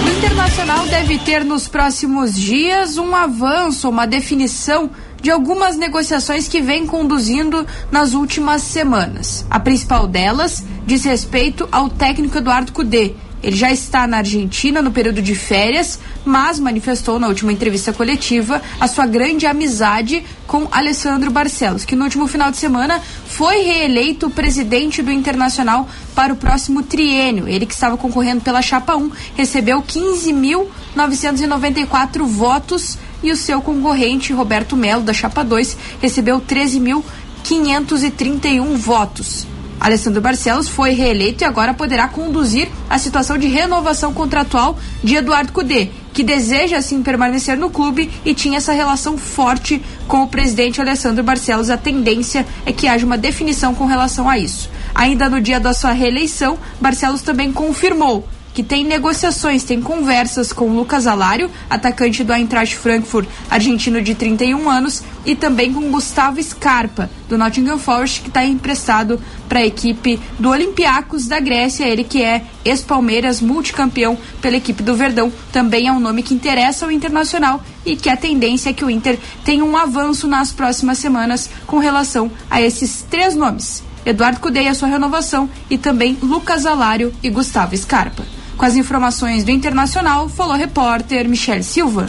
O 0.05 0.09
Internacional 0.19 0.87
deve 0.87 1.19
ter 1.19 1.45
nos 1.45 1.69
próximos 1.69 2.35
dias 2.35 2.97
um 2.97 3.15
avanço, 3.15 3.89
uma 3.89 4.07
definição 4.07 4.91
de 5.21 5.31
algumas 5.31 5.77
negociações 5.77 6.49
que 6.49 6.61
vem 6.61 6.87
conduzindo 6.87 7.65
nas 7.91 8.15
últimas 8.15 8.63
semanas. 8.63 9.47
A 9.49 9.61
principal 9.61 10.07
delas 10.09 10.65
diz 10.87 11.05
respeito 11.05 11.69
ao 11.71 11.89
técnico 11.89 12.39
Eduardo 12.39 12.73
Cudê. 12.73 13.13
Ele 13.43 13.57
já 13.57 13.73
está 13.73 14.07
na 14.07 14.19
Argentina 14.19 14.81
no 14.81 14.93
período 14.93 15.21
de 15.21 15.35
férias, 15.35 15.99
mas 16.25 16.61
manifestou 16.61 17.19
na 17.19 17.27
última 17.27 17.53
entrevista 17.53 17.93
coletiva 17.93 18.63
a 18.79 18.87
sua 18.87 19.07
grande 19.07 19.47
amizade 19.47 20.25
com 20.47 20.69
Alessandro 20.71 21.29
Barcelos, 21.31 21.85
que 21.85 21.97
no 21.97 22.05
último 22.05 22.29
final 22.29 22.51
de 22.51 22.59
semana 22.59 23.01
foi 23.27 23.63
reeleito 23.63 24.29
presidente 24.31 25.03
do 25.03 25.11
Internacional 25.11 25.89
para 26.15 26.33
o 26.33 26.37
próximo 26.37 26.83
triênio. 26.83 27.49
Ele 27.49 27.67
que 27.67 27.75
estava 27.75 27.97
concorrendo 27.97 28.43
pela 28.43 28.63
Chapa 28.63 28.95
1 28.95 29.11
recebeu 29.37 29.83
15.994 29.83 32.25
votos 32.25 32.97
e 33.23 33.33
o 33.33 33.37
seu 33.37 33.61
concorrente 33.61 34.33
Roberto 34.33 34.77
Melo 34.77 35.03
da 35.03 35.13
Chapa 35.13 35.43
2 35.43 35.77
recebeu 36.01 36.41
13.531 36.41 38.77
votos. 38.77 39.51
Alessandro 39.83 40.23
Barcelos 40.23 40.69
foi 40.69 40.91
reeleito 40.93 41.43
e 41.43 41.45
agora 41.45 41.75
poderá 41.75 42.07
conduzir 42.07 42.69
a 42.89 42.99
situação 42.99 43.37
de 43.37 43.49
renovação 43.49 44.15
contratual 44.15 44.79
de 45.03 45.17
Eduardo 45.17 45.53
Cudê, 45.53 45.89
que 46.13 46.23
deseja 46.23 46.77
assim 46.77 47.03
permanecer 47.03 47.57
no 47.57 47.69
clube 47.69 48.09
e 48.25 48.33
tinha 48.33 48.59
essa 48.59 48.73
relação 48.73 49.19
forte 49.19 49.83
com 50.07 50.23
o 50.23 50.29
presidente 50.29 50.81
Alessandro 50.81 51.25
Barcelos. 51.25 51.69
A 51.69 51.77
tendência 51.77 52.47
é 52.65 52.73
que 52.73 52.87
haja 52.87 53.05
uma 53.05 53.19
definição 53.19 53.75
com 53.75 53.85
relação 53.85 54.29
a 54.29 54.39
isso. 54.39 54.71
Ainda 54.95 55.29
no 55.29 55.41
dia 55.41 55.59
da 55.59 55.75
sua 55.75 55.91
reeleição, 55.91 56.57
Barcelos 56.81 57.23
também 57.23 57.53
confirmou 57.53 58.29
que 58.55 58.63
tem 58.63 58.85
negociações, 58.85 59.65
tem 59.65 59.81
conversas 59.81 60.53
com 60.53 60.69
Lucas 60.69 61.07
Alário, 61.07 61.51
atacante 61.69 62.23
do 62.23 62.33
Eintracht 62.33 62.77
Frankfurt, 62.77 63.29
argentino 63.51 64.03
de 64.03 64.15
31 64.15 64.69
anos, 64.69 65.03
e 65.25 65.35
também 65.35 65.73
com 65.73 65.91
Gustavo 65.91 66.43
Scarpa, 66.43 67.11
do 67.29 67.39
Nottingham 67.39 67.79
Forest, 67.79 68.21
que 68.21 68.29
está 68.29 68.45
emprestado 68.45 69.21
para 69.49 69.61
a 69.61 69.67
equipe 69.67 70.21
do 70.39 70.51
Olympiacos 70.51 71.27
da 71.27 71.41
Grécia, 71.41 71.85
ele 71.85 72.05
que 72.05 72.23
é 72.23 72.45
ex-Palmeiras, 72.65 73.41
multicampeão 73.41 74.19
pela 74.41 74.57
equipe 74.57 74.83
do 74.83 74.95
Verdão, 74.95 75.33
também 75.53 75.89
é 75.89 75.93
um 75.93 76.01
nome 76.01 76.23
que 76.23 76.35
interessa 76.35 76.85
ao 76.85 76.91
Internacional 76.91 77.63
e 77.85 77.97
que 77.97 78.09
a 78.09 78.17
tendência 78.17 78.71
é 78.71 78.73
que 78.73 78.85
o 78.85 78.91
Inter 78.91 79.19
tenha 79.45 79.65
um 79.65 79.77
avanço 79.77 80.27
nas 80.27 80.53
próximas 80.53 80.99
semanas 80.99 81.49
com 81.67 81.79
relação 81.79 82.31
a 82.51 82.61
esses 82.61 83.03
três 83.11 83.35
nomes. 83.35 83.83
Eduardo 84.05 84.41
Cudê 84.41 84.63
e 84.63 84.69
a 84.69 84.75
sua 84.75 84.89
renovação 84.89 85.49
e 85.71 85.79
também 85.79 86.19
Lucas 86.21 86.67
Alário 86.67 87.15
e 87.23 87.31
Gustavo 87.31 87.77
Scarpa. 87.77 88.25
Com 88.57 88.65
as 88.65 88.77
informações 88.77 89.45
do 89.45 89.51
Internacional, 89.51 90.29
falou 90.29 90.57
repórter 90.57 91.29
Michele 91.29 91.63
Silva. 91.63 92.09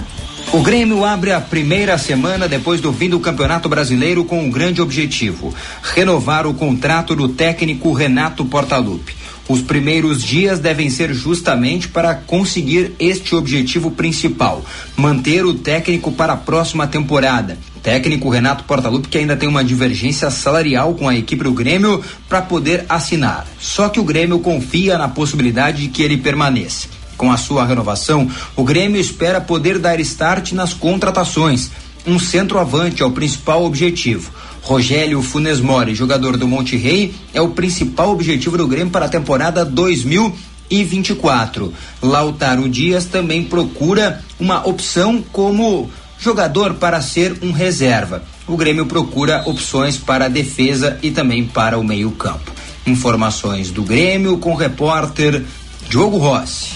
O 0.52 0.62
Grêmio 0.62 1.04
abre 1.04 1.32
a 1.32 1.42
primeira 1.42 1.98
semana 1.98 2.48
depois 2.48 2.80
do 2.80 2.94
fim 2.94 3.10
do 3.10 3.20
Campeonato 3.20 3.68
Brasileiro 3.68 4.24
com 4.24 4.40
um 4.40 4.52
grande 4.52 4.82
objetivo: 4.82 5.54
renovar 5.82 6.46
o 6.46 6.54
contrato 6.54 7.16
do 7.16 7.30
técnico 7.30 7.92
Renato 7.92 8.46
Portaluppi. 8.46 9.16
Os 9.50 9.62
primeiros 9.62 10.24
dias 10.24 10.60
devem 10.60 10.90
ser 10.90 11.14
justamente 11.14 11.88
para 11.88 12.14
conseguir 12.16 12.94
este 13.00 13.36
objetivo 13.36 13.90
principal: 13.90 14.64
manter 14.96 15.44
o 15.44 15.54
técnico 15.56 16.12
para 16.12 16.34
a 16.34 16.38
próxima 16.38 16.86
temporada. 16.86 17.58
Técnico 17.84 18.30
Renato 18.30 18.64
Portaluppi 18.64 19.10
que 19.10 19.18
ainda 19.18 19.36
tem 19.36 19.50
uma 19.50 19.64
divergência 19.64 20.32
salarial 20.32 20.96
com 20.96 21.10
a 21.10 21.16
equipe 21.16 21.44
do 21.44 21.52
Grêmio 21.52 22.02
para 22.30 22.42
poder 22.42 22.86
assinar. 22.88 23.46
Só 23.60 23.90
que 23.90 24.00
o 24.00 24.06
Grêmio 24.06 24.40
confia 24.40 24.98
na 24.98 25.10
possibilidade 25.10 25.82
de 25.84 25.90
que 25.90 26.02
ele 26.02 26.16
permaneça. 26.18 26.88
Com 27.18 27.30
a 27.30 27.38
sua 27.38 27.66
renovação, 27.66 28.32
o 28.56 28.64
Grêmio 28.64 29.00
espera 29.00 29.40
poder 29.42 29.78
dar 29.80 30.00
start 30.00 30.54
nas 30.54 30.74
contratações. 30.74 31.70
Um 32.08 32.18
centroavante 32.18 33.04
é 33.04 33.06
o 33.06 33.12
principal 33.12 33.66
objetivo. 33.66 34.32
Rogério 34.62 35.22
Funes 35.22 35.60
Mori, 35.60 35.94
jogador 35.94 36.38
do 36.38 36.48
Monte 36.48 36.78
Rei, 36.78 37.14
é 37.34 37.42
o 37.42 37.50
principal 37.50 38.12
objetivo 38.12 38.58
do 38.58 38.68
Grêmio 38.68 38.92
para 38.92 39.08
a 39.08 39.10
temporada 39.10 39.66
2024. 39.66 41.74
Lautaro 42.02 42.70
Dias 42.70 43.04
também 43.06 43.44
procura 43.44 44.24
uma 44.40 44.66
opção 44.68 45.24
como 45.32 45.92
jogador 46.24 46.76
para 46.76 47.02
ser 47.02 47.38
um 47.42 47.52
reserva. 47.52 48.24
O 48.48 48.56
Grêmio 48.56 48.86
procura 48.86 49.44
opções 49.46 49.98
para 49.98 50.26
a 50.26 50.30
defesa 50.30 50.98
e 51.04 51.12
também 51.12 51.46
para 51.46 51.78
o 51.78 51.84
meio-campo. 51.84 52.52
Informações 52.88 53.72
do 53.72 53.84
Grêmio 53.84 54.38
com 54.38 54.54
o 54.54 54.56
repórter 54.56 55.44
Diogo 55.90 56.18
Rossi. 56.18 56.72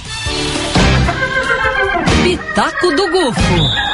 Pitaco 2.24 2.96
do 2.96 3.10
Gufo. 3.10 3.88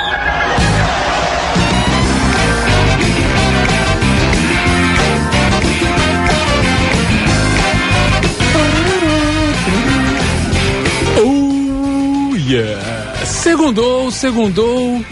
Oh, 11.24 12.36
yeah. 12.36 13.26
Segundou, 13.26 14.12
segundou. 14.12 15.04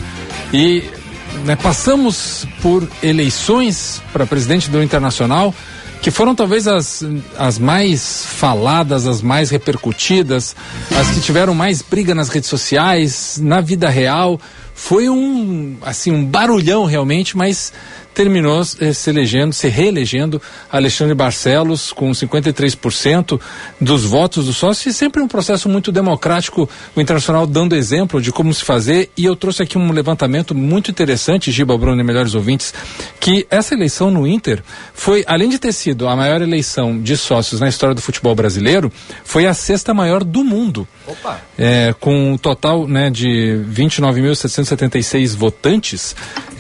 E 0.54 0.84
né, 1.46 1.56
passamos 1.56 2.46
por 2.62 2.88
eleições 3.02 4.02
para 4.12 4.26
presidente 4.26 4.70
do 4.70 4.82
Internacional 4.84 5.54
que 6.02 6.10
foram 6.10 6.34
talvez 6.34 6.68
as, 6.68 7.04
as 7.38 7.60
mais 7.60 8.26
faladas, 8.26 9.06
as 9.06 9.22
mais 9.22 9.52
repercutidas, 9.52 10.56
as 11.00 11.12
que 11.12 11.22
tiveram 11.22 11.54
mais 11.54 11.84
briga 11.84 12.16
nas 12.16 12.28
redes 12.30 12.50
sociais, 12.50 13.40
na 13.40 13.62
vida 13.62 13.88
real. 13.88 14.42
Foi 14.74 15.08
um, 15.10 15.78
assim, 15.84 16.12
um 16.12 16.26
barulhão 16.26 16.86
realmente, 16.86 17.38
mas 17.38 17.72
terminou 18.14 18.64
se 18.64 19.10
elegendo, 19.10 19.54
se 19.54 19.68
reelegendo 19.68 20.42
Alexandre 20.72 21.14
Barcelos 21.14 21.92
com 21.92 22.12
53% 22.12 23.40
dos 23.80 24.06
votos 24.06 24.46
dos 24.46 24.58
sócios 24.58 24.94
e 24.94 24.98
sempre 24.98 25.22
um 25.22 25.28
processo 25.28 25.70
muito 25.70 25.92
democrático, 25.92 26.70
o 26.96 27.02
Internacional 27.02 27.48
dando 27.48 27.76
exemplo 27.76 28.22
de 28.22 28.32
como 28.32 28.54
se 28.54 28.64
fazer 28.64 29.10
e 29.18 29.26
eu 29.26 29.36
trouxe 29.36 29.64
aqui 29.64 29.78
um 29.78 29.92
levantamento 29.92 30.54
muito 30.54 30.92
interessante, 30.92 31.52
Giba 31.52 31.78
Bruno 31.78 32.02
e 32.02 32.04
melhores 32.04 32.36
ouvintes, 32.36 32.74
que 33.20 33.46
essa 33.50 33.74
eleição 33.74 34.12
no 34.12 34.28
Inter 34.28 34.64
foi, 34.94 35.24
além 35.28 35.50
de 35.50 35.60
ter 35.60 35.74
sido 35.74 36.08
a 36.08 36.16
maior 36.16 36.42
eleição 36.42 37.02
de 37.02 37.16
sócios 37.18 37.62
na 37.62 37.70
história 37.70 37.96
do 37.96 38.02
futebol 38.02 38.36
brasileiro, 38.36 38.92
foi 39.24 39.46
a 39.46 39.54
sexta 39.54 39.94
maior 39.94 40.24
do 40.24 40.44
mundo. 40.44 40.88
Opa! 41.08 41.42
É, 41.58 41.94
com 42.00 42.34
um 42.34 42.38
total 42.38 42.88
né, 42.88 43.10
de 43.10 43.64
29.776 43.72 45.36
votantes, 45.36 46.16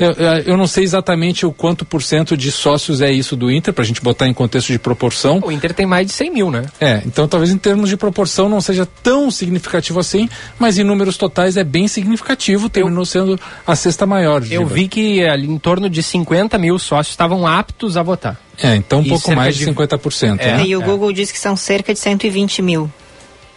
eu, 0.05 0.13
eu 0.45 0.57
não 0.57 0.67
sei 0.67 0.83
exatamente 0.83 1.45
o 1.45 1.51
quanto 1.51 1.85
por 1.85 2.01
cento 2.01 2.35
de 2.35 2.51
sócios 2.51 3.01
é 3.01 3.11
isso 3.11 3.35
do 3.35 3.51
Inter, 3.51 3.73
para 3.73 3.83
a 3.83 3.87
gente 3.87 4.01
botar 4.01 4.27
em 4.27 4.33
contexto 4.33 4.67
de 4.71 4.79
proporção. 4.79 5.39
O 5.43 5.51
Inter 5.51 5.73
tem 5.73 5.85
mais 5.85 6.07
de 6.07 6.13
100 6.13 6.31
mil, 6.31 6.51
né? 6.51 6.65
É, 6.79 7.01
então 7.05 7.27
talvez 7.27 7.51
em 7.51 7.57
termos 7.57 7.89
de 7.89 7.97
proporção 7.97 8.49
não 8.49 8.61
seja 8.61 8.85
tão 9.03 9.29
significativo 9.31 9.99
assim, 9.99 10.29
mas 10.59 10.77
em 10.77 10.83
números 10.83 11.17
totais 11.17 11.57
é 11.57 11.63
bem 11.63 11.87
significativo, 11.87 12.69
terminou 12.69 13.05
sendo 13.05 13.39
a 13.65 13.75
sexta 13.75 14.05
maior. 14.05 14.41
Eu 14.43 14.63
Giba. 14.63 14.65
vi 14.73 14.87
que 14.87 15.23
ali 15.25 15.47
em 15.47 15.57
torno 15.57 15.89
de 15.89 16.01
50 16.01 16.57
mil 16.57 16.77
sócios 16.79 17.13
estavam 17.13 17.45
aptos 17.47 17.97
a 17.97 18.03
votar. 18.03 18.39
É, 18.61 18.75
então 18.75 18.99
um 18.99 19.03
E 19.03 19.09
pouco 19.09 19.33
mais 19.35 19.55
de 19.55 19.65
de- 19.65 19.71
50%. 19.71 20.39
É, 20.39 20.57
né? 20.57 20.65
e 20.67 20.75
o 20.75 20.81
Google 20.81 21.11
diz 21.11 21.31
que 21.31 21.39
são 21.39 21.55
cerca 21.55 21.93
de 21.93 21.99
120 21.99 22.61
mil. 22.61 22.91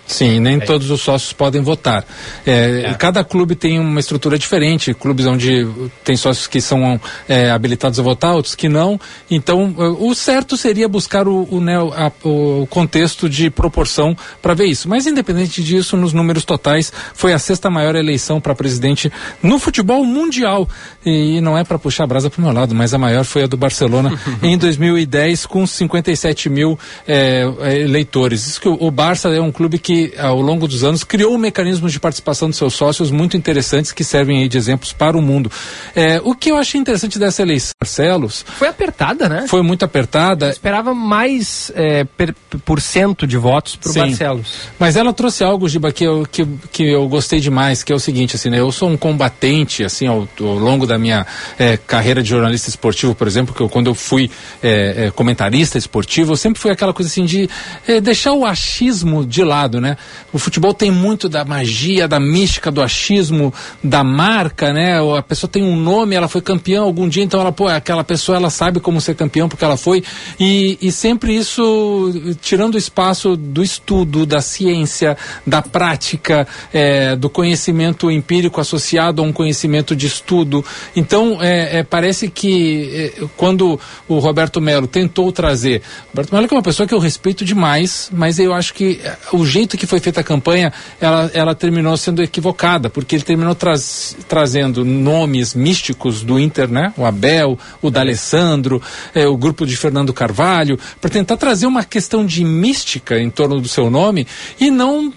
Sim, 0.06 0.38
nem 0.38 0.60
todos 0.60 0.90
os 0.90 1.00
sócios 1.00 1.32
podem 1.32 1.62
votar. 1.62 2.04
É, 2.46 2.90
e 2.90 2.94
Cada 2.94 3.24
clube 3.24 3.54
tem 3.54 3.80
uma 3.80 3.98
estrutura 4.00 4.38
diferente. 4.38 4.92
Clubes 4.92 5.26
onde 5.26 5.66
tem 6.04 6.14
sócios 6.16 6.46
que 6.46 6.60
são 6.60 7.00
é, 7.28 7.50
habilitados 7.50 7.98
a 7.98 8.02
votar, 8.02 8.34
outros 8.34 8.54
que 8.54 8.68
não. 8.68 9.00
Então, 9.30 9.74
eh, 9.78 9.82
o 9.98 10.14
certo 10.14 10.56
seria 10.58 10.88
buscar 10.88 11.26
o, 11.26 11.48
o, 11.50 11.60
né, 11.60 11.76
a- 11.76 12.12
o 12.22 12.66
contexto 12.68 13.28
de 13.30 13.48
proporção 13.50 14.14
para 14.42 14.52
ver 14.54 14.66
isso. 14.66 14.88
Mas, 14.88 15.06
independente 15.06 15.62
disso, 15.62 15.96
nos 15.96 16.12
números 16.12 16.44
totais, 16.44 16.92
foi 17.14 17.32
a 17.32 17.38
sexta 17.38 17.70
maior 17.70 17.96
eleição 17.96 18.40
para 18.40 18.54
presidente 18.54 19.10
no 19.42 19.58
futebol 19.58 20.04
mundial. 20.04 20.68
E, 21.04 21.40
não 21.40 21.56
é 21.56 21.64
para 21.64 21.78
puxar 21.78 22.04
a 22.04 22.06
brasa 22.06 22.28
para 22.28 22.40
o 22.40 22.44
meu 22.44 22.52
lado, 22.52 22.74
mas 22.74 22.92
a 22.92 22.98
maior 22.98 23.24
foi 23.24 23.44
a 23.44 23.46
do 23.46 23.56
Barcelona 23.56 24.12
em 24.42 24.56
2010, 24.58 25.46
com 25.46 25.66
57 25.66 26.50
mil 26.50 26.78
eh, 27.08 27.46
eleitores. 27.84 28.46
Isso 28.46 28.60
que 28.60 28.68
o, 28.68 28.76
o 28.78 28.90
Barça 28.90 29.28
é 29.30 29.40
um 29.40 29.50
clube 29.50 29.78
que 29.78 29.93
que, 29.94 30.12
ao 30.18 30.40
longo 30.40 30.66
dos 30.66 30.82
anos, 30.82 31.04
criou 31.04 31.38
mecanismos 31.38 31.92
de 31.92 32.00
participação 32.00 32.48
dos 32.48 32.58
seus 32.58 32.74
sócios 32.74 33.10
muito 33.12 33.36
interessantes 33.36 33.92
que 33.92 34.02
servem 34.02 34.40
aí 34.40 34.48
de 34.48 34.58
exemplos 34.58 34.92
para 34.92 35.16
o 35.16 35.22
mundo. 35.22 35.50
É, 35.94 36.20
o 36.24 36.34
que 36.34 36.50
eu 36.50 36.56
achei 36.56 36.80
interessante 36.80 37.18
dessa 37.18 37.42
eleição, 37.42 37.70
Marcelos. 37.80 38.44
Foi 38.58 38.68
apertada, 38.68 39.28
né? 39.28 39.46
Foi 39.48 39.62
muito 39.62 39.84
apertada. 39.84 40.46
Eu 40.46 40.50
esperava 40.50 40.92
mais 40.92 41.70
é, 41.76 42.04
per, 42.04 42.34
por 42.64 42.80
cento 42.80 43.26
de 43.26 43.36
votos 43.36 43.76
pro 43.76 43.92
Sim. 43.92 44.00
Barcelos. 44.00 44.48
Mas 44.78 44.96
ela 44.96 45.12
trouxe 45.12 45.44
algo, 45.44 45.68
Giba, 45.68 45.92
que 45.92 46.04
eu, 46.04 46.26
que, 46.30 46.44
que 46.72 46.82
eu 46.82 47.06
gostei 47.08 47.38
demais, 47.38 47.84
que 47.84 47.92
é 47.92 47.94
o 47.94 48.00
seguinte, 48.00 48.34
assim, 48.34 48.50
né? 48.50 48.58
Eu 48.58 48.72
sou 48.72 48.88
um 48.88 48.96
combatente, 48.96 49.84
assim, 49.84 50.06
ao, 50.06 50.28
ao 50.40 50.58
longo 50.58 50.86
da 50.86 50.98
minha 50.98 51.24
eh, 51.58 51.76
carreira 51.76 52.22
de 52.22 52.28
jornalista 52.28 52.68
esportivo, 52.68 53.14
por 53.14 53.28
exemplo, 53.28 53.54
que 53.54 53.60
eu, 53.60 53.68
quando 53.68 53.88
eu 53.88 53.94
fui 53.94 54.30
eh, 54.62 55.06
eh, 55.06 55.10
comentarista 55.12 55.78
esportivo, 55.78 56.32
eu 56.32 56.36
sempre 56.36 56.60
fui 56.60 56.72
aquela 56.72 56.92
coisa 56.92 57.08
assim 57.08 57.24
de 57.24 57.48
eh, 57.86 58.00
deixar 58.00 58.32
o 58.32 58.44
achismo 58.44 59.24
de 59.24 59.44
lado, 59.44 59.80
né? 59.80 59.83
O 60.32 60.38
futebol 60.38 60.72
tem 60.74 60.90
muito 60.90 61.28
da 61.28 61.44
magia, 61.44 62.08
da 62.08 62.18
mística, 62.18 62.70
do 62.70 62.82
achismo, 62.82 63.52
da 63.82 64.02
marca, 64.02 64.72
né? 64.72 64.98
A 65.16 65.22
pessoa 65.22 65.50
tem 65.50 65.62
um 65.62 65.76
nome, 65.76 66.14
ela 66.14 66.28
foi 66.28 66.40
campeã 66.40 66.80
algum 66.80 67.08
dia, 67.08 67.22
então 67.22 67.40
ela, 67.40 67.52
pô, 67.52 67.68
aquela 67.68 68.04
pessoa, 68.04 68.36
ela 68.36 68.50
sabe 68.50 68.80
como 68.80 69.00
ser 69.00 69.14
campeão 69.14 69.48
porque 69.48 69.64
ela 69.64 69.76
foi. 69.76 70.02
E, 70.38 70.78
e 70.80 70.90
sempre 70.90 71.36
isso 71.36 72.34
tirando 72.40 72.74
o 72.74 72.78
espaço 72.78 73.36
do 73.36 73.62
estudo, 73.62 74.26
da 74.26 74.40
ciência, 74.40 75.16
da 75.46 75.62
prática, 75.62 76.46
eh, 76.72 77.16
do 77.16 77.28
conhecimento 77.28 78.10
empírico 78.10 78.60
associado 78.60 79.22
a 79.22 79.24
um 79.24 79.32
conhecimento 79.32 79.94
de 79.94 80.06
estudo. 80.06 80.64
Então, 80.96 81.38
eh, 81.40 81.78
eh, 81.78 81.82
parece 81.82 82.28
que 82.28 83.12
eh, 83.18 83.24
quando 83.36 83.78
o 84.08 84.18
Roberto 84.18 84.60
Melo 84.60 84.86
tentou 84.86 85.30
trazer. 85.32 85.82
Roberto 86.08 86.32
Melo 86.32 86.48
é 86.50 86.54
uma 86.54 86.62
pessoa 86.62 86.86
que 86.86 86.94
eu 86.94 86.98
respeito 86.98 87.44
demais, 87.44 88.08
mas 88.12 88.38
eu 88.38 88.52
acho 88.52 88.74
que 88.74 89.00
o 89.32 89.44
jeito 89.44 89.73
que 89.76 89.86
foi 89.86 90.00
feita 90.00 90.20
a 90.20 90.24
campanha, 90.24 90.72
ela, 91.00 91.30
ela 91.34 91.54
terminou 91.54 91.96
sendo 91.96 92.22
equivocada, 92.22 92.88
porque 92.90 93.14
ele 93.16 93.22
terminou 93.22 93.54
traz, 93.54 94.16
trazendo 94.28 94.84
nomes 94.84 95.54
místicos 95.54 96.22
do 96.22 96.38
Inter, 96.38 96.68
né? 96.68 96.92
O 96.96 97.04
Abel, 97.04 97.58
o 97.82 97.90
D'Alessandro, 97.90 98.80
eh, 99.14 99.26
o 99.26 99.36
grupo 99.36 99.66
de 99.66 99.76
Fernando 99.76 100.12
Carvalho, 100.12 100.78
para 101.00 101.10
tentar 101.10 101.36
trazer 101.36 101.66
uma 101.66 101.84
questão 101.84 102.24
de 102.24 102.44
mística 102.44 103.18
em 103.18 103.30
torno 103.30 103.60
do 103.60 103.68
seu 103.68 103.90
nome 103.90 104.26
e 104.60 104.70
não 104.70 105.12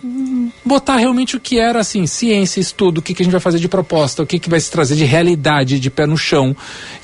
botar 0.65 0.97
realmente 0.97 1.35
o 1.35 1.39
que 1.39 1.59
era 1.59 1.79
assim, 1.79 2.05
ciência, 2.07 2.59
estudo, 2.59 2.99
o 2.99 3.01
que, 3.01 3.13
que 3.13 3.21
a 3.21 3.25
gente 3.25 3.31
vai 3.31 3.41
fazer 3.41 3.59
de 3.59 3.67
proposta, 3.67 4.23
o 4.23 4.25
que, 4.27 4.39
que 4.39 4.49
vai 4.49 4.59
se 4.59 4.69
trazer 4.71 4.95
de 4.95 5.05
realidade, 5.05 5.79
de 5.79 5.89
pé 5.89 6.05
no 6.05 6.17
chão. 6.17 6.55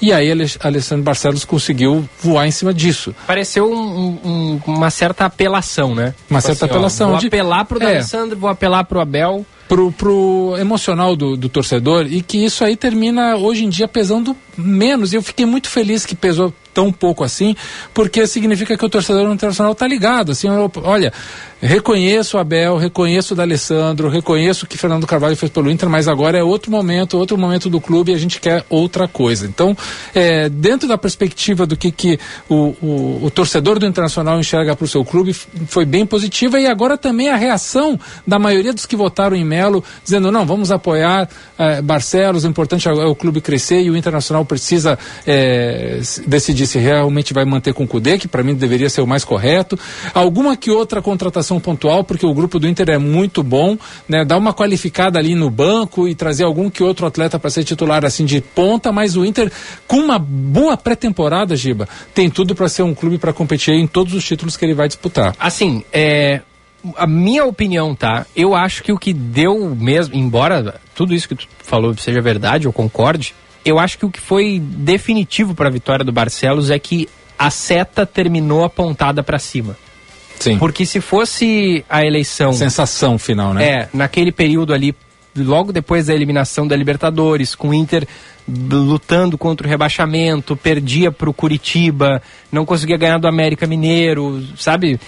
E 0.02 0.12
aí 0.12 0.32
Ale- 0.32 0.52
Alessandro 0.60 1.04
Barcelos 1.04 1.46
conseguiu 1.46 2.08
voar 2.22 2.48
em 2.48 2.52
cima 2.52 2.74
disso. 2.74 3.16
Pareceu 3.28 3.72
um- 3.72 4.20
um- 4.24 4.62
uma 4.68 4.90
certa 4.90 5.26
apelação, 5.26 5.94
né? 5.96 6.14
Uma 6.30 6.40
Tipo 6.40 6.48
certa 6.54 6.66
assim, 6.66 6.74
ó, 6.74 6.78
apelação 6.78 7.18
de- 7.18 7.28
apelar 7.28 7.43
pro 7.66 7.78
É. 7.82 7.86
D'Alessandro, 7.86 8.38
vou 8.38 8.50
apelar 8.50 8.84
pro 8.86 9.00
Abel. 9.00 9.46
Pro, 9.68 9.92
pro 9.92 10.56
emocional 10.60 11.16
do, 11.16 11.36
do 11.36 11.50
torcedor 11.50 12.06
e 12.10 12.22
que 12.22 12.44
isso 12.44 12.64
aí 12.64 12.76
termina 12.76 13.36
hoje 13.36 13.66
em 13.66 13.70
dia 13.70 13.88
pesando 13.88 14.36
menos. 14.58 15.14
Eu 15.14 15.22
fiquei 15.22 15.46
muito 15.46 15.70
feliz 15.70 16.06
que 16.06 16.16
pesou 16.16 16.54
tão 16.74 16.92
pouco 16.92 17.24
assim, 17.24 17.56
porque 17.94 18.26
significa 18.26 18.76
que 18.76 18.86
o 18.86 18.90
torcedor 18.90 19.32
internacional 19.32 19.76
tá 19.76 19.88
ligado. 19.88 20.32
Assim, 20.32 20.48
olha, 20.84 21.14
reconheço 21.62 22.36
o 22.36 22.40
Abel, 22.40 22.78
reconheço 22.78 23.34
o 23.34 23.38
D'Alessandro, 23.38 24.10
reconheço 24.10 24.66
o 24.66 24.68
que 24.68 24.78
Fernando 24.78 25.06
Carvalho 25.06 25.38
fez 25.38 25.52
pelo 25.52 25.70
Inter, 25.70 25.88
mas 25.88 26.08
agora 26.08 26.38
é 26.38 26.44
outro 26.44 26.72
momento, 26.72 27.18
outro 27.18 27.38
momento 27.38 27.70
do 27.70 27.80
clube 27.80 28.12
e 28.12 28.16
a 28.16 28.18
gente 28.18 28.42
quer 28.42 28.66
outra 28.70 29.08
coisa. 29.08 29.46
Então, 29.46 29.78
é, 30.16 30.50
dentro 30.50 30.88
da 30.88 30.98
perspectiva 30.98 31.66
do 31.66 31.78
que, 31.78 31.92
que 31.92 32.20
o, 32.50 32.76
o, 32.82 33.20
o 33.26 33.32
torcedor 33.32 33.78
do 33.78 33.86
Internacional 33.86 34.40
enxerga 34.40 34.76
para 34.76 34.86
o 34.86 34.88
seu 34.88 35.06
clube, 35.06 35.34
foi 35.68 35.86
bem 35.86 36.06
positiva 36.06 36.60
e 36.60 36.66
agora 36.66 36.98
também 36.98 37.30
a 37.30 37.36
reação 37.36 38.00
da 38.26 38.40
maioria 38.40 38.74
dos 38.74 38.88
que 38.88 38.96
votaram 38.96 39.38
em 39.38 39.46
Melo, 39.54 39.84
dizendo 40.04 40.32
não, 40.32 40.48
vamos 40.48 40.72
apoiar 40.72 41.30
eh, 41.60 41.80
Barcelos, 41.80 42.44
o 42.44 42.48
importante 42.48 42.88
é 42.88 42.92
o 42.92 43.14
clube 43.14 43.40
crescer 43.40 43.84
e 43.84 43.92
o 43.92 43.96
Internacional 43.96 44.44
precisa 44.44 44.98
eh, 45.28 46.02
decidir 46.26 46.66
se 46.66 46.80
realmente 46.80 47.36
vai 47.36 47.46
manter 47.46 47.72
com 47.72 47.84
o 47.84 47.88
Cudê, 47.88 48.18
que 48.18 48.28
para 48.28 48.42
mim 48.42 48.56
deveria 48.56 48.90
ser 48.90 49.02
o 49.02 49.08
mais 49.08 49.24
correto. 49.24 49.78
Alguma 50.12 50.58
que 50.58 50.72
outra 50.72 51.04
contratação 51.04 51.60
pontual, 51.60 52.04
porque 52.04 52.26
o 52.26 52.34
grupo 52.34 52.58
do 52.58 52.68
Inter 52.68 52.90
é 52.90 52.98
muito 52.98 53.44
bom, 53.44 53.78
né? 54.10 54.26
Dar 54.26 54.38
uma 54.38 54.56
qualificada 54.56 55.20
ali 55.20 55.36
no 55.36 55.52
banco 55.52 56.08
e 56.08 56.16
trazer 56.16 56.46
algum 56.46 56.68
que 56.68 56.82
outro 56.82 57.06
atleta 57.06 57.38
para 57.38 57.52
ser 57.52 57.64
titular 57.64 58.04
assim 58.04 58.26
de 58.26 58.42
ponta, 58.42 58.92
mas 58.92 59.16
o 59.16 59.24
Inter 59.24 59.52
com 59.88 59.98
uma 59.98 60.18
boa 60.18 60.76
pré-temporada, 60.76 61.56
Giba, 61.56 61.88
tem 62.16 62.28
tudo 62.28 62.56
para 62.56 62.68
ser 62.68 62.82
um 62.82 62.96
clube 62.96 63.20
para 63.20 63.32
competir 63.32 63.76
em 63.76 63.86
todos 63.86 64.16
os 64.16 64.26
títulos 64.26 64.58
que 64.58 64.66
ele 64.66 64.74
vai 64.74 64.88
disputar. 64.88 65.36
Assim, 65.40 65.84
é. 65.94 66.42
A 66.98 67.08
minha 67.08 67.46
opinião, 67.46 67.96
tá? 67.96 68.26
Eu 68.36 68.54
acho 68.54 68.84
que 68.84 68.92
o 68.92 68.98
que 68.98 69.14
deu 69.14 69.76
mesmo, 69.76 70.16
embora 70.16 70.82
tudo 70.94 71.14
isso 71.14 71.28
que 71.28 71.36
tu 71.36 71.48
falou 71.60 71.96
seja 71.98 72.22
verdade, 72.22 72.66
eu 72.66 72.74
concorde, 72.74 73.34
eu 73.64 73.80
acho 73.80 73.98
que 73.98 74.06
o 74.06 74.10
que 74.10 74.20
foi 74.20 74.60
definitivo 74.60 75.56
para 75.56 75.70
a 75.70 75.72
vitória 75.72 76.04
do 76.04 76.12
Barcelos 76.12 76.70
é 76.70 76.78
que 76.78 77.08
a 77.38 77.50
seta 77.50 78.06
terminou 78.06 78.64
apontada 78.64 79.24
para 79.24 79.40
cima. 79.40 79.78
Sim. 80.40 80.58
Porque 80.58 80.86
se 80.86 81.00
fosse 81.00 81.86
a 81.90 82.06
eleição. 82.06 82.52
Sensação 82.54 83.18
final, 83.18 83.54
né? 83.54 83.66
É, 83.66 83.90
naquele 83.94 84.32
período 84.32 84.74
ali, 84.74 84.94
logo 85.36 85.72
depois 85.72 86.08
da 86.08 86.14
eliminação 86.14 86.68
da 86.68 86.76
Libertadores, 86.76 87.56
com 87.56 87.70
o 87.70 87.74
Inter 87.74 88.06
lutando 88.48 89.38
contra 89.38 89.66
o 89.66 89.70
rebaixamento, 89.70 90.56
perdia 90.56 91.12
pro 91.12 91.34
Curitiba, 91.34 92.22
não 92.52 92.66
conseguia 92.66 92.98
ganhar 92.98 93.18
do 93.18 93.28
América 93.28 93.66
Mineiro, 93.66 94.44
sabe? 94.58 95.00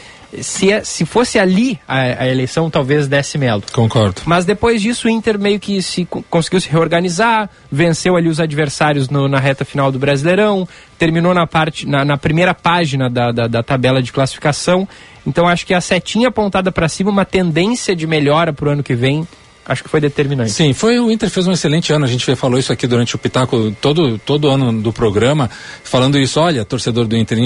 Se, 0.42 0.72
é- 0.72 0.84
se 0.84 1.06
fosse 1.06 1.38
ali 1.40 1.80
a, 1.88 2.24
a 2.24 2.28
eleição, 2.28 2.70
talvez 2.70 3.08
desse 3.08 3.38
Melo. 3.38 3.64
Concordo. 3.72 4.22
Mas 4.26 4.46
depois 4.46 4.82
disso, 4.82 5.08
o 5.08 5.10
Inter 5.10 5.38
meio 5.40 5.60
que 5.60 5.82
se, 5.82 6.06
co- 6.06 6.24
conseguiu 6.30 6.60
se 6.62 6.70
reorganizar, 6.70 7.50
venceu 7.72 8.16
ali 8.16 8.28
os 8.30 8.40
adversários 8.40 9.10
no- 9.10 9.28
na 9.28 9.40
reta 9.40 9.64
final 9.66 9.92
do 9.92 10.00
Brasileirão, 10.00 10.68
terminou 10.98 11.34
na, 11.34 11.46
parte, 11.48 11.88
na, 11.88 12.04
na 12.06 12.18
primeira 12.18 12.54
página 12.54 13.10
da, 13.10 13.32
da, 13.32 13.48
da 13.48 13.64
tabela 13.64 14.02
de 14.02 14.12
classificação. 14.12 14.88
Então 15.28 15.48
acho 15.48 15.66
que 15.66 15.74
a 15.74 15.82
setinha 15.82 16.28
apontada 16.30 16.72
para 16.72 16.88
cima, 16.88 17.10
uma 17.10 17.26
tendência 17.26 17.96
de 17.96 18.06
melhora 18.06 18.54
para 18.54 18.70
o 18.70 18.72
ano 18.72 18.84
que 18.84 18.94
vem, 18.96 19.28
acho 19.66 19.84
que 19.84 19.90
foi 19.90 20.00
determinante. 20.00 20.52
Sim, 20.52 20.74
foi 20.74 21.00
o 21.00 21.10
Inter 21.12 21.30
fez 21.30 21.48
um 21.48 21.52
excelente 21.52 21.92
ano. 21.92 22.06
A 22.06 22.08
gente 22.08 22.36
falou 22.36 22.60
isso 22.60 22.72
aqui 22.72 22.86
durante 22.88 23.16
o 23.16 23.18
Pitaco 23.18 23.72
todo 23.82 24.18
todo 24.20 24.50
ano 24.50 24.82
do 24.82 24.94
programa, 24.94 25.50
falando 25.84 26.18
isso. 26.20 26.40
Olha, 26.40 26.64
torcedor 26.64 27.08
do 27.08 27.18
Inter, 27.18 27.38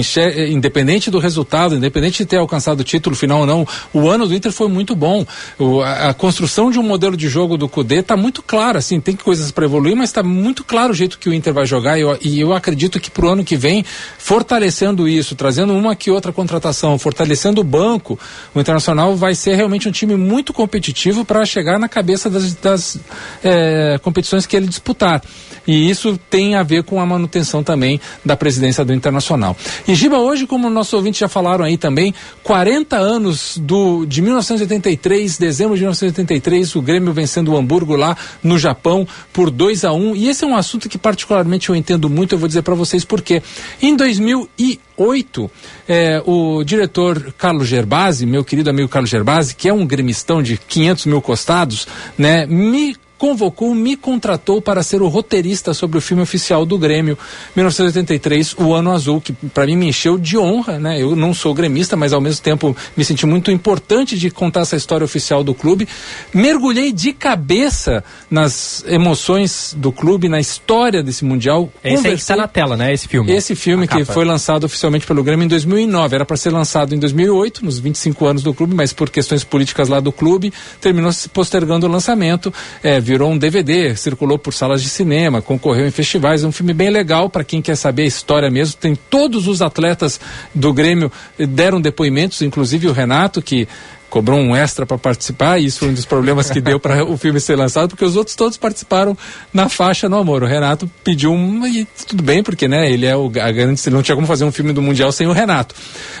independente 0.50 1.10
do 1.10 1.18
resultado, 1.18 1.74
independente 1.76 2.18
de 2.18 2.26
ter 2.26 2.36
alcançado 2.36 2.80
o 2.80 2.84
título 2.84 3.16
final 3.16 3.40
ou 3.40 3.46
não, 3.46 3.66
o 3.92 4.08
ano 4.08 4.26
do 4.26 4.34
Inter 4.34 4.52
foi 4.52 4.68
muito 4.68 4.94
bom. 4.94 5.24
O- 5.58 5.80
a, 5.80 6.10
a 6.10 6.14
construção 6.14 6.70
de 6.70 6.78
um 6.78 6.82
modelo 6.82 7.16
de 7.16 7.28
jogo 7.28 7.56
do 7.56 7.68
Cudê 7.68 7.96
está 8.00 8.16
muito 8.16 8.42
claro. 8.42 8.78
Assim, 8.78 9.00
tem 9.00 9.16
coisas 9.16 9.50
para 9.50 9.64
evoluir, 9.64 9.96
mas 9.96 10.10
está 10.10 10.22
muito 10.22 10.62
claro 10.64 10.92
o 10.92 10.94
jeito 10.94 11.18
que 11.18 11.28
o 11.28 11.32
Inter 11.34 11.54
vai 11.54 11.66
jogar. 11.66 11.98
E 11.98 12.02
eu, 12.02 12.18
e 12.20 12.40
eu 12.40 12.52
acredito 12.52 13.00
que 13.00 13.10
para 13.10 13.26
o 13.26 13.28
ano 13.30 13.44
que 13.44 13.56
vem, 13.56 13.84
fortalecendo 14.18 15.08
isso, 15.08 15.34
trazendo 15.34 15.74
uma 15.74 15.96
que 15.96 16.10
outra 16.10 16.32
contratação, 16.32 16.98
fortalecendo 16.98 17.60
o 17.60 17.64
banco, 17.64 18.18
o 18.54 18.60
Internacional 18.60 19.16
vai 19.16 19.34
ser 19.34 19.54
realmente 19.54 19.88
um 19.88 19.92
time 19.92 20.16
muito 20.16 20.52
competitivo 20.52 21.24
para 21.24 21.44
chegar 21.46 21.78
na 21.78 21.88
cabeça 21.88 22.09
das, 22.16 22.54
das 22.54 22.98
eh, 23.44 23.98
competições 24.02 24.46
que 24.46 24.56
ele 24.56 24.66
disputar. 24.66 25.22
E 25.66 25.90
isso 25.90 26.18
tem 26.28 26.54
a 26.54 26.62
ver 26.62 26.82
com 26.84 27.00
a 27.00 27.06
manutenção 27.06 27.62
também 27.62 28.00
da 28.24 28.36
presidência 28.36 28.84
do 28.84 28.92
Internacional. 28.92 29.56
E 29.86 29.94
Giba, 29.94 30.18
hoje, 30.18 30.46
como 30.46 30.68
nossos 30.70 30.92
ouvintes 30.94 31.20
já 31.20 31.28
falaram 31.28 31.64
aí 31.64 31.76
também, 31.76 32.14
40 32.42 32.96
anos 32.96 33.58
do, 33.58 34.04
de 34.06 34.22
1983, 34.22 35.38
dezembro 35.38 35.74
de 35.74 35.82
1983, 35.82 36.74
o 36.74 36.82
Grêmio 36.82 37.12
vencendo 37.12 37.52
o 37.52 37.56
Hamburgo 37.56 37.94
lá 37.94 38.16
no 38.42 38.58
Japão 38.58 39.06
por 39.32 39.50
2 39.50 39.84
a 39.84 39.92
1 39.92 40.16
E 40.16 40.28
esse 40.28 40.44
é 40.44 40.46
um 40.46 40.56
assunto 40.56 40.88
que 40.88 40.98
particularmente 40.98 41.68
eu 41.68 41.76
entendo 41.76 42.08
muito, 42.08 42.34
eu 42.34 42.38
vou 42.38 42.48
dizer 42.48 42.62
para 42.62 42.74
vocês 42.74 43.04
por 43.04 43.20
quê. 43.20 43.42
Em 43.80 43.94
2008, 43.94 45.50
eh, 45.92 46.22
o 46.24 46.62
diretor 46.62 47.34
Carlos 47.36 47.66
Gerbasi, 47.66 48.24
meu 48.24 48.44
querido 48.44 48.70
amigo 48.70 48.88
Carlos 48.88 49.10
Gerbasi, 49.10 49.56
que 49.56 49.68
é 49.68 49.72
um 49.72 49.84
gremistão 49.84 50.40
de 50.40 50.56
500 50.56 51.06
mil 51.06 51.20
costados, 51.20 51.88
né, 52.16 52.46
me 52.46 52.96
convocou, 53.20 53.74
me 53.74 53.96
contratou 53.98 54.62
para 54.62 54.82
ser 54.82 55.02
o 55.02 55.06
roteirista 55.08 55.74
sobre 55.74 55.98
o 55.98 56.00
filme 56.00 56.22
oficial 56.22 56.64
do 56.64 56.78
Grêmio, 56.78 57.18
1983, 57.54 58.54
O 58.58 58.72
Ano 58.74 58.90
Azul, 58.92 59.20
que 59.20 59.34
para 59.34 59.66
mim 59.66 59.76
me 59.76 59.88
encheu 59.88 60.16
de 60.16 60.38
honra, 60.38 60.78
né? 60.78 61.00
Eu 61.02 61.14
não 61.14 61.34
sou 61.34 61.52
gremista, 61.52 61.96
mas 61.98 62.14
ao 62.14 62.20
mesmo 62.20 62.42
tempo 62.42 62.74
me 62.96 63.04
senti 63.04 63.26
muito 63.26 63.50
importante 63.50 64.18
de 64.18 64.30
contar 64.30 64.60
essa 64.60 64.74
história 64.74 65.04
oficial 65.04 65.44
do 65.44 65.52
clube. 65.52 65.86
Mergulhei 66.32 66.92
de 66.92 67.12
cabeça 67.12 68.02
nas 68.30 68.82
emoções 68.88 69.76
do 69.76 69.92
clube, 69.92 70.26
na 70.26 70.40
história 70.40 71.02
desse 71.02 71.22
mundial. 71.22 71.70
Esse 71.84 71.88
aí 71.88 71.90
que 71.90 71.96
Conversei- 71.96 72.14
está 72.14 72.36
na 72.36 72.48
tela, 72.48 72.74
né? 72.74 72.90
Esse 72.90 73.06
filme. 73.06 73.30
esse 73.32 73.54
filme 73.54 73.86
que 73.86 74.02
foi 74.02 74.24
lançado 74.24 74.64
oficialmente 74.64 75.06
pelo 75.06 75.22
Grêmio 75.22 75.44
em 75.44 75.48
2009. 75.48 76.14
Era 76.14 76.24
para 76.24 76.38
ser 76.38 76.50
lançado 76.54 76.94
em 76.94 76.98
2008, 76.98 77.62
nos 77.62 77.78
25 77.78 78.24
anos 78.24 78.42
do 78.42 78.54
clube, 78.54 78.74
mas 78.74 78.94
por 78.94 79.10
questões 79.10 79.44
políticas 79.44 79.88
lá 79.90 80.00
do 80.00 80.10
clube, 80.10 80.50
terminou 80.80 81.12
se 81.12 81.28
postergando 81.28 81.86
o 81.86 81.90
lançamento. 81.90 82.50
É, 82.82 82.98
virou 83.10 83.32
um 83.32 83.36
DVD, 83.36 83.96
circulou 83.96 84.38
por 84.38 84.54
salas 84.54 84.80
de 84.80 84.88
cinema, 84.88 85.42
concorreu 85.42 85.84
em 85.84 85.90
festivais. 85.90 86.44
É 86.44 86.46
um 86.46 86.52
filme 86.52 86.72
bem 86.72 86.90
legal 86.90 87.28
para 87.28 87.42
quem 87.42 87.60
quer 87.60 87.74
saber 87.74 88.02
a 88.02 88.06
história 88.06 88.48
mesmo. 88.48 88.76
Tem 88.80 88.94
todos 88.94 89.48
os 89.48 89.60
atletas 89.60 90.20
do 90.54 90.72
Grêmio 90.72 91.10
eh, 91.36 91.44
deram 91.44 91.80
depoimentos, 91.80 92.40
inclusive 92.40 92.86
o 92.86 92.92
Renato, 92.92 93.42
que 93.42 93.66
cobrou 94.10 94.38
um 94.38 94.54
extra 94.54 94.84
para 94.84 94.98
participar, 94.98 95.58
e 95.58 95.66
isso 95.66 95.78
foi 95.78 95.88
um 95.88 95.94
dos 95.94 96.04
problemas 96.04 96.50
que 96.50 96.60
deu 96.60 96.78
para 96.80 97.04
o 97.04 97.16
filme 97.16 97.40
ser 97.40 97.56
lançado, 97.56 97.90
porque 97.90 98.04
os 98.04 98.16
outros 98.16 98.36
todos 98.36 98.58
participaram 98.58 99.16
na 99.54 99.68
faixa 99.68 100.08
no 100.08 100.18
amor. 100.18 100.42
O 100.42 100.46
Renato 100.46 100.90
pediu 101.04 101.32
um, 101.32 101.66
e 101.66 101.86
tudo 102.06 102.22
bem, 102.22 102.42
porque 102.42 102.66
né, 102.66 102.90
ele 102.90 103.06
é 103.06 103.16
o 103.16 103.30
a 103.40 103.52
grande, 103.52 103.88
não 103.88 104.02
tinha 104.02 104.16
como 104.16 104.26
fazer 104.26 104.44
um 104.44 104.52
filme 104.52 104.72
do 104.72 104.82
Mundial 104.82 105.12
sem 105.12 105.26
o 105.26 105.32
Renato. 105.32 105.74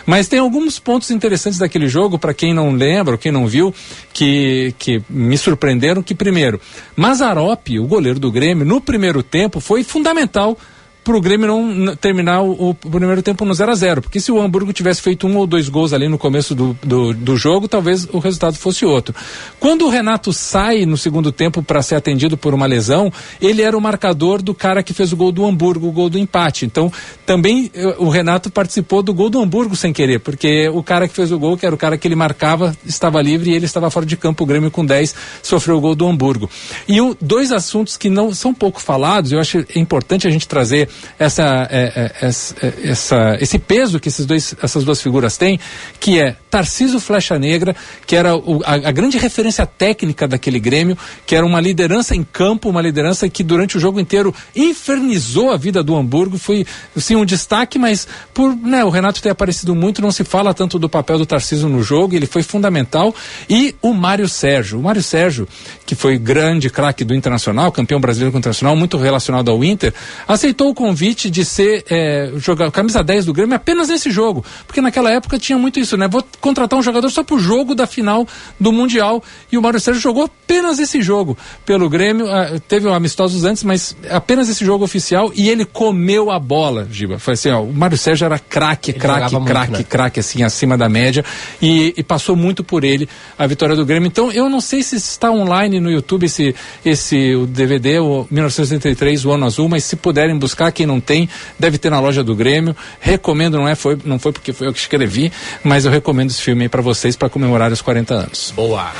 Mas 0.06 0.28
tem 0.28 0.38
alguns 0.38 0.78
pontos 0.78 1.10
interessantes 1.10 1.58
daquele 1.58 1.88
jogo, 1.88 2.18
para 2.18 2.32
quem 2.32 2.54
não 2.54 2.72
lembra, 2.72 3.14
ou 3.14 3.18
quem 3.18 3.32
não 3.32 3.46
viu, 3.46 3.74
que, 4.12 4.72
que 4.78 5.02
me 5.10 5.36
surpreenderam, 5.36 6.02
que 6.02 6.14
primeiro, 6.14 6.60
Mazarop, 6.94 7.68
o 7.78 7.86
goleiro 7.86 8.20
do 8.20 8.30
Grêmio, 8.30 8.64
no 8.64 8.80
primeiro 8.80 9.22
tempo, 9.22 9.60
foi 9.60 9.82
fundamental 9.82 10.56
para 11.02 11.16
o 11.16 11.20
Grêmio 11.20 11.46
não 11.46 11.96
terminar 11.96 12.42
o, 12.42 12.70
o 12.70 12.74
primeiro 12.74 13.22
tempo 13.22 13.44
no 13.44 13.54
0 13.54 13.70
a 13.70 13.74
0 13.74 14.02
porque 14.02 14.20
se 14.20 14.30
o 14.30 14.40
Hamburgo 14.40 14.72
tivesse 14.72 15.00
feito 15.00 15.26
um 15.26 15.36
ou 15.36 15.46
dois 15.46 15.68
gols 15.68 15.92
ali 15.92 16.08
no 16.08 16.18
começo 16.18 16.54
do, 16.54 16.76
do, 16.82 17.14
do 17.14 17.36
jogo, 17.36 17.68
talvez 17.68 18.06
o 18.12 18.18
resultado 18.18 18.56
fosse 18.56 18.84
outro. 18.84 19.14
Quando 19.58 19.86
o 19.86 19.88
Renato 19.88 20.32
sai 20.32 20.84
no 20.84 20.96
segundo 20.96 21.32
tempo 21.32 21.62
para 21.62 21.82
ser 21.82 21.94
atendido 21.94 22.36
por 22.36 22.54
uma 22.54 22.66
lesão, 22.66 23.12
ele 23.40 23.62
era 23.62 23.76
o 23.76 23.80
marcador 23.80 24.42
do 24.42 24.54
cara 24.54 24.82
que 24.82 24.92
fez 24.92 25.12
o 25.12 25.16
gol 25.16 25.32
do 25.32 25.44
Hamburgo, 25.46 25.88
o 25.88 25.92
gol 25.92 26.10
do 26.10 26.18
empate. 26.18 26.66
Então, 26.66 26.92
também 27.24 27.70
eh, 27.74 27.96
o 27.98 28.08
Renato 28.08 28.50
participou 28.50 29.02
do 29.02 29.14
gol 29.14 29.30
do 29.30 29.40
Hamburgo 29.40 29.74
sem 29.74 29.92
querer, 29.92 30.20
porque 30.20 30.68
o 30.68 30.82
cara 30.82 31.08
que 31.08 31.14
fez 31.14 31.32
o 31.32 31.38
gol, 31.38 31.56
que 31.56 31.64
era 31.64 31.74
o 31.74 31.78
cara 31.78 31.96
que 31.96 32.06
ele 32.06 32.14
marcava, 32.14 32.76
estava 32.84 33.20
livre 33.22 33.50
e 33.50 33.54
ele 33.54 33.64
estava 33.64 33.90
fora 33.90 34.04
de 34.04 34.16
campo. 34.16 34.44
O 34.44 34.46
Grêmio 34.46 34.70
com 34.70 34.84
10 34.84 35.14
sofreu 35.42 35.76
o 35.76 35.80
gol 35.80 35.94
do 35.94 36.06
Hamburgo. 36.06 36.50
E 36.86 37.00
o, 37.00 37.16
dois 37.20 37.52
assuntos 37.52 37.96
que 37.96 38.10
não 38.10 38.34
são 38.34 38.52
pouco 38.52 38.80
falados, 38.80 39.32
eu 39.32 39.40
acho 39.40 39.64
importante 39.74 40.26
a 40.26 40.30
gente 40.30 40.46
trazer 40.46 40.88
essa, 41.18 41.68
é, 41.70 42.12
é, 42.20 42.26
é, 42.26 42.90
essa- 42.90 43.36
esse 43.40 43.58
peso 43.58 43.98
que 44.00 44.08
esses 44.08 44.26
dois, 44.26 44.54
essas 44.62 44.84
duas 44.84 45.00
figuras 45.00 45.36
têm, 45.36 45.58
que 45.98 46.20
é 46.20 46.36
Tarciso 46.50 46.98
Flecha 47.00 47.38
Negra, 47.38 47.74
que 48.06 48.16
era 48.16 48.34
o- 48.36 48.60
a, 48.64 48.74
a 48.88 48.90
grande 48.92 49.18
referência 49.18 49.64
técnica 49.66 50.26
daquele 50.26 50.58
Grêmio, 50.58 50.96
que 51.26 51.34
era 51.36 51.46
uma 51.46 51.60
liderança 51.60 52.14
em 52.14 52.24
campo, 52.24 52.68
uma 52.68 52.82
liderança 52.82 53.28
que 53.28 53.42
durante 53.44 53.76
o 53.76 53.80
jogo 53.80 54.00
inteiro 54.00 54.34
infernizou 54.54 55.50
a 55.50 55.56
vida 55.56 55.82
do 55.82 55.96
Hamburgo, 55.96 56.38
foi 56.38 56.66
sim 56.96 57.16
um 57.16 57.24
destaque, 57.24 57.78
mas 57.78 58.08
por 58.32 58.54
né, 58.56 58.84
o 58.84 58.90
Renato 58.90 59.20
ter 59.22 59.30
aparecido 59.30 59.74
muito, 59.74 60.00
não 60.02 60.10
se 60.10 60.24
fala 60.24 60.54
tanto 60.54 60.78
do 60.78 60.88
papel 60.88 61.18
do 61.18 61.26
Tarciso 61.26 61.68
no 61.68 61.82
jogo, 61.82 62.14
ele 62.14 62.26
foi 62.26 62.42
fundamental, 62.42 63.14
e 63.48 63.74
o 63.82 63.92
Mário 63.92 64.28
Sérgio, 64.28 64.78
o 64.78 64.82
Mário 64.82 65.02
Sérgio, 65.02 65.46
que 65.86 65.94
foi 65.94 66.18
grande 66.18 66.70
craque 66.70 67.04
do 67.04 67.14
Internacional, 67.14 67.70
campeão 67.70 68.00
brasileiro 68.00 68.32
com 68.32 68.38
o 68.38 68.40
Internacional, 68.40 68.74
muito 68.76 68.96
relacionado 68.96 69.50
ao 69.50 69.62
Inter, 69.64 69.92
aceitou 70.26 70.70
o 70.70 70.74
convite 70.80 71.28
de 71.28 71.44
ser 71.44 71.84
é, 71.90 72.32
jogar 72.36 72.70
camisa 72.70 73.04
10 73.04 73.26
do 73.26 73.34
Grêmio 73.34 73.54
apenas 73.54 73.90
nesse 73.90 74.10
jogo, 74.10 74.42
porque 74.66 74.80
naquela 74.80 75.10
época 75.10 75.38
tinha 75.38 75.58
muito 75.58 75.78
isso, 75.78 75.94
né? 75.94 76.08
Vou 76.08 76.24
contratar 76.40 76.78
um 76.78 76.82
jogador 76.82 77.10
só 77.10 77.22
pro 77.22 77.38
jogo 77.38 77.74
da 77.74 77.86
final 77.86 78.26
do 78.58 78.72
Mundial 78.72 79.22
e 79.52 79.58
o 79.58 79.62
Mário 79.62 79.78
Sérgio 79.78 80.00
jogou 80.00 80.24
apenas 80.24 80.78
esse 80.78 81.02
jogo 81.02 81.36
pelo 81.66 81.86
Grêmio, 81.90 82.30
ah, 82.30 82.58
teve 82.66 82.88
um 82.88 82.94
amistosos 82.94 83.44
antes, 83.44 83.62
mas 83.62 83.94
apenas 84.08 84.48
esse 84.48 84.64
jogo 84.64 84.82
oficial 84.82 85.30
e 85.34 85.50
ele 85.50 85.66
comeu 85.66 86.30
a 86.30 86.38
bola, 86.38 86.88
Giba. 86.90 87.18
Foi 87.18 87.34
assim, 87.34 87.50
ó, 87.50 87.62
o 87.62 87.74
Mário 87.74 87.98
Sérgio 87.98 88.24
era 88.24 88.38
craque, 88.38 88.94
craque, 88.94 89.38
craque, 89.44 89.72
né? 89.72 89.84
craque, 89.86 90.20
assim, 90.20 90.42
acima 90.42 90.78
da 90.78 90.88
média 90.88 91.22
e, 91.60 91.92
e 91.94 92.02
passou 92.02 92.34
muito 92.34 92.64
por 92.64 92.84
ele 92.84 93.06
a 93.38 93.46
vitória 93.46 93.76
do 93.76 93.84
Grêmio. 93.84 94.06
Então, 94.06 94.32
eu 94.32 94.48
não 94.48 94.62
sei 94.62 94.82
se 94.82 94.96
está 94.96 95.30
online 95.30 95.78
no 95.78 95.90
YouTube 95.90 96.24
esse, 96.24 96.54
esse 96.82 97.34
o 97.34 97.46
DVD, 97.46 97.98
o 97.98 98.26
1983, 98.30 99.26
o 99.26 99.32
Ano 99.32 99.44
Azul, 99.44 99.68
mas 99.68 99.84
se 99.84 99.96
puderem 99.96 100.38
buscar, 100.38 100.69
quem 100.72 100.86
não 100.86 101.00
tem, 101.00 101.28
deve 101.58 101.78
ter 101.78 101.90
na 101.90 102.00
loja 102.00 102.22
do 102.22 102.34
Grêmio. 102.34 102.76
Recomendo, 103.00 103.58
não 103.58 103.68
é, 103.68 103.74
foi, 103.74 103.98
não 104.04 104.18
foi 104.18 104.32
porque 104.32 104.52
foi 104.52 104.66
eu 104.66 104.72
que 104.72 104.78
escrevi, 104.78 105.32
mas 105.62 105.84
eu 105.84 105.90
recomendo 105.90 106.30
esse 106.30 106.42
filme 106.42 106.62
aí 106.62 106.68
para 106.68 106.82
vocês 106.82 107.16
para 107.16 107.28
comemorar 107.28 107.72
os 107.72 107.82
40 107.82 108.14
anos. 108.14 108.52
Boa. 108.54 108.92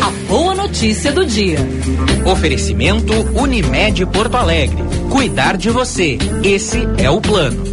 A 0.00 0.10
boa 0.28 0.54
notícia 0.54 1.12
do 1.12 1.24
dia. 1.24 1.58
Oferecimento 2.24 3.12
Unimed 3.38 4.06
Porto 4.06 4.36
Alegre. 4.36 4.78
Cuidar 5.10 5.56
de 5.56 5.70
você. 5.70 6.18
Esse 6.42 6.86
é 6.98 7.10
o 7.10 7.20
plano. 7.20 7.64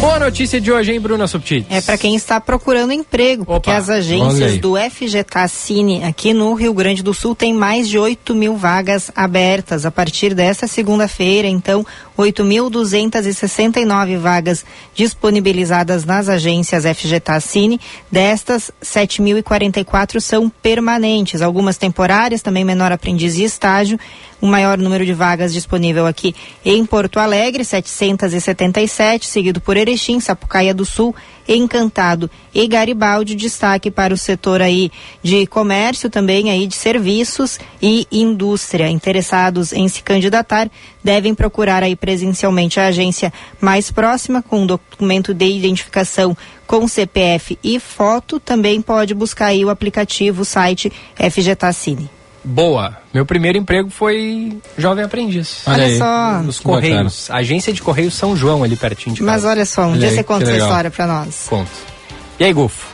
Boa 0.00 0.20
notícia 0.20 0.60
de 0.60 0.70
hoje, 0.70 0.92
hein, 0.92 1.00
Bruna 1.00 1.26
Subtits? 1.26 1.66
É 1.68 1.80
para 1.80 1.98
quem 1.98 2.14
está 2.14 2.40
procurando 2.40 2.92
emprego, 2.92 3.44
porque 3.44 3.68
as 3.68 3.90
agências 3.90 4.56
do 4.58 4.76
FGTA 4.76 5.48
Cine 5.48 6.04
aqui 6.04 6.32
no 6.32 6.54
Rio 6.54 6.72
Grande 6.72 7.02
do 7.02 7.12
Sul 7.12 7.34
têm 7.34 7.52
mais 7.52 7.88
de 7.88 7.98
8 7.98 8.32
mil 8.32 8.56
vagas 8.56 9.10
abertas 9.16 9.84
a 9.84 9.90
partir 9.90 10.34
desta 10.34 10.68
segunda-feira. 10.68 11.48
Então, 11.48 11.84
8.269 12.16 14.18
vagas 14.18 14.64
disponibilizadas 14.94 16.04
nas 16.04 16.28
agências 16.28 16.84
FGTA 16.84 17.40
Cine. 17.40 17.80
Destas, 18.08 18.70
7.044 18.80 20.20
são 20.20 20.48
permanentes, 20.48 21.42
algumas 21.42 21.76
temporárias, 21.76 22.40
também 22.40 22.64
menor 22.64 22.92
aprendiz 22.92 23.36
e 23.36 23.42
estágio. 23.42 23.98
O 24.40 24.46
maior 24.46 24.78
número 24.78 25.04
de 25.04 25.12
vagas 25.12 25.52
disponível 25.52 26.06
aqui 26.06 26.32
em 26.64 26.86
Porto 26.86 27.18
Alegre, 27.18 27.64
777, 27.64 29.26
seguido 29.26 29.60
por 29.60 29.76
Erechim, 29.76 30.20
Sapucaia 30.20 30.72
do 30.72 30.84
Sul, 30.84 31.14
Encantado 31.48 32.30
e 32.54 32.68
Garibaldi. 32.68 33.34
Destaque 33.34 33.90
para 33.90 34.14
o 34.14 34.16
setor 34.16 34.62
aí 34.62 34.92
de 35.24 35.44
comércio, 35.46 36.08
também 36.08 36.50
aí 36.50 36.68
de 36.68 36.76
serviços 36.76 37.58
e 37.82 38.06
indústria. 38.12 38.88
Interessados 38.88 39.72
em 39.72 39.88
se 39.88 40.04
candidatar 40.04 40.70
devem 41.02 41.34
procurar 41.34 41.82
aí 41.82 41.96
presencialmente 41.96 42.78
a 42.78 42.86
agência 42.86 43.32
mais 43.60 43.90
próxima 43.90 44.40
com 44.40 44.60
um 44.60 44.66
documento 44.66 45.34
de 45.34 45.46
identificação 45.46 46.36
com 46.64 46.86
CPF 46.86 47.58
e 47.64 47.80
foto. 47.80 48.38
Também 48.38 48.80
pode 48.80 49.14
buscar 49.14 49.46
aí 49.46 49.64
o 49.64 49.70
aplicativo, 49.70 50.42
o 50.42 50.44
site 50.44 50.92
FGTA 51.16 51.72
Cine. 51.72 52.17
Boa. 52.48 52.96
Meu 53.12 53.26
primeiro 53.26 53.58
emprego 53.58 53.90
foi 53.90 54.56
jovem 54.78 55.04
aprendiz. 55.04 55.58
Olha 55.66 55.84
Olha 55.84 55.98
só. 55.98 56.42
Nos 56.42 56.58
Correios. 56.58 57.30
Agência 57.30 57.74
de 57.74 57.82
Correios 57.82 58.14
São 58.14 58.34
João, 58.34 58.64
ali 58.64 58.74
pertinho 58.74 59.14
de 59.14 59.22
Mas 59.22 59.42
casa. 59.42 59.50
olha 59.50 59.66
só, 59.66 59.82
um 59.82 59.90
Olha 59.90 59.98
dia 59.98 60.08
aí, 60.08 60.14
você 60.14 60.22
conta 60.22 60.44
essa 60.44 60.56
história 60.56 60.90
pra 60.90 61.06
nós. 61.06 61.46
Conto. 61.46 61.70
E 62.40 62.44
aí, 62.44 62.52
Gufo? 62.52 62.86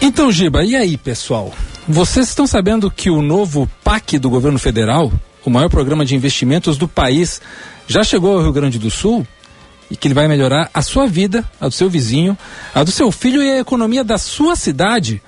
Então, 0.00 0.32
Giba, 0.32 0.64
e 0.64 0.74
aí, 0.74 0.96
pessoal? 0.96 1.52
Vocês 1.86 2.28
estão 2.28 2.46
sabendo 2.46 2.90
que 2.90 3.10
o 3.10 3.20
novo 3.20 3.70
PAC 3.82 4.18
do 4.18 4.30
governo 4.30 4.58
federal, 4.58 5.12
o 5.44 5.50
maior 5.50 5.68
programa 5.68 6.02
de 6.02 6.14
investimentos 6.16 6.78
do 6.78 6.88
país, 6.88 7.42
já 7.86 8.02
chegou 8.02 8.34
ao 8.34 8.42
Rio 8.42 8.52
Grande 8.52 8.78
do 8.78 8.90
Sul? 8.90 9.26
E 9.90 9.96
que 9.96 10.08
ele 10.08 10.14
vai 10.14 10.26
melhorar 10.26 10.70
a 10.72 10.80
sua 10.80 11.06
vida, 11.06 11.44
a 11.60 11.68
do 11.68 11.74
seu 11.74 11.90
vizinho, 11.90 12.36
a 12.74 12.82
do 12.82 12.90
seu 12.90 13.12
filho 13.12 13.42
e 13.42 13.50
a 13.50 13.58
economia 13.58 14.02
da 14.02 14.16
sua 14.16 14.56
cidade? 14.56 15.22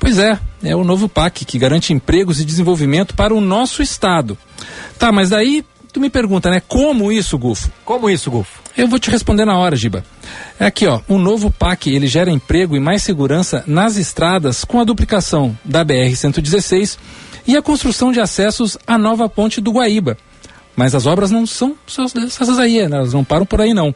Pois 0.00 0.18
é, 0.18 0.38
é 0.64 0.74
o 0.74 0.82
novo 0.82 1.10
PAC 1.10 1.44
que 1.44 1.58
garante 1.58 1.92
empregos 1.92 2.40
e 2.40 2.44
desenvolvimento 2.44 3.14
para 3.14 3.34
o 3.34 3.40
nosso 3.40 3.82
estado. 3.82 4.36
Tá, 4.98 5.12
mas 5.12 5.28
daí 5.28 5.62
tu 5.92 6.00
me 6.00 6.08
pergunta, 6.08 6.50
né? 6.50 6.62
Como 6.66 7.12
isso, 7.12 7.38
Gufo? 7.38 7.70
Como 7.84 8.08
isso, 8.08 8.30
Gufo? 8.30 8.62
Eu 8.76 8.88
vou 8.88 8.98
te 8.98 9.10
responder 9.10 9.44
na 9.44 9.58
hora, 9.58 9.76
Giba. 9.76 10.02
É 10.58 10.64
aqui, 10.64 10.86
ó. 10.86 11.00
O 11.06 11.18
novo 11.18 11.50
PAC, 11.50 11.94
ele 11.94 12.06
gera 12.06 12.30
emprego 12.30 12.74
e 12.74 12.80
mais 12.80 13.02
segurança 13.02 13.62
nas 13.66 13.98
estradas 13.98 14.64
com 14.64 14.80
a 14.80 14.84
duplicação 14.84 15.56
da 15.62 15.84
BR-116 15.84 16.96
e 17.46 17.56
a 17.56 17.62
construção 17.62 18.10
de 18.10 18.20
acessos 18.20 18.78
à 18.86 18.96
nova 18.96 19.28
ponte 19.28 19.60
do 19.60 19.72
Guaíba. 19.72 20.16
Mas 20.80 20.94
as 20.94 21.04
obras 21.04 21.30
não 21.30 21.44
são 21.44 21.76
só 21.86 22.04
essas 22.04 22.58
aí, 22.58 22.88
né? 22.88 22.96
elas 22.96 23.12
não 23.12 23.22
param 23.22 23.44
por 23.44 23.60
aí 23.60 23.74
não. 23.74 23.94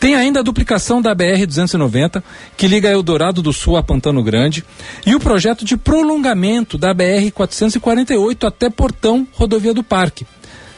Tem 0.00 0.14
ainda 0.14 0.40
a 0.40 0.42
duplicação 0.42 1.02
da 1.02 1.14
BR-290, 1.14 2.22
que 2.56 2.66
liga 2.66 2.88
Eldorado 2.88 3.42
do 3.42 3.52
Sul 3.52 3.76
a 3.76 3.82
Pantano 3.82 4.22
Grande, 4.22 4.64
e 5.04 5.14
o 5.14 5.20
projeto 5.20 5.62
de 5.62 5.76
prolongamento 5.76 6.78
da 6.78 6.94
BR-448 6.94 8.48
até 8.48 8.70
Portão, 8.70 9.28
rodovia 9.34 9.74
do 9.74 9.82
Parque. 9.82 10.26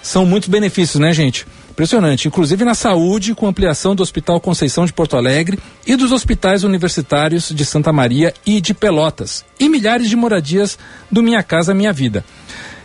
São 0.02 0.26
muitos 0.26 0.48
benefícios, 0.48 1.00
né, 1.00 1.12
gente? 1.12 1.46
Impressionante. 1.70 2.26
Inclusive 2.26 2.64
na 2.64 2.74
saúde, 2.74 3.32
com 3.32 3.46
ampliação 3.46 3.94
do 3.94 4.02
Hospital 4.02 4.40
Conceição 4.40 4.84
de 4.86 4.92
Porto 4.92 5.16
Alegre 5.16 5.56
e 5.86 5.94
dos 5.94 6.10
hospitais 6.10 6.64
universitários 6.64 7.50
de 7.50 7.64
Santa 7.64 7.92
Maria 7.92 8.34
e 8.44 8.60
de 8.60 8.74
Pelotas. 8.74 9.44
E 9.58 9.68
milhares 9.68 10.08
de 10.08 10.16
moradias 10.16 10.76
do 11.10 11.22
Minha 11.22 11.44
Casa 11.44 11.72
Minha 11.72 11.92
Vida. 11.92 12.24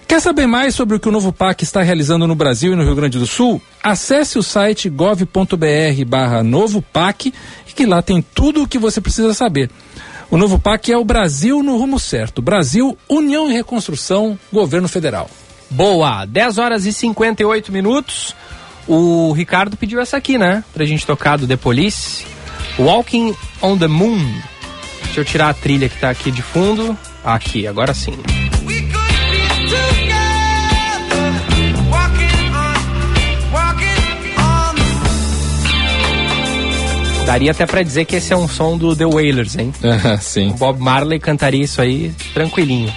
Quer 0.09 0.19
saber 0.19 0.47
mais 0.47 0.73
sobre 0.73 0.95
o 0.95 0.99
que 0.99 1.07
o 1.07 1.11
novo 1.11 1.31
PAC 1.31 1.63
está 1.63 1.83
realizando 1.83 2.25
no 2.25 2.33
Brasil 2.33 2.73
e 2.73 2.75
no 2.75 2.83
Rio 2.83 2.95
Grande 2.95 3.19
do 3.19 3.27
Sul? 3.27 3.61
Acesse 3.81 4.39
o 4.39 4.43
site 4.43 4.89
gov.br 4.89 6.05
barra 6.07 6.41
novo 6.41 6.81
PAC 6.81 7.31
e 7.67 7.71
que 7.71 7.85
lá 7.85 8.01
tem 8.01 8.19
tudo 8.19 8.63
o 8.63 8.67
que 8.67 8.79
você 8.79 8.99
precisa 8.99 9.35
saber. 9.35 9.69
O 10.31 10.35
novo 10.35 10.57
PAC 10.57 10.91
é 10.91 10.97
o 10.97 11.05
Brasil 11.05 11.61
no 11.61 11.77
rumo 11.77 11.99
certo. 11.99 12.41
Brasil, 12.41 12.97
União 13.07 13.51
e 13.51 13.53
Reconstrução, 13.53 14.37
Governo 14.51 14.87
Federal. 14.87 15.29
Boa, 15.69 16.25
10 16.25 16.57
horas 16.57 16.87
e 16.87 16.91
58 16.91 17.71
minutos. 17.71 18.35
O 18.87 19.31
Ricardo 19.33 19.77
pediu 19.77 20.01
essa 20.01 20.17
aqui, 20.17 20.39
né? 20.39 20.63
Pra 20.73 20.85
gente 20.85 21.05
tocar 21.05 21.37
do 21.37 21.45
The 21.45 21.55
Police. 21.55 22.25
Walking 22.79 23.35
on 23.61 23.77
the 23.77 23.87
Moon. 23.87 24.17
Deixa 25.03 25.19
eu 25.19 25.25
tirar 25.25 25.49
a 25.49 25.53
trilha 25.53 25.87
que 25.87 25.99
tá 25.99 26.09
aqui 26.09 26.31
de 26.31 26.41
fundo. 26.41 26.97
Aqui, 27.23 27.67
agora 27.67 27.93
sim. 27.93 28.17
Daria 37.29 37.51
até 37.51 37.63
pra 37.67 37.83
dizer 37.83 38.05
que 38.05 38.15
esse 38.15 38.33
é 38.33 38.35
um 38.35 38.47
som 38.47 38.75
do 38.75 38.95
The 38.95 39.05
Wailers, 39.05 39.55
hein? 39.55 39.71
Sim. 40.19 40.49
O 40.49 40.53
Bob 40.55 40.81
Marley 40.81 41.19
cantaria 41.19 41.63
isso 41.63 41.79
aí 41.79 42.11
tranquilinho. 42.33 42.91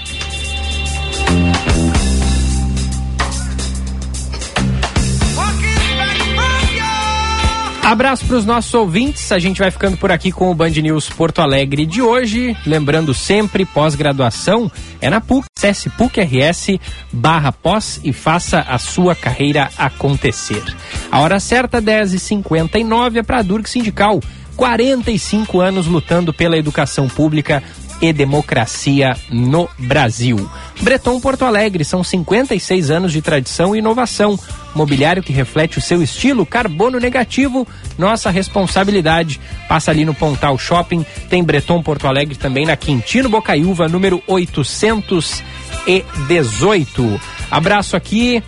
Abraço 7.83 8.25
para 8.27 8.37
os 8.37 8.47
nossos 8.47 8.73
ouvintes. 8.75 9.33
A 9.33 9.41
gente 9.41 9.59
vai 9.59 9.71
ficando 9.71 9.97
por 9.97 10.13
aqui 10.13 10.31
com 10.31 10.51
o 10.51 10.55
Band 10.55 10.71
News 10.71 11.11
Porto 11.11 11.41
Alegre 11.41 11.85
de 11.85 12.01
hoje. 12.01 12.57
Lembrando 12.65 13.13
sempre, 13.13 13.67
pós-graduação 13.67 14.71
é 15.01 15.11
na 15.11 15.21
PUC. 15.21 15.47
Acesse 15.59 15.91
PUC-RS 15.91 16.79
barra 17.13 17.51
pós 17.51 18.01
e 18.05 18.13
faça 18.13 18.61
a 18.61 18.79
sua 18.79 19.17
carreira 19.17 19.69
acontecer. 19.77 20.63
A 21.11 21.21
hora 21.21 21.41
certa, 21.41 21.83
10h59, 21.83 23.17
é 23.17 23.23
para 23.23 23.39
a 23.39 23.43
Durg 23.43 23.69
Sindical. 23.69 24.21
45 24.57 25.61
anos 25.61 25.87
lutando 25.87 26.33
pela 26.33 26.57
educação 26.57 27.09
pública 27.09 27.63
e 28.03 28.13
democracia 28.13 29.17
no 29.31 29.67
Brasil. 29.79 30.51
Breton 30.81 31.21
Porto 31.21 31.45
Alegre 31.45 31.85
são 31.85 32.03
56 32.03 32.91
anos 32.91 33.13
de 33.13 33.23
tradição 33.23 33.77
e 33.77 33.79
inovação. 33.79 34.37
Mobiliário 34.75 35.23
que 35.23 35.33
reflete 35.33 35.79
o 35.79 35.81
seu 35.81 36.03
estilo, 36.03 36.45
carbono 36.45 36.99
negativo, 36.99 37.65
nossa 37.97 38.29
responsabilidade. 38.31 39.41
Passa 39.69 39.93
ali 39.93 40.05
no 40.05 40.15
Pontal 40.15 40.59
Shopping, 40.59 41.07
tem 41.31 41.45
Breton 41.45 41.81
Porto 41.83 42.09
Alegre 42.09 42.35
também 42.35 42.67
na 42.67 42.77
Quintino 42.77 43.29
Bocaiúva, 43.29 43.87
número 43.87 44.21
818. 44.27 47.21
Abraço 47.51 47.97
aqui. 47.97 48.43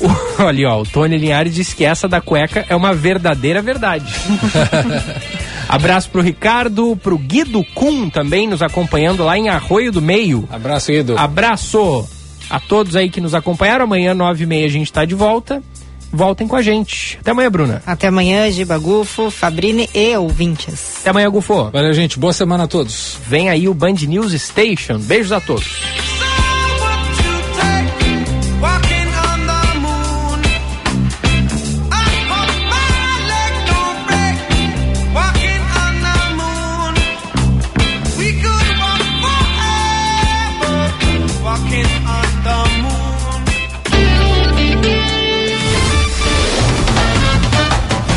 Olha, 0.38 0.70
ó, 0.70 0.82
o 0.82 0.86
Tony 0.86 1.16
Linhares 1.16 1.54
diz 1.54 1.74
que 1.74 1.84
essa 1.84 2.08
da 2.08 2.20
cueca 2.20 2.64
é 2.68 2.76
uma 2.76 2.94
verdadeira 2.94 3.62
verdade. 3.62 4.12
Abraço 5.72 6.10
pro 6.10 6.20
Ricardo, 6.20 6.94
pro 6.96 7.16
Guido 7.16 7.64
Kuhn 7.74 8.10
também 8.10 8.46
nos 8.46 8.60
acompanhando 8.60 9.24
lá 9.24 9.38
em 9.38 9.48
Arroio 9.48 9.90
do 9.90 10.02
Meio. 10.02 10.46
Abraço, 10.50 10.92
Guido. 10.92 11.18
Abraço 11.18 12.06
a 12.50 12.60
todos 12.60 12.94
aí 12.94 13.08
que 13.08 13.22
nos 13.22 13.34
acompanharam. 13.34 13.84
Amanhã, 13.84 14.12
nove 14.12 14.44
e 14.44 14.46
meia, 14.46 14.66
a 14.66 14.70
gente 14.70 14.92
tá 14.92 15.06
de 15.06 15.14
volta. 15.14 15.62
Voltem 16.12 16.46
com 16.46 16.56
a 16.56 16.60
gente. 16.60 17.16
Até 17.22 17.30
amanhã, 17.30 17.50
Bruna. 17.50 17.82
Até 17.86 18.08
amanhã, 18.08 18.50
Giba 18.50 18.76
Gufo, 18.76 19.30
Fabrini 19.30 19.88
e 19.94 20.14
ouvintes. 20.14 20.98
Até 21.00 21.08
amanhã, 21.08 21.30
Gufo. 21.30 21.70
Valeu, 21.70 21.94
gente. 21.94 22.18
Boa 22.18 22.34
semana 22.34 22.64
a 22.64 22.68
todos. 22.68 23.16
Vem 23.26 23.48
aí 23.48 23.66
o 23.66 23.72
Band 23.72 23.94
News 24.06 24.32
Station. 24.34 24.98
Beijos 24.98 25.32
a 25.32 25.40
todos. 25.40 26.11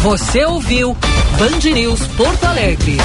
Você 0.06 0.45
ouviu 0.45 0.95
Band 1.40 1.72
News 1.73 2.06
Porto 2.15 2.45
Alegre. 2.45 2.95